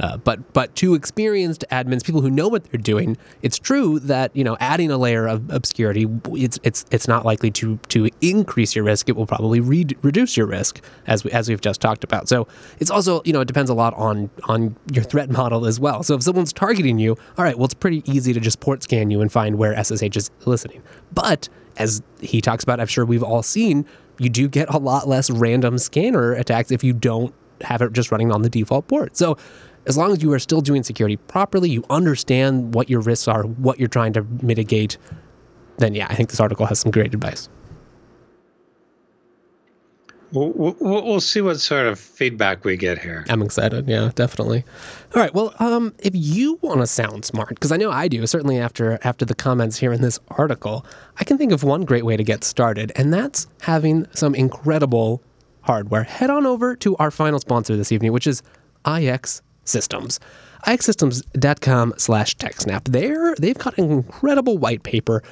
Uh, 0.00 0.16
but 0.16 0.52
but 0.52 0.74
to 0.76 0.94
experienced 0.94 1.64
admins, 1.70 2.04
people 2.04 2.20
who 2.20 2.30
know 2.30 2.48
what 2.48 2.64
they're 2.64 2.80
doing, 2.80 3.16
it's 3.42 3.58
true 3.58 3.98
that 4.00 4.34
you 4.34 4.42
know 4.42 4.56
adding 4.58 4.90
a 4.90 4.96
layer 4.96 5.26
of 5.26 5.50
obscurity, 5.50 6.06
it's 6.32 6.58
it's 6.62 6.84
it's 6.90 7.06
not 7.06 7.24
likely 7.24 7.50
to 7.50 7.76
to 7.88 8.08
increase 8.20 8.74
your 8.74 8.84
risk. 8.84 9.08
It 9.08 9.16
will 9.16 9.26
probably 9.26 9.60
re- 9.60 9.86
reduce 10.02 10.36
your 10.36 10.46
risk, 10.46 10.82
as 11.06 11.24
we, 11.24 11.30
as 11.30 11.48
we've 11.48 11.60
just 11.60 11.80
talked 11.80 12.04
about. 12.04 12.28
So 12.28 12.48
it's 12.78 12.90
also 12.90 13.22
you 13.24 13.32
know 13.32 13.40
it 13.40 13.48
depends 13.48 13.70
a 13.70 13.74
lot 13.74 13.94
on 13.94 14.30
on 14.44 14.76
your 14.92 15.04
threat 15.04 15.30
model 15.30 15.66
as 15.66 15.78
well. 15.78 16.02
So 16.02 16.14
if 16.14 16.22
someone's 16.22 16.52
targeting 16.52 16.98
you, 16.98 17.16
all 17.36 17.44
right, 17.44 17.56
well 17.56 17.66
it's 17.66 17.74
pretty 17.74 18.02
easy 18.10 18.32
to 18.32 18.40
just 18.40 18.60
port 18.60 18.82
scan 18.82 19.10
you 19.10 19.20
and 19.20 19.30
find 19.30 19.56
where 19.56 19.80
SSH 19.82 20.16
is 20.16 20.30
listening. 20.46 20.82
But 21.12 21.48
as 21.76 22.02
he 22.20 22.40
talks 22.40 22.64
about, 22.64 22.80
I'm 22.80 22.86
sure 22.86 23.04
we've 23.04 23.22
all 23.22 23.42
seen, 23.42 23.86
you 24.18 24.28
do 24.28 24.48
get 24.48 24.68
a 24.72 24.78
lot 24.78 25.08
less 25.08 25.30
random 25.30 25.78
scanner 25.78 26.32
attacks 26.32 26.70
if 26.70 26.84
you 26.84 26.92
don't 26.92 27.34
have 27.62 27.82
it 27.82 27.92
just 27.92 28.10
running 28.10 28.32
on 28.32 28.42
the 28.42 28.50
default 28.50 28.88
port. 28.88 29.16
So 29.16 29.36
as 29.86 29.96
long 29.96 30.12
as 30.12 30.22
you 30.22 30.32
are 30.32 30.38
still 30.38 30.60
doing 30.60 30.82
security 30.82 31.16
properly, 31.16 31.70
you 31.70 31.84
understand 31.90 32.74
what 32.74 32.88
your 32.88 33.00
risks 33.00 33.28
are, 33.28 33.42
what 33.42 33.78
you're 33.78 33.88
trying 33.88 34.12
to 34.12 34.22
mitigate, 34.42 34.98
then 35.78 35.94
yeah, 35.94 36.06
I 36.08 36.14
think 36.14 36.30
this 36.30 36.40
article 36.40 36.66
has 36.66 36.78
some 36.80 36.90
great 36.90 37.14
advice. 37.14 37.48
We'll, 40.32 40.50
we'll, 40.52 40.76
we'll, 40.80 41.20
see 41.20 41.42
what 41.42 41.60
sort 41.60 41.86
of 41.86 41.98
feedback 41.98 42.64
we 42.64 42.78
get 42.78 42.98
here. 42.98 43.26
I'm 43.28 43.42
excited. 43.42 43.86
Yeah, 43.86 44.12
definitely. 44.14 44.64
All 45.14 45.20
right. 45.20 45.34
Well, 45.34 45.54
um, 45.58 45.94
if 45.98 46.12
you 46.14 46.58
want 46.62 46.80
to 46.80 46.86
sound 46.86 47.26
smart, 47.26 47.50
because 47.50 47.70
I 47.70 47.76
know 47.76 47.90
I 47.90 48.08
do, 48.08 48.26
certainly 48.26 48.58
after 48.58 48.98
after 49.04 49.26
the 49.26 49.34
comments 49.34 49.76
here 49.76 49.92
in 49.92 50.00
this 50.00 50.18
article, 50.28 50.86
I 51.18 51.24
can 51.24 51.36
think 51.36 51.52
of 51.52 51.64
one 51.64 51.84
great 51.84 52.06
way 52.06 52.16
to 52.16 52.24
get 52.24 52.44
started, 52.44 52.92
and 52.96 53.12
that's 53.12 53.46
having 53.60 54.06
some 54.14 54.34
incredible 54.34 55.22
hardware. 55.60 56.04
Head 56.04 56.30
on 56.30 56.46
over 56.46 56.76
to 56.76 56.96
our 56.96 57.10
final 57.10 57.38
sponsor 57.38 57.76
this 57.76 57.92
evening, 57.92 58.12
which 58.12 58.26
is 58.26 58.42
IX 58.86 59.42
Systems. 59.64 60.20
ixsystems.com 60.66 61.94
slash 61.96 62.36
TechSnap. 62.36 62.84
There, 62.84 63.34
they've 63.36 63.58
got 63.58 63.78
an 63.78 63.90
incredible 63.90 64.58
white 64.58 64.82
paper 64.82 65.22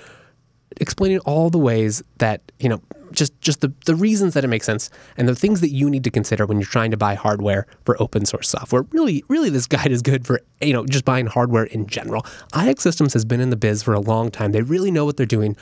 explaining 0.81 1.19
all 1.21 1.51
the 1.51 1.59
ways 1.59 2.03
that, 2.19 2.41
you 2.59 2.69
know, 2.69 2.81
just 3.13 3.39
just 3.41 3.61
the, 3.61 3.73
the 3.87 3.95
reasons 3.95 4.35
that 4.35 4.45
it 4.45 4.49
makes 4.49 4.67
sense 4.67 4.89
and 5.17 5.29
the 5.29 5.35
things 5.35 5.61
that 5.61 5.71
you 5.71 5.91
need 5.91 6.05
to 6.05 6.11
consider 6.11 6.47
when 6.47 6.59
you're 6.59 6.69
trying 6.69 6.91
to 6.93 6.97
buy 6.97 7.15
hardware 7.15 7.67
for 7.85 8.01
open 8.01 8.25
source 8.25 8.49
software. 8.49 8.83
Really, 8.93 9.25
really 9.29 9.51
this 9.51 9.67
guide 9.67 9.91
is 9.91 10.03
good 10.03 10.27
for, 10.27 10.41
you 10.61 10.73
know, 10.73 10.87
just 10.87 11.05
buying 11.05 11.27
hardware 11.27 11.65
in 11.65 11.87
general. 11.87 12.23
iXsystems 12.53 13.13
has 13.13 13.25
been 13.25 13.41
in 13.41 13.51
the 13.51 13.57
biz 13.57 13.83
for 13.83 13.95
a 13.95 14.01
long 14.01 14.31
time. 14.31 14.53
They 14.53 14.63
really 14.63 14.91
know 14.91 15.05
what 15.05 15.17
they're 15.17 15.27
doing. 15.27 15.57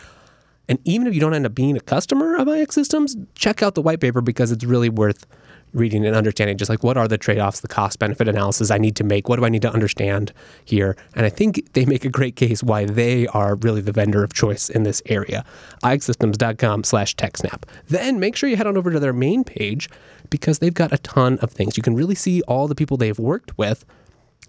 And 0.69 0.79
even 0.85 1.07
if 1.07 1.15
you 1.15 1.21
don't 1.21 1.33
end 1.33 1.47
up 1.47 1.55
being 1.55 1.77
a 1.77 1.81
customer 1.81 2.37
of 2.37 2.47
iXsystems, 2.47 3.27
check 3.35 3.63
out 3.63 3.75
the 3.75 3.83
white 3.83 4.01
paper 4.01 4.21
because 4.21 4.53
it's 4.53 4.65
really 4.65 4.91
worth 4.91 5.27
reading 5.73 6.07
and 6.07 6.17
understanding 6.17 6.57
just 6.57 6.69
like 6.69 6.83
what 6.83 6.97
are 6.97 7.09
the 7.09 7.19
trade-offs 7.19 7.61
the 7.61 7.69
cost 7.69 7.99
benefit 7.99 8.29
analysis 8.29 8.71
i 8.71 8.79
need 8.79 8.97
to 8.97 9.05
make? 9.05 9.29
What 9.29 9.37
do 9.37 9.45
i 9.45 9.49
need 9.49 9.63
to 9.63 9.73
understand 9.73 10.33
here? 10.65 10.97
And 11.15 11.27
i 11.27 11.29
think 11.29 11.73
they 11.73 11.85
make 11.85 12.05
a 12.05 12.09
great 12.09 12.37
case 12.37 12.63
why 12.63 12.85
they 12.85 13.27
are 13.29 13.57
really 13.57 13.81
the 13.81 13.93
vendor 13.93 14.23
of 14.25 14.33
choice 14.33 14.69
in 14.69 14.83
this 14.83 15.03
area. 15.07 15.45
Ixsystems.com 15.83 16.85
slash 16.85 17.17
techsnap. 17.17 17.65
Then 17.89 18.21
make 18.21 18.37
sure 18.37 18.49
you 18.49 18.57
head 18.57 18.67
on 18.67 18.77
over 18.77 18.91
to 18.91 19.01
their 19.01 19.13
main 19.13 19.45
page 19.45 19.89
because 20.31 20.59
they've 20.59 20.75
got 20.75 20.93
a 20.93 20.99
ton 20.99 21.39
of 21.39 21.51
things. 21.51 21.77
You 21.77 21.83
can 21.83 21.95
really 21.95 22.15
see 22.15 22.43
all 22.43 22.69
the 22.69 22.75
people 22.75 22.97
they've 22.97 23.19
worked 23.19 23.57
with 23.57 23.85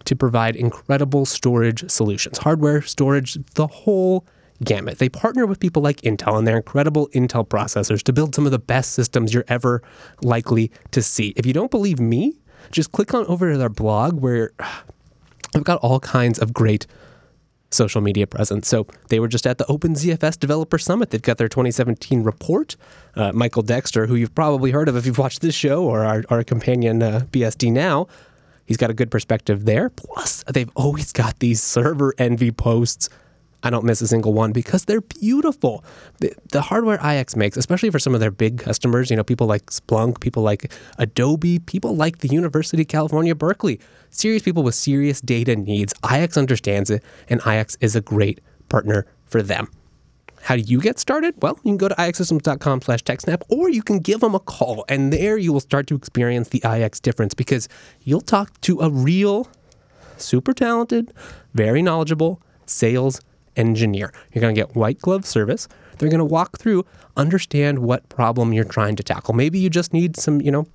to 0.06 0.16
provide 0.16 0.56
incredible 0.56 1.26
storage 1.26 1.90
solutions. 1.90 2.40
Hardware 2.40 2.82
storage 2.82 3.38
the 3.56 3.68
whole 3.68 4.26
gamut. 4.64 5.00
They 5.00 5.10
partner 5.10 5.46
with 5.46 5.60
people 5.60 5.82
like 5.82 6.02
Intel 6.02 6.38
and 6.38 6.48
their 6.48 6.58
incredible 6.58 7.08
Intel 7.10 7.48
processors 7.48 8.04
to 8.04 8.14
build 8.14 8.36
some 8.36 8.46
of 8.46 8.52
the 8.52 8.60
best 8.60 8.92
systems 8.94 9.34
you're 9.34 9.46
ever 9.48 9.82
likely 10.22 10.72
to 10.92 11.02
see. 11.02 11.34
If 11.36 11.46
you 11.46 11.54
don't 11.54 11.72
believe 11.72 12.00
me, 12.00 12.40
just 12.72 12.92
click 12.92 13.14
on 13.14 13.26
over 13.28 13.52
to 13.52 13.58
their 13.58 13.70
blog 13.70 14.20
where 14.20 14.52
I've 15.56 15.64
got 15.64 15.80
all 15.80 16.00
kinds 16.00 16.38
of 16.40 16.54
great 16.54 16.86
social 17.72 18.02
media 18.02 18.28
presence. 18.28 18.68
So 18.68 18.88
they 19.10 19.20
were 19.20 19.28
just 19.28 19.46
at 19.46 19.58
the 19.58 19.66
OpenZFS 19.66 20.40
Developer 20.40 20.78
Summit. 20.78 21.12
They've 21.12 21.22
got 21.22 21.38
their 21.38 21.50
2017 21.50 22.24
report. 22.24 22.76
Uh, 23.16 23.32
Michael 23.32 23.62
Dexter, 23.62 24.08
who 24.08 24.16
you've 24.16 24.34
probably 24.34 24.72
heard 24.72 24.90
of 24.90 24.96
if 24.96 25.06
you've 25.06 25.18
watched 25.18 25.42
this 25.42 25.56
show 25.56 25.84
or 25.84 26.04
our, 26.04 26.24
our 26.30 26.44
companion 26.44 27.02
uh, 27.02 27.26
BSD 27.32 27.72
Now, 27.72 28.08
he's 28.66 28.78
got 28.78 28.90
a 28.90 28.94
good 28.94 29.12
perspective 29.12 29.66
there. 29.66 29.90
Plus, 29.90 30.44
they've 30.52 30.72
always 30.76 31.12
got 31.12 31.40
these 31.40 31.62
server 31.62 32.14
envy 32.18 32.52
posts 32.52 33.10
I 33.64 33.70
don't 33.70 33.84
miss 33.84 34.02
a 34.02 34.08
single 34.08 34.34
one 34.34 34.54
because 34.54 34.86
they're 34.86 35.02
beautiful. 35.02 35.84
The, 36.20 36.34
the, 36.52 36.62
hardware 36.62 37.00
IX 37.04 37.36
makes, 37.36 37.58
especially 37.58 37.90
for 37.90 38.00
some 38.00 38.14
of 38.14 38.22
their 38.22 38.32
big 38.32 38.60
customers, 38.60 39.10
you 39.10 39.18
know, 39.18 39.24
people 39.24 39.48
like 39.48 39.66
Splunk, 39.68 40.22
people 40.22 40.44
like 40.44 40.72
Adobe, 40.98 41.60
people 41.60 41.96
like 41.96 42.20
the 42.20 42.30
University 42.30 42.84
of 42.84 42.88
California, 42.88 43.36
Berkeley, 43.36 43.80
serious 44.12 44.44
people 44.44 44.64
with 44.64 44.76
serious 44.76 45.20
data 45.20 45.56
needs. 45.56 45.94
IX 46.10 46.38
understands 46.38 46.90
it, 46.90 47.04
and 47.28 47.42
IX 47.46 47.76
is 47.82 47.96
a 47.96 48.02
great 48.02 48.40
partner 48.70 49.06
for 49.26 49.42
them. 49.42 49.70
How 50.42 50.56
do 50.56 50.62
you 50.62 50.80
get 50.80 50.98
started? 51.00 51.36
Well, 51.42 51.60
you 51.64 51.72
can 51.72 51.78
go 51.78 51.90
to 51.90 51.96
ixsystems.com 51.96 52.82
slash 52.82 53.04
techsnap 53.04 53.42
or 53.50 53.70
you 53.70 53.84
can 53.84 54.00
give 54.00 54.22
them 54.22 54.36
a 54.36 54.40
call 54.40 54.86
and 54.88 55.12
there 55.12 55.38
you 55.38 55.52
will 55.52 55.60
start 55.60 55.86
to 55.88 55.96
experience 55.96 56.50
the 56.50 56.62
IX 56.66 56.98
difference 57.02 57.34
because 57.34 57.68
you'll 58.04 58.22
talk 58.22 58.60
to 58.62 58.80
a 58.80 58.90
real, 58.90 59.50
super 60.18 60.54
talented, 60.54 61.14
very 61.54 61.82
knowledgeable 61.82 62.42
sales 62.66 63.20
engineer. 63.60 64.12
You're 64.32 64.42
going 64.42 64.56
to 64.56 64.60
get 64.60 64.76
white 64.76 65.00
glove 65.00 65.26
service. 65.26 65.68
They're 65.98 66.10
going 66.10 66.20
to 66.20 66.26
walk 66.26 66.58
through, 66.58 66.86
understand 67.18 67.80
what 67.80 68.08
problem 68.10 68.54
you're 68.54 68.64
trying 68.64 68.96
to 68.96 69.04
tackle. 69.04 69.34
Maybe 69.36 69.60
you 69.60 69.70
just 69.70 69.94
need 69.94 70.16
some, 70.18 70.42
you 70.42 70.50
know, 70.50 70.66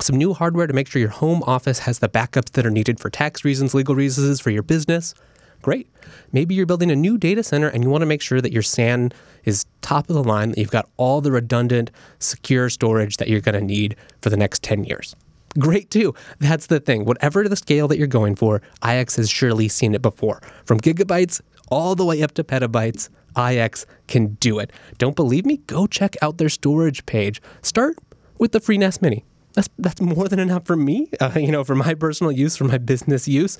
some 0.00 0.16
new 0.16 0.32
hardware 0.32 0.66
to 0.66 0.72
make 0.72 0.86
sure 0.86 1.00
your 1.00 1.10
home 1.10 1.42
office 1.42 1.80
has 1.80 1.98
the 1.98 2.08
backups 2.08 2.52
that 2.52 2.64
are 2.64 2.70
needed 2.70 2.98
for 2.98 3.10
tax 3.10 3.44
reasons, 3.44 3.74
legal 3.74 3.94
reasons, 3.94 4.40
for 4.40 4.50
your 4.50 4.62
business. 4.62 5.14
Great. 5.60 5.88
Maybe 6.32 6.54
you're 6.54 6.66
building 6.66 6.90
a 6.90 6.96
new 6.96 7.18
data 7.18 7.42
center 7.42 7.68
and 7.68 7.84
you 7.84 7.90
want 7.90 8.02
to 8.02 8.06
make 8.06 8.22
sure 8.22 8.40
that 8.40 8.52
your 8.52 8.62
SAN 8.62 9.12
is 9.44 9.66
top 9.80 10.08
of 10.08 10.14
the 10.14 10.24
line, 10.24 10.50
that 10.50 10.58
you've 10.58 10.70
got 10.70 10.88
all 10.96 11.20
the 11.20 11.30
redundant, 11.30 11.90
secure 12.18 12.70
storage 12.70 13.18
that 13.18 13.28
you're 13.28 13.40
going 13.40 13.54
to 13.54 13.64
need 13.64 13.96
for 14.22 14.30
the 14.30 14.36
next 14.36 14.62
10 14.62 14.84
years. 14.84 15.14
Great 15.58 15.90
too. 15.90 16.14
That's 16.38 16.66
the 16.66 16.80
thing. 16.80 17.04
Whatever 17.04 17.46
the 17.48 17.56
scale 17.56 17.86
that 17.88 17.98
you're 17.98 18.06
going 18.06 18.34
for, 18.36 18.62
IX 18.86 19.14
has 19.16 19.28
surely 19.28 19.68
seen 19.68 19.94
it 19.94 20.02
before. 20.02 20.40
From 20.64 20.80
gigabytes 20.80 21.40
all 21.72 21.94
the 21.94 22.04
way 22.04 22.22
up 22.22 22.32
to 22.32 22.44
petabytes, 22.44 23.08
IX 23.34 23.86
can 24.06 24.34
do 24.34 24.58
it. 24.58 24.70
Don't 24.98 25.16
believe 25.16 25.46
me? 25.46 25.56
Go 25.66 25.86
check 25.86 26.16
out 26.20 26.36
their 26.36 26.50
storage 26.50 27.06
page. 27.06 27.40
Start 27.62 27.96
with 28.38 28.52
the 28.52 28.60
FreeNAS 28.60 29.00
Mini. 29.00 29.24
That's 29.54 29.70
that's 29.78 30.00
more 30.00 30.28
than 30.28 30.38
enough 30.38 30.66
for 30.66 30.76
me. 30.76 31.08
Uh, 31.18 31.30
you 31.36 31.50
know, 31.50 31.64
for 31.64 31.74
my 31.74 31.94
personal 31.94 32.30
use, 32.30 32.56
for 32.56 32.64
my 32.64 32.76
business 32.76 33.26
use. 33.26 33.58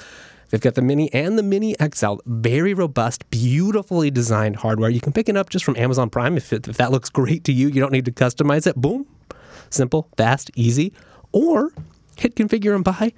They've 0.51 0.61
got 0.61 0.75
the 0.75 0.83
Mini 0.83 1.11
and 1.15 1.39
the 1.39 1.43
Mini 1.43 1.75
XL. 1.83 2.17
Very 2.27 2.75
robust, 2.75 3.29
beautifully 3.31 4.11
designed 4.11 4.57
hardware. 4.57 4.91
You 4.91 5.01
can 5.01 5.15
pick 5.15 5.31
it 5.31 5.37
up 5.39 5.49
just 5.49 5.65
from 5.65 5.77
Amazon 5.77 6.11
Prime 6.11 6.37
if, 6.37 6.53
it, 6.53 6.69
if 6.69 6.77
that 6.77 6.91
looks 6.93 7.09
great 7.09 7.45
to 7.45 7.53
you. 7.53 7.69
You 7.69 7.81
don't 7.81 7.93
need 7.93 8.05
to 8.05 8.13
customize 8.13 8.67
it. 8.67 8.77
Boom, 8.77 9.07
simple, 9.71 10.11
fast, 10.19 10.51
easy. 10.55 10.93
Or 11.33 11.71
hit 12.19 12.37
configure 12.37 12.75
and 12.75 12.85
buy 12.85 13.15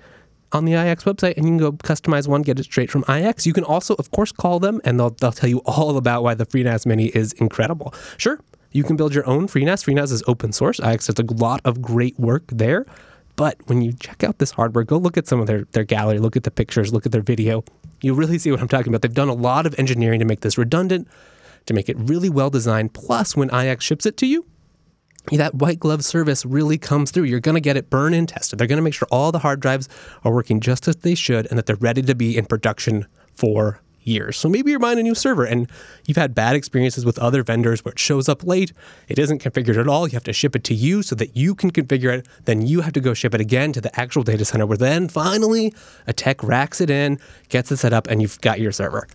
on 0.55 0.65
the 0.65 0.75
IX 0.75 1.03
website 1.05 1.37
and 1.37 1.45
you 1.45 1.51
can 1.51 1.59
go 1.59 1.73
customize 1.73 2.29
one, 2.29 2.43
get 2.43 2.59
it 2.59 2.65
straight 2.65 2.91
from 2.91 3.05
IX. 3.09 3.45
You 3.45 3.53
can 3.53 3.65
also, 3.65 3.95
of 3.97 4.11
course, 4.11 4.33
call 4.33 4.61
them 4.61 4.81
and 4.85 4.99
they'll, 4.99 5.11
they'll 5.11 5.33
tell 5.33 5.51
you 5.51 5.59
all 5.67 5.97
about 5.97 6.23
why 6.23 6.35
the 6.35 6.47
FreeNAS 6.47 6.87
Mini 6.87 7.07
is 7.07 7.33
incredible. 7.35 7.93
Sure, 8.17 8.41
you 8.73 8.85
can 8.85 8.97
build 8.97 9.15
your 9.15 9.27
own 9.27 9.47
FreeNAS. 9.47 9.85
FreeNAS 9.85 10.13
is 10.13 10.23
open 10.27 10.53
source. 10.53 10.81
IX 10.81 11.07
does 11.07 11.19
a 11.19 11.35
lot 11.35 11.61
of 11.65 11.83
great 11.83 12.19
work 12.19 12.45
there. 12.49 12.87
But 13.37 13.57
when 13.67 13.83
you 13.83 13.93
check 13.93 14.23
out 14.23 14.39
this 14.39 14.53
hardware, 14.53 14.85
go 14.85 14.97
look 14.97 15.17
at 15.17 15.27
some 15.27 15.41
of 15.41 15.47
their, 15.47 15.65
their 15.73 15.85
gallery, 15.85 16.19
look 16.19 16.37
at 16.37 16.45
the 16.45 16.51
pictures, 16.51 16.93
look 16.93 17.05
at 17.05 17.13
their 17.13 17.23
video. 17.23 17.65
You 18.01 18.15
really 18.15 18.39
see 18.39 18.51
what 18.51 18.61
I'm 18.61 18.69
talking 18.69 18.89
about. 18.89 19.03
They've 19.03 19.13
done 19.13 19.29
a 19.29 19.35
lot 19.35 19.67
of 19.67 19.77
engineering 19.79 20.21
to 20.21 20.25
make 20.25 20.41
this 20.41 20.57
redundant, 20.57 21.09
to 21.67 21.75
make 21.75 21.89
it 21.89 21.97
really 21.99 22.29
well 22.29 22.51
designed. 22.51 22.95
Plus, 22.95 23.37
when 23.37 23.53
IX 23.53 23.83
ships 23.83 24.07
it 24.07 24.17
to 24.19 24.27
you, 24.27 24.47
that 25.33 25.55
white 25.55 25.81
glove 25.81 26.05
service 26.05 26.45
really 26.45 26.79
comes 26.79 27.11
through. 27.11 27.25
You're 27.25 27.41
going 27.41 27.55
to 27.55 27.61
get 27.61 27.77
it 27.77 27.91
burn 27.91 28.15
and 28.15 28.29
tested. 28.29 28.59
They're 28.59 28.67
going 28.67 28.79
to 28.79 28.83
make 28.83 28.95
sure 28.95 29.09
all 29.11 29.33
the 29.33 29.39
hard 29.39 29.61
drives 29.61 29.89
are 30.23 30.33
working 30.33 30.61
just 30.61 30.87
as 30.87 30.97
they 30.97 31.15
should 31.15 31.47
and 31.47 31.59
that 31.59 31.67
they're 31.67 31.77
ready 31.77 32.03
to 32.03 32.15
be 32.15 32.37
in 32.37 32.45
production 32.45 33.07
for 33.33 33.81
years. 34.03 34.37
So 34.37 34.49
maybe 34.49 34.71
you're 34.71 34.81
buying 34.81 34.99
a 34.99 35.03
new 35.03 35.15
server 35.15 35.45
and 35.45 35.69
you've 36.07 36.19
had 36.19 36.35
bad 36.35 36.57
experiences 36.57 37.05
with 37.05 37.19
other 37.19 37.43
vendors 37.43 37.85
where 37.85 37.93
it 37.93 37.99
shows 37.99 38.29
up 38.29 38.45
late, 38.45 38.73
it 39.09 39.19
isn't 39.19 39.43
configured 39.43 39.81
at 39.81 39.89
all. 39.89 40.07
You 40.07 40.13
have 40.13 40.25
to 40.25 40.33
ship 40.33 40.55
it 40.55 40.65
to 40.65 40.75
you 40.75 41.03
so 41.03 41.15
that 41.17 41.37
you 41.37 41.55
can 41.55 41.71
configure 41.71 42.13
it. 42.13 42.29
Then 42.45 42.67
you 42.67 42.83
have 42.83 42.93
to 42.93 43.01
go 43.01 43.15
ship 43.15 43.35
it 43.35 43.41
again 43.41 43.73
to 43.73 43.81
the 43.81 43.99
actual 43.99 44.23
data 44.23 44.45
center 44.45 44.67
where 44.67 44.77
then 44.77 45.09
finally 45.09 45.73
a 46.07 46.13
tech 46.13 46.43
racks 46.43 46.81
it 46.81 46.91
in, 46.91 47.19
gets 47.49 47.73
it 47.73 47.79
set 47.79 47.93
up, 47.93 48.07
and 48.09 48.21
you've 48.21 48.41
got 48.41 48.61
your 48.61 48.73
server. 48.73 49.09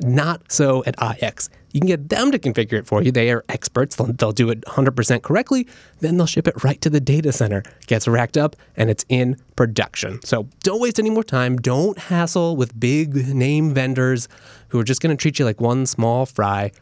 Not 0.00 0.52
so 0.52 0.84
at 0.84 0.94
IX. 1.00 1.48
You 1.72 1.80
can 1.80 1.88
get 1.88 2.08
them 2.08 2.30
to 2.32 2.38
configure 2.38 2.74
it 2.74 2.86
for 2.86 3.02
you. 3.02 3.12
They 3.12 3.30
are 3.30 3.44
experts. 3.50 3.96
They'll, 3.96 4.12
they'll 4.12 4.32
do 4.32 4.48
it 4.48 4.62
100% 4.62 5.22
correctly. 5.22 5.68
Then 6.00 6.16
they'll 6.16 6.26
ship 6.26 6.48
it 6.48 6.64
right 6.64 6.80
to 6.80 6.88
the 6.88 7.00
data 7.00 7.32
center, 7.32 7.62
gets 7.86 8.08
racked 8.08 8.38
up, 8.38 8.56
and 8.76 8.88
it's 8.88 9.04
in 9.10 9.36
production. 9.56 10.22
So 10.22 10.48
don't 10.62 10.80
waste 10.80 10.98
any 10.98 11.10
more 11.10 11.22
time. 11.22 11.56
Don't 11.58 11.98
hassle 11.98 12.56
with 12.56 12.78
big 12.80 13.34
name 13.34 13.74
vendors 13.74 14.26
who 14.68 14.80
are 14.80 14.84
just 14.84 15.02
going 15.02 15.14
to 15.14 15.20
treat 15.20 15.38
you 15.38 15.44
like 15.44 15.60
one 15.60 15.84
small 15.84 16.24
fry. 16.24 16.72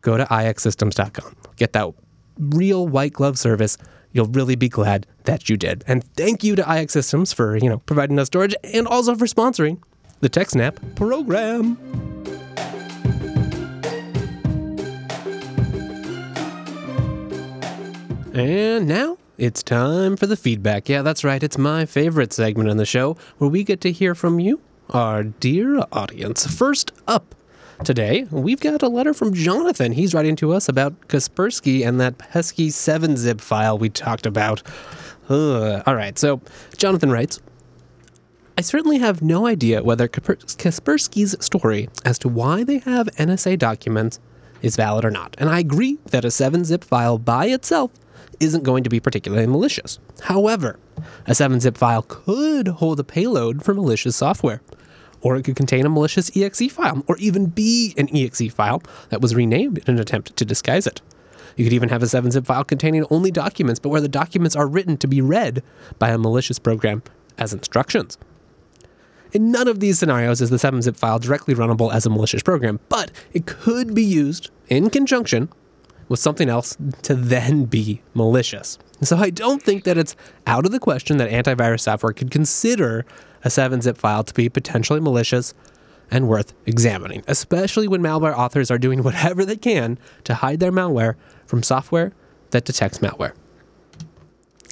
Go 0.00 0.16
to 0.16 0.24
ixsystems.com. 0.24 1.36
Get 1.56 1.72
that 1.74 1.92
real 2.38 2.88
white 2.88 3.12
glove 3.12 3.38
service. 3.38 3.78
You'll 4.10 4.26
really 4.26 4.56
be 4.56 4.68
glad 4.68 5.06
that 5.24 5.48
you 5.48 5.56
did. 5.56 5.84
And 5.86 6.04
thank 6.14 6.44
you 6.44 6.56
to 6.56 6.62
iXsystems 6.62 7.34
for, 7.34 7.56
you 7.56 7.68
know, 7.68 7.78
providing 7.78 8.18
us 8.18 8.26
storage 8.26 8.54
and 8.64 8.86
also 8.86 9.14
for 9.14 9.26
sponsoring 9.26 9.80
the 10.20 10.28
TechSnap 10.30 10.96
program. 10.96 12.13
And 18.34 18.88
now 18.88 19.18
it's 19.38 19.62
time 19.62 20.16
for 20.16 20.26
the 20.26 20.36
feedback. 20.36 20.88
Yeah, 20.88 21.02
that's 21.02 21.22
right. 21.22 21.40
It's 21.40 21.56
my 21.56 21.86
favorite 21.86 22.32
segment 22.32 22.68
in 22.68 22.78
the 22.78 22.84
show 22.84 23.16
where 23.38 23.48
we 23.48 23.62
get 23.62 23.80
to 23.82 23.92
hear 23.92 24.12
from 24.16 24.40
you, 24.40 24.60
our 24.90 25.22
dear 25.22 25.84
audience. 25.92 26.44
First 26.44 26.90
up 27.06 27.36
today, 27.84 28.26
we've 28.32 28.58
got 28.58 28.82
a 28.82 28.88
letter 28.88 29.14
from 29.14 29.34
Jonathan. 29.34 29.92
He's 29.92 30.14
writing 30.14 30.34
to 30.36 30.52
us 30.52 30.68
about 30.68 31.06
Kaspersky 31.06 31.86
and 31.86 32.00
that 32.00 32.18
pesky 32.18 32.70
7-zip 32.70 33.40
file 33.40 33.78
we 33.78 33.88
talked 33.88 34.26
about. 34.26 34.64
Ugh. 35.28 35.84
All 35.86 35.94
right, 35.94 36.18
so 36.18 36.40
Jonathan 36.76 37.12
writes 37.12 37.38
I 38.58 38.62
certainly 38.62 38.98
have 38.98 39.22
no 39.22 39.46
idea 39.46 39.84
whether 39.84 40.08
Kaspersky's 40.08 41.36
story 41.44 41.88
as 42.04 42.18
to 42.18 42.28
why 42.28 42.64
they 42.64 42.78
have 42.78 43.06
NSA 43.16 43.60
documents 43.60 44.18
is 44.60 44.74
valid 44.74 45.04
or 45.04 45.12
not. 45.12 45.36
And 45.38 45.48
I 45.48 45.60
agree 45.60 45.98
that 46.06 46.24
a 46.24 46.28
7-zip 46.28 46.82
file 46.82 47.18
by 47.18 47.46
itself 47.46 47.92
isn't 48.40 48.64
going 48.64 48.84
to 48.84 48.90
be 48.90 49.00
particularly 49.00 49.46
malicious. 49.46 49.98
However, 50.22 50.78
a 51.26 51.32
7-zip 51.32 51.76
file 51.76 52.02
could 52.02 52.68
hold 52.68 53.00
a 53.00 53.04
payload 53.04 53.64
for 53.64 53.74
malicious 53.74 54.16
software. 54.16 54.62
Or 55.20 55.36
it 55.36 55.42
could 55.44 55.56
contain 55.56 55.86
a 55.86 55.88
malicious 55.88 56.30
exe 56.36 56.70
file, 56.70 57.02
or 57.08 57.16
even 57.18 57.46
be 57.46 57.94
an 57.96 58.08
exe 58.14 58.52
file 58.52 58.82
that 59.08 59.20
was 59.20 59.34
renamed 59.34 59.78
in 59.78 59.94
an 59.94 60.00
attempt 60.00 60.36
to 60.36 60.44
disguise 60.44 60.86
it. 60.86 61.00
You 61.56 61.64
could 61.64 61.72
even 61.72 61.88
have 61.88 62.02
a 62.02 62.06
7-zip 62.06 62.44
file 62.44 62.64
containing 62.64 63.06
only 63.10 63.30
documents, 63.30 63.78
but 63.80 63.88
where 63.88 64.00
the 64.00 64.08
documents 64.08 64.54
are 64.54 64.66
written 64.66 64.96
to 64.98 65.06
be 65.06 65.20
read 65.20 65.62
by 65.98 66.10
a 66.10 66.18
malicious 66.18 66.58
program 66.58 67.02
as 67.38 67.52
instructions. 67.52 68.18
In 69.32 69.50
none 69.50 69.66
of 69.66 69.80
these 69.80 69.98
scenarios 69.98 70.40
is 70.40 70.50
the 70.50 70.56
7-zip 70.56 70.96
file 70.96 71.18
directly 71.18 71.54
runnable 71.54 71.92
as 71.92 72.06
a 72.06 72.10
malicious 72.10 72.42
program, 72.42 72.80
but 72.88 73.10
it 73.32 73.46
could 73.46 73.94
be 73.94 74.04
used 74.04 74.50
in 74.68 74.90
conjunction 74.90 75.48
with 76.14 76.20
something 76.20 76.48
else 76.48 76.76
to 77.02 77.12
then 77.12 77.64
be 77.64 78.00
malicious. 78.14 78.78
So 79.02 79.16
I 79.16 79.30
don't 79.30 79.60
think 79.60 79.82
that 79.82 79.98
it's 79.98 80.14
out 80.46 80.64
of 80.64 80.70
the 80.70 80.78
question 80.78 81.16
that 81.16 81.28
antivirus 81.28 81.80
software 81.80 82.12
could 82.12 82.30
consider 82.30 83.04
a 83.44 83.48
7-zip 83.48 83.98
file 83.98 84.22
to 84.22 84.32
be 84.32 84.48
potentially 84.48 85.00
malicious 85.00 85.54
and 86.12 86.28
worth 86.28 86.54
examining, 86.66 87.24
especially 87.26 87.88
when 87.88 88.00
malware 88.00 88.32
authors 88.32 88.70
are 88.70 88.78
doing 88.78 89.02
whatever 89.02 89.44
they 89.44 89.56
can 89.56 89.98
to 90.22 90.34
hide 90.34 90.60
their 90.60 90.70
malware 90.70 91.16
from 91.46 91.64
software 91.64 92.12
that 92.52 92.64
detects 92.64 92.98
malware. 92.98 93.32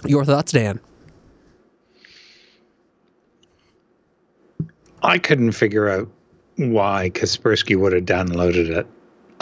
Your 0.07 0.25
thoughts, 0.25 0.53
Dan? 0.53 0.79
I 5.03 5.19
couldn't 5.19 5.51
figure 5.51 5.89
out 5.89 6.09
why 6.55 7.11
Kaspersky 7.13 7.75
would 7.75 7.93
have 7.95 8.05
downloaded 8.05 8.69
it 8.69 8.87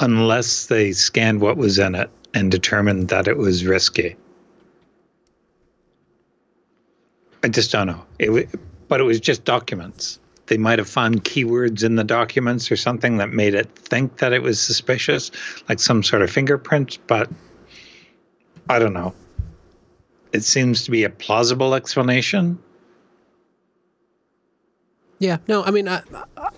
unless 0.01 0.67
they 0.67 0.93
scanned 0.93 1.41
what 1.41 1.57
was 1.57 1.79
in 1.79 1.95
it 1.95 2.11
and 2.35 2.51
determined 2.51 3.09
that 3.09 3.29
it 3.29 3.37
was 3.37 3.65
risky. 3.65 4.17
I 7.43 7.49
just 7.49 7.73
don't 7.73 7.87
know. 7.87 8.05
It, 8.19 8.49
but 8.89 9.01
it 9.01 9.05
was 9.05 9.21
just 9.21 9.45
documents. 9.45 10.19
They 10.47 10.59
might 10.59 10.79
have 10.79 10.89
found 10.89 11.25
keywords 11.25 11.85
in 11.85 11.97
the 11.97 12.05
documents 12.05 12.73
or 12.73 12.77
something 12.77 13.19
that 13.19 13.31
made 13.31 13.55
it 13.55 13.71
think 13.77 14.19
that 14.19 14.33
it 14.33 14.43
was 14.43 14.61
suspicious, 14.61 15.31
like 15.69 15.79
some 15.79 16.03
sort 16.03 16.23
of 16.23 16.31
fingerprint, 16.31 16.99
but 17.07 17.31
I 18.69 18.79
don't 18.79 18.93
know. 18.93 19.15
It 20.33 20.43
seems 20.45 20.85
to 20.85 20.91
be 20.91 21.05
a 21.05 21.11
plausible 21.11 21.75
explanation. 21.75 22.59
Yeah, 25.21 25.37
no, 25.47 25.63
I 25.63 25.71
mean, 25.71 25.87
I, 25.87 26.03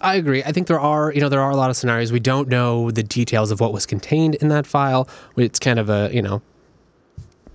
I 0.01 0.15
agree. 0.15 0.45
I 0.45 0.53
think 0.53 0.69
there 0.69 0.79
are, 0.79 1.13
you 1.13 1.21
know, 1.21 1.29
there 1.29 1.41
are 1.41 1.51
a 1.51 1.57
lot 1.57 1.69
of 1.69 1.77
scenarios 1.77 2.13
we 2.13 2.21
don't 2.21 2.49
know 2.49 2.93
the 2.93 3.03
details 3.03 3.51
of 3.51 3.59
what 3.59 3.73
was 3.73 3.87
contained 3.87 4.37
in 4.37 4.49
that 4.49 4.69
file. 4.69 5.09
It's 5.37 5.59
kind 5.59 5.81
of 5.81 5.91
a, 5.91 6.11
you 6.13 6.23
know, 6.23 6.43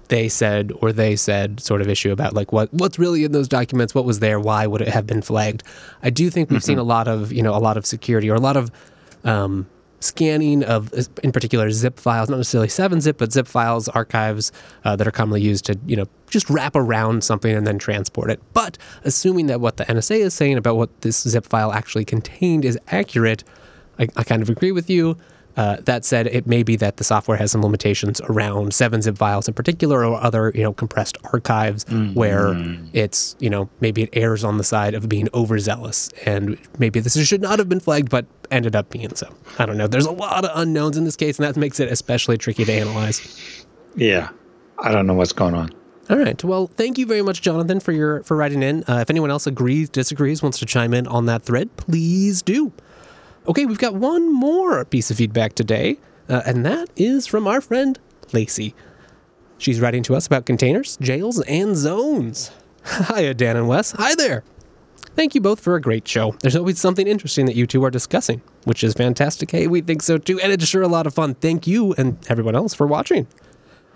they 0.09 0.27
said 0.27 0.73
or 0.81 0.91
they 0.91 1.15
said 1.15 1.61
sort 1.61 1.81
of 1.81 1.87
issue 1.87 2.11
about 2.11 2.33
like 2.33 2.51
what 2.51 2.73
what's 2.73 2.99
really 2.99 3.23
in 3.23 3.31
those 3.31 3.47
documents, 3.47 3.95
what 3.95 4.03
was 4.03 4.19
there, 4.19 4.37
why 4.37 4.67
would 4.67 4.81
it 4.81 4.89
have 4.89 5.07
been 5.07 5.21
flagged. 5.21 5.63
I 6.03 6.09
do 6.09 6.29
think 6.29 6.49
we've 6.49 6.59
mm-hmm. 6.59 6.65
seen 6.65 6.77
a 6.77 6.83
lot 6.83 7.07
of, 7.07 7.31
you 7.31 7.41
know, 7.41 7.55
a 7.55 7.59
lot 7.59 7.77
of 7.77 7.85
security 7.85 8.29
or 8.29 8.35
a 8.35 8.41
lot 8.41 8.57
of 8.57 8.69
um, 9.23 9.65
scanning 9.99 10.63
of, 10.63 10.93
in 11.23 11.31
particular, 11.31 11.71
zip 11.71 11.99
files, 11.99 12.29
not 12.29 12.37
necessarily 12.37 12.67
7-zip, 12.67 13.17
but 13.17 13.31
zip 13.31 13.47
files, 13.47 13.87
archives 13.89 14.51
uh, 14.85 14.95
that 14.95 15.07
are 15.07 15.11
commonly 15.11 15.41
used 15.41 15.65
to, 15.65 15.79
you 15.85 15.95
know, 15.95 16.05
just 16.29 16.49
wrap 16.49 16.75
around 16.75 17.23
something 17.23 17.55
and 17.55 17.65
then 17.65 17.79
transport 17.79 18.29
it. 18.29 18.41
But 18.53 18.77
assuming 19.03 19.47
that 19.47 19.61
what 19.61 19.77
the 19.77 19.85
NSA 19.85 20.19
is 20.19 20.33
saying 20.33 20.57
about 20.57 20.77
what 20.77 21.01
this 21.01 21.21
zip 21.21 21.45
file 21.45 21.71
actually 21.71 22.05
contained 22.05 22.65
is 22.65 22.77
accurate, 22.89 23.43
I, 23.99 24.07
I 24.15 24.23
kind 24.23 24.41
of 24.41 24.49
agree 24.49 24.71
with 24.71 24.89
you. 24.89 25.17
Uh, 25.57 25.77
that 25.81 26.05
said, 26.05 26.27
it 26.27 26.45
may 26.45 26.61
be 26.61 26.75
that 26.75 26.97
the 26.97 27.03
software 27.03 27.35
has 27.35 27.51
some 27.51 27.63
limitations 27.63 28.21
around 28.29 28.71
7-zip 28.71 29.17
files 29.17 29.47
in 29.47 29.55
particular, 29.55 30.05
or 30.05 30.21
other 30.21 30.51
you 30.53 30.61
know 30.61 30.71
compressed 30.71 31.17
archives 31.33 31.83
mm-hmm. 31.85 32.13
where 32.13 32.53
it's 32.93 33.35
you 33.39 33.49
know 33.49 33.67
maybe 33.81 34.03
it 34.03 34.09
errs 34.13 34.43
on 34.43 34.57
the 34.57 34.63
side 34.63 34.93
of 34.93 35.09
being 35.09 35.27
overzealous, 35.33 36.09
and 36.25 36.57
maybe 36.77 36.99
this 36.99 37.17
should 37.27 37.41
not 37.41 37.57
have 37.57 37.67
been 37.67 37.79
flagged, 37.79 38.09
but 38.09 38.27
ended 38.51 38.75
up 38.75 38.89
being 38.91 39.13
so. 39.15 39.33
I 39.57 39.65
don't 39.65 39.77
know. 39.77 39.87
There's 39.87 40.05
a 40.05 40.11
lot 40.11 40.45
of 40.45 40.51
unknowns 40.53 40.95
in 40.95 41.05
this 41.05 41.15
case, 41.15 41.39
and 41.39 41.47
that 41.47 41.57
makes 41.57 41.79
it 41.79 41.91
especially 41.91 42.37
tricky 42.37 42.63
to 42.63 42.71
analyze. 42.71 43.65
Yeah, 43.95 44.29
I 44.77 44.91
don't 44.91 45.07
know 45.07 45.15
what's 45.15 45.33
going 45.33 45.55
on. 45.55 45.71
All 46.09 46.17
right. 46.17 46.41
Well, 46.41 46.67
thank 46.67 46.97
you 46.97 47.05
very 47.05 47.21
much, 47.21 47.41
Jonathan, 47.41 47.79
for 47.79 47.91
your 47.91 48.23
for 48.23 48.37
writing 48.37 48.63
in. 48.63 48.83
Uh, 48.87 48.99
if 49.01 49.09
anyone 49.09 49.31
else 49.31 49.47
agrees, 49.47 49.89
disagrees, 49.89 50.43
wants 50.43 50.59
to 50.59 50.65
chime 50.65 50.93
in 50.93 51.07
on 51.07 51.25
that 51.25 51.43
thread, 51.43 51.75
please 51.77 52.41
do. 52.41 52.71
Okay, 53.47 53.65
we've 53.65 53.77
got 53.77 53.95
one 53.95 54.33
more 54.33 54.83
piece 54.83 55.09
of 55.09 55.15
feedback 55.15 55.53
today, 55.53 55.99
uh, 56.27 56.41
and 56.45 56.65
that 56.65 56.89
is 56.97 57.27
from 57.27 57.47
our 57.47 57.61
friend 57.61 57.97
Lacey. 58.33 58.75
She's 59.57 59.79
writing 59.79 60.03
to 60.03 60.15
us 60.15 60.27
about 60.27 60.45
containers, 60.45 60.97
jails, 60.97 61.39
and 61.43 61.75
zones. 61.77 62.51
Hiya, 63.07 63.35
Dan 63.35 63.55
and 63.55 63.69
Wes. 63.69 63.91
Hi 63.91 64.15
there. 64.15 64.43
Thank 65.15 65.33
you 65.33 65.39
both 65.39 65.61
for 65.61 65.75
a 65.75 65.81
great 65.81 66.05
show. 66.05 66.35
There's 66.41 66.57
always 66.57 66.77
something 66.77 67.07
interesting 67.07 67.45
that 67.45 67.55
you 67.55 67.65
two 67.65 67.85
are 67.85 67.89
discussing, 67.89 68.41
which 68.65 68.83
is 68.83 68.93
fantastic. 68.93 69.49
Hey, 69.49 69.67
we 69.67 69.79
think 69.79 70.03
so 70.03 70.17
too, 70.17 70.41
and 70.41 70.51
it's 70.51 70.67
sure 70.67 70.81
a 70.81 70.89
lot 70.89 71.07
of 71.07 71.13
fun. 71.13 71.33
Thank 71.35 71.65
you 71.65 71.93
and 71.93 72.17
everyone 72.29 72.55
else 72.55 72.73
for 72.73 72.85
watching. 72.85 73.27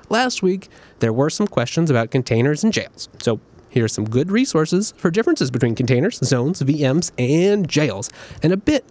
Last 0.08 0.42
week, 0.42 0.70
there 1.00 1.12
were 1.12 1.30
some 1.30 1.48
questions 1.48 1.90
about 1.90 2.10
containers 2.10 2.64
and 2.64 2.72
jails. 2.72 3.10
So 3.22 3.42
here 3.68 3.84
are 3.84 3.90
some 3.90 4.06
good 4.06 4.32
resources 4.32 4.94
for 4.98 5.12
differences 5.12 5.52
between 5.52 5.76
containers, 5.76 6.20
zones, 6.20 6.62
VMs, 6.62 7.12
and 7.18 7.68
jails, 7.68 8.10
and 8.42 8.54
a 8.54 8.58
bit 8.58 8.86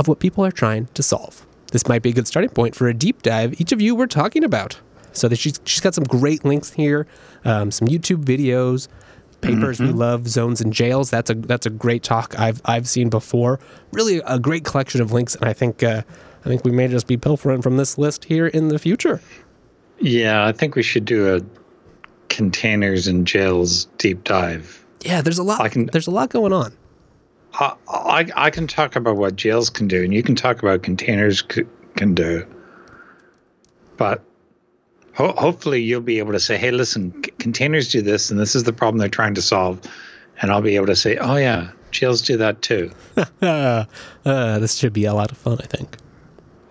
of 0.00 0.08
what 0.08 0.18
people 0.18 0.44
are 0.44 0.50
trying 0.50 0.86
to 0.94 1.02
solve. 1.02 1.46
This 1.70 1.86
might 1.86 2.02
be 2.02 2.10
a 2.10 2.12
good 2.12 2.26
starting 2.26 2.50
point 2.50 2.74
for 2.74 2.88
a 2.88 2.94
deep 2.94 3.22
dive 3.22 3.60
each 3.60 3.70
of 3.70 3.80
you 3.80 3.94
were 3.94 4.08
talking 4.08 4.42
about. 4.42 4.80
So 5.12 5.28
that 5.28 5.36
she's, 5.36 5.60
she's 5.64 5.80
got 5.80 5.94
some 5.94 6.04
great 6.04 6.44
links 6.44 6.72
here, 6.72 7.06
um, 7.44 7.70
some 7.72 7.88
YouTube 7.88 8.24
videos, 8.24 8.86
papers 9.40 9.78
mm-hmm. 9.78 9.88
we 9.88 9.92
love, 9.92 10.28
zones 10.28 10.60
and 10.60 10.72
jails. 10.72 11.10
That's 11.10 11.30
a 11.30 11.34
that's 11.34 11.66
a 11.66 11.70
great 11.70 12.02
talk 12.02 12.38
I've 12.38 12.60
I've 12.64 12.88
seen 12.88 13.08
before. 13.08 13.58
Really 13.92 14.22
a 14.26 14.38
great 14.38 14.64
collection 14.64 15.00
of 15.00 15.12
links, 15.12 15.34
and 15.34 15.46
I 15.46 15.52
think 15.52 15.82
uh, 15.82 16.02
I 16.44 16.48
think 16.48 16.64
we 16.64 16.70
may 16.70 16.88
just 16.88 17.06
be 17.06 17.16
pilfering 17.16 17.60
from 17.60 17.76
this 17.76 17.98
list 17.98 18.24
here 18.24 18.46
in 18.46 18.68
the 18.68 18.78
future. 18.78 19.20
Yeah, 19.98 20.46
I 20.46 20.52
think 20.52 20.76
we 20.76 20.82
should 20.82 21.04
do 21.04 21.34
a 21.34 21.40
containers 22.28 23.06
and 23.06 23.26
jails 23.26 23.86
deep 23.98 24.24
dive. 24.24 24.84
Yeah, 25.00 25.20
there's 25.20 25.38
a 25.38 25.42
lot. 25.42 25.60
I 25.60 25.68
can, 25.68 25.86
there's 25.86 26.06
a 26.06 26.10
lot 26.10 26.30
going 26.30 26.52
on. 26.52 26.72
I, 27.54 28.26
I, 28.36 28.50
can 28.50 28.66
talk 28.66 28.96
about 28.96 29.16
what 29.16 29.36
jails 29.36 29.70
can 29.70 29.88
do, 29.88 30.04
and 30.04 30.14
you 30.14 30.22
can 30.22 30.34
talk 30.34 30.62
about 30.62 30.82
containers 30.82 31.42
c- 31.50 31.64
can 31.96 32.14
do. 32.14 32.46
But 33.96 34.22
ho- 35.14 35.34
hopefully, 35.36 35.82
you'll 35.82 36.00
be 36.00 36.18
able 36.18 36.32
to 36.32 36.40
say, 36.40 36.56
"Hey, 36.56 36.70
listen, 36.70 37.12
c- 37.24 37.32
containers 37.38 37.90
do 37.90 38.02
this, 38.02 38.30
and 38.30 38.38
this 38.38 38.54
is 38.54 38.64
the 38.64 38.72
problem 38.72 38.98
they're 38.98 39.08
trying 39.08 39.34
to 39.34 39.42
solve," 39.42 39.80
and 40.40 40.50
I'll 40.50 40.62
be 40.62 40.76
able 40.76 40.86
to 40.86 40.96
say, 40.96 41.16
"Oh 41.16 41.36
yeah, 41.36 41.70
jails 41.90 42.22
do 42.22 42.36
that 42.36 42.62
too." 42.62 42.92
uh, 43.42 43.84
this 44.24 44.76
should 44.76 44.92
be 44.92 45.04
a 45.04 45.14
lot 45.14 45.32
of 45.32 45.36
fun, 45.36 45.58
I 45.60 45.66
think. 45.66 45.96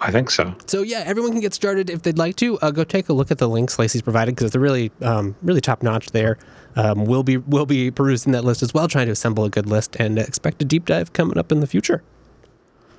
I 0.02 0.12
think 0.12 0.32
so. 0.32 0.56
So 0.66 0.82
yeah, 0.82 1.04
everyone 1.06 1.34
can 1.34 1.42
get 1.42 1.54
started 1.54 1.90
if 1.90 2.04
they'd 2.04 2.18
like 2.18 2.38
to. 2.38 2.58
Uh, 2.60 2.72
go 2.72 2.84
take 2.84 3.10
a 3.10 3.14
look 3.14 3.32
at 3.32 3.38
the 3.38 3.50
links 3.50 3.78
Lacey's 3.78 4.02
provided 4.02 4.34
because 4.36 4.52
they're 4.52 4.62
really, 4.62 4.92
um, 5.02 5.36
really 5.42 5.62
top 5.62 5.84
notch 5.84 6.12
there. 6.12 6.38
Um, 6.80 7.04
we'll 7.04 7.24
be 7.24 7.36
we'll 7.36 7.66
be 7.66 7.92
perusing 7.92 8.32
that 8.32 8.46
list 8.46 8.64
as 8.64 8.74
well, 8.74 8.88
trying 8.88 9.08
to 9.08 9.12
assemble 9.12 9.44
a 9.44 9.50
good 9.50 9.66
list, 9.66 9.98
and 10.00 10.18
expect 10.18 10.62
a 10.62 10.66
deep 10.66 10.86
dive 10.86 11.12
coming 11.12 11.38
up 11.38 11.52
in 11.52 11.60
the 11.60 11.68
future. 11.68 12.04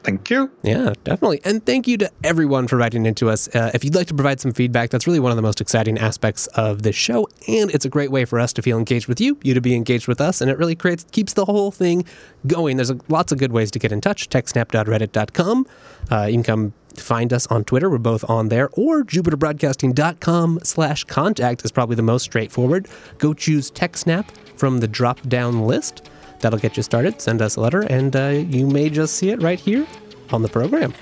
Thank 0.03 0.31
you. 0.31 0.51
Yeah, 0.63 0.95
definitely. 1.05 1.41
And 1.45 1.65
thank 1.65 1.87
you 1.87 1.99
to 1.99 2.11
everyone 2.25 2.69
for 2.69 2.77
writing 2.77 3.05
into 3.05 3.29
us. 3.29 3.49
Uh, 3.55 3.71
if 3.75 3.85
you'd 3.85 3.95
like 3.95 4.07
to 4.07 4.15
provide 4.15 4.41
some 4.41 4.53
feedback, 4.53 4.91
that's 4.91 5.07
really 5.07 5.21
one 5.21 5.31
of 5.31 5.37
the 5.37 5.43
most 5.43 5.61
exciting 5.61 5.99
aspects 5.99 6.47
of 6.49 6.83
this 6.83 6.97
show. 6.97 7.29
And 7.47 7.71
it's 7.71 7.85
a 7.85 7.91
great 7.91 8.11
way 8.11 8.25
for 8.25 8.41
us 8.41 8.53
to 8.55 8.63
feel 8.63 8.79
engaged 8.79 9.09
with 9.09 9.21
you, 9.21 9.39
you 9.43 9.53
to 9.53 9.61
be 9.61 9.75
engaged 9.75 10.09
with 10.09 10.21
us. 10.21 10.41
And 10.41 10.51
it 10.51 10.59
really 10.59 10.75
creates, 10.75 11.05
keeps 11.13 11.35
the 11.35 11.45
whole 11.45 11.71
thing 11.71 12.05
going. 12.47 12.77
There's 12.77 12.93
lots 13.09 13.31
of 13.31 13.39
good 13.39 13.53
ways 13.53 13.71
to 13.73 13.79
get 13.79 13.93
in 13.93 14.01
touch. 14.01 14.29
TechSnap.reddit.com. 14.31 15.67
Uh, 16.11 16.25
you 16.25 16.35
can 16.35 16.43
come 16.43 16.73
find 16.97 17.33
us 17.33 17.47
on 17.49 17.65
Twitter. 17.65 17.91
We're 17.91 17.99
both 17.99 18.29
on 18.29 18.49
there. 18.49 18.71
Or 18.73 19.03
JupiterBroadcasting.com 19.03 20.61
slash 20.63 21.05
contact 21.05 21.65
is 21.65 21.73
probably 21.73 21.97
the 21.97 22.03
most 22.03 22.23
straightforward. 22.23 22.89
Go 23.19 23.35
choose 23.35 23.71
TechSnap 23.71 24.31
from 24.57 24.79
the 24.79 24.89
drop 24.89 25.21
down 25.29 25.67
list. 25.67 26.09
That'll 26.41 26.59
get 26.59 26.77
you 26.77 26.83
started. 26.83 27.21
Send 27.21 27.43
us 27.43 27.57
a 27.57 27.61
letter, 27.61 27.83
and 27.83 28.15
uh, 28.17 28.29
you 28.29 28.67
may 28.67 28.91
just 28.91 29.15
see 29.17 29.31
it 29.31 29.43
right 29.43 29.61
here 29.61 29.87
on 30.33 30.43
the 30.43 30.49
program. 30.49 30.95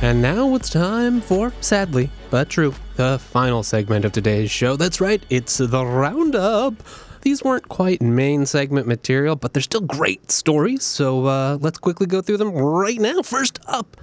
And 0.00 0.22
now 0.22 0.54
it's 0.54 0.70
time 0.70 1.20
for, 1.20 1.52
sadly 1.60 2.10
but 2.30 2.48
true, 2.48 2.74
the 2.96 3.18
final 3.18 3.62
segment 3.62 4.04
of 4.04 4.12
today's 4.12 4.50
show. 4.50 4.76
That's 4.76 5.00
right, 5.00 5.22
it's 5.30 5.58
the 5.58 5.84
Roundup. 5.84 6.74
These 7.22 7.42
weren't 7.42 7.68
quite 7.68 8.00
main 8.00 8.46
segment 8.46 8.86
material, 8.86 9.36
but 9.36 9.52
they're 9.52 9.62
still 9.62 9.80
great 9.80 10.30
stories, 10.30 10.84
so 10.84 11.26
uh, 11.26 11.58
let's 11.60 11.78
quickly 11.78 12.06
go 12.06 12.22
through 12.22 12.36
them 12.36 12.52
right 12.52 12.98
now. 12.98 13.22
First 13.22 13.58
up, 13.66 13.96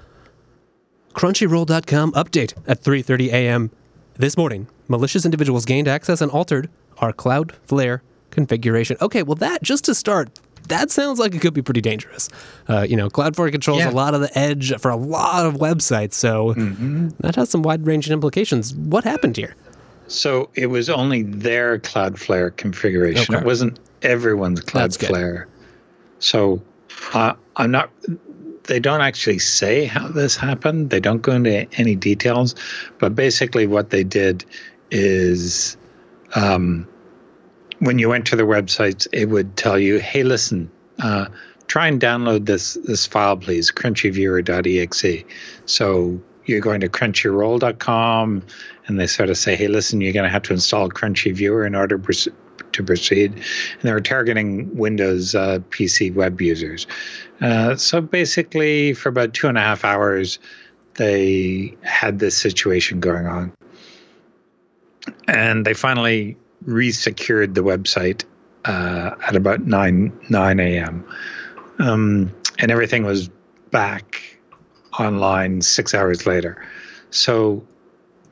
Crunchyroll.com 1.14 2.12
update 2.12 2.54
at 2.68 2.84
3:30 2.84 3.28
a.m. 3.28 3.72
This 4.18 4.38
morning, 4.38 4.68
malicious 4.88 5.26
individuals 5.26 5.66
gained 5.66 5.88
access 5.88 6.22
and 6.22 6.32
altered 6.32 6.70
our 7.00 7.12
Cloudflare 7.12 8.00
configuration. 8.32 8.96
Okay, 9.02 9.24
well, 9.24 9.36
that 9.36 9.62
just 9.62 9.84
to 9.86 9.96
start, 9.96 10.30
that 10.70 10.90
sounds 10.90 11.20
like 11.20 11.36
it 11.36 11.42
could 11.42 11.54
be 11.54 11.62
pretty 11.62 11.82
dangerous. 11.82 12.30
Uh, 12.70 12.86
you 12.88 12.96
know, 12.96 13.10
Cloudflare 13.10 13.52
controls 13.52 13.80
Yeah. 13.80 13.90
a 13.90 13.92
lot 13.92 14.14
of 14.14 14.22
the 14.22 14.38
edge 14.38 14.74
for 14.80 14.90
a 14.90 14.96
lot 14.96 15.46
of 15.46 15.56
websites, 15.56 16.14
so 16.14 16.54
that 17.20 17.36
has 17.36 17.50
some 17.50 17.62
wide 17.62 17.86
ranging 17.86 18.14
implications. 18.14 18.74
What 18.74 19.04
happened 19.04 19.36
here? 19.36 19.56
So 20.08 20.50
it 20.56 20.68
was 20.68 20.90
only 20.90 21.24
their 21.24 21.80
Cloudflare 21.80 22.56
configuration. 22.56 23.36
Okay. 23.36 23.42
It 23.42 23.46
wasn't 23.46 23.80
everyone's. 24.02 24.62
Cloudflare. 24.62 25.46
So 26.20 26.62
uh, 27.14 27.34
I'm 27.58 27.72
not. 27.72 27.90
They 28.68 28.80
don't 28.80 29.02
actually 29.02 29.40
say 29.40 29.86
how 29.86 30.08
this 30.08 30.36
happened. 30.36 30.90
They 30.90 31.00
don't 31.00 31.22
go 31.22 31.34
into 31.34 31.68
any 31.80 31.96
details. 31.96 32.56
But 33.00 33.16
basically, 33.16 33.68
what 33.68 33.90
they 33.90 34.04
did 34.04 34.46
is, 34.92 35.78
um, 36.36 36.88
when 37.80 38.00
you 38.00 38.10
went 38.10 38.26
to 38.28 38.36
their 38.36 38.46
websites, 38.46 39.08
it 39.12 39.30
would 39.30 39.56
tell 39.58 39.78
you, 39.78 40.00
"Hey, 40.00 40.24
listen." 40.24 40.70
Uh, 41.00 41.28
Try 41.68 41.88
and 41.88 42.00
download 42.00 42.46
this 42.46 42.76
this 42.84 43.06
file, 43.06 43.38
please, 43.38 43.72
crunchyviewer.exe. 43.72 45.24
So 45.66 46.22
you're 46.46 46.62
going 46.62 46.82
to 46.82 46.90
crunchyroll.com, 46.90 48.44
and 48.88 49.00
they 49.00 49.08
sort 49.08 49.30
of 49.30 49.38
say, 49.38 49.56
"Hey, 49.56 49.68
listen, 49.68 50.00
you're 50.00 50.14
going 50.14 50.26
to 50.26 50.30
have 50.30 50.44
to 50.44 50.54
install 50.54 50.90
Crunchy 50.90 51.34
Viewer 51.34 51.66
in 51.66 51.74
order 51.74 51.98
to 52.76 52.84
proceed." 52.84 53.34
And 53.34 53.82
they 53.82 53.92
were 53.92 54.02
targeting 54.02 54.76
Windows 54.76 55.36
uh, 55.36 55.60
PC 55.70 56.14
web 56.14 56.40
users. 56.40 56.88
Uh, 57.42 57.76
so 57.76 58.02
basically, 58.02 58.94
for 58.94 59.10
about 59.10 59.34
two 59.34 59.48
and 59.48 59.58
a 59.58 59.62
half 59.62 59.84
hours, 59.84 60.40
they 60.96 61.76
had 61.82 62.20
this 62.20 62.38
situation 62.38 63.00
going 63.00 63.26
on, 63.26 63.52
and 65.28 65.66
they 65.66 65.74
finally 65.74 66.38
resecured 66.66 67.54
the 67.54 67.62
website 67.64 68.24
uh, 68.66 69.16
at 69.28 69.36
about 69.36 69.62
nine 69.62 70.12
nine 70.30 70.60
a.m. 70.60 71.06
Um, 71.80 72.32
and 72.60 72.72
everything 72.72 73.04
was 73.04 73.30
back 73.72 74.40
online 75.00 75.62
six 75.62 75.94
hours 75.94 76.26
later. 76.26 76.64
So 77.12 77.66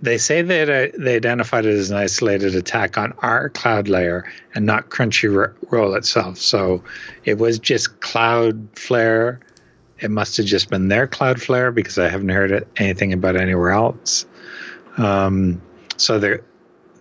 they 0.04 0.18
say 0.18 0.42
that 0.42 0.70
uh, 0.70 0.92
they 0.98 1.16
identified 1.16 1.66
it 1.66 1.78
as 1.78 1.90
an 1.90 1.96
isolated 1.96 2.56
attack 2.56 2.98
on 2.98 3.14
our 3.20 3.48
cloud 3.48 3.88
layer 3.88 4.30
and 4.54 4.66
not 4.66 4.90
Crunchyroll 4.90 5.98
itself. 5.98 6.38
So 6.38 6.84
it 7.24 7.38
was 7.38 7.58
just 7.58 8.02
Cloudflare. 8.02 9.40
It 10.00 10.12
must 10.12 10.36
have 10.36 10.46
just 10.46 10.70
been 10.70 10.90
their 10.90 11.08
Cloudflare 11.08 11.74
because 11.74 11.98
I 11.98 12.10
haven't 12.10 12.30
heard 12.30 12.68
anything 12.76 13.14
about 13.14 13.38
anywhere 13.38 13.72
else. 13.72 14.26
Um, 14.98 15.62
so 15.96 16.20
their 16.20 16.44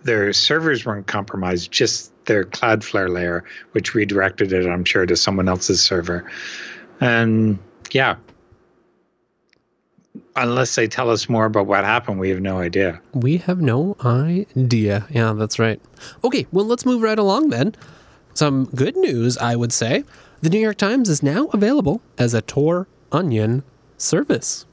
their 0.03 0.31
servers 0.31 0.85
weren't 0.85 1.07
compromised, 1.07 1.71
just 1.71 2.13
their 2.25 2.45
Cloudflare 2.45 3.09
layer, 3.09 3.43
which 3.73 3.95
redirected 3.95 4.53
it, 4.53 4.65
I'm 4.65 4.85
sure, 4.85 5.05
to 5.05 5.17
someone 5.17 5.49
else's 5.49 5.83
server. 5.83 6.29
And 7.01 7.59
yeah, 7.91 8.15
unless 10.35 10.75
they 10.75 10.87
tell 10.87 11.09
us 11.09 11.29
more 11.29 11.45
about 11.45 11.67
what 11.67 11.83
happened, 11.83 12.19
we 12.19 12.29
have 12.29 12.41
no 12.41 12.59
idea. 12.59 12.99
We 13.13 13.37
have 13.37 13.61
no 13.61 13.95
idea. 14.03 15.05
Yeah, 15.09 15.33
that's 15.33 15.59
right. 15.59 15.79
Okay, 16.23 16.47
well, 16.51 16.65
let's 16.65 16.85
move 16.85 17.01
right 17.01 17.19
along 17.19 17.49
then. 17.49 17.75
Some 18.33 18.65
good 18.75 18.97
news, 18.97 19.37
I 19.37 19.55
would 19.55 19.71
say. 19.71 20.03
The 20.41 20.49
New 20.49 20.59
York 20.59 20.77
Times 20.77 21.09
is 21.09 21.23
now 21.23 21.45
available 21.53 22.01
as 22.17 22.33
a 22.33 22.41
Tor 22.41 22.87
Onion 23.11 23.63
service. 23.97 24.65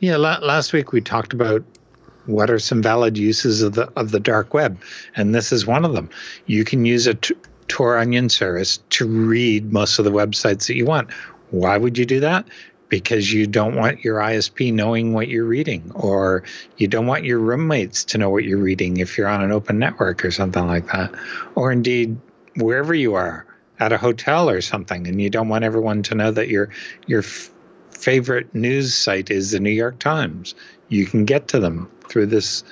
Yeah, 0.00 0.16
la- 0.16 0.40
last 0.42 0.72
week 0.72 0.92
we 0.92 1.00
talked 1.00 1.32
about 1.32 1.62
what 2.26 2.50
are 2.50 2.58
some 2.58 2.82
valid 2.82 3.16
uses 3.16 3.62
of 3.62 3.74
the 3.74 3.90
of 3.96 4.10
the 4.10 4.20
dark 4.20 4.54
web, 4.54 4.80
and 5.16 5.34
this 5.34 5.52
is 5.52 5.66
one 5.66 5.84
of 5.84 5.94
them. 5.94 6.10
You 6.46 6.64
can 6.64 6.84
use 6.84 7.06
a 7.06 7.14
t- 7.14 7.34
Tor 7.68 7.96
Onion 7.96 8.28
service 8.28 8.78
to 8.90 9.06
read 9.06 9.72
most 9.72 9.98
of 9.98 10.04
the 10.04 10.10
websites 10.12 10.66
that 10.66 10.74
you 10.74 10.84
want. 10.84 11.10
Why 11.50 11.76
would 11.78 11.96
you 11.96 12.04
do 12.04 12.20
that? 12.20 12.46
Because 12.92 13.32
you 13.32 13.46
don't 13.46 13.74
want 13.74 14.04
your 14.04 14.18
ISP 14.18 14.70
knowing 14.70 15.14
what 15.14 15.28
you're 15.28 15.46
reading, 15.46 15.90
or 15.94 16.42
you 16.76 16.88
don't 16.88 17.06
want 17.06 17.24
your 17.24 17.38
roommates 17.38 18.04
to 18.04 18.18
know 18.18 18.28
what 18.28 18.44
you're 18.44 18.58
reading 18.58 18.98
if 18.98 19.16
you're 19.16 19.28
on 19.28 19.42
an 19.42 19.50
open 19.50 19.78
network 19.78 20.22
or 20.26 20.30
something 20.30 20.66
like 20.66 20.88
that, 20.88 21.10
or 21.54 21.72
indeed 21.72 22.18
wherever 22.56 22.92
you 22.92 23.14
are 23.14 23.46
at 23.80 23.92
a 23.92 23.96
hotel 23.96 24.50
or 24.50 24.60
something, 24.60 25.06
and 25.06 25.22
you 25.22 25.30
don't 25.30 25.48
want 25.48 25.64
everyone 25.64 26.02
to 26.02 26.14
know 26.14 26.30
that 26.32 26.48
your 26.48 26.68
your 27.06 27.20
f- 27.20 27.50
favorite 27.92 28.54
news 28.54 28.94
site 28.94 29.30
is 29.30 29.52
the 29.52 29.60
New 29.60 29.70
York 29.70 29.98
Times. 29.98 30.54
You 30.90 31.06
can 31.06 31.24
get 31.24 31.48
to 31.48 31.60
them 31.60 31.90
through 32.10 32.26
this 32.26 32.62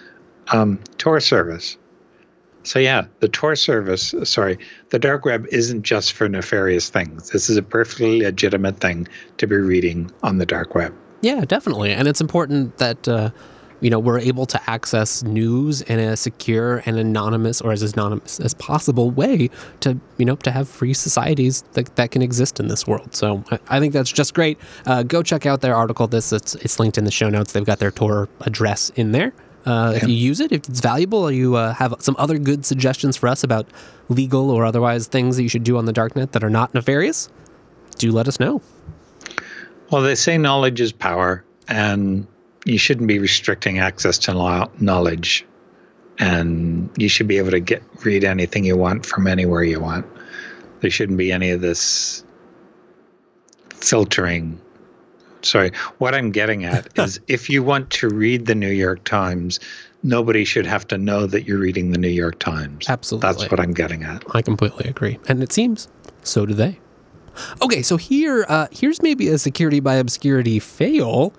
um, 0.53 0.79
Tor 0.99 1.21
service. 1.21 1.79
So 2.63 2.79
yeah, 2.79 3.07
the 3.21 3.29
Tor 3.29 3.57
service, 3.57 4.15
sorry, 4.25 4.59
the 4.91 4.99
dark 4.99 5.25
web 5.25 5.47
isn't 5.51 5.83
just 5.83 6.13
for 6.13 6.29
nefarious 6.29 6.91
things. 6.91 7.31
This 7.31 7.49
is 7.49 7.57
a 7.57 7.63
perfectly 7.63 8.23
legitimate 8.23 8.79
thing 8.81 9.09
to 9.39 9.47
be 9.47 9.57
reading 9.57 10.11
on 10.23 10.39
the 10.39 10.47
dark 10.47 10.75
web. 10.75 10.95
Yeah, 11.23 11.45
definitely. 11.45 11.93
And 11.93 12.09
it's 12.09 12.21
important 12.21 12.79
that, 12.79 13.07
uh, 13.09 13.31
you 13.81 13.89
know, 13.89 13.99
we're 13.99 14.19
able 14.19 14.45
to 14.47 14.71
access 14.71 15.23
news 15.23 15.81
in 15.83 15.99
a 15.99 16.17
secure 16.17 16.83
and 16.85 16.99
anonymous 16.99 17.63
or 17.63 17.73
as 17.73 17.83
anonymous 17.83 18.39
as 18.41 18.53
possible 18.55 19.11
way 19.11 19.49
to, 19.81 19.99
you 20.19 20.27
know, 20.27 20.37
to 20.37 20.51
have 20.51 20.69
free 20.69 20.93
societies 20.93 21.63
that, 21.73 21.95
that 21.97 22.11
can 22.11 22.21
exist 22.21 22.61
in 22.61 22.69
this 22.69 22.87
world. 22.87 23.15
So 23.15 23.43
I, 23.69 23.81
think 23.81 23.95
that's 23.95 24.13
just 24.13 24.35
great. 24.35 24.59
Uh, 24.85 25.03
go 25.03 25.23
check 25.23 25.47
out 25.47 25.63
their 25.63 25.75
article. 25.75 26.07
This 26.07 26.33
it's, 26.33 26.55
it's 26.57 26.79
linked 26.79 26.99
in 26.99 27.05
the 27.05 27.11
show 27.11 27.31
notes. 27.31 27.53
They've 27.53 27.65
got 27.65 27.79
their 27.79 27.91
Tor 27.91 28.29
address 28.43 28.91
in 28.97 29.13
there. 29.13 29.33
Uh, 29.67 29.93
if 29.95 30.05
you 30.05 30.15
use 30.15 30.41
it, 30.41 30.53
if 30.53 30.69
it's 30.69 30.81
valuable, 30.81 31.19
or 31.19 31.33
you 31.33 31.57
uh, 31.57 31.75
have 31.75 31.95
some 32.01 32.17
other 32.19 32.39
good 32.39 32.65
suggestions 32.65 33.17
for 33.17 33.29
us 33.29 33.45
about 33.45 33.67
legal 34.09 34.51
or 34.51 34.65
otherwise 34.65 35.07
things 35.07 35.37
that 35.37 35.43
you 35.43 35.49
should 35.49 35.65
do 35.65 35.77
on 35.77 35.85
the 35.85 35.93
darknet 35.93 36.33
that 36.33 36.43
are 36.43 36.51
not 36.51 36.73
nefarious, 36.73 37.29
do 37.99 38.11
let 38.11 38.27
us 38.27 38.41
know. 38.41 38.63
Well, 39.91 40.03
they 40.03 40.15
say 40.15 40.39
knowledge 40.39 40.81
is 40.81 40.93
power, 40.93 41.45
and 41.69 42.27
you 42.65 42.79
shouldn't 42.79 43.09
be 43.09 43.19
restricting 43.19 43.79
access 43.79 44.19
to 44.19 44.69
knowledge. 44.79 45.45
And 46.19 46.91
you 46.97 47.09
should 47.09 47.29
be 47.29 47.39
able 47.39 47.51
to 47.51 47.61
get 47.61 47.83
read 48.05 48.25
anything 48.25 48.65
you 48.65 48.77
want 48.77 49.07
from 49.07 49.27
anywhere 49.27 49.63
you 49.63 49.81
want. 49.81 50.07
There 50.81 50.91
shouldn't 50.91 51.19
be 51.19 51.33
any 51.33 51.51
of 51.51 51.61
this 51.61 52.25
filtering. 53.75 54.61
Sorry, 55.43 55.73
what 55.99 56.15
I'm 56.15 56.31
getting 56.31 56.65
at 56.65 56.89
is 56.99 57.21
if 57.29 57.49
you 57.49 57.63
want 57.63 57.91
to 57.91 58.09
read 58.09 58.47
the 58.47 58.55
New 58.55 58.71
York 58.71 59.05
Times, 59.05 59.61
nobody 60.03 60.45
should 60.45 60.67
have 60.67 60.87
to 60.89 60.99
know 60.99 61.27
that 61.27 61.47
you're 61.47 61.59
reading 61.59 61.93
the 61.93 61.99
New 61.99 62.09
York 62.09 62.39
Times. 62.39 62.89
Absolutely. 62.89 63.29
That's 63.29 63.51
what 63.51 63.61
I'm 63.61 63.73
getting 63.73 64.05
at. 64.05 64.25
I 64.35 64.43
completely 64.43 64.89
agree, 64.89 65.19
and 65.29 65.43
it 65.43 65.53
seems 65.53 65.89
so 66.23 66.47
do 66.47 66.55
they. 66.55 66.79
Okay, 67.63 67.83
so 67.83 67.97
here, 67.97 68.45
uh, 68.49 68.67
here's 68.71 69.03
maybe 69.03 69.29
a 69.29 69.39
security 69.39 69.81
by 69.81 69.95
obscurity 69.95 70.59
fail. 70.59 71.33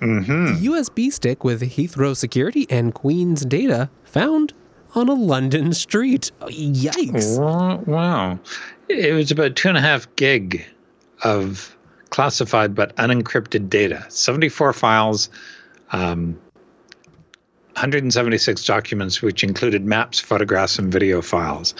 Mm-hmm. 0.00 0.64
USB 0.64 1.12
stick 1.12 1.44
with 1.44 1.62
Heathrow 1.62 2.16
security 2.16 2.66
and 2.68 2.92
Queen's 2.92 3.44
data 3.44 3.88
found 4.04 4.52
on 4.94 5.08
a 5.08 5.14
London 5.14 5.72
street. 5.72 6.32
Yikes! 6.40 7.38
Wow. 7.38 7.82
wow. 7.86 8.38
It 8.88 9.14
was 9.14 9.30
about 9.30 9.56
two 9.56 9.68
and 9.68 9.78
a 9.78 9.80
half 9.80 10.14
gig 10.16 10.64
of 11.22 11.76
classified 12.12 12.74
but 12.74 12.94
unencrypted 12.96 13.70
data, 13.70 14.04
74 14.10 14.74
files. 14.74 15.30
Um, 15.90 16.38
176 17.72 18.66
documents, 18.66 19.22
which 19.22 19.42
included 19.42 19.86
maps, 19.86 20.20
photographs, 20.20 20.78
and 20.78 20.92
video 20.92 21.22
files. 21.22 21.74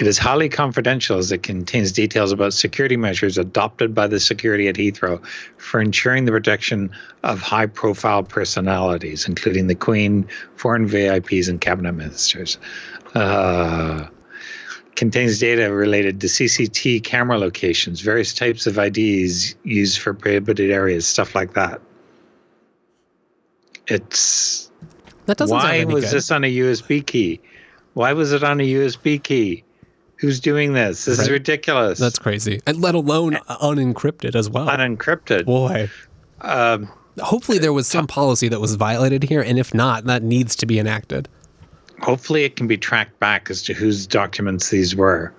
It 0.00 0.06
is 0.06 0.16
highly 0.16 0.48
confidential 0.48 1.18
as 1.18 1.30
it 1.30 1.42
contains 1.42 1.92
details 1.92 2.32
about 2.32 2.54
security 2.54 2.96
measures 2.96 3.36
adopted 3.36 3.94
by 3.94 4.06
the 4.06 4.20
security 4.20 4.68
at 4.68 4.76
Heathrow 4.76 5.22
for 5.58 5.82
ensuring 5.82 6.24
the 6.24 6.32
protection 6.32 6.90
of 7.22 7.42
high 7.42 7.66
profile 7.66 8.22
personalities, 8.22 9.28
including 9.28 9.66
the 9.66 9.74
Queen, 9.74 10.26
foreign 10.56 10.88
VIPs, 10.88 11.46
and 11.50 11.60
cabinet 11.60 11.92
ministers. 11.92 12.56
Uh, 13.14 14.06
contains 14.96 15.38
data 15.38 15.72
related 15.72 16.20
to 16.20 16.26
CCT 16.28 17.02
camera 17.02 17.38
locations, 17.38 18.00
various 18.00 18.32
types 18.32 18.66
of 18.66 18.78
IDs 18.78 19.54
used 19.64 19.98
for 19.98 20.14
prohibited 20.14 20.70
areas, 20.70 21.06
stuff 21.06 21.34
like 21.34 21.54
that. 21.54 21.80
It's 23.86 24.70
That 25.26 25.36
doesn't 25.36 25.56
why 25.56 25.84
was 25.84 26.04
good. 26.04 26.12
this 26.14 26.30
on 26.30 26.44
a 26.44 26.56
USB 26.58 27.04
key? 27.04 27.40
Why 27.94 28.12
was 28.12 28.32
it 28.32 28.42
on 28.42 28.60
a 28.60 28.64
USB 28.64 29.22
key? 29.22 29.64
Who's 30.16 30.40
doing 30.40 30.72
this? 30.72 31.04
This 31.04 31.18
is 31.18 31.30
ridiculous. 31.30 31.98
That's 31.98 32.18
crazy. 32.18 32.60
And 32.66 32.80
let 32.80 32.94
alone 32.94 33.34
unencrypted 33.48 34.34
as 34.34 34.48
well. 34.48 34.66
unencrypted. 34.68 35.44
Boy. 35.44 35.90
Um, 36.40 36.90
Hopefully 37.20 37.58
there 37.58 37.72
was 37.72 37.86
some 37.86 38.06
policy 38.06 38.48
that 38.48 38.60
was 38.60 38.74
violated 38.74 39.24
here, 39.24 39.40
and 39.40 39.58
if 39.58 39.72
not, 39.74 40.04
that 40.04 40.22
needs 40.22 40.56
to 40.56 40.66
be 40.66 40.78
enacted. 40.78 41.28
Hopefully, 42.04 42.44
it 42.44 42.56
can 42.56 42.66
be 42.66 42.76
tracked 42.76 43.18
back 43.18 43.50
as 43.50 43.62
to 43.62 43.74
whose 43.74 44.06
documents 44.06 44.70
these 44.70 44.94
were. 44.94 45.32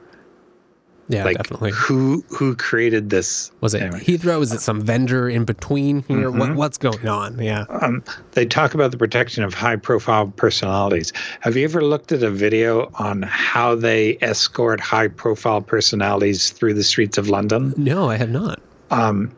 Yeah, 1.08 1.24
like 1.24 1.38
definitely. 1.38 1.72
who 1.72 2.26
who 2.30 2.56
created 2.56 3.12
this? 3.12 3.52
Was 3.62 3.76
it 3.76 3.84
Anyway. 3.84 4.00
Heathrow? 4.00 4.42
Is 4.42 4.52
it 4.52 4.62
some 4.62 4.82
vendor 4.82 5.30
in 5.30 5.46
between 5.46 6.02
here? 6.08 6.32
Mm-hmm. 6.32 6.40
What, 6.40 6.56
what's 6.56 6.78
going 6.80 7.08
on? 7.08 7.40
Yeah. 7.40 7.66
Um, 7.70 8.04
they 8.32 8.44
talk 8.44 8.74
about 8.74 8.90
the 8.90 8.98
protection 8.98 9.44
of 9.44 9.54
high 9.54 9.76
profile 9.76 10.28
personalities. 10.36 11.14
Have 11.42 11.56
you 11.56 11.64
ever 11.64 11.84
looked 11.84 12.12
at 12.12 12.24
a 12.24 12.32
video 12.32 12.90
on 12.96 13.22
how 13.22 13.76
they 13.76 14.18
escort 14.22 14.80
high 14.80 15.10
profile 15.10 15.62
personalities 15.62 16.50
through 16.50 16.74
the 16.74 16.84
streets 16.84 17.20
of 17.20 17.30
London? 17.30 17.76
No, 17.78 18.10
I 18.10 18.18
have 18.18 18.32
not. 18.32 18.60
Um, 18.90 19.32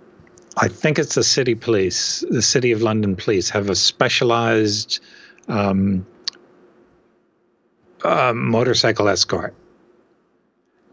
I 0.56 0.70
think 0.70 0.98
it's 0.98 1.16
the 1.16 1.24
city 1.24 1.54
police, 1.54 2.24
the 2.30 2.42
city 2.42 2.72
of 2.72 2.82
London 2.82 3.16
police, 3.16 3.50
have 3.50 3.70
a 3.70 3.76
specialized 3.76 5.02
um, 5.50 6.06
motorcycle 8.04 9.08
escort, 9.10 9.54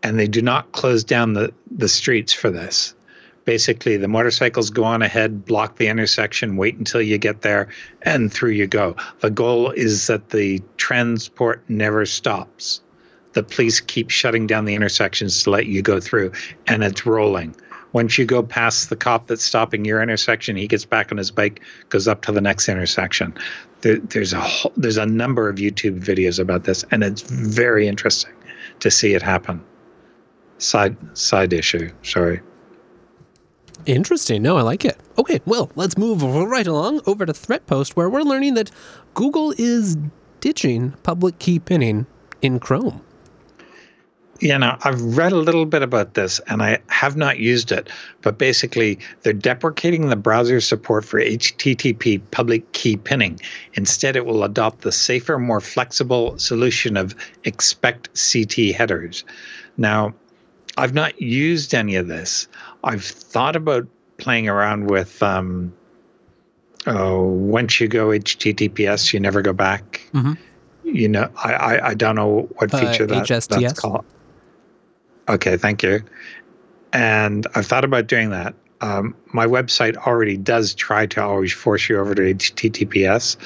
and 0.03 0.19
they 0.19 0.29
do 0.29 0.43
not 0.43 0.73
close 0.73 1.05
down 1.05 1.33
the 1.35 1.53
the 1.71 1.89
streets 1.89 2.33
for 2.33 2.51
this. 2.51 2.95
Basically, 3.45 3.99
the 3.99 4.09
motorcycles 4.09 4.71
go 4.71 4.85
on 4.85 5.03
ahead, 5.03 5.45
block 5.45 5.77
the 5.77 5.89
intersection, 5.89 6.57
wait 6.57 6.77
until 6.77 7.03
you 7.03 7.19
get 7.19 7.43
there, 7.43 7.69
and 8.03 8.33
through 8.33 8.53
you 8.53 8.67
go. 8.67 8.97
The 9.21 9.31
goal 9.31 9.71
is 9.71 10.07
that 10.07 10.31
the 10.31 10.63
transport 10.79 11.63
never 11.69 12.07
stops. 12.07 12.81
The 13.35 13.43
police 13.43 13.81
keep 13.81 14.09
shutting 14.11 14.47
down 14.47 14.65
the 14.65 14.75
intersections 14.75 15.43
to 15.43 15.51
let 15.51 15.67
you 15.67 15.83
go 15.83 16.01
through, 16.01 16.33
and 16.67 16.83
it's 16.83 17.05
rolling. 17.05 17.55
Once 17.95 18.19
you 18.19 18.27
go 18.27 18.43
past 18.43 18.91
the 18.91 18.97
cop 18.97 19.29
that's 19.29 19.45
stopping 19.45 19.85
your 19.85 20.03
intersection, 20.03 20.57
he 20.57 20.67
gets 20.67 20.85
back 20.85 21.13
on 21.13 21.17
his 21.17 21.31
bike, 21.31 21.63
goes 21.91 22.09
up 22.09 22.23
to 22.23 22.33
the 22.33 22.41
next 22.41 22.69
intersection. 22.69 23.33
There, 23.83 23.99
there's 23.99 24.33
a 24.33 24.41
whole, 24.41 24.73
there's 24.77 24.97
a 24.97 25.07
number 25.07 25.49
of 25.49 25.57
YouTube 25.57 26.01
videos 26.01 26.41
about 26.41 26.65
this, 26.65 26.85
and 26.91 27.05
it's 27.05 27.23
very 27.23 27.87
interesting 27.87 28.33
to 28.81 28.91
see 28.91 29.15
it 29.15 29.23
happen. 29.23 29.65
Side 30.59 30.97
side 31.17 31.53
issue. 31.53 31.89
Sorry. 32.03 32.41
Interesting. 33.87 34.43
No, 34.43 34.57
I 34.57 34.63
like 34.63 34.85
it. 34.85 34.99
Okay, 35.17 35.41
well, 35.45 35.71
let's 35.77 35.97
move 35.97 36.23
right 36.23 36.67
along 36.67 37.01
over 37.07 37.25
to 37.25 37.33
Threatpost, 37.33 37.93
where 37.93 38.11
we're 38.11 38.23
learning 38.23 38.55
that 38.55 38.73
Google 39.15 39.55
is 39.57 39.97
ditching 40.41 40.93
public 41.05 41.39
key 41.39 41.61
pinning 41.61 42.07
in 42.43 42.59
Chrome. 42.59 43.03
Yeah, 44.41 44.59
now 44.59 44.79
I've 44.83 45.01
read 45.17 45.33
a 45.33 45.37
little 45.37 45.65
bit 45.65 45.83
about 45.83 46.15
this 46.15 46.41
and 46.49 46.61
I 46.63 46.79
have 46.89 47.17
not 47.17 47.39
used 47.39 47.71
it, 47.71 47.89
but 48.23 48.37
basically 48.37 48.99
they're 49.23 49.33
deprecating 49.33 50.09
the 50.09 50.17
browser's 50.17 50.67
support 50.67 51.05
for 51.05 51.21
HTTP 51.21 52.21
public 52.33 52.71
key 52.73 52.97
pinning. 52.97 53.41
Instead, 53.75 54.17
it 54.17 54.27
will 54.27 54.43
adopt 54.43 54.81
the 54.81 54.91
safer, 54.93 55.39
more 55.39 55.61
flexible 55.61 56.37
solution 56.39 56.97
of 56.97 57.15
expect 57.45 58.09
CT 58.15 58.75
headers. 58.75 59.25
Now, 59.77 60.15
I've 60.77 60.95
not 60.95 61.23
used 61.23 61.73
any 61.73 61.95
of 61.95 62.09
this. 62.09 62.49
I've 62.83 63.05
thought 63.05 63.55
about 63.55 63.87
playing 64.19 64.49
around 64.49 64.91
with 64.91 65.23
um, 65.23 65.73
oh, 66.87 67.23
once 67.23 67.81
you 67.81 67.87
go 67.89 68.09
HTTPS, 68.09 69.13
you 69.13 69.21
never 69.21 69.43
go 69.43 69.53
back. 69.53 70.01
Mhm. 70.13 70.37
You 70.83 71.09
know, 71.09 71.31
I, 71.43 71.53
I, 71.55 71.89
I 71.89 71.95
don't 71.95 72.15
know 72.17 72.49
what 72.57 72.75
Uh, 72.75 72.79
feature 72.79 73.07
that, 73.07 73.27
HSTS? 73.27 73.61
that's 73.61 73.81
called. 73.81 74.05
Okay, 75.29 75.57
thank 75.57 75.83
you. 75.83 76.03
And 76.93 77.47
I've 77.55 77.67
thought 77.67 77.85
about 77.85 78.07
doing 78.07 78.31
that. 78.31 78.55
Um, 78.81 79.15
my 79.33 79.47
website 79.47 79.97
already 79.97 80.37
does 80.37 80.75
try 80.75 81.07
to 81.07 81.23
always 81.23 81.53
force 81.53 81.89
you 81.89 81.99
over 81.99 82.15
to 82.15 82.23
HTTPS, 82.35 83.37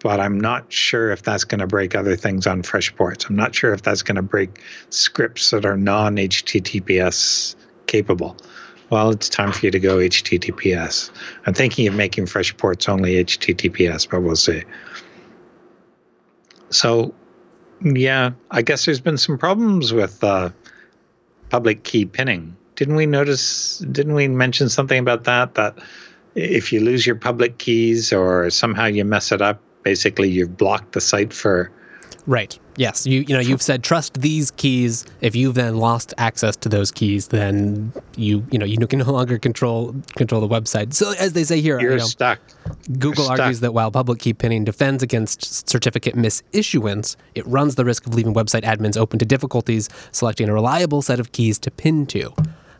but 0.00 0.20
I'm 0.20 0.38
not 0.38 0.70
sure 0.72 1.10
if 1.10 1.22
that's 1.22 1.44
going 1.44 1.60
to 1.60 1.66
break 1.66 1.94
other 1.94 2.16
things 2.16 2.46
on 2.46 2.62
Freshports. 2.62 3.28
I'm 3.28 3.36
not 3.36 3.54
sure 3.54 3.72
if 3.72 3.82
that's 3.82 4.02
going 4.02 4.16
to 4.16 4.22
break 4.22 4.60
scripts 4.90 5.50
that 5.50 5.64
are 5.64 5.76
non 5.76 6.16
HTTPS 6.16 7.56
capable. 7.86 8.36
Well, 8.90 9.10
it's 9.10 9.30
time 9.30 9.52
for 9.52 9.64
you 9.64 9.70
to 9.70 9.80
go 9.80 9.96
HTTPS. 9.96 11.10
I'm 11.46 11.54
thinking 11.54 11.88
of 11.88 11.94
making 11.94 12.26
Freshports 12.26 12.88
only 12.88 13.14
HTTPS, 13.24 14.10
but 14.10 14.20
we'll 14.20 14.36
see. 14.36 14.64
So, 16.68 17.14
yeah, 17.80 18.32
I 18.50 18.60
guess 18.60 18.84
there's 18.84 19.00
been 19.00 19.16
some 19.16 19.38
problems 19.38 19.94
with 19.94 20.22
uh, 20.22 20.50
public 21.52 21.84
key 21.84 22.06
pinning. 22.06 22.56
Didn't 22.76 22.96
we 22.96 23.04
notice? 23.04 23.78
Didn't 23.80 24.14
we 24.14 24.26
mention 24.26 24.70
something 24.70 24.98
about 24.98 25.24
that? 25.24 25.54
That 25.56 25.78
if 26.34 26.72
you 26.72 26.80
lose 26.80 27.06
your 27.06 27.14
public 27.14 27.58
keys 27.58 28.10
or 28.10 28.48
somehow 28.48 28.86
you 28.86 29.04
mess 29.04 29.32
it 29.32 29.42
up, 29.42 29.60
basically 29.82 30.30
you've 30.30 30.56
blocked 30.56 30.92
the 30.92 31.00
site 31.02 31.34
for. 31.34 31.70
Right. 32.26 32.58
Yes. 32.76 33.06
You 33.06 33.20
you 33.26 33.34
know 33.34 33.40
you've 33.40 33.62
said 33.62 33.82
trust 33.82 34.20
these 34.20 34.50
keys. 34.52 35.04
If 35.20 35.34
you've 35.34 35.54
then 35.54 35.76
lost 35.76 36.14
access 36.18 36.56
to 36.56 36.68
those 36.68 36.90
keys, 36.90 37.28
then 37.28 37.92
you 38.16 38.46
you 38.50 38.58
know 38.58 38.64
you 38.64 38.78
can 38.86 39.00
no 39.00 39.12
longer 39.12 39.38
control 39.38 39.94
control 40.14 40.40
the 40.40 40.48
website. 40.48 40.94
So 40.94 41.12
as 41.18 41.32
they 41.32 41.44
say 41.44 41.60
here, 41.60 41.80
You're 41.80 41.92
you 41.92 41.98
know, 41.98 42.04
stuck. 42.04 42.40
Google 42.98 43.24
stuck. 43.24 43.40
argues 43.40 43.60
that 43.60 43.74
while 43.74 43.90
public 43.90 44.20
key 44.20 44.32
pinning 44.34 44.64
defends 44.64 45.02
against 45.02 45.68
certificate 45.68 46.14
misissuance, 46.14 47.16
it 47.34 47.46
runs 47.46 47.74
the 47.74 47.84
risk 47.84 48.06
of 48.06 48.14
leaving 48.14 48.34
website 48.34 48.62
admins 48.62 48.96
open 48.96 49.18
to 49.18 49.24
difficulties 49.24 49.88
selecting 50.12 50.48
a 50.48 50.54
reliable 50.54 51.02
set 51.02 51.18
of 51.18 51.32
keys 51.32 51.58
to 51.58 51.70
pin 51.70 52.06
to. 52.06 52.32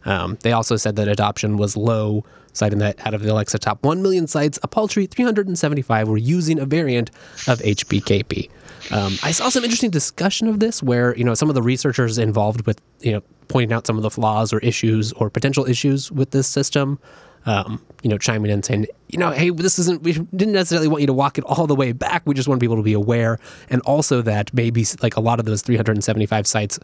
Um, 0.05 0.39
they 0.43 0.53
also 0.53 0.77
said 0.77 0.97
that 0.97 1.09
adoption 1.09 1.57
was 1.57 1.77
low, 1.77 2.25
citing 2.53 2.79
that 2.81 3.05
out 3.07 3.15
of 3.15 3.23
the 3.23 3.33
Alexa 3.33 3.59
top 3.59 3.85
1 3.85 4.03
million 4.03 4.27
sites, 4.27 4.59
a 4.63 4.69
paltry 4.69 5.07
375 5.07 6.09
were 6.09 6.17
using 6.17 6.59
a 6.59 6.67
variant 6.67 7.11
of 7.47 7.61
HPKP. 7.61 8.51
Um, 8.91 9.17
I 9.23 9.31
saw 9.31 9.49
some 9.49 9.65
interesting 9.65 9.91
discussion 9.91 10.49
of 10.49 10.61
this 10.61 10.83
where, 10.83 11.17
you 11.17 11.25
know, 11.25 11.35
some 11.35 11.49
of 11.49 11.55
the 11.55 11.63
researchers 11.63 12.19
involved 12.19 12.67
with, 12.67 12.81
you 13.01 13.13
know, 13.13 13.23
pointing 13.49 13.73
out 13.73 13.87
some 13.87 13.97
of 13.97 14.03
the 14.03 14.11
flaws 14.11 14.53
or 14.53 14.59
issues 14.61 15.13
or 15.13 15.31
potential 15.31 15.67
issues 15.67 16.11
with 16.11 16.31
this 16.31 16.47
system 16.49 16.99
um, 17.45 17.85
you 18.03 18.09
know, 18.11 18.19
chiming 18.19 18.51
in 18.53 18.63
saying, 18.63 18.87
you 19.09 19.19
know, 19.19 19.33
hey, 19.33 19.51
this 19.51 19.77
isn't, 19.79 20.03
we 20.03 20.13
didn't 20.13 20.53
necessarily 20.53 20.87
want 20.87 21.01
you 21.01 21.09
to 21.09 21.13
walk 21.13 21.39
it 21.39 21.45
all 21.45 21.67
the 21.67 21.75
way 21.75 21.91
back. 21.93 22.23
We 22.25 22.35
just 22.35 22.49
want 22.49 22.61
people 22.61 22.77
to 22.77 22.83
be 22.85 22.93
aware. 22.93 23.39
And 23.69 23.83
also 23.83 24.23
that 24.23 24.55
maybe 24.55 24.87
like 25.03 25.17
a 25.17 25.21
lot 25.21 25.41
of 25.41 25.45
those 25.47 25.61
375 25.63 26.47
sites 26.47 26.79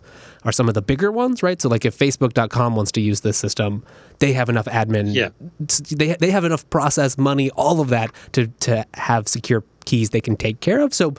are 0.44 0.50
some 0.52 0.66
of 0.68 0.74
the 0.74 0.82
bigger 0.82 1.12
ones, 1.12 1.42
right? 1.44 1.62
So 1.62 1.68
like 1.68 1.84
if 1.84 1.96
Facebook.com 1.96 2.74
wants 2.74 2.90
to 2.92 3.00
use 3.00 3.20
this 3.20 3.36
system, 3.36 3.84
they 4.18 4.32
have 4.32 4.48
enough 4.48 4.66
admin, 4.66 5.14
Yeah. 5.14 5.28
they, 5.96 6.14
they 6.16 6.30
have 6.32 6.44
enough 6.44 6.68
process 6.70 7.16
money, 7.16 7.50
all 7.50 7.80
of 7.80 7.88
that 7.90 8.10
to, 8.32 8.48
to 8.48 8.84
have 8.94 9.28
secure 9.28 9.62
keys 9.84 10.10
they 10.10 10.20
can 10.20 10.36
take 10.36 10.60
care 10.60 10.80
of. 10.80 10.92
So 10.92 11.14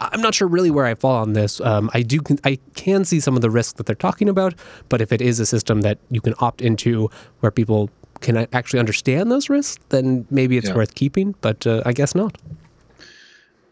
I'm 0.00 0.20
not 0.20 0.34
sure 0.34 0.48
really 0.48 0.70
where 0.70 0.84
I 0.84 0.94
fall 0.94 1.16
on 1.16 1.32
this. 1.32 1.60
Um, 1.60 1.90
I 1.94 2.02
do, 2.02 2.20
I 2.44 2.58
can 2.74 3.04
see 3.04 3.20
some 3.20 3.34
of 3.34 3.42
the 3.42 3.50
risks 3.50 3.74
that 3.74 3.86
they're 3.86 3.94
talking 3.96 4.28
about, 4.28 4.54
but 4.88 5.00
if 5.00 5.12
it 5.12 5.22
is 5.22 5.40
a 5.40 5.46
system 5.46 5.80
that 5.82 5.98
you 6.10 6.20
can 6.20 6.34
opt 6.38 6.60
into 6.60 7.10
where 7.40 7.50
people 7.50 7.90
can 8.20 8.46
actually 8.52 8.78
understand 8.80 9.30
those 9.30 9.48
risks, 9.48 9.82
then 9.88 10.26
maybe 10.30 10.56
it's 10.56 10.68
Yeah. 10.68 10.74
worth 10.74 10.94
keeping. 10.94 11.34
But 11.40 11.66
uh, 11.66 11.82
I 11.86 11.92
guess 11.92 12.14
not. 12.14 12.36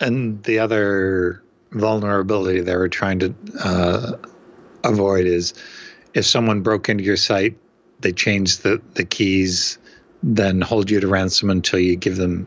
And 0.01 0.43
the 0.45 0.59
other 0.59 1.43
vulnerability 1.73 2.61
they 2.61 2.77
were 2.77 2.89
trying 2.89 3.19
to 3.21 3.35
uh, 3.63 4.13
avoid 4.85 5.27
is 5.27 5.55
if 6.15 6.25
someone 6.25 6.63
broke 6.63 6.89
into 6.89 7.05
your 7.05 7.17
site, 7.17 7.57
they 8.01 8.13
change 8.13 8.59
the, 8.59 8.81
the 8.95 9.05
keys, 9.05 9.79
then 10.23 10.61
hold 10.61 10.91
you 10.91 11.01
to 11.01 11.07
ransom 11.09 11.51
until 11.51 11.79
you 11.79 11.97
give 11.97 12.17
them, 12.17 12.47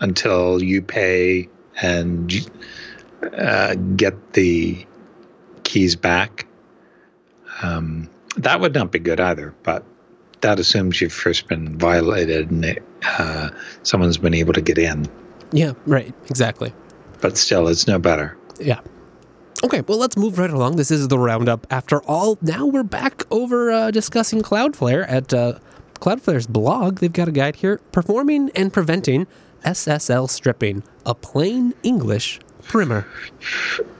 until 0.00 0.62
you 0.62 0.82
pay 0.82 1.48
and 1.82 2.50
uh, 3.22 3.74
get 3.96 4.32
the 4.32 4.86
keys 5.64 5.96
back. 5.96 6.46
Um, 7.62 8.08
that 8.36 8.60
would 8.60 8.74
not 8.74 8.92
be 8.92 8.98
good 8.98 9.20
either, 9.20 9.54
but 9.62 9.84
that 10.40 10.60
assumes 10.60 11.00
you've 11.00 11.12
first 11.12 11.48
been 11.48 11.76
violated 11.78 12.50
and 12.50 12.64
it, 12.64 12.82
uh, 13.04 13.50
someone's 13.82 14.18
been 14.18 14.34
able 14.34 14.52
to 14.52 14.60
get 14.60 14.78
in. 14.78 15.06
Yeah, 15.52 15.72
right. 15.86 16.14
Exactly. 16.30 16.72
but 17.20 17.36
still, 17.36 17.66
it's 17.68 17.86
no 17.86 17.98
better. 17.98 18.36
Yeah. 18.60 18.80
Okay, 19.64 19.80
well, 19.88 19.98
let's 19.98 20.16
move 20.16 20.38
right 20.38 20.50
along. 20.50 20.76
This 20.76 20.92
is 20.92 21.08
the 21.08 21.18
roundup. 21.18 21.66
After 21.70 22.00
all, 22.04 22.38
now 22.40 22.64
we're 22.66 22.84
back 22.84 23.22
over 23.32 23.72
uh, 23.72 23.90
discussing 23.90 24.40
Cloudflare 24.40 25.04
at 25.08 25.34
uh, 25.34 25.58
Cloudflare's 25.94 26.46
blog. 26.46 26.98
They've 27.00 27.12
got 27.12 27.26
a 27.26 27.32
guide 27.32 27.56
here 27.56 27.78
performing 27.90 28.50
and 28.54 28.72
preventing 28.72 29.26
SSL 29.64 30.30
stripping, 30.30 30.84
a 31.04 31.14
plain 31.14 31.74
English 31.82 32.38
primer. 32.68 33.06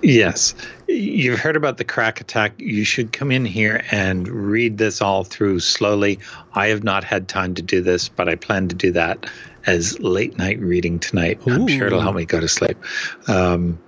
Yes. 0.03 0.55
You've 0.87 1.39
heard 1.39 1.57
about 1.57 1.79
the 1.79 1.85
KRACK 1.85 2.21
attack. 2.21 2.53
You 2.59 2.85
should 2.85 3.13
come 3.13 3.33
in 3.33 3.45
here 3.45 3.83
and 3.91 4.29
read 4.29 4.79
this 4.79 5.01
all 5.03 5.25
through 5.25 5.61
slowly. 5.61 6.19
I 6.55 6.69
have 6.69 6.85
not 6.85 7.05
had 7.05 7.29
time 7.29 7.55
to 7.55 7.63
do 7.63 7.81
this, 7.81 8.09
but 8.09 8.29
I 8.29 8.37
plan 8.37 8.69
to 8.69 8.75
do 8.75 8.93
that 8.93 9.27
as 9.67 9.99
late 10.01 10.39
night 10.39 10.59
reading 10.61 10.99
tonight. 10.99 11.41
Ooh. 11.47 11.53
I'm 11.53 11.67
sure 11.67 11.89
it'll 11.89 12.01
help 12.01 12.17
me 12.17 12.25
go 12.25 12.41
to 12.41 12.49
sleep. 12.49 12.79
Um, 13.27 13.79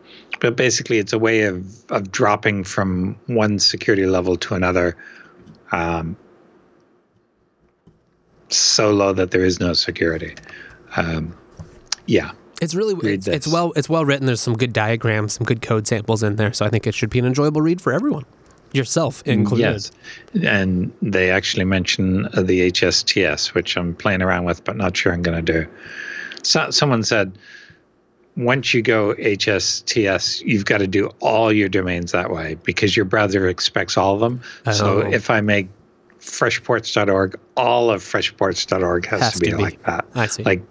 but 0.41 0.57
basically, 0.57 0.99
it's 0.99 1.13
a 1.13 1.19
way 1.19 1.43
of, 1.43 1.91
of 1.91 2.11
dropping 2.11 2.65
from 2.65 3.19
one 3.27 3.59
security 3.59 4.07
level 4.07 4.37
to 4.37 4.55
another 4.55 4.97
um, 5.73 6.17
so 8.49 8.91
low 8.91 9.13
that 9.13 9.31
there 9.31 9.45
is 9.45 9.61
no 9.61 9.73
security. 9.73 10.35
Um, 10.97 11.37
yeah. 12.07 12.33
It's 12.61 12.75
really 12.75 12.95
it's, 13.11 13.27
it's, 13.27 13.47
well 13.47 13.73
it's 13.77 13.89
well 13.89 14.05
written. 14.05 14.27
There's 14.27 14.41
some 14.41 14.57
good 14.57 14.73
diagrams, 14.73 15.33
some 15.35 15.47
good 15.47 15.63
code 15.63 15.87
samples 15.87 16.23
in 16.23 16.37
there. 16.37 16.53
So 16.53 16.67
I 16.67 16.69
think 16.69 16.87
it 16.87 16.95
should 16.95 17.11
be 17.11 17.19
an 17.19 17.27
enjoyable 17.27 17.63
read 17.63 17.81
for 17.81 17.93
everyone, 17.93 18.25
yourself 18.73 19.25
mm, 19.25 19.33
included. 19.33 19.63
Yes, 19.63 19.93
and 20.43 20.93
they 21.01 21.31
actually 21.31 21.65
mention 21.65 22.25
the 22.35 22.71
HSTS, 22.71 23.55
which 23.55 23.77
I'm 23.77 23.95
playing 23.95 24.23
around 24.23 24.45
with, 24.45 24.63
but 24.65 24.77
not 24.77 24.97
sure 24.97 25.13
I'm 25.13 25.23
going 25.23 25.45
to 25.45 25.53
do. 25.53 25.69
So, 26.43 26.71
someone 26.71 27.03
said 27.03 27.33
once 28.37 28.73
you 28.73 28.83
go 28.83 29.15
HSTS, 29.15 30.43
you've 30.43 30.65
got 30.65 30.79
to 30.79 30.87
do 30.87 31.11
all 31.21 31.53
your 31.53 31.69
domains 31.69 32.13
that 32.13 32.31
way 32.31 32.57
because 32.63 32.97
your 32.97 33.05
browser 33.05 33.49
expects 33.49 33.97
all 33.97 34.15
of 34.15 34.21
them. 34.21 34.41
Oh. 34.67 34.73
So 34.73 34.99
if 35.01 35.31
I 35.31 35.41
make 35.41 35.69
freshports.org, 36.21 37.39
all 37.57 37.91
of 37.91 38.03
freshports.org 38.03 39.07
has, 39.07 39.21
has 39.21 39.33
to, 39.35 39.41
be 39.41 39.51
to, 39.51 39.57
be 39.57 39.63
like 39.63 39.83
that. 39.85 40.07
I 40.15 40.27
see. 40.27 40.43
Like 40.43 40.63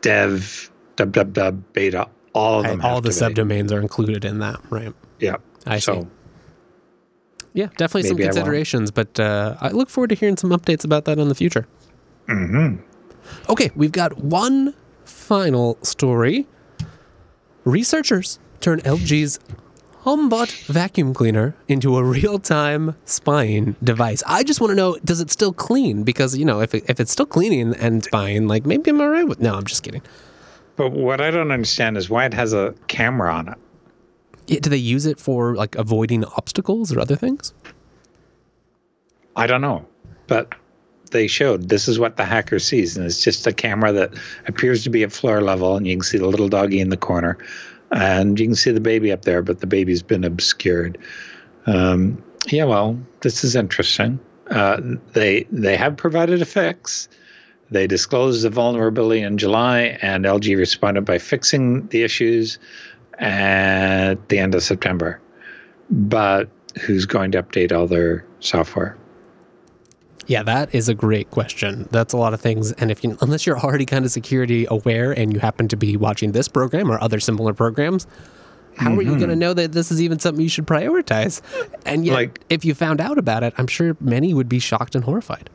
dev, 0.00 0.70
www, 1.06 1.62
beta, 1.72 2.08
all 2.32 2.60
of 2.60 2.66
them. 2.66 2.80
all 2.82 3.00
the 3.00 3.10
subdomains 3.10 3.72
are 3.72 3.80
included 3.80 4.24
in 4.24 4.38
that, 4.38 4.60
right? 4.70 4.94
Yeah. 5.18 5.36
I 5.66 5.78
so, 5.78 6.02
see. 6.02 6.08
Yeah, 7.54 7.68
definitely 7.76 8.08
some 8.08 8.18
considerations, 8.18 8.90
but 8.90 9.18
uh, 9.18 9.56
I 9.60 9.70
look 9.70 9.90
forward 9.90 10.10
to 10.10 10.14
hearing 10.14 10.36
some 10.36 10.50
updates 10.50 10.84
about 10.84 11.06
that 11.06 11.18
in 11.18 11.28
the 11.28 11.34
future. 11.34 11.66
Mm-hmm. 12.28 12.82
Okay, 13.50 13.70
we've 13.74 13.92
got 13.92 14.18
one 14.18 14.74
final 15.04 15.78
story 15.82 16.46
Researchers 17.68 18.38
turn 18.60 18.80
LG's 18.80 19.38
HomBot 20.04 20.66
vacuum 20.68 21.12
cleaner 21.12 21.54
into 21.68 21.98
a 21.98 22.02
real-time 22.02 22.96
spying 23.04 23.76
device. 23.84 24.22
I 24.26 24.42
just 24.42 24.58
want 24.58 24.70
to 24.70 24.74
know, 24.74 24.96
does 25.04 25.20
it 25.20 25.30
still 25.30 25.52
clean? 25.52 26.02
Because 26.02 26.34
you 26.34 26.46
know, 26.46 26.60
if 26.60 26.74
it, 26.74 26.84
if 26.88 26.98
it's 26.98 27.12
still 27.12 27.26
cleaning 27.26 27.74
and 27.74 28.02
spying, 28.02 28.48
like 28.48 28.64
maybe 28.64 28.90
I'm 28.90 29.02
alright 29.02 29.28
with. 29.28 29.40
No, 29.40 29.54
I'm 29.54 29.64
just 29.66 29.82
kidding. 29.82 30.00
But 30.78 30.92
what 30.92 31.20
I 31.20 31.32
don't 31.32 31.50
understand 31.50 31.96
is 31.96 32.08
why 32.08 32.24
it 32.24 32.32
has 32.32 32.52
a 32.52 32.72
camera 32.86 33.34
on 33.34 33.48
it. 33.48 33.58
Yeah, 34.46 34.60
do 34.60 34.70
they 34.70 34.76
use 34.76 35.06
it 35.06 35.18
for 35.18 35.56
like 35.56 35.74
avoiding 35.74 36.24
obstacles 36.24 36.92
or 36.92 37.00
other 37.00 37.16
things? 37.16 37.52
I 39.34 39.48
don't 39.48 39.60
know, 39.60 39.84
but 40.28 40.54
they 41.10 41.26
showed 41.26 41.68
this 41.68 41.88
is 41.88 41.98
what 41.98 42.16
the 42.16 42.24
hacker 42.24 42.60
sees 42.60 42.96
and 42.96 43.04
it's 43.04 43.24
just 43.24 43.46
a 43.46 43.52
camera 43.52 43.92
that 43.92 44.12
appears 44.46 44.84
to 44.84 44.90
be 44.90 45.02
at 45.02 45.10
floor 45.10 45.40
level 45.40 45.76
and 45.76 45.86
you 45.86 45.96
can 45.96 46.02
see 46.02 46.18
the 46.18 46.26
little 46.26 46.48
doggy 46.48 46.80
in 46.80 46.90
the 46.90 46.96
corner 46.96 47.38
and 47.90 48.38
you 48.38 48.46
can 48.46 48.54
see 48.54 48.70
the 48.70 48.80
baby 48.80 49.10
up 49.10 49.22
there 49.22 49.40
but 49.40 49.60
the 49.60 49.66
baby's 49.66 50.02
been 50.02 50.22
obscured 50.22 50.98
um, 51.66 52.22
yeah 52.48 52.64
well 52.64 52.98
this 53.20 53.42
is 53.42 53.56
interesting 53.56 54.20
uh, 54.50 54.78
they 55.14 55.44
they 55.50 55.76
have 55.76 55.96
provided 55.96 56.42
a 56.42 56.44
fix 56.44 57.08
they 57.70 57.86
disclosed 57.86 58.42
the 58.42 58.50
vulnerability 58.50 59.22
in 59.22 59.38
july 59.38 59.98
and 60.02 60.24
lg 60.24 60.56
responded 60.56 61.04
by 61.04 61.18
fixing 61.18 61.86
the 61.88 62.02
issues 62.02 62.58
at 63.18 64.28
the 64.28 64.38
end 64.38 64.54
of 64.54 64.62
september 64.62 65.20
but 65.90 66.48
who's 66.80 67.06
going 67.06 67.32
to 67.32 67.42
update 67.42 67.72
all 67.72 67.86
their 67.86 68.24
software 68.40 68.96
yeah, 70.28 70.42
that 70.42 70.74
is 70.74 70.90
a 70.90 70.94
great 70.94 71.30
question. 71.30 71.88
That's 71.90 72.12
a 72.12 72.18
lot 72.18 72.34
of 72.34 72.40
things. 72.42 72.72
And 72.72 72.90
if 72.90 73.02
you, 73.02 73.16
unless 73.22 73.46
you're 73.46 73.58
already 73.58 73.86
kind 73.86 74.04
of 74.04 74.10
security 74.10 74.66
aware 74.68 75.10
and 75.10 75.32
you 75.32 75.40
happen 75.40 75.68
to 75.68 75.76
be 75.76 75.96
watching 75.96 76.32
this 76.32 76.48
program 76.48 76.92
or 76.92 77.02
other 77.02 77.18
similar 77.18 77.54
programs, 77.54 78.06
how 78.76 78.90
mm-hmm. 78.90 78.98
are 78.98 79.02
you 79.02 79.16
going 79.16 79.30
to 79.30 79.36
know 79.36 79.54
that 79.54 79.72
this 79.72 79.90
is 79.90 80.02
even 80.02 80.18
something 80.18 80.42
you 80.42 80.50
should 80.50 80.66
prioritize? 80.66 81.40
And 81.86 82.04
yet, 82.04 82.12
like, 82.12 82.40
if 82.50 82.62
you 82.64 82.74
found 82.74 83.00
out 83.00 83.16
about 83.16 83.42
it, 83.42 83.54
I'm 83.56 83.66
sure 83.66 83.96
many 84.00 84.34
would 84.34 84.50
be 84.50 84.58
shocked 84.58 84.94
and 84.94 85.02
horrified. 85.02 85.48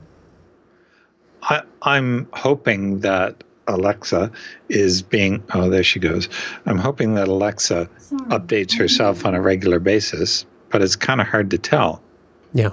I, 1.44 1.61
I'm 1.82 2.28
hoping 2.34 2.99
that 2.99 3.44
Alexa 3.68 4.32
is 4.70 5.02
being, 5.02 5.44
oh, 5.53 5.70
there 5.70 5.84
she 5.84 5.99
goes. 5.99 6.30
I'm 6.65 6.78
hoping 6.78 7.15
that 7.15 7.28
Alexa 7.28 7.90
updates 8.30 8.78
herself 8.78 9.26
on 9.26 9.36
a 9.36 9.41
regular 9.41 9.80
basis, 9.80 10.45
but 10.70 10.82
it's 10.82 10.95
kind 10.95 11.22
of 11.22 11.28
hard 11.28 11.49
to 11.52 11.57
tell. 11.57 12.02
Yeah. 12.53 12.72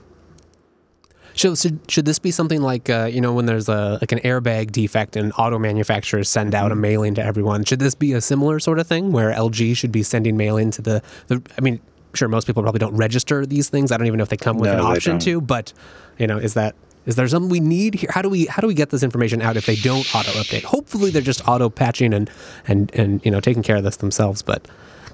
So, 1.34 1.54
so 1.54 1.70
should 1.88 2.04
this 2.04 2.18
be 2.18 2.32
something 2.32 2.60
like 2.60 2.90
uh, 2.90 3.08
you 3.10 3.20
know 3.20 3.32
when 3.32 3.46
there's 3.46 3.68
a 3.68 3.98
like 4.00 4.12
an 4.12 4.18
airbag 4.18 4.72
defect 4.72 5.16
and 5.16 5.32
auto 5.38 5.58
manufacturers 5.58 6.28
send 6.28 6.54
out 6.54 6.70
a 6.70 6.74
mm-hmm. 6.74 6.82
mailing 6.82 7.14
to 7.14 7.24
everyone? 7.24 7.64
Should 7.64 7.78
this 7.78 7.94
be 7.94 8.12
a 8.12 8.20
similar 8.20 8.58
sort 8.58 8.78
of 8.78 8.86
thing 8.86 9.12
where 9.12 9.32
LG 9.32 9.76
should 9.76 9.92
be 9.92 10.02
sending 10.02 10.36
mailing 10.36 10.70
to 10.72 10.82
the 10.82 11.02
the? 11.28 11.40
I 11.56 11.60
mean, 11.60 11.80
sure, 12.14 12.28
most 12.28 12.46
people 12.46 12.62
probably 12.62 12.80
don't 12.80 12.96
register 12.96 13.46
these 13.46 13.68
things. 13.68 13.92
I 13.92 13.96
don't 13.96 14.06
even 14.06 14.18
know 14.18 14.24
if 14.24 14.28
they 14.28 14.36
come 14.36 14.58
with 14.58 14.70
no, 14.70 14.78
an 14.78 14.96
option 14.96 15.18
to. 15.20 15.40
But 15.40 15.72
you 16.18 16.26
know, 16.26 16.36
is 16.36 16.54
that 16.54 16.74
is 17.10 17.16
there 17.16 17.28
something 17.28 17.50
we 17.50 17.60
need 17.60 17.94
here? 17.94 18.10
How 18.12 18.22
do 18.22 18.30
we 18.30 18.46
how 18.46 18.60
do 18.62 18.66
we 18.66 18.74
get 18.74 18.88
this 18.88 19.02
information 19.02 19.42
out 19.42 19.58
if 19.58 19.66
they 19.66 19.76
don't 19.76 20.06
auto 20.14 20.30
update? 20.30 20.62
Hopefully, 20.62 21.10
they're 21.10 21.20
just 21.20 21.46
auto 21.46 21.68
patching 21.68 22.14
and 22.14 22.30
and 22.66 22.90
and 22.94 23.24
you 23.24 23.30
know 23.30 23.40
taking 23.40 23.62
care 23.62 23.76
of 23.76 23.84
this 23.84 23.96
themselves. 23.98 24.40
But 24.40 24.66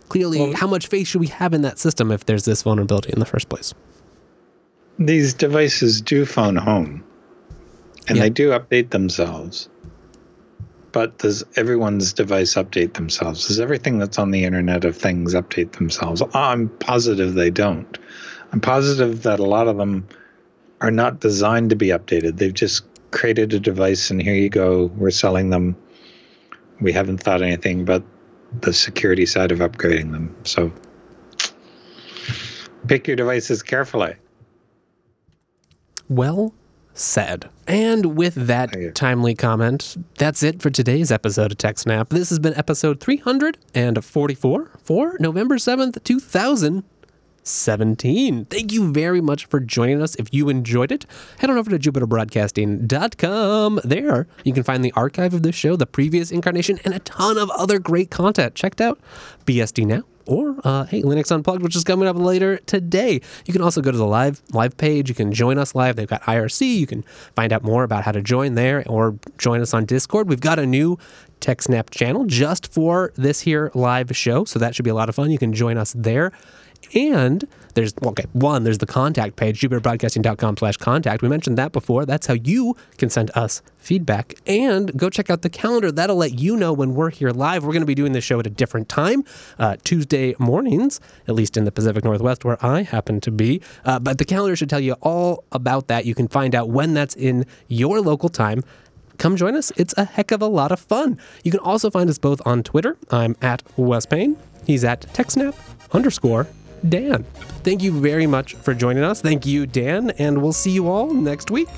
clearly, 0.09 0.39
well, 0.39 0.55
how 0.55 0.69
much 0.69 0.87
faith 0.87 1.09
should 1.09 1.21
we 1.21 1.27
have 1.29 1.53
in 1.53 1.63
that 1.63 1.81
system 1.81 2.13
if 2.13 2.27
there's 2.27 2.45
this 2.45 2.63
vulnerability 2.63 3.11
in 3.13 3.19
the 3.19 3.27
first 3.27 3.49
place? 3.49 3.75
these 4.99 5.35
devices 5.35 6.01
do 6.01 6.25
phone 6.25 6.57
home 6.57 7.05
and 8.09 8.19
they 8.19 8.31
do 8.31 8.51
update 8.51 8.91
themselves. 8.91 9.69
But 10.93 11.19
does 11.19 11.45
everyone's 11.57 12.13
device 12.13 12.55
update 12.55 12.95
themselves? 12.95 13.49
Does 13.49 13.61
everything 13.61 13.99
that's 13.99 14.19
on 14.19 14.31
the 14.31 14.45
Internet 14.45 14.85
of 14.85 14.97
Things 14.97 15.35
update 15.35 15.73
themselves? 15.73 16.23
I'm 16.33 16.69
positive 16.79 17.35
they 17.35 17.51
don't. 17.51 17.99
I'm 18.53 18.61
positive 18.61 19.23
that 19.25 19.41
a 19.41 19.45
lot 19.45 19.69
of 19.69 19.77
them 19.77 20.07
are 20.87 20.93
not 20.93 21.19
designed 21.19 21.71
to 21.71 21.77
be 21.77 21.89
updated. 21.89 22.39
They've 22.39 22.55
just 22.55 22.85
created 23.11 23.53
a 23.53 23.59
device 23.59 24.09
and 24.09 24.23
here 24.23 24.35
you 24.35 24.49
go, 24.49 24.87
we're 24.97 25.11
selling 25.11 25.51
them. 25.51 25.77
We 26.81 26.93
haven't 26.93 27.19
thought 27.19 27.43
anything 27.43 27.81
about 27.81 28.05
the 28.61 28.73
security 28.73 29.27
side 29.27 29.51
of 29.51 29.59
upgrading 29.59 30.13
them. 30.13 30.35
So 30.45 30.73
pick 32.87 33.09
your 33.09 33.17
devices 33.17 33.65
carefully. 33.65 34.15
Well 36.09 36.55
said. 36.95 37.51
And 37.67 38.17
with 38.17 38.35
that 38.35 38.95
timely 38.95 39.35
comment, 39.35 39.97
that's 40.19 40.45
it 40.45 40.63
for 40.63 40.71
today's 40.71 41.11
episode 41.11 41.51
of 41.51 41.59
TechSnap. 41.59 42.11
This 42.11 42.29
has 42.29 42.39
been 42.39 42.55
episode 42.55 43.01
344 43.01 44.71
for 44.85 45.17
November 45.19 45.57
7th, 45.57 46.01
2017. 47.47 48.47
Thank 48.47 48.73
you 48.73 48.93
very 48.93 49.21
much 49.21 49.47
for 49.47 49.61
joining 49.61 50.03
us. 50.03 50.17
If 50.17 50.29
you 50.33 50.49
enjoyed 50.49 50.91
it, 50.91 51.07
head 51.39 51.49
on 51.49 51.57
over 51.57 51.71
to 51.71 51.79
jupiterbroadcasting.com. 51.79 53.81
There, 53.85 54.27
you 54.45 54.53
can 54.53 54.65
find 54.65 54.85
the 54.85 54.93
archive 54.93 55.33
of 55.33 55.43
this 55.43 55.55
show, 55.55 55.77
the 55.77 55.87
previous 55.87 56.33
incarnation, 56.33 56.81
and 56.85 56.93
a 56.93 56.99
ton 57.01 57.39
of 57.39 57.49
other 57.51 57.79
great 57.79 58.11
content. 58.11 58.57
Checked 58.57 58.81
out 58.81 58.99
BSD 59.47 59.87
Now 59.87 60.03
or 60.27 60.57
uh, 60.65 60.85
hey, 60.87 61.03
Linux 61.03 61.31
Unplugged, 61.31 61.63
which 61.63 61.77
is 61.77 61.85
coming 61.85 62.09
up 62.09 62.17
later 62.17 62.57
today. 62.67 63.21
You 63.45 63.53
can 63.53 63.63
also 63.63 63.81
go 63.81 63.93
to 63.93 63.97
the 63.97 64.07
live 64.07 64.43
live 64.53 64.77
page. 64.77 65.09
You 65.09 65.15
can 65.15 65.33
join 65.33 65.57
us 65.57 65.75
live. 65.75 65.95
They've 65.95 66.09
got 66.09 66.23
IRC. 66.23 66.67
You 66.67 66.87
can 66.87 67.03
find 67.37 67.53
out 67.53 67.63
more 67.63 67.85
about 67.85 68.03
how 68.03 68.11
to 68.11 68.21
join 68.21 68.55
there 68.55 68.83
or 68.89 69.17
join 69.39 69.61
us 69.61 69.73
on 69.73 69.85
Discord. 69.85 70.29
We've 70.29 70.41
got 70.41 70.59
a 70.59 70.67
new 70.67 70.99
TechSnap 71.41 71.91
channel 71.91 72.25
just 72.25 72.73
for 72.73 73.13
this 73.15 73.41
here 73.41 73.71
live 73.75 74.17
show, 74.17 74.45
so 74.45 74.59
that 74.59 74.75
should 74.75 74.85
be 74.85 74.91
a 74.91 74.95
lot 74.95 75.09
of 75.09 75.15
fun. 75.15 75.31
You 75.31 75.39
can 75.39 75.53
join 75.53 75.79
us 75.79 75.95
there. 75.97 76.33
And 76.95 77.47
there's, 77.75 77.93
okay, 78.03 78.25
one, 78.33 78.65
there's 78.65 78.79
the 78.79 78.87
contact 78.87 79.37
page, 79.37 79.61
jupiterbroadcasting.com 79.61 80.57
slash 80.57 80.77
contact. 80.79 81.23
We 81.23 81.29
mentioned 81.29 81.59
that 81.59 81.73
before. 81.73 82.07
That's 82.07 82.27
how 82.27 82.35
you 82.35 82.75
can 82.97 83.11
send 83.11 83.31
us 83.35 83.61
feedback. 83.77 84.35
And 84.47 84.97
go 84.97 85.11
check 85.11 85.29
out 85.29 85.43
the 85.43 85.51
calendar. 85.51 85.93
That'll 85.93 86.17
let 86.17 86.39
you 86.39 86.57
know 86.57 86.73
when 86.73 86.95
we're 86.95 87.11
here 87.11 87.31
live. 87.31 87.65
We're 87.65 87.73
going 87.73 87.83
to 87.83 87.87
be 87.87 87.95
doing 87.95 88.13
this 88.13 88.25
show 88.25 88.41
at 88.41 88.47
a 88.47 88.51
different 88.51 88.89
time, 88.89 89.25
uh, 89.59 89.77
Tuesday 89.85 90.35
mornings, 90.39 91.01
at 91.29 91.35
least 91.35 91.57
in 91.57 91.65
the 91.65 91.73
Pacific 91.73 92.03
Northwest 92.03 92.45
where 92.45 92.65
I 92.65 92.83
happen 92.83 93.21
to 93.21 93.31
be. 93.31 93.61
Uh, 93.85 93.99
but 93.99 94.17
the 94.19 94.25
calendar 94.25 94.57
should 94.57 94.71
tell 94.71 94.81
you 94.81 94.95
all 95.03 95.45
about 95.53 95.89
that. 95.89 96.07
You 96.07 96.15
can 96.15 96.29
find 96.29 96.55
out 96.55 96.71
when 96.71 96.95
that's 96.95 97.15
in 97.15 97.45
your 97.69 98.01
local 98.01 98.29
time 98.31 98.63
come 99.19 99.37
join 99.37 99.57
us. 99.57 99.73
It's 99.77 99.95
a 99.97 100.05
heck 100.05 100.31
of 100.31 100.43
a 100.43 100.47
lot 100.47 100.73
of 100.73 100.81
fun. 100.81 101.19
You 101.43 101.51
can 101.51 101.61
also 101.61 101.91
find 101.91 102.09
us 102.11 102.19
both 102.19 102.41
on 102.47 102.63
Twitter. 102.63 102.97
I'm 103.11 103.37
at 103.41 103.63
Wes 103.77 104.07
Payne. 104.07 104.37
He's 104.67 104.85
at 104.85 105.03
TechSnap 105.13 105.55
underscore 105.93 106.47
Dan. 106.89 107.25
Thank 107.63 107.83
you 107.83 107.93
very 107.93 108.27
much 108.27 108.55
for 108.55 108.75
joining 108.75 109.03
us. 109.03 109.21
Thank 109.21 109.47
you, 109.47 109.67
Dan, 109.67 110.11
and 110.19 110.43
we'll 110.43 110.53
see 110.53 110.71
you 110.71 110.89
all 110.89 111.13
next 111.13 111.51
week. 111.51 111.69